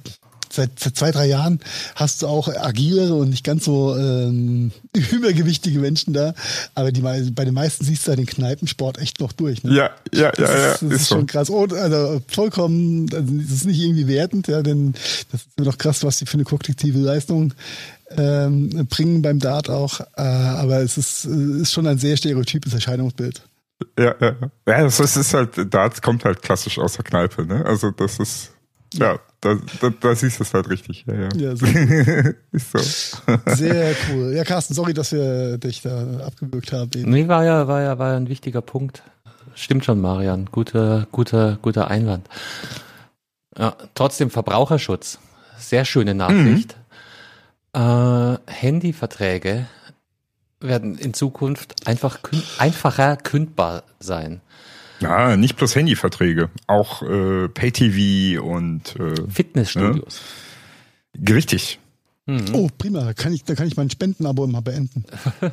seit, 0.53 0.79
seit 0.79 0.95
zwei, 0.95 1.11
drei 1.11 1.27
Jahren 1.27 1.59
hast 1.95 2.21
du 2.21 2.27
auch 2.27 2.47
agilere 2.47 3.15
und 3.15 3.29
nicht 3.29 3.43
ganz 3.43 3.65
so 3.65 3.95
ähm, 3.95 4.71
übergewichtige 5.11 5.79
Menschen 5.79 6.13
da. 6.13 6.33
Aber 6.75 6.91
die, 6.91 7.01
bei 7.01 7.45
den 7.45 7.53
meisten 7.53 7.83
siehst 7.85 8.07
du 8.07 8.11
ja 8.11 8.17
den 8.17 8.25
Kneipensport 8.25 8.99
echt 8.99 9.19
noch 9.19 9.31
durch. 9.31 9.63
Ne? 9.63 9.75
Ja, 9.75 9.91
ja, 10.13 10.31
das 10.31 10.49
ja, 10.49 10.57
ja. 10.57 10.71
Das 10.71 10.81
ist, 10.81 10.91
ist 10.91 11.07
schon 11.09 11.21
so. 11.21 11.25
krass. 11.25 11.49
Und, 11.49 11.73
also 11.73 12.21
vollkommen, 12.27 13.09
also, 13.13 13.33
das 13.33 13.51
ist 13.51 13.65
nicht 13.65 13.79
irgendwie 13.79 14.07
wertend, 14.07 14.47
ja, 14.47 14.61
denn 14.61 14.93
das 15.31 15.41
ist 15.41 15.49
immer 15.57 15.67
noch 15.67 15.77
krass, 15.77 16.03
was 16.03 16.17
die 16.17 16.25
für 16.25 16.35
eine 16.35 16.43
kognitive 16.43 16.99
Leistung 16.99 17.53
ähm, 18.17 18.87
bringen 18.89 19.21
beim 19.21 19.39
Dart 19.39 19.69
auch. 19.69 19.99
Äh, 20.15 20.21
aber 20.21 20.81
es 20.81 20.97
ist, 20.97 21.25
ist 21.25 21.73
schon 21.73 21.87
ein 21.87 21.97
sehr 21.97 22.17
stereotypes 22.17 22.73
Erscheinungsbild. 22.73 23.41
Ja, 23.97 24.15
ja. 24.19 24.35
Ja, 24.67 24.83
das 24.83 24.99
ist 24.99 25.33
halt, 25.33 25.73
Darts 25.73 26.01
kommt 26.01 26.25
halt 26.25 26.41
klassisch 26.41 26.79
aus 26.79 26.93
der 26.93 27.03
Kneipe, 27.03 27.45
ne? 27.45 27.65
Also 27.65 27.91
das 27.91 28.19
ist, 28.19 28.52
ja, 28.93 29.19
da, 29.41 29.57
da, 29.81 29.89
da 29.89 30.15
siehst 30.15 30.39
du 30.39 30.43
es 30.43 30.53
halt 30.53 30.69
richtig. 30.69 31.05
Ja, 31.07 31.13
ja. 31.13 31.29
ja 31.35 31.55
so. 31.55 31.65
ist 32.51 32.71
so. 32.71 32.79
Sehr 33.47 33.95
cool. 34.09 34.33
Ja, 34.33 34.43
Carsten, 34.43 34.73
sorry, 34.73 34.93
dass 34.93 35.11
wir 35.11 35.57
dich 35.57 35.81
da 35.81 36.25
abgewürgt 36.25 36.71
haben. 36.71 36.89
Nee, 36.95 37.27
war 37.27 37.43
ja, 37.43 37.67
war 37.67 37.81
ja, 37.81 37.97
war 37.99 38.11
ja 38.11 38.17
ein 38.17 38.29
wichtiger 38.29 38.61
Punkt. 38.61 39.03
Stimmt 39.55 39.85
schon, 39.85 40.01
Marian. 40.01 40.47
Guter, 40.51 41.07
guter, 41.11 41.57
guter 41.61 41.89
Einwand. 41.89 42.27
Ja, 43.57 43.75
trotzdem 43.93 44.29
Verbraucherschutz. 44.29 45.19
Sehr 45.57 45.85
schöne 45.85 46.15
Nachricht. 46.15 46.75
Mhm. 47.75 47.81
Äh, 47.81 48.37
Handyverträge 48.47 49.67
werden 50.59 50.97
in 50.97 51.13
Zukunft 51.13 51.87
einfach 51.87 52.19
einfacher 52.57 53.17
kündbar 53.17 53.83
sein. 53.99 54.41
Ja, 55.03 55.37
nicht 55.37 55.55
bloß 55.55 55.75
Handyverträge, 55.75 56.49
auch 56.67 57.01
äh, 57.03 57.49
Pay-TV 57.49 58.41
und 58.43 58.95
äh, 58.99 59.13
Fitnessstudios. 59.29 60.21
Ne? 61.17 61.35
Richtig. 61.35 61.79
Mhm. 62.25 62.45
Oh, 62.53 62.69
prima, 62.77 63.03
da 63.03 63.13
kann 63.13 63.33
ich, 63.33 63.43
da 63.43 63.53
kann 63.53 63.67
ich 63.67 63.75
mein 63.75 63.89
Spendenabo 63.89 64.45
immer 64.45 64.61
beenden. 64.61 65.03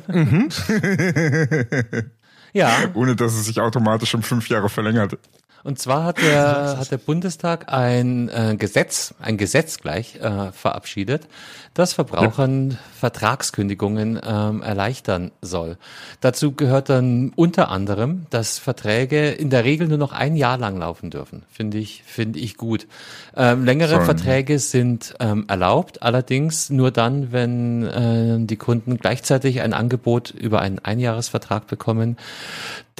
mhm. 0.07 0.49
ja. 2.53 2.71
Ohne 2.93 3.15
dass 3.15 3.33
es 3.33 3.45
sich 3.45 3.59
automatisch 3.59 4.13
um 4.15 4.23
fünf 4.23 4.47
Jahre 4.47 4.69
verlängert. 4.69 5.17
Und 5.63 5.79
zwar 5.79 6.03
hat 6.03 6.17
der, 6.19 6.77
hat 6.79 6.91
der 6.91 6.97
Bundestag 6.97 7.71
ein 7.71 8.29
äh, 8.29 8.55
Gesetz, 8.57 9.13
ein 9.19 9.37
Gesetz 9.37 9.79
gleich 9.79 10.15
äh, 10.15 10.51
verabschiedet, 10.51 11.27
das 11.73 11.93
Verbrauchern. 11.93 12.77
Vertragskündigungen 12.99 14.19
ähm, 14.23 14.61
erleichtern 14.61 15.31
soll. 15.41 15.77
Dazu 16.19 16.51
gehört 16.51 16.89
dann 16.89 17.31
unter 17.35 17.69
anderem, 17.69 18.27
dass 18.29 18.59
Verträge 18.59 19.31
in 19.31 19.49
der 19.49 19.63
Regel 19.63 19.87
nur 19.87 19.97
noch 19.97 20.11
ein 20.11 20.35
Jahr 20.35 20.57
lang 20.59 20.77
laufen 20.77 21.09
dürfen. 21.09 21.43
Finde 21.51 21.79
ich, 21.79 22.03
finde 22.05 22.37
ich 22.37 22.57
gut. 22.57 22.87
Ähm, 23.35 23.65
längere 23.65 23.93
Sorry. 23.93 24.05
Verträge 24.05 24.59
sind 24.59 25.15
ähm, 25.19 25.45
erlaubt, 25.47 26.03
allerdings 26.03 26.69
nur 26.69 26.91
dann, 26.91 27.31
wenn 27.31 27.83
äh, 27.87 28.45
die 28.45 28.57
Kunden 28.57 28.97
gleichzeitig 28.97 29.61
ein 29.61 29.73
Angebot 29.73 30.29
über 30.29 30.59
einen 30.59 30.77
Einjahresvertrag 30.77 31.65
bekommen, 31.65 32.17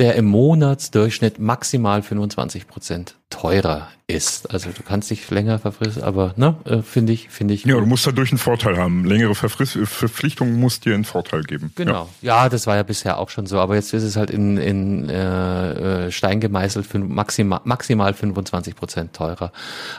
der 0.02 0.15
im 0.15 0.26
Monatsdurchschnitt 0.26 1.38
maximal 1.38 2.02
25 2.02 2.68
Prozent 2.68 3.18
teurer 3.30 3.88
ist. 4.07 4.52
Also 4.52 4.72
du 4.72 4.82
kannst 4.82 5.11
dich 5.11 5.30
länger 5.30 5.60
verfristen, 5.60 6.02
aber 6.02 6.34
ne, 6.38 6.56
äh, 6.65 6.82
finde 6.82 7.14
ich, 7.14 7.30
finde 7.30 7.53
ich. 7.53 7.65
Ja, 7.65 7.76
gut. 7.76 7.84
du 7.84 7.88
musst 7.88 8.07
dadurch 8.07 8.32
einen 8.32 8.40
Vorteil 8.40 8.78
haben. 8.78 9.06
Längere 9.06 9.36
Verfrist 9.36 9.78
Verpflichtung 9.84 10.53
muss 10.60 10.80
dir 10.80 10.95
einen 10.95 11.06
Vorteil 11.06 11.44
geben. 11.44 11.72
Genau. 11.76 12.10
Ja. 12.22 12.45
ja. 12.45 12.49
das 12.49 12.65
war 12.65 12.78
ja 12.78 12.82
bisher 12.82 13.19
auch 13.19 13.30
schon 13.30 13.45
so, 13.45 13.60
aber 13.60 13.76
jetzt 13.76 13.94
ist 13.94 14.02
es 14.02 14.15
halt 14.15 14.32
in, 14.32 14.57
in 14.57 15.07
äh, 15.07 16.07
äh 16.07 16.11
Stein 16.11 16.40
gemeißelt 16.40 16.88
für 16.88 16.98
maximal, 16.98 17.61
maximal 17.64 18.15
25 18.15 18.76
Prozent 18.76 19.14
teurer. 19.14 19.52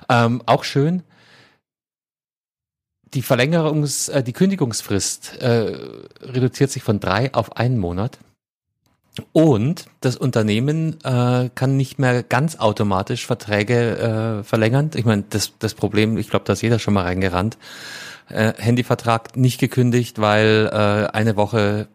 Ähm, 0.08 0.42
auch 0.46 0.64
schön. 0.64 1.04
Die 3.14 3.22
Verlängerungs, 3.22 4.08
äh, 4.08 4.24
die 4.24 4.32
Kündigungsfrist 4.32 5.40
äh, 5.40 5.76
reduziert 6.22 6.72
sich 6.72 6.82
von 6.82 6.98
drei 6.98 7.32
auf 7.34 7.56
einen 7.56 7.78
Monat. 7.78 8.18
Und 9.32 9.86
das 10.00 10.16
Unternehmen 10.16 10.96
äh, 11.04 11.50
kann 11.54 11.76
nicht 11.76 11.98
mehr 11.98 12.22
ganz 12.22 12.56
automatisch 12.56 13.26
Verträge 13.26 13.98
äh, 14.40 14.42
verlängern. 14.44 14.90
Ich 14.94 15.04
meine, 15.04 15.24
das, 15.28 15.52
das 15.58 15.74
Problem, 15.74 16.16
ich 16.16 16.30
glaube, 16.30 16.46
da 16.46 16.54
ist 16.54 16.62
jeder 16.62 16.78
schon 16.78 16.94
mal 16.94 17.02
reingerannt. 17.02 17.58
äh, 18.28 18.54
Handyvertrag 18.56 19.36
nicht 19.36 19.60
gekündigt, 19.60 20.18
weil 20.20 20.70
äh, 20.72 20.76
eine 21.14 21.36
Woche 21.36 21.88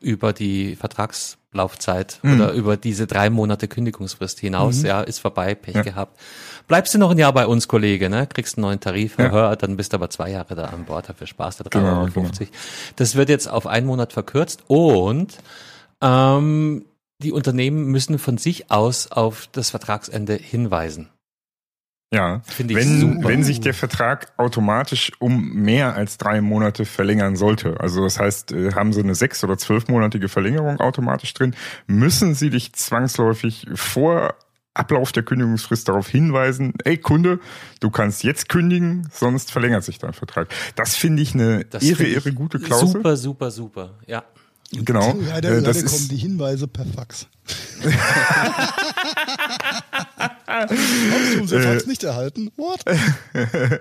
über 0.00 0.32
die 0.34 0.76
Vertragslaufzeit 0.76 2.18
Mhm. 2.22 2.34
oder 2.34 2.52
über 2.52 2.76
diese 2.76 3.06
drei 3.06 3.30
Monate 3.30 3.66
Kündigungsfrist 3.68 4.40
hinaus, 4.40 4.82
ja, 4.82 5.00
ist 5.00 5.20
vorbei, 5.20 5.54
Pech 5.54 5.76
Ja. 5.76 5.82
gehabt. 5.82 6.20
Bleibst 6.68 6.92
du 6.94 6.98
noch 6.98 7.10
ein 7.12 7.18
Jahr 7.18 7.32
bei 7.32 7.46
uns, 7.46 7.68
Kollege, 7.68 8.10
ne? 8.10 8.26
Kriegst 8.26 8.56
einen 8.58 8.62
neuen 8.62 8.80
Tarif, 8.80 9.16
Ja. 9.18 9.30
hör, 9.30 9.56
dann 9.56 9.76
bist 9.76 9.92
du 9.92 9.96
aber 9.96 10.10
zwei 10.10 10.30
Jahre 10.30 10.54
da 10.54 10.66
an 10.66 10.84
Bord, 10.84 11.08
dafür 11.08 11.26
sparst 11.26 11.60
du 11.60 11.64
3,50 11.64 11.70
Genau, 11.70 12.02
Euro. 12.02 12.30
Das 12.96 13.14
wird 13.14 13.28
jetzt 13.30 13.48
auf 13.48 13.66
einen 13.66 13.86
Monat 13.86 14.12
verkürzt 14.12 14.62
und 14.66 15.38
ähm, 16.02 16.84
die 17.22 17.32
Unternehmen 17.32 17.86
müssen 17.86 18.18
von 18.18 18.38
sich 18.38 18.70
aus 18.70 19.10
auf 19.10 19.48
das 19.52 19.70
Vertragsende 19.70 20.34
hinweisen. 20.34 21.10
Ja, 22.12 22.40
Finde 22.44 22.74
ich 22.74 22.80
wenn, 22.80 23.00
super. 23.00 23.28
wenn 23.28 23.44
sich 23.44 23.60
der 23.60 23.72
Vertrag 23.72 24.32
automatisch 24.36 25.12
um 25.20 25.52
mehr 25.52 25.94
als 25.94 26.18
drei 26.18 26.40
Monate 26.40 26.84
verlängern 26.84 27.36
sollte, 27.36 27.78
also 27.78 28.02
das 28.02 28.18
heißt, 28.18 28.50
äh, 28.50 28.72
haben 28.72 28.92
sie 28.92 29.00
eine 29.00 29.14
sechs- 29.14 29.44
oder 29.44 29.56
zwölfmonatige 29.56 30.28
Verlängerung 30.28 30.80
automatisch 30.80 31.32
drin, 31.34 31.54
müssen 31.86 32.34
sie 32.34 32.50
dich 32.50 32.72
zwangsläufig 32.72 33.68
vor 33.74 34.34
Ablauf 34.74 35.12
der 35.12 35.22
Kündigungsfrist 35.22 35.88
darauf 35.88 36.08
hinweisen, 36.08 36.74
ey 36.84 36.96
Kunde, 36.96 37.38
du 37.78 37.90
kannst 37.90 38.24
jetzt 38.24 38.48
kündigen, 38.48 39.08
sonst 39.12 39.52
verlängert 39.52 39.84
sich 39.84 39.98
dein 39.98 40.12
Vertrag. 40.12 40.48
Das 40.74 40.96
finde 40.96 41.22
ich 41.22 41.34
eine 41.34 41.64
Das 41.64 41.82
irre, 41.84 42.04
irre 42.04 42.32
gute 42.32 42.58
Klausel. 42.58 42.88
Super, 42.88 43.16
super, 43.16 43.50
super. 43.50 43.98
Ja. 44.06 44.24
Genau. 44.72 45.16
Leider, 45.28 45.58
Äh, 45.58 45.62
das 45.62 45.84
kommen 45.84 46.08
die 46.08 46.16
Hinweise 46.16 46.68
per 46.68 46.86
Fax. 46.86 47.26
Hast 50.46 51.34
du 51.34 51.40
unsere 51.40 51.62
Fax 51.62 51.86
nicht 51.86 52.04
erhalten? 52.04 52.50
What? 52.56 52.84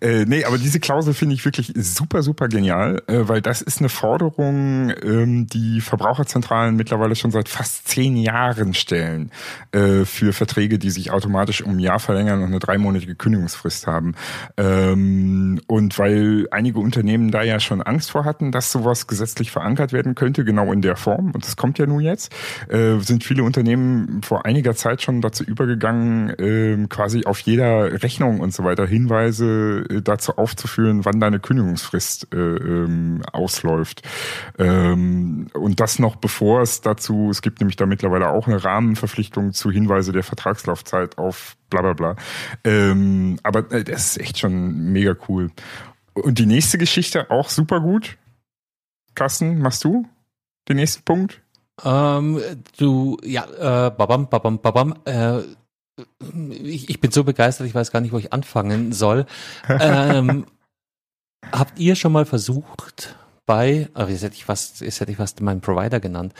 äh, 0.00 0.24
nee, 0.26 0.44
aber 0.44 0.58
diese 0.58 0.80
Klausel 0.80 1.14
finde 1.14 1.34
ich 1.34 1.44
wirklich 1.44 1.72
super, 1.76 2.22
super 2.22 2.48
genial, 2.48 3.02
äh, 3.06 3.28
weil 3.28 3.40
das 3.40 3.62
ist 3.62 3.78
eine 3.78 3.88
Forderung, 3.88 4.92
ähm, 5.02 5.46
die 5.46 5.80
Verbraucherzentralen 5.80 6.76
mittlerweile 6.76 7.14
schon 7.16 7.30
seit 7.30 7.48
fast 7.48 7.88
zehn 7.88 8.16
Jahren 8.16 8.74
stellen 8.74 9.30
äh, 9.72 10.04
für 10.04 10.32
Verträge, 10.32 10.78
die 10.78 10.90
sich 10.90 11.10
automatisch 11.10 11.62
um 11.62 11.72
ein 11.76 11.78
Jahr 11.78 12.00
verlängern 12.00 12.40
und 12.40 12.48
eine 12.48 12.58
dreimonatige 12.58 13.14
Kündigungsfrist 13.14 13.86
haben. 13.86 14.14
Ähm, 14.56 15.60
und 15.66 15.98
weil 15.98 16.46
einige 16.50 16.80
Unternehmen 16.80 17.30
da 17.30 17.42
ja 17.42 17.60
schon 17.60 17.80
Angst 17.82 18.10
vor 18.10 18.24
hatten, 18.24 18.52
dass 18.52 18.72
sowas 18.72 19.06
gesetzlich 19.06 19.50
verankert 19.50 19.92
werden 19.92 20.14
könnte, 20.14 20.27
genau 20.32 20.72
in 20.72 20.82
der 20.82 20.96
Form, 20.96 21.32
und 21.32 21.44
das 21.44 21.56
kommt 21.56 21.78
ja 21.78 21.86
nun 21.86 22.00
jetzt, 22.00 22.34
äh, 22.68 22.98
sind 22.98 23.24
viele 23.24 23.42
Unternehmen 23.42 24.22
vor 24.22 24.46
einiger 24.46 24.74
Zeit 24.74 25.02
schon 25.02 25.20
dazu 25.20 25.44
übergegangen, 25.44 26.32
ähm, 26.38 26.88
quasi 26.88 27.24
auf 27.24 27.40
jeder 27.40 28.02
Rechnung 28.02 28.40
und 28.40 28.52
so 28.52 28.64
weiter 28.64 28.86
Hinweise 28.86 29.84
äh, 29.90 30.02
dazu 30.02 30.36
aufzuführen, 30.36 31.04
wann 31.04 31.20
deine 31.20 31.40
Kündigungsfrist 31.40 32.28
äh, 32.32 32.36
ähm, 32.36 33.22
ausläuft. 33.32 34.02
Ähm, 34.58 35.48
und 35.54 35.80
das 35.80 35.98
noch 35.98 36.16
bevor 36.16 36.62
es 36.62 36.80
dazu, 36.80 37.28
es 37.30 37.42
gibt 37.42 37.60
nämlich 37.60 37.76
da 37.76 37.86
mittlerweile 37.86 38.30
auch 38.30 38.46
eine 38.46 38.62
Rahmenverpflichtung 38.62 39.52
zu 39.52 39.70
Hinweise 39.70 40.12
der 40.12 40.22
Vertragslaufzeit 40.22 41.18
auf 41.18 41.56
bla 41.70 41.82
bla 41.82 41.92
bla. 41.92 42.16
Ähm, 42.64 43.38
aber 43.42 43.70
äh, 43.72 43.84
das 43.84 44.16
ist 44.16 44.20
echt 44.20 44.38
schon 44.38 44.92
mega 44.92 45.14
cool. 45.28 45.50
Und 46.14 46.38
die 46.38 46.46
nächste 46.46 46.78
Geschichte 46.78 47.30
auch 47.30 47.48
super 47.48 47.80
gut. 47.80 48.16
Carsten, 49.14 49.58
machst 49.58 49.84
du 49.84 50.06
den 50.68 50.76
nächsten 50.76 51.02
Punkt? 51.02 51.42
Ähm, 51.84 52.40
du, 52.76 53.18
ja, 53.22 53.44
äh, 53.86 53.90
babam, 53.90 54.28
babam, 54.28 54.58
babam, 54.60 54.94
äh, 55.04 55.40
ich, 56.50 56.90
ich 56.90 57.00
bin 57.00 57.10
so 57.10 57.24
begeistert, 57.24 57.66
ich 57.66 57.74
weiß 57.74 57.90
gar 57.90 58.00
nicht, 58.00 58.12
wo 58.12 58.18
ich 58.18 58.32
anfangen 58.32 58.92
soll. 58.92 59.26
Ähm, 59.68 60.46
habt 61.52 61.78
ihr 61.78 61.94
schon 61.94 62.12
mal 62.12 62.24
versucht, 62.24 63.16
bei, 63.46 63.88
aber 63.94 64.10
jetzt 64.10 64.22
hätte 64.22 64.36
ich 64.36 64.44
fast, 64.44 64.80
jetzt 64.80 65.00
hätte 65.00 65.10
ich 65.10 65.16
fast 65.16 65.40
meinen 65.40 65.60
Provider 65.60 66.00
genannt, 66.00 66.34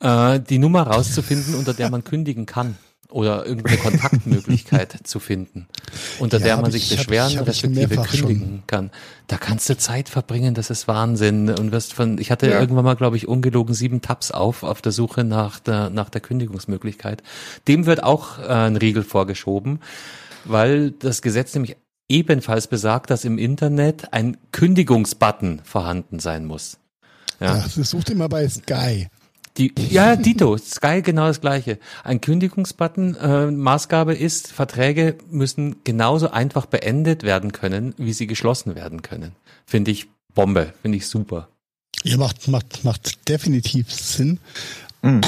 äh, 0.00 0.40
die 0.40 0.58
Nummer 0.58 0.82
rauszufinden, 0.82 1.54
unter 1.54 1.74
der 1.74 1.90
man 1.90 2.04
kündigen 2.04 2.46
kann? 2.46 2.76
Oder 3.10 3.46
irgendeine 3.46 3.78
Kontaktmöglichkeit 3.78 4.94
zu 5.04 5.18
finden, 5.18 5.66
unter 6.18 6.36
Ja, 6.38 6.44
der 6.44 6.52
hab 6.56 6.62
man 6.62 6.74
ich- 6.74 6.88
sich 6.88 6.90
hab 6.90 7.00
ich- 7.00 7.06
beschweren 7.06 7.36
hab 7.38 7.42
ich 7.42 7.48
respektive 7.48 7.94
mehrfach 7.96 8.14
schon. 8.14 8.28
kündigen 8.28 8.62
kann. 8.66 8.90
Da 9.28 9.38
kannst 9.38 9.68
du 9.70 9.78
Zeit 9.78 10.10
verbringen, 10.10 10.52
das 10.54 10.68
ist 10.68 10.88
Wahnsinn. 10.88 11.48
Und 11.48 11.72
wirst 11.72 11.94
von, 11.94 12.18
ich 12.18 12.30
hatte 12.30 12.50
Ja. 12.50 12.60
irgendwann 12.60 12.84
mal, 12.84 12.96
glaube 12.96 13.16
ich, 13.16 13.26
ungelogen 13.26 13.74
sieben 13.74 14.02
Tabs 14.02 14.30
auf, 14.30 14.62
auf 14.62 14.82
der 14.82 14.92
Suche 14.92 15.24
nach 15.24 15.58
der, 15.58 15.88
nach 15.88 16.10
der 16.10 16.20
Kündigungsmöglichkeit. 16.20 17.22
Dem 17.66 17.86
wird 17.86 18.02
auch 18.02 18.38
äh, 18.40 18.42
ein 18.42 18.76
Riegel 18.76 19.02
vorgeschoben, 19.04 19.80
weil 20.44 20.90
das 20.90 21.22
Gesetz 21.22 21.54
nämlich 21.54 21.76
ebenfalls 22.10 22.66
besagt, 22.66 23.08
dass 23.10 23.24
im 23.24 23.38
Internet 23.38 24.12
ein 24.12 24.36
Kündigungsbutton 24.52 25.60
vorhanden 25.64 26.18
sein 26.18 26.44
muss. 26.44 26.76
Ja. 27.40 27.56
Ja. 27.56 27.64
Such 27.68 28.04
dir 28.04 28.16
mal 28.16 28.28
bei 28.28 28.46
Sky. 28.48 29.08
Die, 29.58 29.72
ja, 29.90 30.14
Dito, 30.14 30.56
Sky 30.56 31.02
genau 31.02 31.26
das 31.26 31.40
gleiche. 31.40 31.78
Ein 32.04 32.20
Kündigungsbutton, 32.20 33.16
äh, 33.16 33.50
Maßgabe 33.50 34.14
ist, 34.14 34.52
Verträge 34.52 35.16
müssen 35.30 35.82
genauso 35.82 36.30
einfach 36.30 36.66
beendet 36.66 37.24
werden 37.24 37.50
können, 37.50 37.94
wie 37.98 38.12
sie 38.12 38.28
geschlossen 38.28 38.76
werden 38.76 39.02
können. 39.02 39.32
Finde 39.66 39.90
ich 39.90 40.06
Bombe, 40.32 40.72
finde 40.82 40.98
ich 40.98 41.08
super. 41.08 41.48
Ja, 42.04 42.16
macht, 42.16 42.46
macht, 42.46 42.84
macht 42.84 43.28
definitiv 43.28 43.92
Sinn. 43.92 44.38
Mhm. 45.02 45.20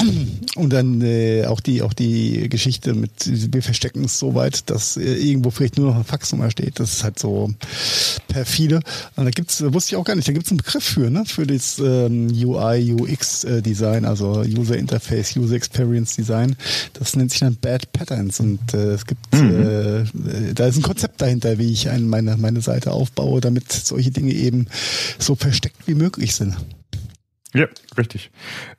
Und 0.55 0.73
dann 0.73 1.01
äh, 1.01 1.45
auch 1.45 1.61
die 1.61 1.81
auch 1.81 1.93
die 1.93 2.49
Geschichte 2.49 2.93
mit 2.93 3.11
wir 3.53 3.63
verstecken 3.63 4.03
es 4.03 4.19
so 4.19 4.35
weit, 4.35 4.69
dass 4.69 4.97
äh, 4.97 5.13
irgendwo 5.13 5.49
vielleicht 5.49 5.77
nur 5.77 5.87
noch 5.87 5.95
eine 5.95 6.03
Faxnummer 6.03 6.51
steht. 6.51 6.79
Das 6.79 6.91
ist 6.91 7.03
halt 7.05 7.17
so 7.17 7.53
perfide. 8.27 8.81
Und 9.15 9.23
da 9.25 9.31
gibt's 9.31 9.61
wusste 9.61 9.91
ich 9.91 9.95
auch 9.95 10.03
gar 10.03 10.15
nicht. 10.15 10.27
Da 10.27 10.33
gibt's 10.33 10.51
einen 10.51 10.57
Begriff 10.57 10.83
für 10.83 11.09
ne 11.09 11.23
für 11.25 11.47
das 11.47 11.79
ähm, 11.79 12.27
UI 12.27 12.93
UX 12.93 13.45
äh, 13.45 13.61
Design, 13.61 14.03
also 14.03 14.41
User 14.41 14.75
Interface 14.75 15.37
User 15.37 15.55
Experience 15.55 16.17
Design. 16.17 16.57
Das 16.93 17.15
nennt 17.15 17.31
sich 17.31 17.39
dann 17.39 17.55
Bad 17.55 17.93
Patterns 17.93 18.41
und 18.41 18.73
äh, 18.73 18.95
es 18.95 19.05
gibt 19.05 19.33
äh, 19.33 20.01
äh, 20.01 20.53
da 20.53 20.67
ist 20.67 20.77
ein 20.77 20.81
Konzept 20.81 21.21
dahinter, 21.21 21.57
wie 21.59 21.71
ich 21.71 21.89
ein, 21.89 22.09
meine 22.09 22.35
meine 22.35 22.59
Seite 22.59 22.91
aufbaue, 22.91 23.39
damit 23.39 23.71
solche 23.71 24.11
Dinge 24.11 24.33
eben 24.33 24.67
so 25.17 25.35
versteckt 25.35 25.87
wie 25.87 25.95
möglich 25.95 26.35
sind. 26.35 26.57
Ja, 27.53 27.67
richtig. 27.97 28.31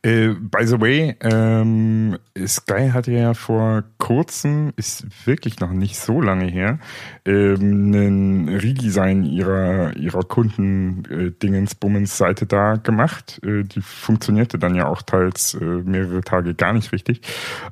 Äh, 0.03 0.29
by 0.29 0.67
the 0.67 0.81
way, 0.81 1.15
ähm, 1.21 2.17
Sky 2.47 2.89
hatte 2.91 3.13
ja 3.13 3.35
vor 3.35 3.85
kurzem, 3.99 4.73
ist 4.77 5.07
wirklich 5.27 5.61
noch 5.61 5.73
nicht 5.73 5.99
so 5.99 6.23
lange 6.23 6.47
her, 6.47 6.79
ähm, 7.27 7.93
einen 7.93 8.49
Redesign 8.49 9.25
ihrer 9.25 9.95
ihrer 9.97 10.23
Kunden 10.23 11.05
äh, 11.11 11.31
Dingensbummens 11.33 12.17
Seite 12.17 12.47
da 12.47 12.77
gemacht. 12.77 13.41
Äh, 13.45 13.65
die 13.65 13.83
funktionierte 13.83 14.59
dann 14.59 14.75
ja 14.75 14.87
auch 14.87 15.03
teils 15.03 15.53
äh, 15.53 15.65
mehrere 15.65 16.23
Tage 16.23 16.55
gar 16.55 16.73
nicht 16.73 16.93
richtig. 16.93 17.21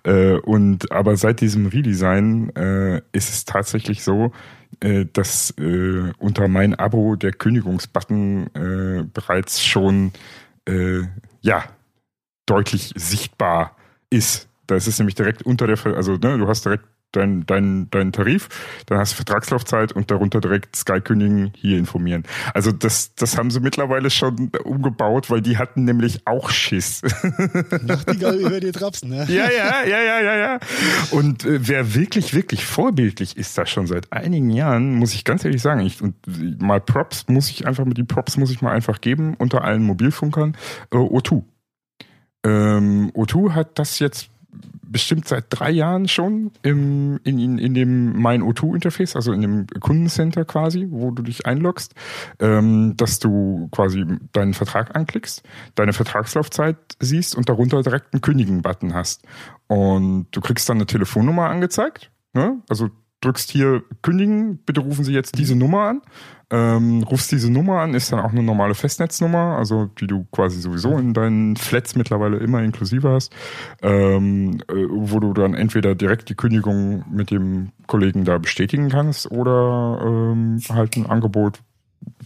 Äh, 0.04 0.34
und 0.34 0.92
aber 0.92 1.16
seit 1.16 1.40
diesem 1.40 1.66
Redesign 1.66 2.54
äh, 2.56 2.98
ist 3.12 3.30
es 3.30 3.46
tatsächlich 3.46 4.04
so, 4.04 4.32
äh, 4.80 5.06
dass 5.10 5.54
äh, 5.58 6.12
unter 6.18 6.48
mein 6.48 6.74
Abo 6.74 7.16
der 7.16 7.32
Kündigungsbutton 7.32 8.50
äh, 8.54 9.04
bereits 9.14 9.64
schon 9.64 10.12
äh, 10.66 11.02
ja, 11.40 11.64
deutlich 12.46 12.92
sichtbar 12.96 13.76
ist. 14.10 14.48
Das 14.66 14.86
ist 14.86 14.98
nämlich 14.98 15.14
direkt 15.14 15.42
unter 15.42 15.66
der, 15.66 15.78
also 15.96 16.12
ne, 16.12 16.38
du 16.38 16.48
hast 16.48 16.64
direkt 16.64 16.84
deinen 17.12 17.46
dein, 17.46 17.88
dein 17.90 18.12
Tarif, 18.12 18.48
dann 18.86 18.98
hast 18.98 19.12
du 19.12 19.16
Vertragslaufzeit 19.16 19.92
und 19.92 20.10
darunter 20.10 20.40
direkt 20.40 20.76
Sky 20.76 21.00
kündigen, 21.00 21.52
hier 21.56 21.78
informieren. 21.78 22.24
Also 22.54 22.72
das, 22.72 23.14
das 23.14 23.36
haben 23.36 23.50
sie 23.50 23.60
mittlerweile 23.60 24.10
schon 24.10 24.50
umgebaut, 24.64 25.30
weil 25.30 25.40
die 25.40 25.58
hatten 25.58 25.84
nämlich 25.84 26.26
auch 26.26 26.50
Schiss. 26.50 27.02
Nachtigall 27.82 28.36
über 28.36 28.60
die 28.60 28.72
Trapsen, 28.72 29.10
ne? 29.10 29.26
Ja, 29.28 29.50
ja, 29.50 29.84
ja, 29.84 30.00
ja, 30.02 30.20
ja, 30.20 30.36
ja. 30.36 30.60
Und 31.10 31.44
äh, 31.44 31.66
wer 31.68 31.94
wirklich, 31.94 32.34
wirklich 32.34 32.64
vorbildlich 32.64 33.36
ist 33.36 33.56
da 33.58 33.66
schon 33.66 33.86
seit 33.86 34.12
einigen 34.12 34.50
Jahren, 34.50 34.94
muss 34.94 35.14
ich 35.14 35.24
ganz 35.24 35.44
ehrlich 35.44 35.62
sagen, 35.62 35.80
ich, 35.80 36.02
und 36.02 36.14
äh, 36.26 36.56
mal 36.58 36.80
Props 36.80 37.26
muss 37.28 37.50
ich 37.50 37.66
einfach 37.66 37.84
die 37.90 38.04
Props 38.04 38.36
muss 38.36 38.50
ich 38.50 38.62
mal 38.62 38.72
einfach 38.72 39.00
geben 39.00 39.34
unter 39.38 39.64
allen 39.64 39.82
Mobilfunkern. 39.82 40.56
Äh, 40.92 40.96
O2. 40.96 41.42
Ähm, 42.44 43.10
O2 43.14 43.52
hat 43.52 43.78
das 43.78 43.98
jetzt 43.98 44.30
bestimmt 44.90 45.28
seit 45.28 45.46
drei 45.50 45.70
Jahren 45.70 46.08
schon 46.08 46.50
im, 46.62 47.20
in, 47.24 47.38
in, 47.38 47.58
in 47.58 47.74
dem 47.74 48.20
Mein 48.20 48.42
O2-Interface, 48.42 49.14
also 49.14 49.32
in 49.32 49.40
dem 49.40 49.66
Kundencenter 49.66 50.44
quasi, 50.44 50.88
wo 50.90 51.12
du 51.12 51.22
dich 51.22 51.46
einloggst, 51.46 51.94
ähm, 52.40 52.94
dass 52.96 53.20
du 53.20 53.68
quasi 53.70 54.04
deinen 54.32 54.52
Vertrag 54.52 54.96
anklickst, 54.96 55.42
deine 55.76 55.92
Vertragslaufzeit 55.92 56.76
siehst 56.98 57.36
und 57.36 57.48
darunter 57.48 57.82
direkt 57.82 58.12
einen 58.12 58.20
Kündigen-Button 58.20 58.92
hast. 58.92 59.24
Und 59.68 60.26
du 60.32 60.40
kriegst 60.40 60.68
dann 60.68 60.78
eine 60.78 60.86
Telefonnummer 60.86 61.48
angezeigt, 61.48 62.10
ne? 62.32 62.60
also 62.68 62.90
drückst 63.20 63.50
hier 63.50 63.82
kündigen, 64.02 64.58
bitte 64.64 64.80
rufen 64.80 65.04
Sie 65.04 65.12
jetzt 65.12 65.38
diese 65.38 65.56
Nummer 65.56 65.82
an. 65.82 66.02
Ähm, 66.52 67.04
rufst 67.04 67.30
diese 67.30 67.50
Nummer 67.50 67.80
an, 67.80 67.94
ist 67.94 68.10
dann 68.10 68.18
auch 68.18 68.32
eine 68.32 68.42
normale 68.42 68.74
Festnetznummer, 68.74 69.56
also 69.56 69.86
die 70.00 70.08
du 70.08 70.26
quasi 70.32 70.60
sowieso 70.60 70.98
in 70.98 71.14
deinen 71.14 71.54
Flats 71.54 71.94
mittlerweile 71.94 72.38
immer 72.38 72.60
inklusive 72.60 73.08
hast, 73.08 73.32
ähm, 73.82 74.60
äh, 74.68 74.74
wo 74.88 75.20
du 75.20 75.32
dann 75.32 75.54
entweder 75.54 75.94
direkt 75.94 76.28
die 76.28 76.34
Kündigung 76.34 77.04
mit 77.08 77.30
dem 77.30 77.70
Kollegen 77.86 78.24
da 78.24 78.38
bestätigen 78.38 78.88
kannst 78.88 79.30
oder 79.30 80.00
ähm, 80.04 80.60
halt 80.68 80.96
ein 80.96 81.06
Angebot 81.06 81.60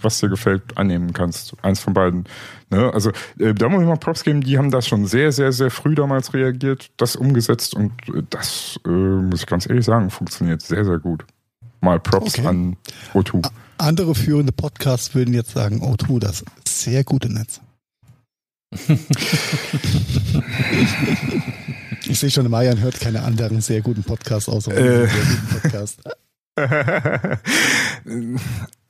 was 0.00 0.18
dir 0.20 0.28
gefällt, 0.28 0.76
annehmen 0.76 1.12
kannst. 1.12 1.54
Eins 1.62 1.80
von 1.80 1.94
beiden. 1.94 2.24
Ne? 2.70 2.92
Also 2.92 3.10
äh, 3.38 3.54
da 3.54 3.68
muss 3.68 3.82
ich 3.82 3.88
mal 3.88 3.96
Props 3.96 4.22
geben, 4.24 4.40
die 4.42 4.58
haben 4.58 4.70
da 4.70 4.82
schon 4.82 5.06
sehr, 5.06 5.32
sehr, 5.32 5.52
sehr 5.52 5.70
früh 5.70 5.94
damals 5.94 6.32
reagiert, 6.34 6.90
das 6.96 7.16
umgesetzt 7.16 7.74
und 7.74 7.92
äh, 8.08 8.22
das, 8.30 8.78
äh, 8.86 8.88
muss 8.88 9.40
ich 9.40 9.46
ganz 9.46 9.68
ehrlich 9.68 9.84
sagen, 9.84 10.10
funktioniert 10.10 10.62
sehr, 10.62 10.84
sehr 10.84 10.98
gut. 10.98 11.24
Mal 11.80 12.00
Props 12.00 12.38
Okay. 12.38 12.46
an 12.46 12.76
O2. 13.14 13.46
Andere 13.78 14.14
führende 14.14 14.52
Podcasts 14.52 15.14
würden 15.14 15.34
jetzt 15.34 15.50
sagen, 15.52 15.80
oh 15.82 15.96
tu 15.96 16.18
das 16.18 16.44
sehr 16.66 17.02
gute 17.04 17.28
Netz. 17.32 17.60
ich 22.06 22.18
sehe 22.18 22.30
schon, 22.30 22.48
Marian 22.50 22.80
hört 22.80 22.98
keine 23.00 23.22
anderen 23.22 23.60
sehr 23.60 23.80
guten 23.82 24.02
Podcasts 24.02 24.48
außer 24.48 24.72
Äh. 24.72 25.06
sehr 25.06 25.08
guten 25.08 25.60
Podcast. 25.60 26.00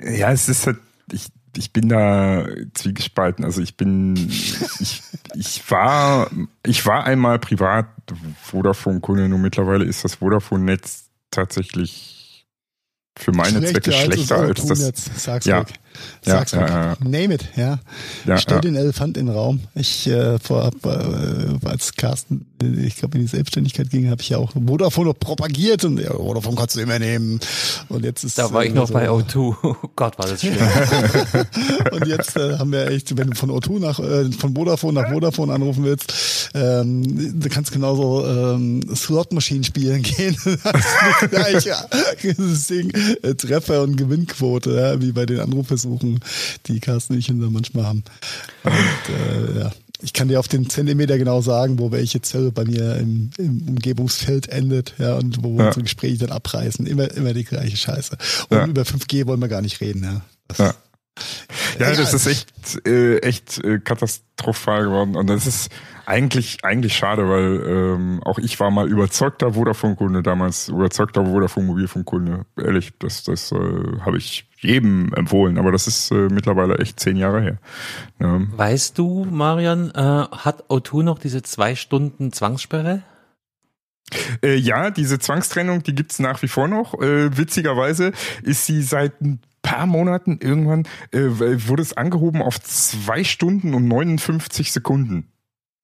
ja, 0.00 0.32
es 0.32 0.48
ist 0.48 0.66
halt, 0.66 0.78
ich, 1.12 1.28
ich 1.56 1.72
bin 1.72 1.88
da 1.88 2.46
zwiegespalten. 2.74 3.44
Also 3.44 3.62
ich 3.62 3.76
bin, 3.76 4.16
ich, 4.16 5.02
ich 5.34 5.70
war, 5.70 6.30
ich 6.64 6.84
war 6.86 7.04
einmal 7.04 7.38
privat 7.38 7.86
Vodafone-Kunde, 8.42 9.28
nur 9.28 9.38
mittlerweile 9.38 9.84
ist 9.84 10.04
das 10.04 10.16
Vodafone-Netz 10.16 11.04
tatsächlich 11.30 12.46
für 13.16 13.32
meine 13.32 13.62
Zwecke 13.64 13.92
schlechter 13.92 14.38
als 14.40 14.66
das. 14.66 14.80
O2-Netz. 14.80 15.10
Sag's 15.16 15.46
Ja. 15.46 15.60
weg. 15.60 15.74
Sag's 16.22 16.52
Ja, 16.52 16.60
weg. 16.62 16.68
ja, 16.70 16.84
ja. 16.84 16.96
Name 17.02 17.34
it, 17.34 17.44
ja. 17.56 17.78
Ja, 18.26 18.38
Stell 18.38 18.56
ja. 18.56 18.60
den 18.60 18.76
Elefant 18.76 19.16
in 19.16 19.26
den 19.26 19.34
Raum. 19.34 19.60
Ich 19.74 20.06
äh, 20.06 20.38
vor, 20.38 20.70
äh, 20.84 21.66
als 21.68 21.94
Carsten, 21.94 22.46
äh, 22.62 22.86
ich 22.86 22.96
glaube 22.96 23.16
in 23.18 23.22
die 23.24 23.28
Selbstständigkeit 23.28 23.90
ging, 23.90 24.10
habe 24.10 24.22
ich 24.22 24.28
ja 24.30 24.38
auch 24.38 24.52
Vodafone 24.66 25.08
noch 25.08 25.18
propagiert 25.18 25.84
und 25.84 25.98
ja, 26.00 26.12
Vodafone 26.12 26.56
kannst 26.56 26.76
du 26.76 26.80
immer 26.80 26.98
nehmen. 26.98 27.40
Und 27.88 28.04
jetzt 28.04 28.24
ist 28.24 28.38
Da 28.38 28.52
war 28.52 28.64
äh, 28.64 28.68
ich 28.68 28.74
noch 28.74 28.88
so- 28.88 28.94
bei 28.94 29.08
O2. 29.08 29.54
Oh 29.62 29.76
Gott, 29.96 30.18
war 30.18 30.26
das 30.26 30.40
schlimm. 30.40 30.54
Und 31.92 32.06
jetzt 32.06 32.36
äh, 32.36 32.58
haben 32.58 32.72
wir 32.72 32.88
echt, 32.88 33.16
wenn 33.16 33.30
du 33.30 33.36
von 33.36 33.50
O2 33.50 33.80
nach 33.80 33.98
äh, 33.98 34.30
von 34.32 34.54
Vodafone 34.54 35.00
nach 35.02 35.10
Vodafone 35.10 35.52
anrufen 35.52 35.84
willst, 35.84 36.50
ähm, 36.54 37.40
du 37.40 37.48
kannst 37.48 37.72
genauso 37.72 38.26
ähm, 38.26 38.80
Slotmaschinen 38.94 39.64
spielen 39.64 40.02
gehen. 40.02 40.36
das 40.44 40.56
ist 41.22 41.30
gleiche 41.30 41.74
das 42.36 42.66
Ding, 42.66 42.90
äh, 43.22 43.34
Treffer 43.34 43.82
und 43.82 43.96
Gewinnquote, 43.96 44.74
ja, 44.74 45.00
wie 45.00 45.12
bei 45.12 45.26
den 45.26 45.40
Anrufversuchen, 45.84 46.20
die 46.66 46.80
Carsten 46.80 47.14
und 47.14 47.18
ich 47.18 47.26
da 47.26 47.34
manchmal 47.34 47.84
haben. 47.86 48.04
Und 48.64 49.54
äh, 49.54 49.60
ja. 49.60 49.72
Ich 50.00 50.12
kann 50.12 50.28
dir 50.28 50.38
auf 50.38 50.48
den 50.48 50.68
Zentimeter 50.68 51.16
genau 51.16 51.40
sagen, 51.40 51.78
wo 51.78 51.90
welche 51.90 52.20
Zelle 52.20 52.50
bei 52.52 52.64
mir 52.64 52.96
im, 52.96 53.30
im 53.38 53.68
Umgebungsfeld 53.68 54.48
endet, 54.48 54.94
ja, 54.98 55.14
und 55.14 55.42
wo 55.42 55.58
Ja. 55.58 55.68
unsere 55.68 55.82
Gespräche 55.84 56.18
dann 56.18 56.30
abreißen. 56.32 56.86
Immer, 56.86 57.10
immer 57.12 57.32
die 57.32 57.44
gleiche 57.44 57.76
Scheiße. 57.76 58.18
Und 58.50 58.56
Ja. 58.56 58.66
über 58.66 58.82
5G 58.84 59.26
wollen 59.26 59.40
wir 59.40 59.48
gar 59.48 59.62
nicht 59.62 59.80
reden, 59.80 60.02
ja. 60.02 60.20
Das, 60.48 60.58
Ja. 60.58 60.74
Ja, 61.78 61.90
Ja, 61.90 61.96
das 61.96 62.12
ist 62.12 62.26
echt, 62.26 62.86
äh, 62.86 63.18
echt 63.20 63.62
äh, 63.64 63.78
katastrophal 63.78 64.84
geworden. 64.84 65.14
Und 65.16 65.28
das 65.28 65.46
ist 65.46 65.70
eigentlich, 66.06 66.58
eigentlich 66.64 66.94
schade, 66.96 67.26
weil 67.28 67.62
ähm, 67.66 68.20
auch 68.24 68.38
ich 68.38 68.58
war 68.60 68.70
mal 68.72 68.88
überzeugter 68.90 69.54
Vodafone-Kunde 69.54 70.22
damals, 70.22 70.68
überzeugter 70.68 71.24
Vodafone-Mobilfunkkunde. 71.24 72.44
Ehrlich, 72.58 72.92
das, 72.98 73.22
das 73.22 73.52
äh, 73.52 73.56
habe 74.00 74.18
ich 74.18 74.46
jedem 74.64 75.12
empfohlen, 75.14 75.58
aber 75.58 75.72
das 75.72 75.86
ist 75.86 76.10
äh, 76.10 76.28
mittlerweile 76.30 76.78
echt 76.78 76.98
zehn 76.98 77.16
Jahre 77.16 77.42
her. 77.42 77.58
Ja. 78.20 78.40
Weißt 78.56 78.98
du, 78.98 79.26
Marian, 79.30 79.90
äh, 79.90 79.98
hat 79.98 80.64
O2 80.68 81.02
noch 81.02 81.18
diese 81.18 81.42
zwei 81.42 81.74
Stunden 81.74 82.32
Zwangssperre? 82.32 83.02
Äh, 84.42 84.56
ja, 84.56 84.90
diese 84.90 85.18
Zwangstrennung, 85.18 85.82
die 85.82 85.94
gibt's 85.94 86.18
nach 86.18 86.42
wie 86.42 86.48
vor 86.48 86.68
noch. 86.68 86.94
Äh, 87.00 87.36
witzigerweise 87.36 88.12
ist 88.42 88.66
sie 88.66 88.82
seit 88.82 89.20
ein 89.20 89.40
paar 89.62 89.86
Monaten 89.86 90.38
irgendwann, 90.40 90.86
äh, 91.10 91.22
wurde 91.22 91.82
es 91.82 91.96
angehoben 91.96 92.42
auf 92.42 92.60
zwei 92.60 93.24
Stunden 93.24 93.74
und 93.74 93.88
59 93.88 94.72
Sekunden. 94.72 95.28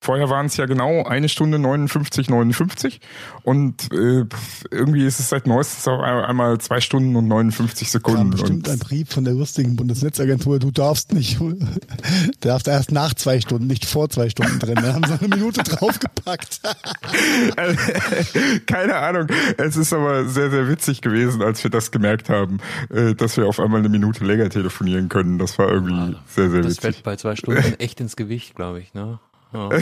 Vorher 0.02 0.30
waren 0.30 0.46
es 0.46 0.56
ja 0.56 0.64
genau 0.64 1.04
eine 1.04 1.28
Stunde 1.28 1.58
59, 1.58 2.30
59 2.30 3.00
und 3.42 3.92
äh, 3.92 4.24
irgendwie 4.70 5.04
ist 5.04 5.20
es 5.20 5.28
seit 5.28 5.46
neuestens 5.46 5.86
auch 5.88 6.00
ein- 6.00 6.24
einmal 6.24 6.56
zwei 6.58 6.80
Stunden 6.80 7.14
und 7.16 7.28
59 7.28 7.86
kam 7.88 7.92
Sekunden. 7.92 8.30
bestimmt 8.30 8.66
ein 8.70 8.78
Brief 8.78 9.10
von 9.10 9.24
der 9.24 9.34
lustigen 9.34 9.76
Bundesnetzagentur, 9.76 10.58
du 10.58 10.70
darfst 10.70 11.12
nicht, 11.12 11.38
du 11.38 11.54
darfst 12.40 12.66
erst 12.66 12.92
nach 12.92 13.12
zwei 13.12 13.42
Stunden, 13.42 13.66
nicht 13.66 13.84
vor 13.84 14.08
zwei 14.08 14.30
Stunden 14.30 14.58
drin. 14.58 14.76
Da 14.76 14.94
haben 14.94 15.04
sie 15.06 15.18
eine 15.18 15.28
Minute 15.36 15.62
draufgepackt. 15.64 16.60
keine 18.66 18.96
Ahnung. 18.96 19.26
Es 19.58 19.76
ist 19.76 19.92
aber 19.92 20.26
sehr, 20.28 20.50
sehr 20.50 20.68
witzig 20.68 21.02
gewesen, 21.02 21.42
als 21.42 21.62
wir 21.62 21.70
das 21.70 21.90
gemerkt 21.90 22.28
haben, 22.30 22.58
äh, 22.88 23.14
dass 23.14 23.36
wir 23.36 23.46
auf 23.46 23.60
einmal 23.60 23.80
eine 23.80 23.88
Minute 23.88 24.24
länger 24.24 24.48
telefonieren 24.48 25.08
können. 25.08 25.38
Das 25.38 25.58
war 25.58 25.68
irgendwie 25.68 26.16
sehr, 26.26 26.50
sehr 26.50 26.60
Das 26.62 26.70
witzig. 26.72 26.80
fällt 26.80 27.02
bei 27.02 27.16
zwei 27.16 27.36
Stunden 27.36 27.74
echt 27.78 28.00
ins 28.00 28.16
Gewicht, 28.16 28.54
glaube 28.54 28.80
ich. 28.80 28.94
Ne? 28.94 29.18
Ja. 29.52 29.68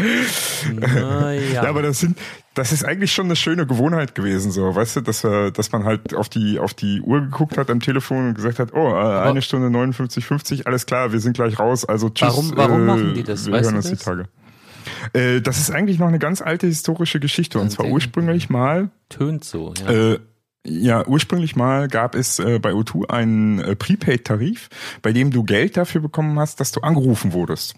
Ja. 0.00 0.88
Na, 0.94 1.32
ja. 1.34 1.62
Aber 1.68 1.82
das 1.82 2.00
sind, 2.00 2.16
das 2.54 2.72
ist 2.72 2.84
eigentlich 2.84 3.12
schon 3.12 3.26
eine 3.26 3.36
schöne 3.36 3.66
Gewohnheit 3.66 4.14
gewesen, 4.14 4.50
so, 4.50 4.74
weißt 4.74 4.96
du, 4.96 5.00
dass, 5.02 5.24
wir, 5.24 5.50
dass 5.50 5.72
man 5.72 5.84
halt 5.84 6.14
auf 6.14 6.30
die, 6.30 6.58
auf 6.58 6.72
die 6.72 7.02
Uhr 7.02 7.20
geguckt 7.20 7.58
hat 7.58 7.68
am 7.70 7.80
Telefon 7.80 8.28
und 8.28 8.34
gesagt 8.34 8.58
hat, 8.60 8.72
oh, 8.72 8.94
äh, 8.94 9.20
eine 9.28 9.42
Stunde 9.42 9.68
59, 9.70 10.24
50, 10.24 10.66
alles 10.66 10.86
klar, 10.86 11.12
wir 11.12 11.20
sind 11.20 11.34
gleich 11.34 11.58
raus, 11.58 11.84
also 11.84 12.08
tschüss. 12.08 12.28
Warum- 12.30 12.52
warum 12.56 12.80
äh, 12.82 12.84
machen 12.84 13.14
die 13.14 13.22
das? 13.24 13.44
Wir 13.46 13.52
Weißt 13.52 13.64
hören 13.64 13.74
du 13.74 13.78
uns 13.78 13.90
das? 13.90 13.98
die 13.98 14.04
Tage. 14.04 14.24
Äh, 15.12 15.40
das 15.42 15.58
ist 15.58 15.70
eigentlich 15.70 15.98
noch 15.98 16.08
eine 16.08 16.18
ganz 16.18 16.40
alte 16.40 16.66
historische 16.66 17.20
Geschichte 17.20 17.58
und 17.58 17.70
zwar 17.70 17.86
ursprünglich 17.86 18.48
mal 18.48 18.88
Tönt 19.10 19.44
so, 19.44 19.74
ja. 19.84 20.12
Äh, 20.14 20.18
ja, 20.66 21.06
ursprünglich 21.06 21.56
mal 21.56 21.88
gab 21.88 22.14
es 22.14 22.38
äh, 22.38 22.58
bei 22.58 22.72
O2 22.72 23.08
einen 23.08 23.60
äh, 23.60 23.76
Prepaid-Tarif, 23.76 24.68
bei 25.00 25.12
dem 25.12 25.30
du 25.30 25.42
Geld 25.42 25.76
dafür 25.76 26.02
bekommen 26.02 26.38
hast, 26.38 26.60
dass 26.60 26.72
du 26.72 26.80
angerufen 26.80 27.32
wurdest. 27.32 27.76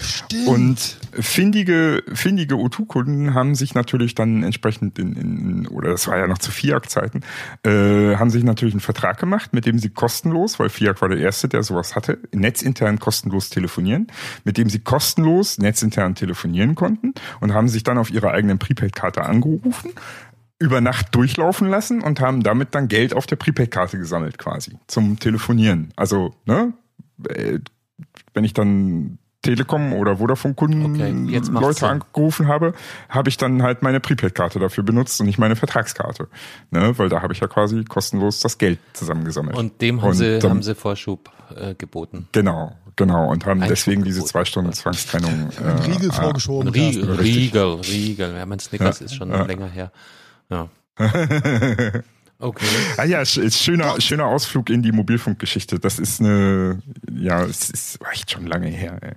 Stimmt. 0.00 0.48
Und 0.48 0.98
findige, 1.12 2.02
findige 2.12 2.54
O2-Kunden 2.54 3.34
haben 3.34 3.54
sich 3.54 3.74
natürlich 3.74 4.14
dann 4.14 4.42
entsprechend 4.42 4.98
in, 4.98 5.16
in 5.16 5.66
oder 5.68 5.90
das 5.90 6.06
war 6.06 6.18
ja 6.18 6.26
noch 6.26 6.38
zu 6.38 6.50
FIAC-Zeiten, 6.50 7.22
äh, 7.64 8.16
haben 8.16 8.30
sich 8.30 8.44
natürlich 8.44 8.74
einen 8.74 8.80
Vertrag 8.80 9.18
gemacht, 9.18 9.52
mit 9.52 9.66
dem 9.66 9.78
sie 9.78 9.88
kostenlos, 9.90 10.58
weil 10.58 10.68
FIAC 10.68 11.00
war 11.00 11.08
der 11.08 11.18
erste, 11.18 11.48
der 11.48 11.62
sowas 11.62 11.96
hatte, 11.96 12.18
netzintern 12.32 12.98
kostenlos 12.98 13.50
telefonieren, 13.50 14.08
mit 14.44 14.58
dem 14.58 14.68
sie 14.68 14.80
kostenlos 14.80 15.58
netzintern 15.58 16.14
telefonieren 16.14 16.74
konnten 16.74 17.14
und 17.40 17.54
haben 17.54 17.68
sich 17.68 17.82
dann 17.82 17.98
auf 17.98 18.10
ihrer 18.10 18.32
eigenen 18.32 18.58
Prepaid-Karte 18.58 19.22
angerufen, 19.22 19.92
über 20.62 20.80
Nacht 20.80 21.14
durchlaufen 21.14 21.68
lassen 21.68 22.00
und 22.02 22.20
haben 22.20 22.42
damit 22.42 22.74
dann 22.74 22.88
Geld 22.88 23.14
auf 23.14 23.26
der 23.26 23.36
Prepaid-Karte 23.36 23.98
gesammelt 23.98 24.38
quasi 24.38 24.76
zum 24.86 25.18
Telefonieren. 25.18 25.92
Also, 25.96 26.34
ne, 26.46 26.72
äh, 27.28 27.58
wenn 28.34 28.44
ich 28.44 28.54
dann 28.54 29.18
Telekom 29.42 29.92
oder 29.92 30.18
Vodafone-Kunden 30.18 30.94
Okay, 30.94 31.40
Leute 31.50 31.80
Sinn. 31.80 31.88
angerufen 31.88 32.46
habe, 32.46 32.74
habe 33.08 33.28
ich 33.28 33.36
dann 33.36 33.62
halt 33.64 33.82
meine 33.82 33.98
Prepaid-Karte 33.98 34.60
dafür 34.60 34.84
benutzt 34.84 35.18
und 35.20 35.26
nicht 35.26 35.38
meine 35.38 35.56
Vertragskarte. 35.56 36.28
Ne? 36.70 36.96
Weil 36.96 37.08
da 37.08 37.22
habe 37.22 37.32
ich 37.32 37.40
ja 37.40 37.48
quasi 37.48 37.82
kostenlos 37.84 38.38
das 38.38 38.56
Geld 38.58 38.78
zusammengesammelt. 38.92 39.56
Und 39.56 39.80
dem 39.82 40.00
haben 40.00 40.10
Und 40.10 40.14
sie, 40.14 40.38
dann- 40.38 40.50
haben 40.50 40.62
sie 40.62 40.76
Vorschub 40.76 41.28
äh, 41.56 41.74
geboten. 41.74 42.28
Genau, 42.30 42.76
genau. 42.94 43.32
Und 43.32 43.44
haben 43.44 43.60
Einschub 43.62 43.68
deswegen 43.70 44.04
diese 44.04 44.18
geboten. 44.20 44.30
zwei 44.30 44.44
Stunden 44.44 44.72
Zwangstrennung. 44.72 45.50
Ein 45.60 45.78
Riegel 45.90 46.10
äh, 46.10 46.12
vorgeschoben. 46.12 46.68
Riegel, 46.68 47.10
Oh, 47.10 47.14
richtig. 47.14 47.36
Riegel, 47.36 47.80
Riegel. 47.80 48.34
Ja, 48.36 48.46
mein 48.46 48.60
Snickers 48.60 49.00
Ja, 49.00 49.06
ist 49.06 49.14
schon 49.16 49.30
ja. 49.30 49.42
länger 49.42 49.66
her. 49.66 49.90
Ja. 50.52 50.68
Okay. 52.44 52.64
Ah 52.96 53.04
ja, 53.04 53.24
schöner, 53.24 54.00
schöner 54.00 54.24
Ausflug 54.26 54.68
in 54.68 54.82
die 54.82 54.90
Mobilfunkgeschichte. 54.90 55.78
Das 55.78 56.00
ist 56.00 56.18
eine, 56.20 56.82
ja, 57.08 57.44
es 57.44 57.70
ist 57.70 58.00
echt 58.12 58.32
schon 58.32 58.48
lange 58.48 58.66
her. 58.66 58.98
Ey. 59.00 59.12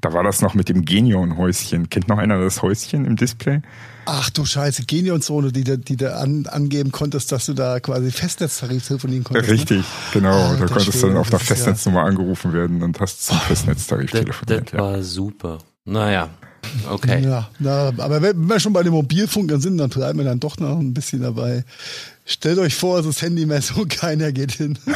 Da 0.00 0.12
war 0.12 0.24
das 0.24 0.42
noch 0.42 0.54
mit 0.54 0.68
dem 0.68 0.84
Genion-Häuschen. 0.84 1.88
Kennt 1.88 2.08
noch 2.08 2.18
einer 2.18 2.40
das 2.40 2.62
Häuschen 2.62 3.04
im 3.04 3.14
Display? 3.14 3.62
Ach 4.06 4.28
du 4.30 4.44
Scheiße, 4.44 4.86
Genion-Zone, 4.86 5.52
die, 5.52 5.62
du- 5.62 5.78
die 5.78 5.96
du 5.96 6.12
an, 6.16 6.46
angeben 6.46 6.90
konntest, 6.90 7.30
dass 7.30 7.46
du 7.46 7.52
da 7.54 7.78
quasi 7.78 8.10
Festnetztarif 8.10 8.84
telefonieren 8.88 9.22
konntest. 9.22 9.46
Ne? 9.50 9.54
Richtig, 9.54 9.84
genau. 10.12 10.32
Alter 10.48 10.66
da 10.66 10.74
konntest 10.74 11.00
du 11.00 11.06
dann 11.06 11.16
auf 11.16 11.30
der 11.30 11.38
das 11.38 11.42
ist 11.42 11.48
ja- 11.50 11.54
Festnetznummer 11.54 12.02
angerufen 12.02 12.52
werden 12.52 12.82
und 12.82 12.98
hast 12.98 13.24
zum 13.24 13.38
Festnetztarif 13.38 14.10
Das, 14.10 14.20
telefoniert. 14.20 14.72
das 14.72 14.72
Ja. 14.72 14.78
war 14.84 15.00
super. 15.00 15.58
Naja, 15.84 16.28
okay. 16.90 17.22
Ja, 17.22 17.48
na, 17.58 17.92
aber 17.98 18.22
wenn 18.22 18.48
wir 18.48 18.60
schon 18.60 18.72
bei 18.72 18.82
den 18.82 18.92
Mobilfunkern 18.92 19.60
sind, 19.60 19.78
dann 19.78 19.90
bleiben 19.90 20.18
wir 20.18 20.24
dann 20.24 20.40
doch 20.40 20.58
noch 20.58 20.78
ein 20.78 20.94
bisschen 20.94 21.22
dabei. 21.22 21.64
Stellt 22.26 22.58
euch 22.58 22.74
vor, 22.74 22.98
es 22.98 23.06
ist 23.06 23.20
Handymessung, 23.22 23.86
keiner 23.88 24.32
geht 24.32 24.52
hin. 24.52 24.78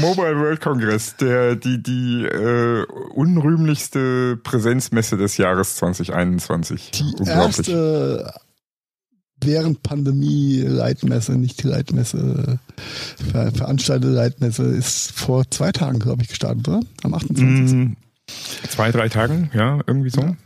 Mobile 0.00 0.38
World 0.38 0.60
Congress, 0.60 1.16
der, 1.16 1.56
die, 1.56 1.82
die 1.82 2.24
äh, 2.24 2.84
unrühmlichste 3.14 4.36
Präsenzmesse 4.42 5.16
des 5.16 5.38
Jahres 5.38 5.76
2021. 5.76 6.90
Die 6.90 7.24
erste 7.26 8.34
während 9.44 9.82
Pandemie 9.82 10.60
Leitmesse, 10.60 11.32
nicht 11.32 11.62
die 11.62 11.68
Leitmesse, 11.68 12.58
ver 13.30 13.52
veranstaltete 13.52 14.12
Leitmesse 14.12 14.64
ist 14.64 15.12
vor 15.12 15.50
zwei 15.50 15.72
Tagen, 15.72 15.98
glaube 15.98 16.22
ich, 16.22 16.28
gestartet, 16.28 16.68
oder? 16.68 16.80
Am 17.02 17.14
28. 17.14 17.76
Mm, 17.76 17.96
zwei, 18.68 18.90
drei 18.90 19.08
Tagen, 19.08 19.50
ja, 19.54 19.80
irgendwie 19.86 20.10
so. 20.10 20.36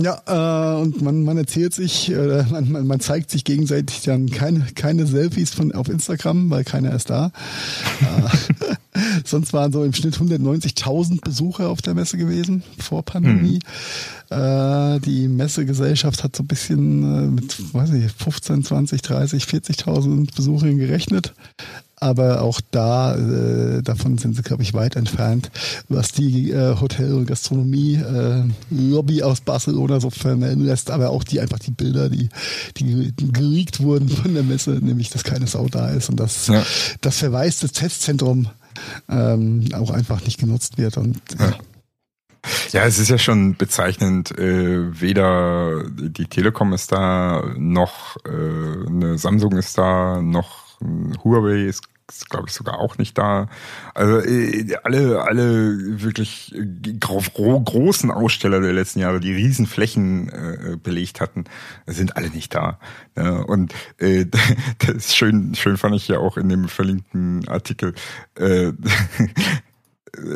Ja, 0.00 0.22
äh, 0.26 0.80
und 0.80 1.02
man, 1.02 1.24
man 1.24 1.36
erzählt 1.38 1.74
sich, 1.74 2.10
äh, 2.10 2.44
man, 2.50 2.70
man, 2.70 2.86
man 2.86 3.00
zeigt 3.00 3.30
sich 3.30 3.44
gegenseitig 3.44 4.02
dann 4.02 4.30
keine, 4.30 4.66
keine 4.74 5.06
Selfies 5.06 5.50
von 5.50 5.72
auf 5.72 5.88
Instagram, 5.88 6.50
weil 6.50 6.64
keiner 6.64 6.94
ist 6.94 7.10
da. 7.10 7.32
äh, 8.00 8.74
sonst 9.24 9.52
waren 9.52 9.72
so 9.72 9.82
im 9.82 9.92
Schnitt 9.92 10.16
190.000 10.16 11.20
Besucher 11.22 11.68
auf 11.68 11.82
der 11.82 11.94
Messe 11.94 12.16
gewesen 12.16 12.62
vor 12.78 13.02
Pandemie. 13.04 13.58
Hm. 14.30 14.96
Äh, 14.96 15.00
die 15.00 15.26
Messegesellschaft 15.26 16.22
hat 16.22 16.36
so 16.36 16.44
ein 16.44 16.48
bisschen 16.48 17.02
äh, 17.02 17.28
mit, 17.28 17.74
weiß 17.74 17.90
ich, 17.94 18.12
15, 18.12 18.64
20, 18.64 19.02
30, 19.02 19.44
40.000 19.44 20.34
Besuchern 20.34 20.78
gerechnet 20.78 21.34
aber 22.00 22.42
auch 22.42 22.60
da, 22.70 23.14
äh, 23.16 23.82
davon 23.82 24.18
sind 24.18 24.36
sie, 24.36 24.42
glaube 24.42 24.62
ich, 24.62 24.74
weit 24.74 24.96
entfernt, 24.96 25.50
was 25.88 26.12
die 26.12 26.50
äh, 26.50 26.76
Hotel- 26.80 27.14
und 27.14 27.26
Gastronomie-Lobby 27.26 29.18
äh, 29.18 29.22
aus 29.22 29.40
Barcelona 29.40 30.00
so 30.00 30.10
vermelden 30.10 30.64
lässt, 30.64 30.90
aber 30.90 31.10
auch 31.10 31.24
die 31.24 31.40
einfach 31.40 31.58
die 31.58 31.70
Bilder, 31.70 32.08
die, 32.08 32.28
die 32.76 33.12
geleakt 33.32 33.80
wurden 33.80 34.08
von 34.08 34.34
der 34.34 34.42
Messe, 34.42 34.70
nämlich, 34.70 35.10
dass 35.10 35.24
keine 35.24 35.46
Sau 35.46 35.66
da 35.68 35.90
ist 35.90 36.08
und 36.08 36.20
dass 36.20 36.48
ja. 36.48 36.62
das 37.00 37.18
verwaiste 37.18 37.68
Testzentrum 37.68 38.48
ähm, 39.08 39.68
auch 39.72 39.90
einfach 39.90 40.24
nicht 40.24 40.38
genutzt 40.38 40.78
wird 40.78 40.96
und 40.96 41.20
ja. 41.38 41.54
Ja, 42.72 42.84
es 42.84 42.98
ist 42.98 43.10
ja 43.10 43.18
schon 43.18 43.56
bezeichnend, 43.56 44.30
äh, 44.38 45.00
weder 45.00 45.84
die 45.90 46.26
Telekom 46.26 46.72
ist 46.72 46.92
da, 46.92 47.42
noch 47.56 48.16
äh, 48.24 48.86
eine 48.86 49.18
Samsung 49.18 49.56
ist 49.56 49.76
da, 49.76 50.22
noch 50.22 50.67
Huawei 50.80 51.64
ist, 51.64 51.82
glaube 52.30 52.46
ich, 52.48 52.54
sogar 52.54 52.78
auch 52.78 52.98
nicht 52.98 53.18
da. 53.18 53.48
Also 53.94 54.20
äh, 54.20 54.76
alle, 54.84 55.22
alle 55.22 56.02
wirklich 56.02 56.54
gro 57.00 57.20
großen 57.60 58.10
Aussteller 58.10 58.60
der 58.60 58.72
letzten 58.72 59.00
Jahre, 59.00 59.20
die 59.20 59.32
Riesenflächen 59.32 60.28
äh, 60.28 60.76
belegt 60.82 61.20
hatten, 61.20 61.44
sind 61.86 62.16
alle 62.16 62.30
nicht 62.30 62.54
da. 62.54 62.78
Und 63.46 63.74
äh, 63.98 64.26
das 64.78 64.94
ist 64.96 65.16
schön, 65.16 65.54
schön 65.54 65.76
fand 65.76 65.96
ich 65.96 66.08
ja 66.08 66.18
auch 66.18 66.36
in 66.36 66.48
dem 66.48 66.68
verlinkten 66.68 67.46
Artikel. 67.48 67.94
Äh, 68.36 68.72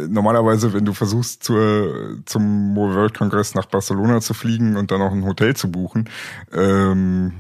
normalerweise, 0.08 0.72
wenn 0.72 0.84
du 0.84 0.92
versuchst, 0.92 1.42
zur, 1.42 2.18
zum 2.26 2.76
World 2.76 3.16
Congress 3.16 3.54
nach 3.54 3.66
Barcelona 3.66 4.20
zu 4.20 4.34
fliegen 4.34 4.76
und 4.76 4.90
dann 4.90 5.00
noch 5.00 5.12
ein 5.12 5.24
Hotel 5.24 5.56
zu 5.56 5.70
buchen, 5.70 6.08
ähm, 6.52 7.32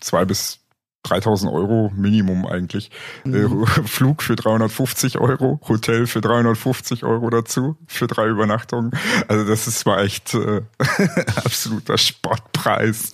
zwei 0.00 0.24
bis 0.24 0.61
3000 1.04 1.52
Euro 1.52 1.90
Minimum 1.96 2.46
eigentlich. 2.46 2.90
Mhm. 3.24 3.64
Äh, 3.64 3.66
Flug 3.86 4.22
für 4.22 4.36
350 4.36 5.18
Euro, 5.18 5.60
Hotel 5.68 6.06
für 6.06 6.20
350 6.20 7.04
Euro 7.04 7.28
dazu, 7.30 7.76
für 7.86 8.06
drei 8.06 8.28
Übernachtungen. 8.28 8.92
Also 9.28 9.46
das 9.46 9.66
ist 9.66 9.84
mal 9.84 10.04
echt 10.04 10.34
äh, 10.34 10.62
absoluter 11.36 11.98
Sportpreis. 11.98 13.10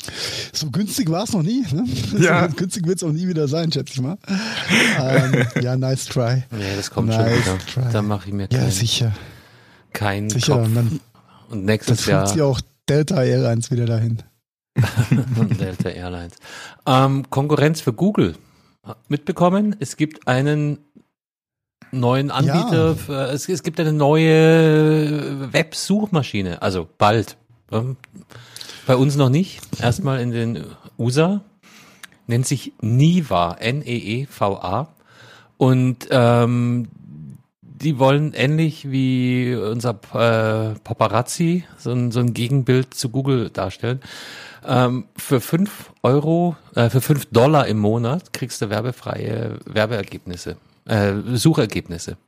So 0.53 0.71
günstig 0.71 1.11
war 1.11 1.25
es 1.25 1.33
noch 1.33 1.43
nie. 1.43 1.65
Ne? 1.73 1.85
Ja. 2.19 2.49
So 2.49 2.57
günstig 2.57 2.87
wird 2.87 2.99
es 2.99 3.05
auch 3.05 3.13
nie 3.13 3.29
wieder 3.29 3.49
sein, 3.49 3.71
schätze 3.71 3.93
ich 3.95 4.01
mal. 4.01 4.19
ähm, 4.99 5.47
ja, 5.63 5.77
nice 5.77 6.07
try. 6.07 6.43
Nee, 6.51 6.77
das 6.77 6.91
kommt 6.91 7.09
nice 7.09 7.17
schon 7.17 7.27
wieder. 7.27 7.59
Try. 7.73 7.93
Da 7.93 8.03
mache 8.03 8.29
ich 8.29 8.35
mir 8.35 8.49
keinen, 8.49 8.65
ja, 8.65 8.71
sicher. 8.71 9.13
keinen 9.93 10.31
sicher. 10.31 10.55
Kopf. 10.55 10.67
Und, 10.67 10.75
dann, 10.75 11.01
und 11.51 11.65
nächstes 11.65 12.05
dann 12.07 12.27
Jahr... 12.27 12.37
ja 12.37 12.45
auch 12.45 12.61
Delta 12.89 13.23
Airlines 13.23 13.71
wieder 13.71 13.87
dahin. 13.87 14.23
Delta 15.59 15.89
Airlines. 15.89 16.35
Ähm, 16.87 17.29
Konkurrenz 17.31 17.81
für 17.81 17.93
Google. 17.93 18.37
Mitbekommen? 19.09 19.77
Es 19.81 19.97
gibt 19.97 20.27
einen 20.27 20.79
neuen 21.93 22.31
Anbieter. 22.31 22.89
Ja. 22.89 22.95
Für, 22.95 23.29
es, 23.31 23.49
es, 23.49 23.63
gibt 23.63 23.81
eine 23.81 23.93
neue 23.93 25.53
Websuchmaschine. 25.53 26.63
Also 26.63 26.89
bald. 26.99 27.37
Ähm, 27.71 27.97
bei 28.87 28.97
uns 28.97 29.17
noch 29.17 29.29
nicht. 29.29 29.61
Erstmal 29.81 30.21
in 30.21 30.31
den 30.31 30.65
USA. 30.99 31.43
Nennt 32.27 32.47
sich 32.47 32.73
Niva. 32.81 33.57
N-E-E-V-A. 33.59 34.89
Und 35.57 36.09
ähm, 36.11 36.89
die 37.61 37.99
wollen 37.99 38.33
ähnlich 38.35 38.91
wie 38.91 39.55
unser 39.55 39.91
äh, 39.91 40.79
Paparazzi 40.81 41.65
so 41.77 41.93
ein, 41.93 42.11
so 42.11 42.21
ein 42.21 42.35
Gegenbild 42.35 42.95
zu 42.95 43.09
Google 43.11 43.51
darstellen. 43.51 44.01
Ähm, 44.69 45.07
für 45.17 45.41
fünf 45.41 45.93
Euro, 46.03 46.55
äh, 46.75 46.91
für 46.91 47.01
fünf 47.01 47.25
Dollar 47.27 47.67
im 47.67 47.79
Monat 47.79 48.35
kriegst 48.35 48.61
du 48.61 48.69
werbefreie 48.69 49.59
Werbeergebnisse, 49.65 50.59
äh, 50.85 51.15
Suchergebnisse. 51.33 52.19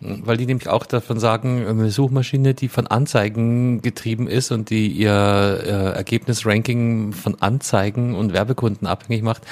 Weil 0.00 0.36
die 0.36 0.46
nämlich 0.46 0.68
auch 0.68 0.86
davon 0.86 1.18
sagen, 1.18 1.66
eine 1.66 1.90
Suchmaschine, 1.90 2.52
die 2.52 2.68
von 2.68 2.86
Anzeigen 2.86 3.80
getrieben 3.80 4.28
ist 4.28 4.52
und 4.52 4.68
die 4.70 4.88
ihr 4.88 5.10
äh, 5.10 5.96
Ergebnisranking 5.96 7.12
von 7.12 7.40
Anzeigen 7.40 8.14
und 8.14 8.32
Werbekunden 8.32 8.86
abhängig 8.86 9.22
macht, 9.22 9.42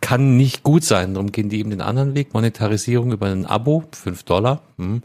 kann 0.00 0.36
nicht 0.36 0.64
gut 0.64 0.84
sein. 0.84 1.14
Darum 1.14 1.32
gehen 1.32 1.48
die 1.48 1.60
eben 1.60 1.70
den 1.70 1.80
anderen 1.80 2.14
Weg. 2.14 2.34
Monetarisierung 2.34 3.12
über 3.12 3.26
ein 3.26 3.46
Abo, 3.46 3.84
fünf 3.92 4.24
Dollar, 4.24 4.62
hm. 4.76 5.02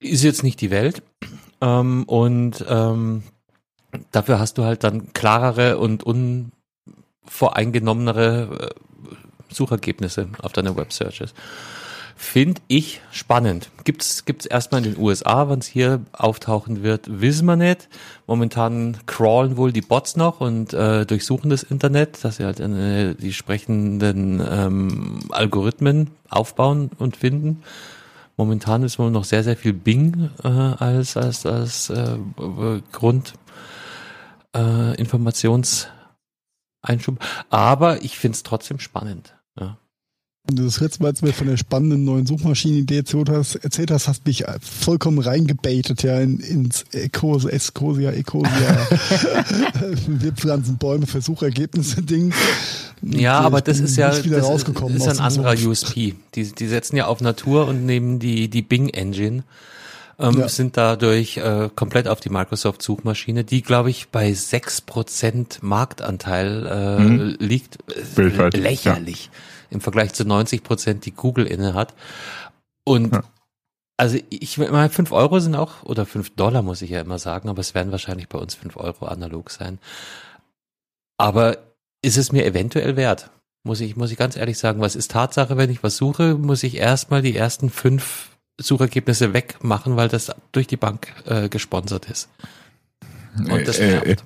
ist 0.00 0.24
jetzt 0.24 0.42
nicht 0.42 0.60
die 0.60 0.70
Welt. 0.70 1.02
Ähm, 1.60 2.04
und 2.04 2.64
ähm, 2.68 3.24
dafür 4.12 4.38
hast 4.38 4.58
du 4.58 4.64
halt 4.64 4.84
dann 4.84 5.12
klarere 5.12 5.78
und 5.78 6.04
unvoreingenommenere 6.04 8.60
äh, 8.60 8.68
Suchergebnisse 9.50 10.28
auf 10.42 10.52
deine 10.52 10.76
Web 10.76 10.92
Searches. 10.92 11.34
Finde 12.20 12.60
ich 12.66 13.00
spannend. 13.12 13.70
Gibt's 13.84 14.24
gibt's 14.24 14.44
erstmal 14.44 14.84
in 14.84 14.94
den 14.94 15.00
USA, 15.00 15.48
wann 15.48 15.60
es 15.60 15.68
hier 15.68 16.00
auftauchen 16.12 16.82
wird, 16.82 17.20
wissen 17.20 17.46
wir 17.46 17.54
nicht. 17.54 17.88
Momentan 18.26 18.96
crawlen 19.06 19.56
wohl 19.56 19.70
die 19.70 19.82
Bots 19.82 20.16
noch 20.16 20.40
und 20.40 20.74
äh, 20.74 21.06
durchsuchen 21.06 21.48
das 21.48 21.62
Internet, 21.62 22.24
dass 22.24 22.38
sie 22.38 22.44
halt 22.44 22.60
eine, 22.60 23.14
die 23.14 23.32
sprechenden 23.32 24.42
ähm, 24.50 25.20
Algorithmen 25.30 26.10
aufbauen 26.28 26.90
und 26.98 27.16
finden. 27.16 27.62
Momentan 28.36 28.82
ist 28.82 28.98
wohl 28.98 29.12
noch 29.12 29.24
sehr, 29.24 29.44
sehr 29.44 29.56
viel 29.56 29.72
Bing 29.72 30.30
äh, 30.42 30.48
als, 30.48 31.16
als, 31.16 31.46
als 31.46 31.88
äh, 31.90 32.18
Grund 32.90 33.34
äh, 34.54 34.94
Informationseinschub. 34.96 37.18
Aber 37.50 38.02
ich 38.02 38.18
finde 38.18 38.36
es 38.36 38.42
trotzdem 38.42 38.78
spannend. 38.78 39.34
Ja. 39.58 39.78
Das 40.50 40.80
letzte 40.80 41.02
Mal, 41.02 41.10
als 41.10 41.20
du 41.20 41.26
mir 41.26 41.34
von 41.34 41.46
der 41.46 41.58
spannenden 41.58 42.04
neuen 42.04 42.24
Suchmaschinenidee 42.24 42.98
erzählt 42.98 43.28
hast, 43.28 43.56
erzählt 43.56 43.90
hast, 43.90 44.08
hast 44.08 44.24
mich 44.24 44.44
vollkommen 44.60 45.18
reingebaitet, 45.18 46.02
ja, 46.02 46.18
in, 46.20 46.40
ins 46.40 46.86
Ecos, 46.92 47.44
Escosia, 47.44 48.12
Ecosia, 48.12 48.48
wir 50.06 50.32
pflanzen 50.32 50.78
Bäume 50.78 51.06
für 51.06 51.20
Suchergebnisse 51.20 52.02
Ding. 52.02 52.32
Ja, 53.02 53.40
aber 53.40 53.60
das 53.60 53.78
ist 53.78 53.96
ja, 53.96 54.08
das 54.08 54.44
rausgekommen 54.44 54.96
ist 54.96 55.06
ein 55.06 55.18
anderer 55.18 55.52
USP. 55.52 56.14
Die, 56.34 56.52
die 56.52 56.66
setzen 56.66 56.96
ja 56.96 57.06
auf 57.06 57.20
Natur 57.20 57.68
und 57.68 57.84
nehmen 57.84 58.18
die, 58.18 58.48
die 58.48 58.62
Bing 58.62 58.88
Engine 58.88 59.44
ähm, 60.18 60.40
ja. 60.40 60.48
sind 60.48 60.76
dadurch 60.76 61.36
äh, 61.36 61.70
komplett 61.74 62.08
auf 62.08 62.20
die 62.20 62.30
Microsoft-Suchmaschine, 62.30 63.44
die, 63.44 63.62
glaube 63.62 63.90
ich, 63.90 64.08
bei 64.08 64.32
sechs 64.32 64.80
Prozent 64.80 65.62
Marktanteil 65.62 66.66
äh, 66.66 66.98
mhm. 67.00 67.36
liegt. 67.38 67.78
Weltweit. 68.16 68.56
Lächerlich 68.56 69.26
ja. 69.26 69.30
im 69.70 69.80
Vergleich 69.80 70.12
zu 70.14 70.24
90%, 70.24 70.62
Prozent, 70.62 71.06
die 71.06 71.12
Google 71.12 71.46
inne 71.46 71.74
hat. 71.74 71.94
Und 72.84 73.14
ja. 73.14 73.22
also 73.96 74.18
ich 74.28 74.58
meine, 74.58 74.90
fünf 74.90 75.12
Euro 75.12 75.38
sind 75.38 75.54
auch, 75.54 75.84
oder 75.84 76.04
fünf 76.04 76.30
Dollar 76.30 76.62
muss 76.62 76.82
ich 76.82 76.90
ja 76.90 77.00
immer 77.00 77.18
sagen, 77.18 77.48
aber 77.48 77.60
es 77.60 77.74
werden 77.74 77.92
wahrscheinlich 77.92 78.28
bei 78.28 78.38
uns 78.38 78.56
fünf 78.56 78.76
Euro 78.76 79.06
analog 79.06 79.50
sein. 79.50 79.78
Aber 81.16 81.58
ist 82.02 82.16
es 82.16 82.32
mir 82.32 82.44
eventuell 82.44 82.96
wert? 82.96 83.30
Muss 83.62 83.80
ich, 83.80 83.96
muss 83.96 84.10
ich 84.10 84.18
ganz 84.18 84.36
ehrlich 84.36 84.58
sagen, 84.58 84.80
was 84.80 84.96
ist 84.96 85.10
Tatsache, 85.10 85.56
wenn 85.56 85.70
ich 85.70 85.82
was 85.82 85.96
suche, 85.96 86.34
muss 86.34 86.62
ich 86.62 86.76
erstmal 86.76 87.22
die 87.22 87.36
ersten 87.36 87.70
fünf 87.70 88.37
Suchergebnisse 88.58 89.32
wegmachen, 89.32 89.96
weil 89.96 90.08
das 90.08 90.32
durch 90.52 90.66
die 90.66 90.76
Bank 90.76 91.12
äh, 91.26 91.48
gesponsert 91.48 92.10
ist. 92.10 92.28
Und 93.38 93.68
das 93.68 93.78
äh, 93.78 93.98
äh, 93.98 94.16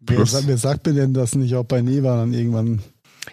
wer, 0.00 0.26
wer 0.26 0.58
sagt 0.58 0.86
mir 0.86 0.94
denn 0.94 1.12
das 1.12 1.34
nicht 1.34 1.54
auch 1.54 1.64
bei 1.64 1.82
Neva 1.82 2.16
dann 2.16 2.32
irgendwann? 2.32 2.80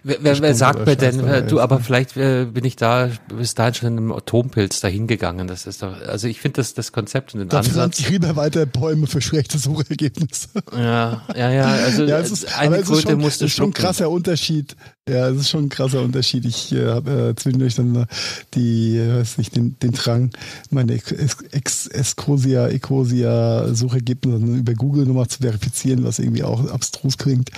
Wer, 0.04 0.18
wer, 0.22 0.40
wer 0.40 0.56
sagt 0.56 0.86
mir 0.86 0.96
denn, 0.96 1.20
äh, 1.26 1.46
du, 1.46 1.60
aber 1.60 1.80
vielleicht 1.80 2.16
äh, 2.16 2.46
bin 2.46 2.64
ich 2.64 2.76
da 2.76 3.10
bis 3.28 3.56
dahin 3.56 3.74
schon 3.74 3.88
in 3.90 3.98
einem 3.98 4.12
Atompilz 4.14 4.80
dahin 4.80 5.06
gegangen. 5.06 5.48
Das 5.48 5.68
ist 5.68 5.84
doch, 5.84 6.00
also 6.02 6.28
ich 6.28 6.40
finde 6.40 6.58
das, 6.58 6.74
das 6.74 6.92
Konzept 6.92 7.34
und 7.34 7.42
den 7.42 7.50
da 7.50 7.60
Ansatz. 7.60 8.00
ich 8.00 8.10
lieber 8.10 8.36
weiter 8.36 8.66
Bäume 8.66 9.08
für 9.08 9.22
schlechte 9.22 9.58
Suchergebnisse. 9.58 10.50
Ja, 10.74 11.22
ja, 11.36 11.52
ja, 11.52 11.66
also 11.66 12.06
ja, 12.06 12.20
es 12.20 12.32
ist, 12.32 12.58
eine 12.58 12.82
Quote 12.82 13.16
musste 13.16 13.46
Es 13.46 13.52
ist 13.52 13.58
schon 13.58 13.70
ein 13.70 13.74
krasser 13.74 14.10
Unterschied 14.10 14.76
Ja, 15.10 15.30
es 15.30 15.38
ist 15.38 15.50
schon 15.50 15.66
ein 15.66 15.70
krasser 15.70 16.04
Unterschied. 16.04 16.46
Ich 16.46 16.72
äh, 16.74 16.86
habe 16.86 17.30
äh, 17.30 17.36
zwischendurch 17.36 17.74
dann 17.74 18.06
die, 18.54 18.98
äh, 18.98 19.18
weiß 19.18 19.40
nicht, 19.40 19.56
den, 19.56 19.76
den 19.80 19.94
Drang, 19.94 20.30
meine 20.70 20.94
Ex 20.94 21.88
Escosia, 21.88 22.68
Ecosia 22.68 23.74
Suchergebnisse 23.74 24.46
über 24.60 24.74
Google 24.76 25.08
nochmal 25.08 25.28
zu 25.28 25.40
verifizieren, 25.40 26.04
was 26.04 26.20
irgendwie 26.20 26.44
auch 26.44 26.70
abstrus 26.70 27.18
klingt. 27.18 27.50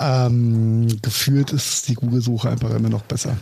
Ähm, 0.00 0.88
gefühlt 1.00 1.52
ist 1.52 1.86
die 1.88 1.94
Google-Suche 1.94 2.50
einfach 2.50 2.74
immer 2.74 2.88
noch 2.88 3.02
besser. 3.02 3.36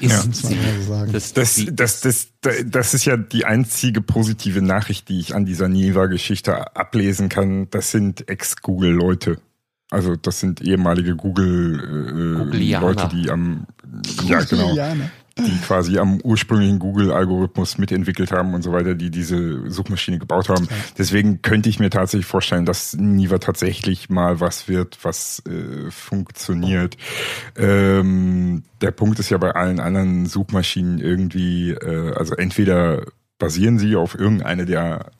Ist 0.00 0.12
ja. 0.12 0.22
so 0.32 1.06
das, 1.12 1.34
das, 1.34 2.00
das, 2.00 2.28
das 2.64 2.94
ist 2.94 3.04
ja 3.04 3.18
die 3.18 3.44
einzige 3.44 4.00
positive 4.00 4.62
Nachricht, 4.62 5.10
die 5.10 5.20
ich 5.20 5.34
an 5.34 5.44
dieser 5.44 5.68
Niva-Geschichte 5.68 6.74
ablesen 6.74 7.28
kann. 7.28 7.68
Das 7.70 7.90
sind 7.90 8.26
Ex-Google-Leute. 8.26 9.38
Also 9.90 10.16
das 10.16 10.40
sind 10.40 10.60
ehemalige 10.62 11.14
Google 11.14 12.48
äh, 12.52 12.78
Leute, 12.78 13.08
die 13.08 13.30
am 13.30 13.66
ja 14.26 14.40
genau, 14.42 14.74
die 15.38 15.58
quasi 15.66 15.98
am 15.98 16.20
ursprünglichen 16.22 16.78
Google-Algorithmus 16.78 17.76
mitentwickelt 17.76 18.32
haben 18.32 18.54
und 18.54 18.62
so 18.62 18.72
weiter, 18.72 18.94
die 18.94 19.10
diese 19.10 19.70
Suchmaschine 19.70 20.18
gebaut 20.18 20.48
haben. 20.48 20.66
Deswegen 20.96 21.42
könnte 21.42 21.68
ich 21.68 21.78
mir 21.78 21.90
tatsächlich 21.90 22.26
vorstellen, 22.26 22.64
dass 22.64 22.94
Niva 22.94 23.38
tatsächlich 23.38 24.08
mal 24.08 24.40
was 24.40 24.66
wird, 24.66 24.98
was 25.02 25.42
äh, 25.46 25.90
funktioniert. 25.90 26.96
Ähm, 27.56 28.62
der 28.80 28.92
Punkt 28.92 29.18
ist 29.18 29.28
ja 29.28 29.36
bei 29.36 29.50
allen 29.54 29.78
anderen 29.78 30.24
Suchmaschinen 30.24 30.98
irgendwie, 30.98 31.72
äh, 31.72 32.14
also 32.14 32.34
entweder 32.34 33.02
basieren 33.38 33.78
sie 33.78 33.94
auf 33.94 34.18
irgendeine 34.18 34.64
der 34.64 35.10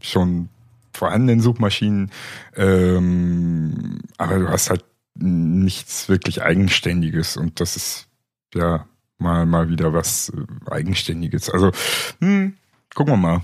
schon 0.00 0.50
vorhandenen 0.98 1.40
Suchmaschinen, 1.40 2.10
ähm, 2.56 4.00
aber 4.18 4.38
du 4.38 4.48
hast 4.48 4.70
halt 4.70 4.84
nichts 5.14 6.08
wirklich 6.08 6.42
Eigenständiges 6.42 7.36
und 7.36 7.60
das 7.60 7.76
ist 7.76 8.08
ja 8.54 8.86
mal 9.18 9.46
mal 9.46 9.68
wieder 9.68 9.92
was 9.92 10.30
äh, 10.30 10.70
Eigenständiges. 10.70 11.50
Also 11.50 11.72
hm, 12.20 12.54
gucken 12.94 13.14
wir 13.14 13.16
mal. 13.16 13.40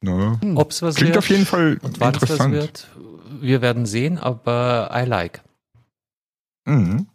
Ne? 0.00 0.38
Hm. 0.42 0.56
Ob's 0.56 0.82
was 0.82 0.96
Klingt 0.96 1.10
wird, 1.10 1.18
auf 1.18 1.28
jeden 1.28 1.46
Fall 1.46 1.78
interessant. 1.82 2.54
wird, 2.54 2.88
wir 3.40 3.62
werden 3.62 3.86
sehen, 3.86 4.18
aber 4.18 4.90
I 4.92 5.04
like. 5.06 5.42
Mhm. 6.64 7.06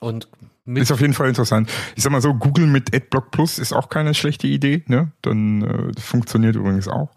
Und 0.00 0.28
ist 0.66 0.92
auf 0.92 1.00
jeden 1.00 1.14
Fall 1.14 1.28
interessant. 1.28 1.70
Ich 1.96 2.02
sag 2.02 2.12
mal 2.12 2.20
so, 2.20 2.34
Google 2.34 2.66
mit 2.66 2.94
AdBlock 2.94 3.30
Plus 3.30 3.58
ist 3.58 3.72
auch 3.72 3.88
keine 3.88 4.14
schlechte 4.14 4.46
Idee, 4.46 4.84
ne? 4.86 5.10
Dann 5.22 5.62
äh, 5.62 6.00
funktioniert 6.00 6.56
übrigens 6.56 6.86
auch. 6.86 7.10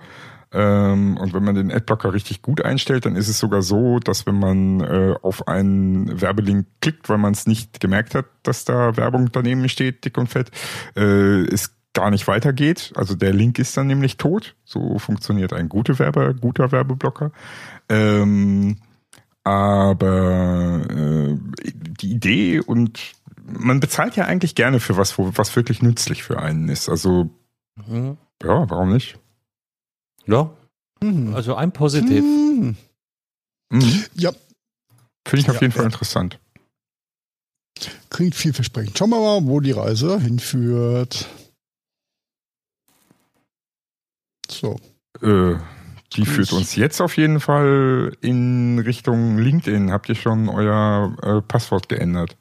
Ähm, 0.54 1.18
und 1.18 1.34
wenn 1.34 1.44
man 1.44 1.56
den 1.56 1.72
Adblocker 1.72 2.14
richtig 2.14 2.42
gut 2.42 2.64
einstellt, 2.64 3.06
dann 3.06 3.16
ist 3.16 3.28
es 3.28 3.40
sogar 3.40 3.62
so, 3.62 4.00
dass 4.00 4.26
wenn 4.26 4.40
man 4.40 4.82
äh, 4.82 5.16
auf 5.22 5.48
einen 5.48 6.22
Werbelink 6.22 6.68
klickt, 6.82 7.10
weil 7.10 7.18
man 7.18 7.34
es 7.34 7.48
nicht 7.48 7.80
gemerkt 7.80 8.14
hat, 8.14 8.26
dass 8.44 8.64
da 8.64 8.96
Werbung 8.96 9.32
daneben 9.32 9.68
steht, 9.68 10.06
dick 10.06 10.18
und 10.18 10.28
fett, 10.28 10.52
äh, 10.96 11.44
es 11.46 11.76
gar 11.94 12.12
nicht 12.12 12.28
weitergeht. 12.28 12.92
Also 12.96 13.16
der 13.16 13.34
Link 13.34 13.60
ist 13.60 13.78
dann 13.78 13.88
nämlich 13.88 14.18
tot. 14.18 14.56
So 14.64 15.00
funktioniert 15.00 15.54
ein 15.54 15.70
guter 15.70 15.98
Werbe, 16.00 16.36
guter 16.40 16.72
Werbeblocker. 16.72 17.32
Ähm, 17.90 18.78
aber 19.44 20.82
äh, 20.90 21.38
die 22.02 22.12
Idee 22.12 22.60
und 22.60 23.00
man 23.46 23.80
bezahlt 23.80 24.16
ja 24.16 24.26
eigentlich 24.26 24.56
gerne 24.56 24.80
für 24.80 24.98
was, 24.98 25.18
was 25.18 25.56
wirklich 25.56 25.82
nützlich 25.82 26.24
für 26.24 26.40
einen 26.40 26.70
ist. 26.70 26.90
Also 26.90 27.30
mhm. 27.88 28.18
ja, 28.42 28.70
warum 28.70 28.94
nicht? 28.94 29.20
Ja. 30.26 30.50
Mhm. 31.02 31.34
Also 31.36 31.56
ein 31.56 31.72
Positiv. 31.72 32.24
Mhm. 32.24 32.76
Mhm. 33.72 34.06
Ja. 34.16 34.32
Finde 35.28 35.41
ich 35.41 35.50
auf 35.50 35.56
ja, 35.56 35.62
jeden 35.62 35.74
Fall 35.74 35.84
ja. 35.84 35.90
interessant. 35.90 36.40
Klingt 38.10 38.36
vielversprechend. 38.36 38.98
Schauen 38.98 39.10
wir 39.10 39.20
mal, 39.20 39.45
wo 39.48 39.60
die 39.60 39.72
Reise 39.72 40.20
hinführt. 40.20 41.28
So. 44.50 44.80
Äh, 45.22 45.56
die 46.16 46.26
führt 46.26 46.54
uns 46.54 46.76
jetzt 46.76 47.02
auf 47.02 47.18
jeden 47.18 47.40
Fall 47.40 48.16
in 48.22 48.80
Richtung 48.80 49.40
LinkedIn. 49.40 49.91
Habt 49.91 50.10
ihr 50.10 50.16
schon 50.16 50.48
euer 50.48 51.16
äh, 51.24 51.41
Passwort 51.41 51.90
geändert? 51.90 52.38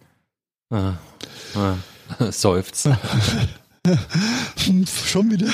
Ah, 0.70 0.94
ah, 1.54 1.76
seufzt. 2.30 2.88
Schon 5.06 5.30
wieder. 5.30 5.48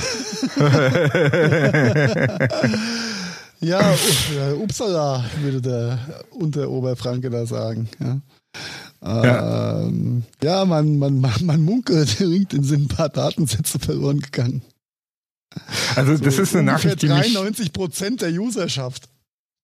ja, 3.60 3.94
Upsala, 4.54 5.24
würde 5.40 5.62
der 5.62 5.98
Unteroberfranke 6.30 7.30
da 7.30 7.46
sagen. 7.46 7.88
Ja. 7.98 8.20
Ja, 9.02 9.80
ähm, 9.80 10.24
ja 10.42 10.64
man, 10.64 10.98
man, 10.98 11.20
man, 11.20 11.32
man 11.42 11.62
munkelt, 11.62 12.18
LinkedIn 12.20 12.64
sind 12.64 12.82
ein 12.82 12.96
paar 12.96 13.08
Datensätze 13.08 13.78
verloren 13.78 14.20
gegangen. 14.20 14.62
Also, 15.96 16.16
so 16.16 16.24
das 16.24 16.38
ist 16.38 16.54
eine 16.54 16.64
Nachricht, 16.64 17.02
die 17.02 17.08
93 17.08 17.72
Prozent 17.72 18.20
der 18.20 18.32
Userschaft. 18.32 19.08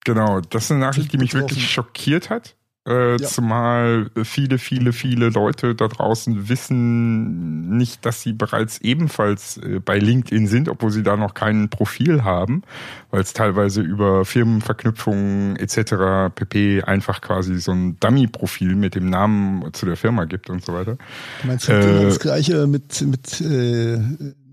Genau, 0.05 0.41
das 0.41 0.65
ist 0.65 0.71
eine 0.71 0.81
Nachricht, 0.81 1.13
die 1.13 1.19
mich 1.19 1.35
wirklich 1.35 1.71
schockiert 1.71 2.31
hat. 2.31 2.57
Äh, 2.87 3.13
ja. 3.13 3.27
Zumal 3.27 4.11
viele, 4.25 4.59
viele, 4.59 4.93
viele 4.93 5.31
Leute 5.31 5.75
da 5.75 5.89
draußen 5.89 6.51
wissen 6.51 7.77
nicht, 7.79 8.05
dass 8.05 8.21
sie 8.21 8.35
bereits 8.35 8.79
ebenfalls 8.79 9.57
äh, 9.57 9.81
bei 9.83 9.99
LinkedIn 9.99 10.47
sind, 10.47 10.69
obwohl 10.69 10.91
sie 10.91 11.03
da 11.03 11.17
noch 11.17 11.33
kein 11.33 11.71
Profil 11.71 12.25
haben, 12.25 12.63
weil 13.11 13.23
es 13.23 13.33
teilweise 13.33 13.81
über 13.81 14.27
Firmenverknüpfungen 14.27 15.57
etc. 15.57 16.35
pp. 16.35 16.83
einfach 16.83 17.23
quasi 17.23 17.59
so 17.59 17.73
ein 17.73 17.99
Dummy-Profil 18.01 18.75
mit 18.75 18.97
dem 18.97 19.09
Namen 19.09 19.73
zu 19.73 19.87
der 19.87 19.97
Firma 19.97 20.27
gibt 20.27 20.51
und 20.51 20.63
so 20.63 20.75
weiter. 20.75 20.99
Du 21.41 21.49
meinst, 21.49 21.71
äh, 21.71 22.03
das 22.03 22.21
gleiche 22.21 22.67
mit, 22.67 23.01
mit 23.01 23.41
äh, 23.41 23.99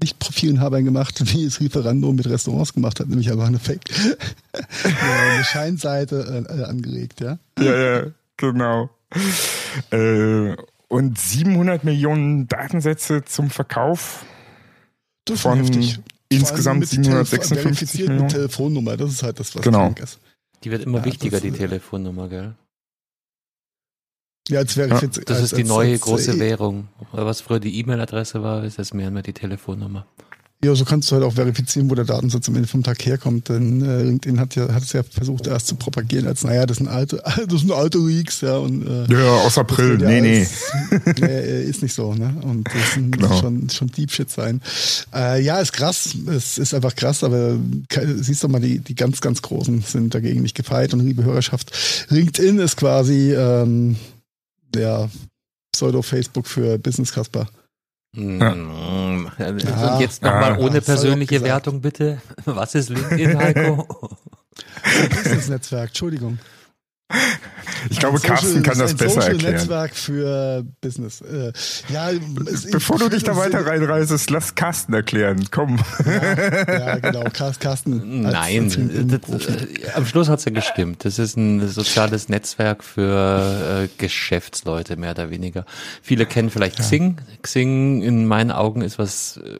nicht-Profilinhabern 0.01 0.85
gemacht, 0.85 1.21
wie 1.33 1.43
es 1.43 1.59
Lieferando 1.59 2.13
mit 2.13 2.29
Restaurants 2.29 2.73
gemacht 2.73 3.01
hat, 3.01 3.09
nämlich 3.09 3.29
einfach 3.29 3.47
eine 3.47 3.59
Fake, 3.59 3.89
eine 4.83 5.43
Scheinseite 5.43 6.45
äh, 6.47 6.63
angelegt, 6.63 7.19
ja? 7.19 7.37
Ja, 7.59 7.75
ja. 7.75 8.03
Genau. 8.41 8.89
Äh, 9.91 10.55
und 10.88 11.18
700 11.18 11.84
Millionen 11.84 12.47
Datensätze 12.47 13.23
zum 13.23 13.49
Verkauf 13.49 14.26
das 15.26 15.41
von 15.41 15.59
heftig. 15.59 15.99
insgesamt 16.30 16.88
756 16.88 17.99
Millionen. 18.01 18.22
Mit 18.23 18.31
Telefonnummer, 18.31 18.97
das 18.97 19.11
ist 19.11 19.23
halt 19.23 19.39
das, 19.39 19.55
was 19.55 19.61
genau. 19.61 19.93
ist. 20.01 20.19
Die 20.63 20.72
wird 20.72 20.84
immer 20.84 20.99
ja, 20.99 21.05
wichtiger, 21.05 21.39
die 21.39 21.51
Telefonnummer, 21.51 22.27
gell? 22.27 22.55
Ja, 24.49 24.59
als 24.59 24.76
wäre 24.76 24.89
ja. 24.89 24.95
Das 24.95 25.03
als, 25.03 25.43
ist 25.43 25.57
die 25.57 25.61
als, 25.61 25.69
neue 25.69 25.93
als, 25.93 26.01
große 26.01 26.34
äh, 26.34 26.39
Währung. 26.39 26.89
Was 27.11 27.41
früher 27.41 27.59
die 27.59 27.80
E-Mail-Adresse 27.80 28.43
war, 28.43 28.63
ist 28.63 28.80
das 28.80 28.93
mehr 28.93 29.07
und 29.07 29.13
mehr 29.13 29.23
die 29.23 29.34
Telefonnummer. 29.34 30.05
Ja, 30.63 30.75
so 30.75 30.85
kannst 30.85 31.09
du 31.09 31.15
halt 31.15 31.25
auch 31.25 31.33
verifizieren, 31.33 31.89
wo 31.89 31.95
der 31.95 32.05
Datensatz 32.05 32.47
am 32.47 32.55
Ende 32.55 32.67
vom 32.67 32.83
Tag 32.83 33.03
herkommt. 33.03 33.49
Denn 33.49 33.81
äh, 33.81 34.03
LinkedIn 34.03 34.39
hat 34.39 34.53
ja 34.55 34.71
hat 34.71 34.83
es 34.83 34.93
ja 34.93 35.01
versucht 35.01 35.47
erst 35.47 35.65
zu 35.65 35.75
propagieren 35.75 36.27
als, 36.27 36.43
naja, 36.43 36.67
das 36.67 36.77
sind 36.77 36.88
alte, 36.88 37.23
das 37.47 37.61
sind 37.61 37.71
alte 37.71 37.97
Leaks, 37.97 38.41
ja. 38.41 38.57
Und, 38.57 38.85
äh, 38.85 39.11
ja, 39.11 39.38
aus 39.38 39.57
April, 39.57 39.97
nee, 39.97 40.21
nee. 40.21 40.39
Als, 40.91 41.19
nee. 41.19 41.63
Ist 41.63 41.81
nicht 41.81 41.95
so, 41.95 42.13
ne? 42.13 42.35
Und 42.43 42.67
das 42.67 42.93
sind, 42.93 43.17
genau. 43.17 43.39
schon, 43.39 43.69
schon 43.71 43.88
Deep 43.88 44.11
Shit 44.11 44.29
sein. 44.29 44.61
Äh, 45.13 45.41
ja, 45.41 45.59
ist 45.59 45.73
krass. 45.73 46.15
Es 46.27 46.59
ist 46.59 46.75
einfach 46.75 46.95
krass, 46.95 47.23
aber 47.23 47.57
siehst 48.17 48.43
du 48.43 48.47
mal, 48.47 48.61
die, 48.61 48.79
die 48.79 48.93
ganz, 48.93 49.19
ganz 49.19 49.41
Großen 49.41 49.81
sind 49.81 50.13
dagegen 50.13 50.43
nicht 50.43 50.55
gefeit 50.55 50.93
und 50.93 50.99
liebe 50.99 51.23
Hörerschaft. 51.23 51.71
LinkedIn 52.09 52.59
ist 52.59 52.77
quasi 52.77 53.33
ähm, 53.33 53.95
der 54.75 55.09
Pseudo-Facebook 55.71 56.45
für 56.45 56.77
Business 56.77 57.13
Casper. 58.13 59.31
Ja. 59.39 59.93
Und 59.93 60.01
jetzt 60.01 60.21
nochmal 60.21 60.59
ohne 60.59 60.81
persönliche 60.81 61.41
Wertung 61.43 61.81
bitte. 61.81 62.21
Was 62.45 62.75
ist 62.75 62.89
LinkedIn, 62.89 63.38
Heiko? 63.38 63.88
Business-Netzwerk, 65.09 65.89
Entschuldigung. 65.89 66.39
Ich 67.89 67.99
glaube, 67.99 68.17
Social, 68.19 68.35
Carsten 68.35 68.63
kann 68.63 68.79
das 68.79 68.93
besser 68.93 69.21
Social 69.21 69.31
erklären. 69.33 69.53
Netzwerk 69.53 69.95
für 69.95 70.65
Business. 70.81 71.21
Äh, 71.21 71.51
ja, 71.89 72.09
Bevor 72.71 72.97
du 72.97 73.09
dich 73.09 73.23
da 73.23 73.35
weiter 73.35 73.65
reinreißest, 73.65 74.29
lass 74.29 74.55
Carsten 74.55 74.93
erklären. 74.93 75.47
Komm. 75.51 75.79
Ja, 76.05 76.79
ja 76.79 76.95
genau. 76.99 77.23
Carsten. 77.31 78.21
Nein, 78.21 79.09
das, 79.09 79.47
äh, 79.47 79.67
am 79.95 80.05
Schluss 80.05 80.29
hat's 80.29 80.45
ja 80.45 80.51
gestimmt. 80.51 81.05
Das 81.05 81.19
ist 81.19 81.37
ein 81.37 81.67
soziales 81.67 82.29
Netzwerk 82.29 82.83
für 82.83 83.83
äh, 83.83 83.87
Geschäftsleute, 83.97 84.95
mehr 84.97 85.11
oder 85.11 85.29
weniger. 85.29 85.65
Viele 86.01 86.25
kennen 86.25 86.49
vielleicht 86.49 86.79
ja. 86.79 86.85
Xing. 86.85 87.17
Xing 87.41 88.01
in 88.01 88.25
meinen 88.25 88.51
Augen 88.51 88.81
ist 88.81 88.99
was 88.99 89.37
äh, 89.37 89.57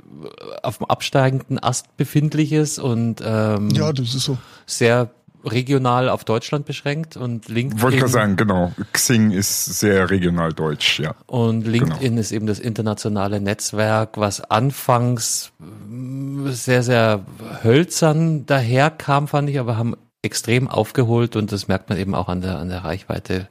auf 0.64 0.78
dem 0.78 0.86
absteigenden 0.88 1.60
Ast 1.60 1.96
befindliches 1.98 2.80
und 2.80 3.22
ähm, 3.24 3.70
ja, 3.72 3.92
das 3.94 4.16
ist 4.16 4.26
so. 4.26 4.38
sehr 4.66 5.10
regional 5.44 6.10
auf 6.10 6.24
Deutschland 6.24 6.66
beschränkt 6.66 7.18
und 7.18 7.48
LinkedIn. 7.50 7.82
Wollte 7.82 7.96
ich 7.96 8.02
gerade 8.02 8.14
sagen, 8.14 8.36
genau. 8.36 8.74
Xing 8.94 9.32
ist 9.32 9.66
sehr 9.80 10.10
regional 10.10 10.54
deutsch, 10.54 11.00
ja. 11.00 11.16
Und 11.28 11.66
LinkedIn 11.68 12.00
genau. 12.00 12.20
ist 12.20 12.32
eben 12.32 12.48
das 12.48 12.60
internationale 12.60 13.42
Netzwerk, 13.42 14.18
was 14.18 14.42
anfangs 14.42 15.52
äh, 15.60 16.52
sehr, 16.52 16.84
sehr 16.84 17.26
hölzern 17.64 18.46
daherkam, 18.46 19.28
fand 19.28 19.50
ich, 19.50 19.60
aber 19.60 19.78
haben 19.78 19.96
extrem 20.22 20.68
aufgeholt 20.68 21.36
und 21.36 21.52
das 21.52 21.68
merkt 21.68 21.90
man 21.90 21.98
eben 21.98 22.14
auch 22.14 22.30
an 22.30 22.42
der, 22.42 22.60
an 22.60 22.70
der 22.70 22.84
Reichweite. 22.84 23.48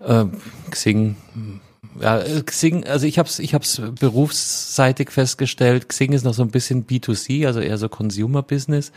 Äh, 0.00 0.24
Xing 0.70 1.16
Ja, 2.00 2.18
äh, 2.18 2.42
Xing, 2.42 2.84
also 2.84 3.06
ich 3.06 3.18
habe 3.18 3.28
es 3.28 3.38
ich 3.38 3.54
hab's 3.54 3.80
berufsseitig 3.98 5.10
festgestellt, 5.10 5.88
Xing 5.88 6.12
ist 6.12 6.24
noch 6.24 6.34
so 6.34 6.42
ein 6.42 6.50
bisschen 6.50 6.86
B2C, 6.86 7.46
also 7.46 7.60
eher 7.60 7.78
so 7.78 7.88
Consumer 7.88 8.42
Business. 8.42 8.92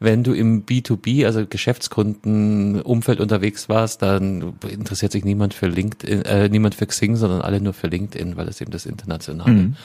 Wenn 0.00 0.24
du 0.24 0.32
im 0.32 0.64
B2B, 0.64 1.24
also 1.26 1.46
Geschäftskundenumfeld 1.46 3.20
unterwegs 3.20 3.68
warst, 3.68 4.02
dann 4.02 4.54
interessiert 4.68 5.12
sich 5.12 5.24
niemand 5.24 5.54
für 5.54 5.68
LinkedIn, 5.68 6.22
äh, 6.22 6.48
niemand 6.48 6.74
für 6.74 6.86
Xing, 6.86 7.16
sondern 7.16 7.42
alle 7.42 7.60
nur 7.60 7.74
für 7.74 7.86
LinkedIn, 7.86 8.36
weil 8.36 8.48
es 8.48 8.60
eben 8.60 8.70
das 8.70 8.86
internationale 8.86 9.52
mhm. 9.52 9.76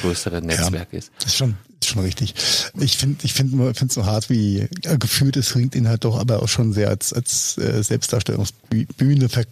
größere 0.00 0.42
Netzwerk 0.42 0.92
ja, 0.92 0.98
ist. 0.98 1.12
Das 1.18 1.26
ist 1.26 1.36
schon, 1.36 1.56
ist 1.80 1.88
schon 1.88 2.02
richtig. 2.02 2.34
Ich 2.78 2.96
finde 2.98 3.24
ich 3.24 3.32
finde 3.32 3.74
finde 3.74 3.94
so 3.94 4.04
hart, 4.04 4.28
wie 4.28 4.68
äh, 4.82 4.98
gefühlt 4.98 5.36
ist 5.36 5.54
LinkedIn 5.54 5.88
halt 5.88 6.04
doch 6.04 6.18
aber 6.18 6.42
auch 6.42 6.48
schon 6.48 6.72
sehr 6.72 6.88
als, 6.88 7.12
als 7.12 7.56
äh, 7.58 7.82
Selbstdarstellungsbühne 7.82 9.28
ver 9.28 9.44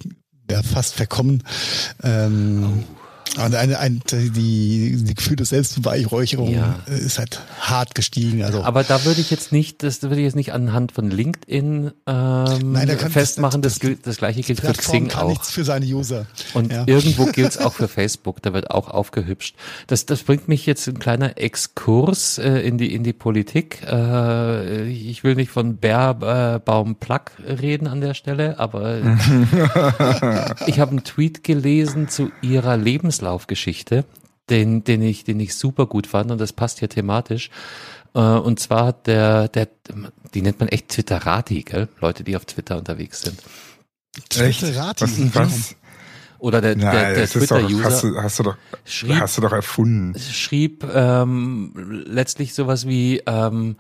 ja, 0.51 0.63
fast 0.63 0.95
verkommen. 0.95 1.43
Ähm, 2.03 2.85
oh. 2.87 3.00
Und 3.37 3.55
eine, 3.55 3.79
eine, 3.79 4.01
die, 4.11 4.97
die 4.97 5.15
Gefühl 5.15 5.37
der 5.37 5.47
Selbstbeweihräucherung 5.47 6.53
ja. 6.53 6.81
ist 6.87 7.19
halt 7.19 7.41
hart 7.61 7.95
gestiegen. 7.95 8.43
Also. 8.43 8.65
Aber 8.65 8.83
da 8.83 9.05
würde 9.05 9.21
ich 9.21 9.31
jetzt 9.31 9.53
nicht, 9.53 9.85
das 9.85 10.03
würde 10.03 10.17
ich 10.17 10.25
jetzt 10.25 10.35
nicht 10.35 10.53
anhand 10.53 10.93
von 10.93 11.11
LinkedIn 11.11 11.93
ähm, 12.07 12.73
Nein, 12.73 12.89
festmachen. 12.99 13.63
Das, 13.63 13.79
das, 13.79 13.91
das, 14.03 14.17
gleiche 14.17 14.43
gilt 14.43 14.61
für 14.61 14.73
Xing 14.73 15.09
kann 15.09 15.25
auch. 15.25 15.29
nichts 15.29 15.51
für 15.53 15.65
seine 15.65 15.87
User. 15.87 16.27
Und 16.55 16.73
ja. 16.73 16.83
irgendwo 16.87 17.27
gilt 17.33 17.51
es 17.51 17.59
auch 17.59 17.73
für 17.73 17.87
Facebook. 17.87 18.43
Da 18.43 18.53
wird 18.53 18.73
auch 18.73 18.89
aufgehübscht. 18.89 19.55
Das, 19.87 20.07
das 20.07 20.25
bringt 20.25 20.49
mich 20.49 20.67
jetzt 20.67 20.89
ein 20.89 20.99
kleiner 20.99 21.39
Exkurs 21.39 22.39
äh, 22.39 22.59
in 22.67 22.79
die 22.79 22.93
in 22.93 23.05
die 23.05 23.13
Politik. 23.13 23.83
Äh, 23.89 24.89
ich 24.89 25.23
will 25.23 25.37
nicht 25.37 25.53
von 25.53 25.77
Bärbaum 25.77 26.93
äh, 26.93 26.95
Plug 26.95 27.21
reden 27.47 27.87
an 27.87 28.01
der 28.01 28.15
Stelle, 28.15 28.59
aber 28.59 28.99
ich 30.67 30.81
habe 30.81 30.91
einen 30.91 31.05
Tweet 31.05 31.45
gelesen 31.45 32.09
zu 32.09 32.33
ihrer 32.43 32.77
Lebens 32.77 33.20
Lebenslaufgeschichte, 33.21 34.05
den, 34.49 34.85
den 34.85 35.03
ich, 35.03 35.25
den 35.25 35.41
ich 35.41 35.55
super 35.55 35.87
gut 35.87 36.07
fand 36.07 36.31
und 36.31 36.41
das 36.41 36.53
passt 36.53 36.79
hier 36.81 36.89
thematisch. 36.89 37.51
Äh, 38.15 38.21
und 38.21 38.59
zwar 38.59 38.87
hat 38.87 39.07
der, 39.07 39.49
der, 39.49 39.69
die 40.35 40.43
nennt 40.43 40.59
man 40.59 40.69
echt 40.69 40.89
Twitterati, 40.89 41.63
gell? 41.63 41.89
Leute, 42.01 42.25
die 42.25 42.37
auf 42.37 42.45
Twitter 42.45 42.77
unterwegs 42.77 43.23
sind. 43.23 43.41
Twitterati? 44.29 45.05
Was, 45.05 45.35
was? 45.35 45.77
Oder 46.39 46.63
der, 46.63 46.75
Nein, 46.75 46.91
der, 46.91 47.15
der 47.15 47.29
Twitter-User. 47.29 47.85
Hast 47.85 48.03
du, 48.03 48.17
hast, 48.17 48.39
du 48.39 48.43
doch, 48.45 48.57
schrieb, 48.87 49.21
hast 49.21 49.37
du 49.37 49.43
doch 49.43 49.53
erfunden. 49.53 50.19
Schrieb 50.19 50.85
ähm, 50.85 51.73
letztlich 52.07 52.55
sowas 52.55 52.89
wie, 52.89 53.23
ähm, 53.27 53.77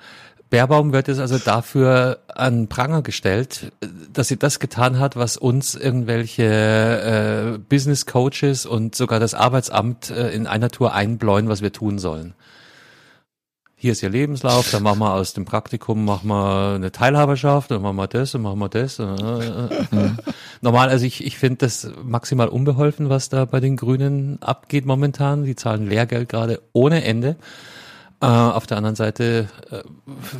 Baerbaum 0.50 0.92
wird 0.92 1.06
jetzt 1.06 1.20
also 1.20 1.38
dafür 1.38 2.18
an 2.26 2.66
Pranger 2.68 3.02
gestellt, 3.02 3.72
dass 4.12 4.26
sie 4.28 4.36
das 4.36 4.58
getan 4.58 4.98
hat, 4.98 5.14
was 5.14 5.36
uns 5.36 5.76
irgendwelche 5.76 7.54
äh, 7.54 7.58
Business 7.58 8.04
Coaches 8.04 8.66
und 8.66 8.96
sogar 8.96 9.20
das 9.20 9.34
Arbeitsamt 9.34 10.10
äh, 10.10 10.30
in 10.30 10.48
einer 10.48 10.68
Tour 10.68 10.92
einbläuen, 10.92 11.48
was 11.48 11.62
wir 11.62 11.72
tun 11.72 12.00
sollen. 12.00 12.34
Hier 13.76 13.92
ist 13.92 14.02
ihr 14.02 14.10
Lebenslauf, 14.10 14.70
dann 14.72 14.82
machen 14.82 14.98
wir 14.98 15.14
aus 15.14 15.32
dem 15.32 15.46
Praktikum 15.46 16.04
machen 16.04 16.28
wir 16.28 16.74
eine 16.74 16.92
Teilhaberschaft, 16.92 17.70
dann 17.70 17.80
machen 17.80 17.96
wir 17.96 18.08
das 18.08 18.34
und 18.34 18.42
machen 18.42 18.58
wir 18.58 18.68
das. 18.68 18.98
Äh, 18.98 19.04
äh, 19.04 19.66
äh. 19.92 20.10
Normal, 20.60 20.90
also 20.90 21.06
ich, 21.06 21.24
ich 21.24 21.38
finde 21.38 21.58
das 21.58 21.90
maximal 22.04 22.48
unbeholfen, 22.48 23.08
was 23.08 23.30
da 23.30 23.46
bei 23.46 23.60
den 23.60 23.76
Grünen 23.76 24.36
abgeht 24.42 24.84
momentan. 24.84 25.44
Die 25.44 25.56
zahlen 25.56 25.88
Lehrgeld 25.88 26.28
gerade 26.28 26.60
ohne 26.72 27.04
Ende. 27.04 27.36
Äh, 28.22 28.26
auf 28.26 28.66
der 28.66 28.76
anderen 28.76 28.96
Seite 28.96 29.48
äh, 29.70 29.82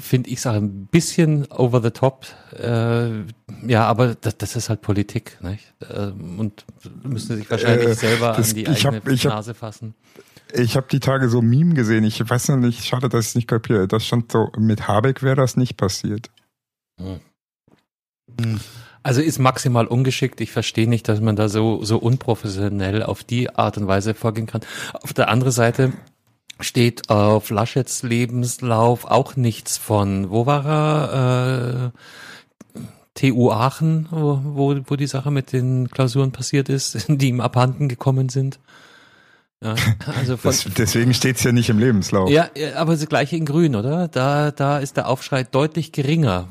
finde 0.01 0.29
ich 0.29 0.39
es 0.39 0.47
auch 0.47 0.53
ein 0.53 0.87
bisschen 0.87 1.51
over 1.51 1.81
the 1.81 1.91
top. 1.91 2.27
Äh, 2.53 3.23
ja, 3.67 3.87
aber 3.87 4.15
das, 4.17 4.37
das 4.37 4.55
ist 4.55 4.69
halt 4.69 4.83
Politik. 4.83 5.39
Nicht? 5.41 5.73
Äh, 5.89 6.09
und 6.39 6.67
müssen 7.03 7.37
sich 7.37 7.51
wahrscheinlich 7.51 7.89
äh, 7.89 7.95
selber 7.95 8.35
das, 8.37 8.51
an 8.51 8.55
die 8.57 8.69
eigene 8.69 9.01
hab, 9.01 9.25
Nase 9.25 9.51
hab, 9.53 9.57
fassen. 9.57 9.95
Ich 10.53 10.77
habe 10.77 10.89
die 10.91 11.01
Tage 11.01 11.31
so 11.31 11.41
Meme 11.41 11.73
gesehen. 11.73 12.05
Ich 12.05 12.29
weiß 12.29 12.49
noch 12.49 12.59
nicht, 12.59 12.85
schade, 12.85 13.09
dass 13.09 13.25
ich 13.25 13.31
es 13.31 13.35
nicht 13.35 13.49
kapiere. 13.49 13.89
Das 13.89 14.05
stand 14.05 14.31
so, 14.31 14.51
mit 14.59 14.87
Habeck 14.87 15.23
wäre 15.23 15.37
das 15.37 15.57
nicht 15.57 15.79
passiert. 15.79 16.31
Hm. 16.99 17.21
Also 19.03 19.23
ist 19.23 19.39
maximal 19.39 19.87
ungeschickt. 19.87 20.43
Ich 20.43 20.53
verstehe 20.53 20.87
nicht, 20.87 21.09
dass 21.09 21.23
man 21.23 21.35
da 21.35 21.49
so, 21.49 21.83
so 21.83 21.97
unprofessionell 21.97 23.03
auf 23.03 23.25
die 23.25 23.55
Art 23.55 23.79
und 23.79 23.87
Weise 23.87 24.13
vorgehen 24.13 24.47
kann. 24.47 24.61
Auf 24.93 25.15
der 25.15 25.31
anderen 25.31 25.53
Seite 25.53 25.95
steht 26.63 27.11
auf 27.11 27.51
Laschets 27.51 28.03
Lebenslauf 28.03 29.05
auch 29.05 29.37
nichts 29.37 29.79
von, 29.79 30.31
wo 30.31 30.47
war 30.47 30.65
er? 30.67 31.93
Äh, 31.95 31.99
TU 33.15 33.51
Aachen, 33.51 34.09
wo, 34.11 34.41
wo, 34.43 34.77
wo 34.87 34.97
die 34.97 35.07
Sache 35.07 35.31
mit 35.31 35.53
den 35.53 35.91
Klausuren 35.91 36.33
passiert 36.33 36.69
ist, 36.69 37.05
die 37.09 37.29
ihm 37.29 37.41
abhanden 37.41 37.89
gekommen 37.89 38.29
sind. 38.29 38.59
Ja, 39.63 39.75
also 40.19 40.39
von, 40.39 40.51
das, 40.53 40.65
deswegen 40.77 41.13
steht's 41.13 41.45
ja 41.45 41.53
nicht 41.53 41.69
im 41.69 41.79
Lebenslauf. 41.79 42.31
Ja, 42.31 42.49
aber 42.77 42.93
das 42.93 43.07
gleiche 43.07 43.37
in 43.37 43.45
Grün, 43.45 43.77
oder? 43.77 44.09
Da, 44.09 44.53
da 44.53 44.79
ist 44.79 44.97
der 44.97 45.07
Aufschrei 45.07 45.45
deutlich 45.45 45.93
geringer. 45.93 46.49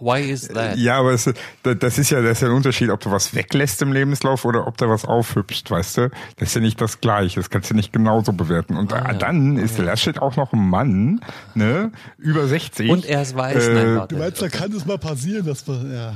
Why 0.00 0.20
is 0.20 0.48
that? 0.48 0.76
Ja, 0.76 0.98
aber 0.98 1.12
es, 1.12 1.32
das 1.62 1.98
ist 1.98 2.10
ja, 2.10 2.20
das 2.20 2.32
ist 2.32 2.42
ja 2.42 2.48
ein 2.48 2.54
Unterschied, 2.54 2.90
ob 2.90 3.00
du 3.00 3.10
was 3.10 3.34
weglässt 3.34 3.80
im 3.82 3.92
Lebenslauf 3.92 4.44
oder 4.44 4.66
ob 4.66 4.76
du 4.76 4.88
was 4.88 5.04
aufhübscht, 5.04 5.70
weißt 5.70 5.96
du? 5.98 6.10
Das 6.36 6.48
ist 6.48 6.54
ja 6.54 6.60
nicht 6.60 6.80
das 6.80 7.00
Gleiche. 7.00 7.40
Das 7.40 7.48
kannst 7.48 7.70
du 7.70 7.74
nicht 7.74 7.92
genauso 7.92 8.32
bewerten. 8.32 8.76
Und 8.76 8.92
ah, 8.92 9.12
ja. 9.12 9.14
dann 9.14 9.56
ist 9.56 9.78
ja. 9.78 9.84
Laschet 9.84 10.20
auch 10.20 10.36
noch 10.36 10.52
ein 10.52 10.68
Mann, 10.68 11.20
ne? 11.54 11.92
Über 12.18 12.46
60. 12.46 12.90
Und 12.90 13.06
er 13.06 13.22
ist 13.22 13.36
weiß. 13.36 13.68
Äh, 13.68 13.74
Nein, 13.74 13.96
warte. 13.96 14.14
Du 14.14 14.20
meinst, 14.20 14.42
da 14.42 14.48
kann 14.48 14.72
es 14.72 14.84
mal 14.84 14.98
passieren, 14.98 15.46
dass 15.46 15.66
man, 15.66 15.92
ja. 15.92 16.14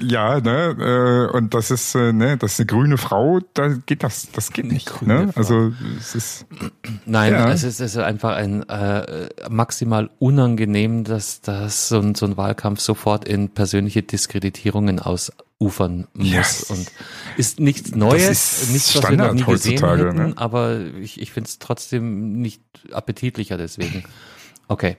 Ja, 0.00 0.40
ne, 0.40 1.28
äh, 1.32 1.36
und 1.36 1.54
das 1.54 1.70
ist, 1.70 1.94
äh, 1.94 2.12
ne, 2.12 2.36
das 2.36 2.52
ist 2.52 2.60
eine 2.60 2.66
grüne 2.66 2.98
Frau, 2.98 3.40
da 3.54 3.68
geht 3.68 4.02
das, 4.02 4.30
das 4.32 4.52
geht 4.52 4.66
nicht, 4.66 5.02
ne? 5.02 5.30
Also 5.34 5.72
es 5.98 6.14
ist 6.14 6.46
Nein, 7.06 7.32
ja. 7.32 7.50
es 7.50 7.64
ist, 7.64 7.80
es 7.80 7.94
ist 7.94 8.02
einfach 8.02 8.36
ein 8.36 8.68
äh, 8.68 9.28
maximal 9.48 10.10
unangenehm, 10.18 11.04
dass 11.04 11.40
das 11.40 11.88
so 11.88 11.98
ein, 12.00 12.14
so 12.14 12.26
ein 12.26 12.36
Wahlkampf 12.36 12.80
sofort 12.80 13.26
in 13.26 13.48
persönliche 13.48 14.02
Diskreditierungen 14.02 15.00
ausufern 15.00 16.06
muss 16.14 16.30
yes. 16.30 16.62
und 16.64 16.90
ist 17.36 17.60
nichts 17.60 17.94
Neues, 17.94 18.68
nichts, 18.70 18.94
was 18.94 19.02
Standard 19.02 19.34
wir 19.34 19.40
noch 19.40 19.46
nie 19.48 19.52
gesehen 19.52 19.84
hätten, 19.84 20.16
ne? 20.16 20.32
aber 20.36 20.80
ich, 21.00 21.20
ich 21.20 21.32
finde 21.32 21.48
es 21.48 21.58
trotzdem 21.58 22.40
nicht 22.40 22.62
appetitlicher 22.92 23.56
deswegen. 23.56 24.04
Okay. 24.68 24.96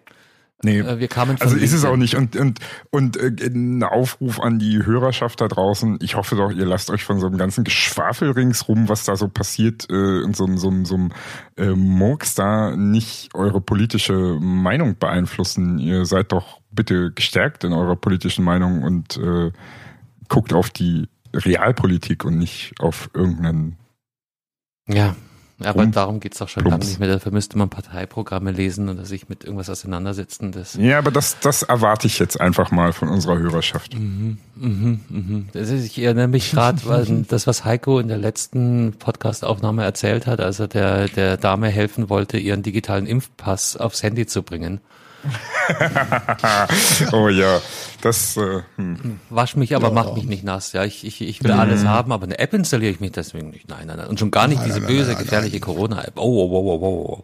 Nee, 0.61 0.79
äh, 0.79 0.99
wir 0.99 1.07
kamen 1.07 1.37
also 1.39 1.55
ist 1.55 1.71
es 1.71 1.85
auch 1.85 1.95
nicht. 1.95 2.15
Und, 2.15 2.35
und, 2.35 2.59
und 2.89 3.17
äh, 3.17 3.31
ein 3.45 3.81
Aufruf 3.83 4.39
an 4.41 4.59
die 4.59 4.85
Hörerschaft 4.85 5.39
da 5.39 5.47
draußen. 5.47 5.99
Ich 6.01 6.15
hoffe 6.15 6.35
doch, 6.35 6.51
ihr 6.51 6.65
lasst 6.65 6.89
euch 6.89 7.03
von 7.03 7.19
so 7.19 7.27
einem 7.27 7.37
ganzen 7.37 7.63
Geschwafel 7.63 8.31
ringsrum, 8.31 8.89
was 8.89 9.05
da 9.05 9.15
so 9.15 9.29
passiert, 9.29 9.89
äh, 9.89 10.21
in 10.21 10.33
so, 10.33 10.47
so, 10.57 10.71
so 10.83 10.95
einem 10.95 11.11
äh, 11.55 11.69
Murks 11.69 12.35
da 12.35 12.75
nicht 12.75 13.29
eure 13.33 13.61
politische 13.61 14.37
Meinung 14.39 14.97
beeinflussen. 14.97 15.79
Ihr 15.79 16.05
seid 16.05 16.33
doch 16.33 16.59
bitte 16.71 17.11
gestärkt 17.11 17.63
in 17.63 17.71
eurer 17.71 17.95
politischen 17.95 18.43
Meinung 18.43 18.83
und 18.83 19.15
äh, 19.17 19.51
guckt 20.27 20.53
auf 20.53 20.69
die 20.69 21.07
Realpolitik 21.33 22.25
und 22.25 22.37
nicht 22.37 22.73
auf 22.79 23.09
irgendeinen 23.13 23.77
ja, 24.87 25.15
aber 25.61 25.73
Plump. 25.81 25.93
darum 25.93 26.19
geht's 26.19 26.37
doch 26.37 26.47
schon 26.47 26.63
lange 26.65 26.85
nicht 26.85 26.99
mehr. 26.99 27.09
Dafür 27.09 27.31
müsste 27.31 27.57
man 27.57 27.69
Parteiprogramme 27.69 28.51
lesen 28.51 28.87
und 28.89 29.05
sich 29.05 29.27
mit 29.29 29.43
irgendwas 29.43 29.69
auseinandersetzen. 29.69 30.51
Das 30.51 30.75
ja, 30.75 30.97
aber 30.97 31.11
das, 31.11 31.39
das 31.39 31.63
erwarte 31.63 32.07
ich 32.07 32.19
jetzt 32.19 32.39
einfach 32.39 32.71
mal 32.71 32.93
von 32.93 33.09
unserer 33.09 33.37
Hörerschaft. 33.37 33.93
Mhm, 33.93 34.37
mhm, 34.55 34.99
mhm. 35.09 35.49
Das 35.53 35.69
ist, 35.69 35.85
ich 35.85 35.99
erinnere 35.99 36.27
mich 36.27 36.51
gerade, 36.51 37.25
das, 37.27 37.47
was 37.47 37.65
Heiko 37.65 37.99
in 37.99 38.07
der 38.07 38.17
letzten 38.17 38.93
Podcastaufnahme 38.97 39.83
erzählt 39.83 40.27
hat, 40.27 40.39
als 40.39 40.59
er 40.59 40.67
der, 40.67 41.07
der 41.09 41.37
Dame 41.37 41.67
helfen 41.67 42.09
wollte, 42.09 42.37
ihren 42.37 42.63
digitalen 42.63 43.05
Impfpass 43.05 43.75
aufs 43.75 44.03
Handy 44.03 44.25
zu 44.25 44.43
bringen. 44.43 44.79
oh 47.11 47.29
ja, 47.29 47.61
das. 48.01 48.37
Äh, 48.37 48.61
hm. 48.77 49.19
Wasch 49.29 49.55
mich, 49.55 49.75
aber 49.75 49.87
ja. 49.87 49.93
mach 49.93 50.13
mich 50.13 50.25
nicht 50.25 50.43
nass. 50.43 50.73
Ja, 50.73 50.85
ich, 50.85 51.05
ich, 51.05 51.21
ich 51.21 51.43
will 51.43 51.53
mhm. 51.53 51.59
alles 51.59 51.85
haben, 51.85 52.11
aber 52.11 52.25
eine 52.25 52.39
App 52.39 52.53
installiere 52.53 52.91
ich 52.91 52.99
mich 52.99 53.11
deswegen 53.11 53.49
nicht. 53.49 53.67
Nein, 53.67 53.87
nein, 53.87 53.97
nein. 53.97 54.07
Und 54.07 54.19
schon 54.19 54.31
gar 54.31 54.47
nicht 54.47 54.59
nein, 54.59 54.67
diese 54.67 54.79
nein, 54.79 54.87
böse, 54.87 55.11
nein, 55.11 55.23
gefährliche 55.23 55.59
Corona-App. 55.59 56.13
Oh, 56.15 56.21
oh, 56.21 56.49
oh, 56.51 56.79
oh, 56.81 57.23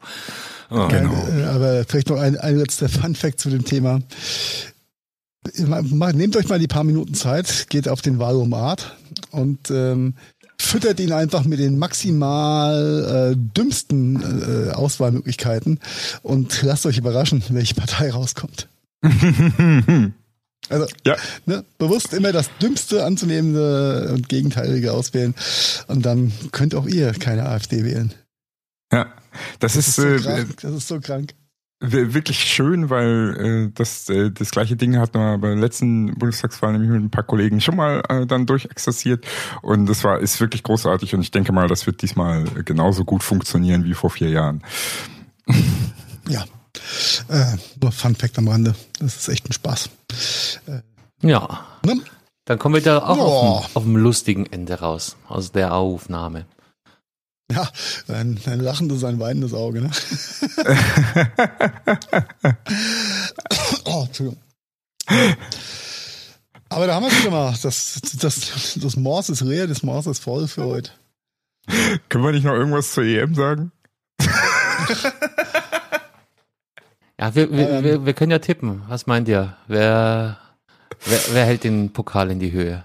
oh. 0.72 0.78
oh. 0.78 0.88
Genau. 0.88 1.14
Aber 1.50 1.84
vielleicht 1.88 2.10
noch 2.10 2.20
ein, 2.20 2.38
ein 2.38 2.58
letzter 2.58 2.90
Fun-Fact 2.90 3.40
zu 3.40 3.50
dem 3.50 3.66
Thema. 3.66 4.02
Nehmt 5.54 6.36
euch 6.36 6.48
mal 6.48 6.60
die 6.60 6.68
paar 6.68 6.84
Minuten 6.84 7.14
Zeit, 7.14 7.68
geht 7.70 7.88
auf 7.88 8.02
den 8.02 8.20
Valomat 8.20 8.96
und 9.32 9.70
ähm, 9.70 10.16
füttert 10.58 11.00
ihn 11.00 11.12
einfach 11.12 11.44
mit 11.46 11.60
den 11.60 11.78
maximal 11.78 13.34
äh, 13.34 13.36
dümmsten 13.36 14.22
äh, 14.22 14.72
Auswahlmöglichkeiten 14.72 15.80
und 16.24 16.62
lasst 16.64 16.86
euch 16.86 16.98
überraschen, 16.98 17.44
welche 17.50 17.76
Partei 17.76 18.12
rauskommt. 18.12 18.68
Also 20.70 20.88
ja. 21.06 21.16
ne, 21.46 21.64
bewusst 21.78 22.14
immer 22.14 22.32
das 22.32 22.50
Dümmste 22.60 23.06
anzunehmende 23.06 24.12
und 24.14 24.30
Gegenteilige 24.30 24.94
auswählen 24.94 25.36
und 25.88 26.06
dann 26.06 26.32
könnt 26.52 26.74
auch 26.74 26.88
ihr 26.88 27.12
keine 27.14 27.48
AfD 27.48 27.84
wählen. 27.84 28.14
Ja, 28.92 29.14
das, 29.60 29.74
das 29.74 29.76
ist, 29.76 29.88
ist 29.90 30.24
so 30.24 30.30
äh, 30.30 30.46
das 30.62 30.72
ist 30.72 30.88
so 30.88 31.00
krank. 31.00 31.36
Wirklich 31.92 32.40
schön, 32.40 32.90
weil 32.90 33.68
äh, 33.68 33.72
das, 33.74 34.10
äh, 34.10 34.32
das 34.32 34.52
gleiche 34.52 34.76
Ding 34.76 34.98
hat 34.98 35.14
man 35.14 35.40
bei 35.42 35.50
der 35.50 35.58
letzten 35.58 36.16
Bundestagswahl 36.16 36.72
nämlich 36.72 36.90
mit 36.90 37.02
ein 37.02 37.10
paar 37.10 37.24
Kollegen 37.24 37.62
schon 37.62 37.76
mal 37.76 38.04
äh, 38.10 38.26
dann 38.26 38.46
durchexerziert 38.46 39.26
und 39.62 39.88
das 39.88 40.04
war 40.04 40.20
ist 40.20 40.40
wirklich 40.40 40.64
großartig 40.64 41.16
und 41.16 41.22
ich 41.22 41.32
denke 41.32 41.52
mal, 41.52 41.68
das 41.68 41.86
wird 41.86 42.02
diesmal 42.02 42.44
genauso 42.66 43.06
gut 43.06 43.24
funktionieren 43.24 43.84
wie 43.86 43.94
vor 43.94 44.10
vier 44.10 44.30
Jahren. 44.30 44.64
Ja, 46.28 46.44
äh, 47.30 47.56
nur 47.80 47.92
Fun 47.92 48.16
Fact 48.16 48.40
am 48.40 48.48
Rande, 48.48 48.74
das 48.98 49.16
ist 49.16 49.30
echt 49.30 49.48
ein 49.48 49.54
Spaß. 49.54 49.92
Äh, 50.66 50.82
ja, 51.22 51.60
ne? 51.86 52.02
dann 52.46 52.60
kommen 52.60 52.76
wir 52.76 52.82
da 52.82 53.00
auch 53.00 53.18
oh. 53.18 53.22
auf, 53.22 53.68
dem, 53.68 53.78
auf 53.78 53.84
dem 53.84 53.98
lustigen 53.98 54.48
Ende 54.48 54.80
raus 54.80 55.18
aus 55.28 55.52
der 55.52 55.76
Aufnahme. 55.76 56.46
Ja, 57.52 57.70
ein, 58.08 58.40
ein 58.46 58.60
lachendes, 58.60 59.04
ein 59.04 59.20
weinendes 59.20 59.54
Auge, 59.54 59.82
ne? 59.82 59.92
oh, 63.86 64.06
Entschuldigung. 64.08 64.42
Aber 66.70 66.88
da 66.88 66.96
haben 66.96 67.04
wir 67.04 67.12
es 67.12 67.20
wieder 67.20 67.30
mal. 67.32 67.56
Das, 67.62 68.02
das, 68.20 68.80
das 68.82 68.96
Morse 68.96 69.34
ist 69.34 69.42
leer, 69.42 69.68
das 69.68 69.84
Morse 69.84 70.10
ist 70.10 70.24
voll 70.24 70.48
für 70.48 70.66
heute. 70.66 70.92
Können 72.10 72.24
wir 72.24 72.32
nicht 72.32 72.46
noch 72.46 72.54
irgendwas 72.54 72.94
zur 72.94 73.04
EM 73.04 73.36
sagen? 73.36 73.72
ja, 77.20 77.36
wir, 77.36 77.52
wir, 77.52 77.70
ähm, 77.70 77.84
wir, 77.84 78.06
wir, 78.06 78.14
können 78.14 78.32
ja 78.32 78.40
tippen. 78.40 78.84
Was 78.88 79.06
meint 79.08 79.28
ihr? 79.28 79.56
Wer, 79.68 80.40
wer, 81.06 81.20
wer 81.32 81.46
hält 81.46 81.64
den 81.64 81.94
Pokal 81.94 82.32
in 82.32 82.40
die 82.40 82.52
Höhe? 82.52 82.84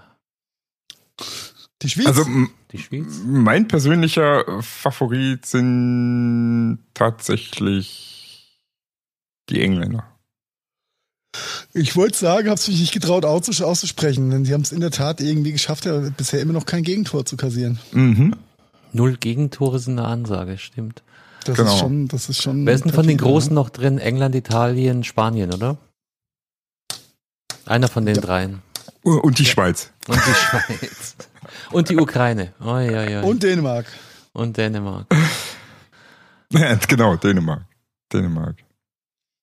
Die 1.81 1.89
Schweiz? 1.89 2.07
Also, 2.07 2.25
die 2.71 2.77
Schweiz? 2.77 3.21
Mein 3.25 3.67
persönlicher 3.67 4.61
Favorit 4.61 5.45
sind 5.45 6.79
tatsächlich 6.93 8.59
die 9.49 9.61
Engländer. 9.61 10.05
Ich 11.73 11.95
wollte 11.95 12.17
sagen, 12.17 12.49
habe 12.49 12.59
es 12.59 12.67
mich 12.67 12.79
nicht 12.79 12.93
getraut 12.93 13.23
auszusprechen, 13.23 14.29
denn 14.29 14.45
sie 14.45 14.53
haben 14.53 14.61
es 14.61 14.73
in 14.73 14.81
der 14.81 14.91
Tat 14.91 15.21
irgendwie 15.21 15.53
geschafft, 15.53 15.85
ja, 15.85 15.97
bisher 16.15 16.41
immer 16.41 16.53
noch 16.53 16.65
kein 16.65 16.83
Gegentor 16.83 17.25
zu 17.25 17.37
kassieren. 17.37 17.79
Mhm. 17.93 18.35
Null 18.91 19.15
Gegentore 19.15 19.79
sind 19.79 19.97
eine 19.97 20.07
Ansage, 20.07 20.57
stimmt. 20.57 21.01
Das 21.45 21.57
genau. 21.57 21.73
ist 21.73 21.79
schon, 21.79 22.07
das 22.07 22.29
ist 22.29 22.41
schon. 22.41 22.65
Wer 22.65 22.73
ist 22.73 22.83
denn 22.83 22.93
von 22.93 23.07
den 23.07 23.17
Großen 23.17 23.53
noch 23.53 23.69
drin? 23.69 23.97
England, 23.97 24.35
Italien, 24.35 25.03
Spanien, 25.03 25.53
oder? 25.53 25.77
Einer 27.65 27.87
von 27.87 28.05
den 28.05 28.15
ja. 28.15 28.21
dreien. 28.21 28.61
Und 29.03 29.39
die 29.39 29.45
Schweiz. 29.45 29.91
Und 30.07 30.17
die 30.17 30.33
Schweiz. 30.33 31.15
Und 31.71 31.89
die 31.89 31.97
Ukraine. 31.97 32.53
Oh, 32.59 32.77
ja, 32.77 33.09
ja. 33.09 33.21
Und 33.21 33.43
Dänemark. 33.43 33.85
Und 34.33 34.57
Dänemark. 34.57 35.05
Ja, 36.51 36.75
genau, 36.75 37.15
Dänemark. 37.15 37.63
Dänemark. 38.11 38.57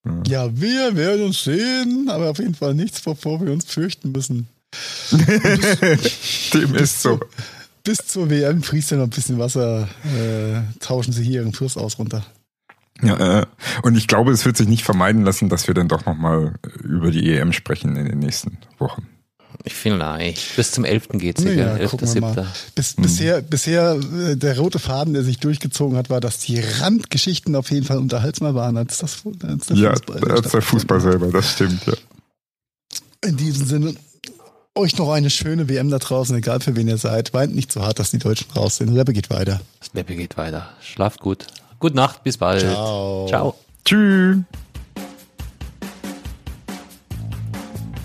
Ja. 0.05 0.21
ja, 0.27 0.61
wir 0.61 0.95
werden 0.95 1.25
uns 1.25 1.43
sehen, 1.43 2.07
aber 2.09 2.29
auf 2.29 2.39
jeden 2.39 2.55
Fall 2.55 2.73
nichts, 2.73 3.05
wovor 3.05 3.41
wir 3.41 3.51
uns 3.51 3.65
fürchten 3.65 4.11
müssen. 4.11 4.47
Dem 6.53 6.75
ist 6.75 7.01
so. 7.01 7.19
Bis 7.83 8.05
zur 8.05 8.29
WM 8.29 8.61
fließt 8.61 8.91
ja 8.91 8.97
noch 8.97 9.05
ein 9.05 9.09
bisschen 9.09 9.39
Wasser, 9.39 9.89
äh, 10.03 10.61
tauschen 10.79 11.11
sie 11.11 11.23
hier 11.23 11.41
ihren 11.41 11.53
Fluss 11.53 11.77
aus 11.77 11.97
runter. 11.97 12.23
Ja, 13.01 13.41
äh, 13.41 13.45
und 13.81 13.95
ich 13.97 14.07
glaube, 14.07 14.31
es 14.31 14.45
wird 14.45 14.57
sich 14.57 14.67
nicht 14.67 14.83
vermeiden 14.83 15.23
lassen, 15.23 15.49
dass 15.49 15.67
wir 15.67 15.73
dann 15.73 15.87
doch 15.87 16.05
nochmal 16.05 16.55
über 16.83 17.11
die 17.11 17.33
EM 17.33 17.53
sprechen 17.53 17.95
in 17.95 18.05
den 18.05 18.19
nächsten 18.19 18.57
Wochen. 18.77 19.07
Vielleicht. 19.65 20.55
Bis 20.55 20.71
zum 20.71 20.85
11. 20.85 21.09
geht's 21.13 21.43
hier, 21.43 21.53
ja, 21.53 21.75
11.7. 21.75 22.45
Bis, 22.75 22.95
hm. 22.95 23.03
Bisher, 23.03 23.41
bisher 23.41 23.99
äh, 23.99 24.35
der 24.35 24.57
rote 24.57 24.79
Faden, 24.79 25.13
der 25.13 25.23
sich 25.23 25.39
durchgezogen 25.39 25.97
hat, 25.97 26.09
war, 26.09 26.21
dass 26.21 26.39
die 26.39 26.59
Randgeschichten 26.59 27.55
auf 27.55 27.69
jeden 27.71 27.85
Fall 27.85 27.97
unterhaltsamer 27.97 28.55
waren 28.55 28.77
als, 28.77 28.99
das, 28.99 29.23
als 29.43 29.67
der 29.67 29.77
ja, 29.77 29.91
Fußball. 29.91 30.31
als 30.31 30.51
der 30.51 30.61
Fußball 30.61 31.01
selber, 31.01 31.27
das 31.27 31.51
stimmt, 31.51 31.85
ja. 31.85 31.93
In 33.25 33.35
diesem 33.35 33.65
Sinne, 33.65 33.95
euch 34.75 34.97
noch 34.97 35.11
eine 35.11 35.29
schöne 35.29 35.67
WM 35.67 35.89
da 35.89 35.99
draußen, 35.99 36.35
egal 36.37 36.61
für 36.61 36.75
wen 36.75 36.87
ihr 36.87 36.97
seid. 36.97 37.33
Weint 37.33 37.53
nicht 37.53 37.71
so 37.71 37.81
hart, 37.81 37.99
dass 37.99 38.11
die 38.11 38.17
Deutschen 38.17 38.49
raus 38.51 38.77
sind. 38.77 38.93
Leppe 38.93 39.13
geht 39.13 39.29
weiter. 39.29 39.59
Das 39.79 39.93
Leppe 39.93 40.15
geht 40.15 40.37
weiter. 40.37 40.69
Schlaft 40.81 41.19
gut. 41.19 41.47
Gute 41.79 41.95
Nacht, 41.95 42.23
bis 42.23 42.37
bald. 42.37 42.61
Ciao. 42.61 43.27
Ciao. 43.27 43.55
Tschüss. 43.83 44.37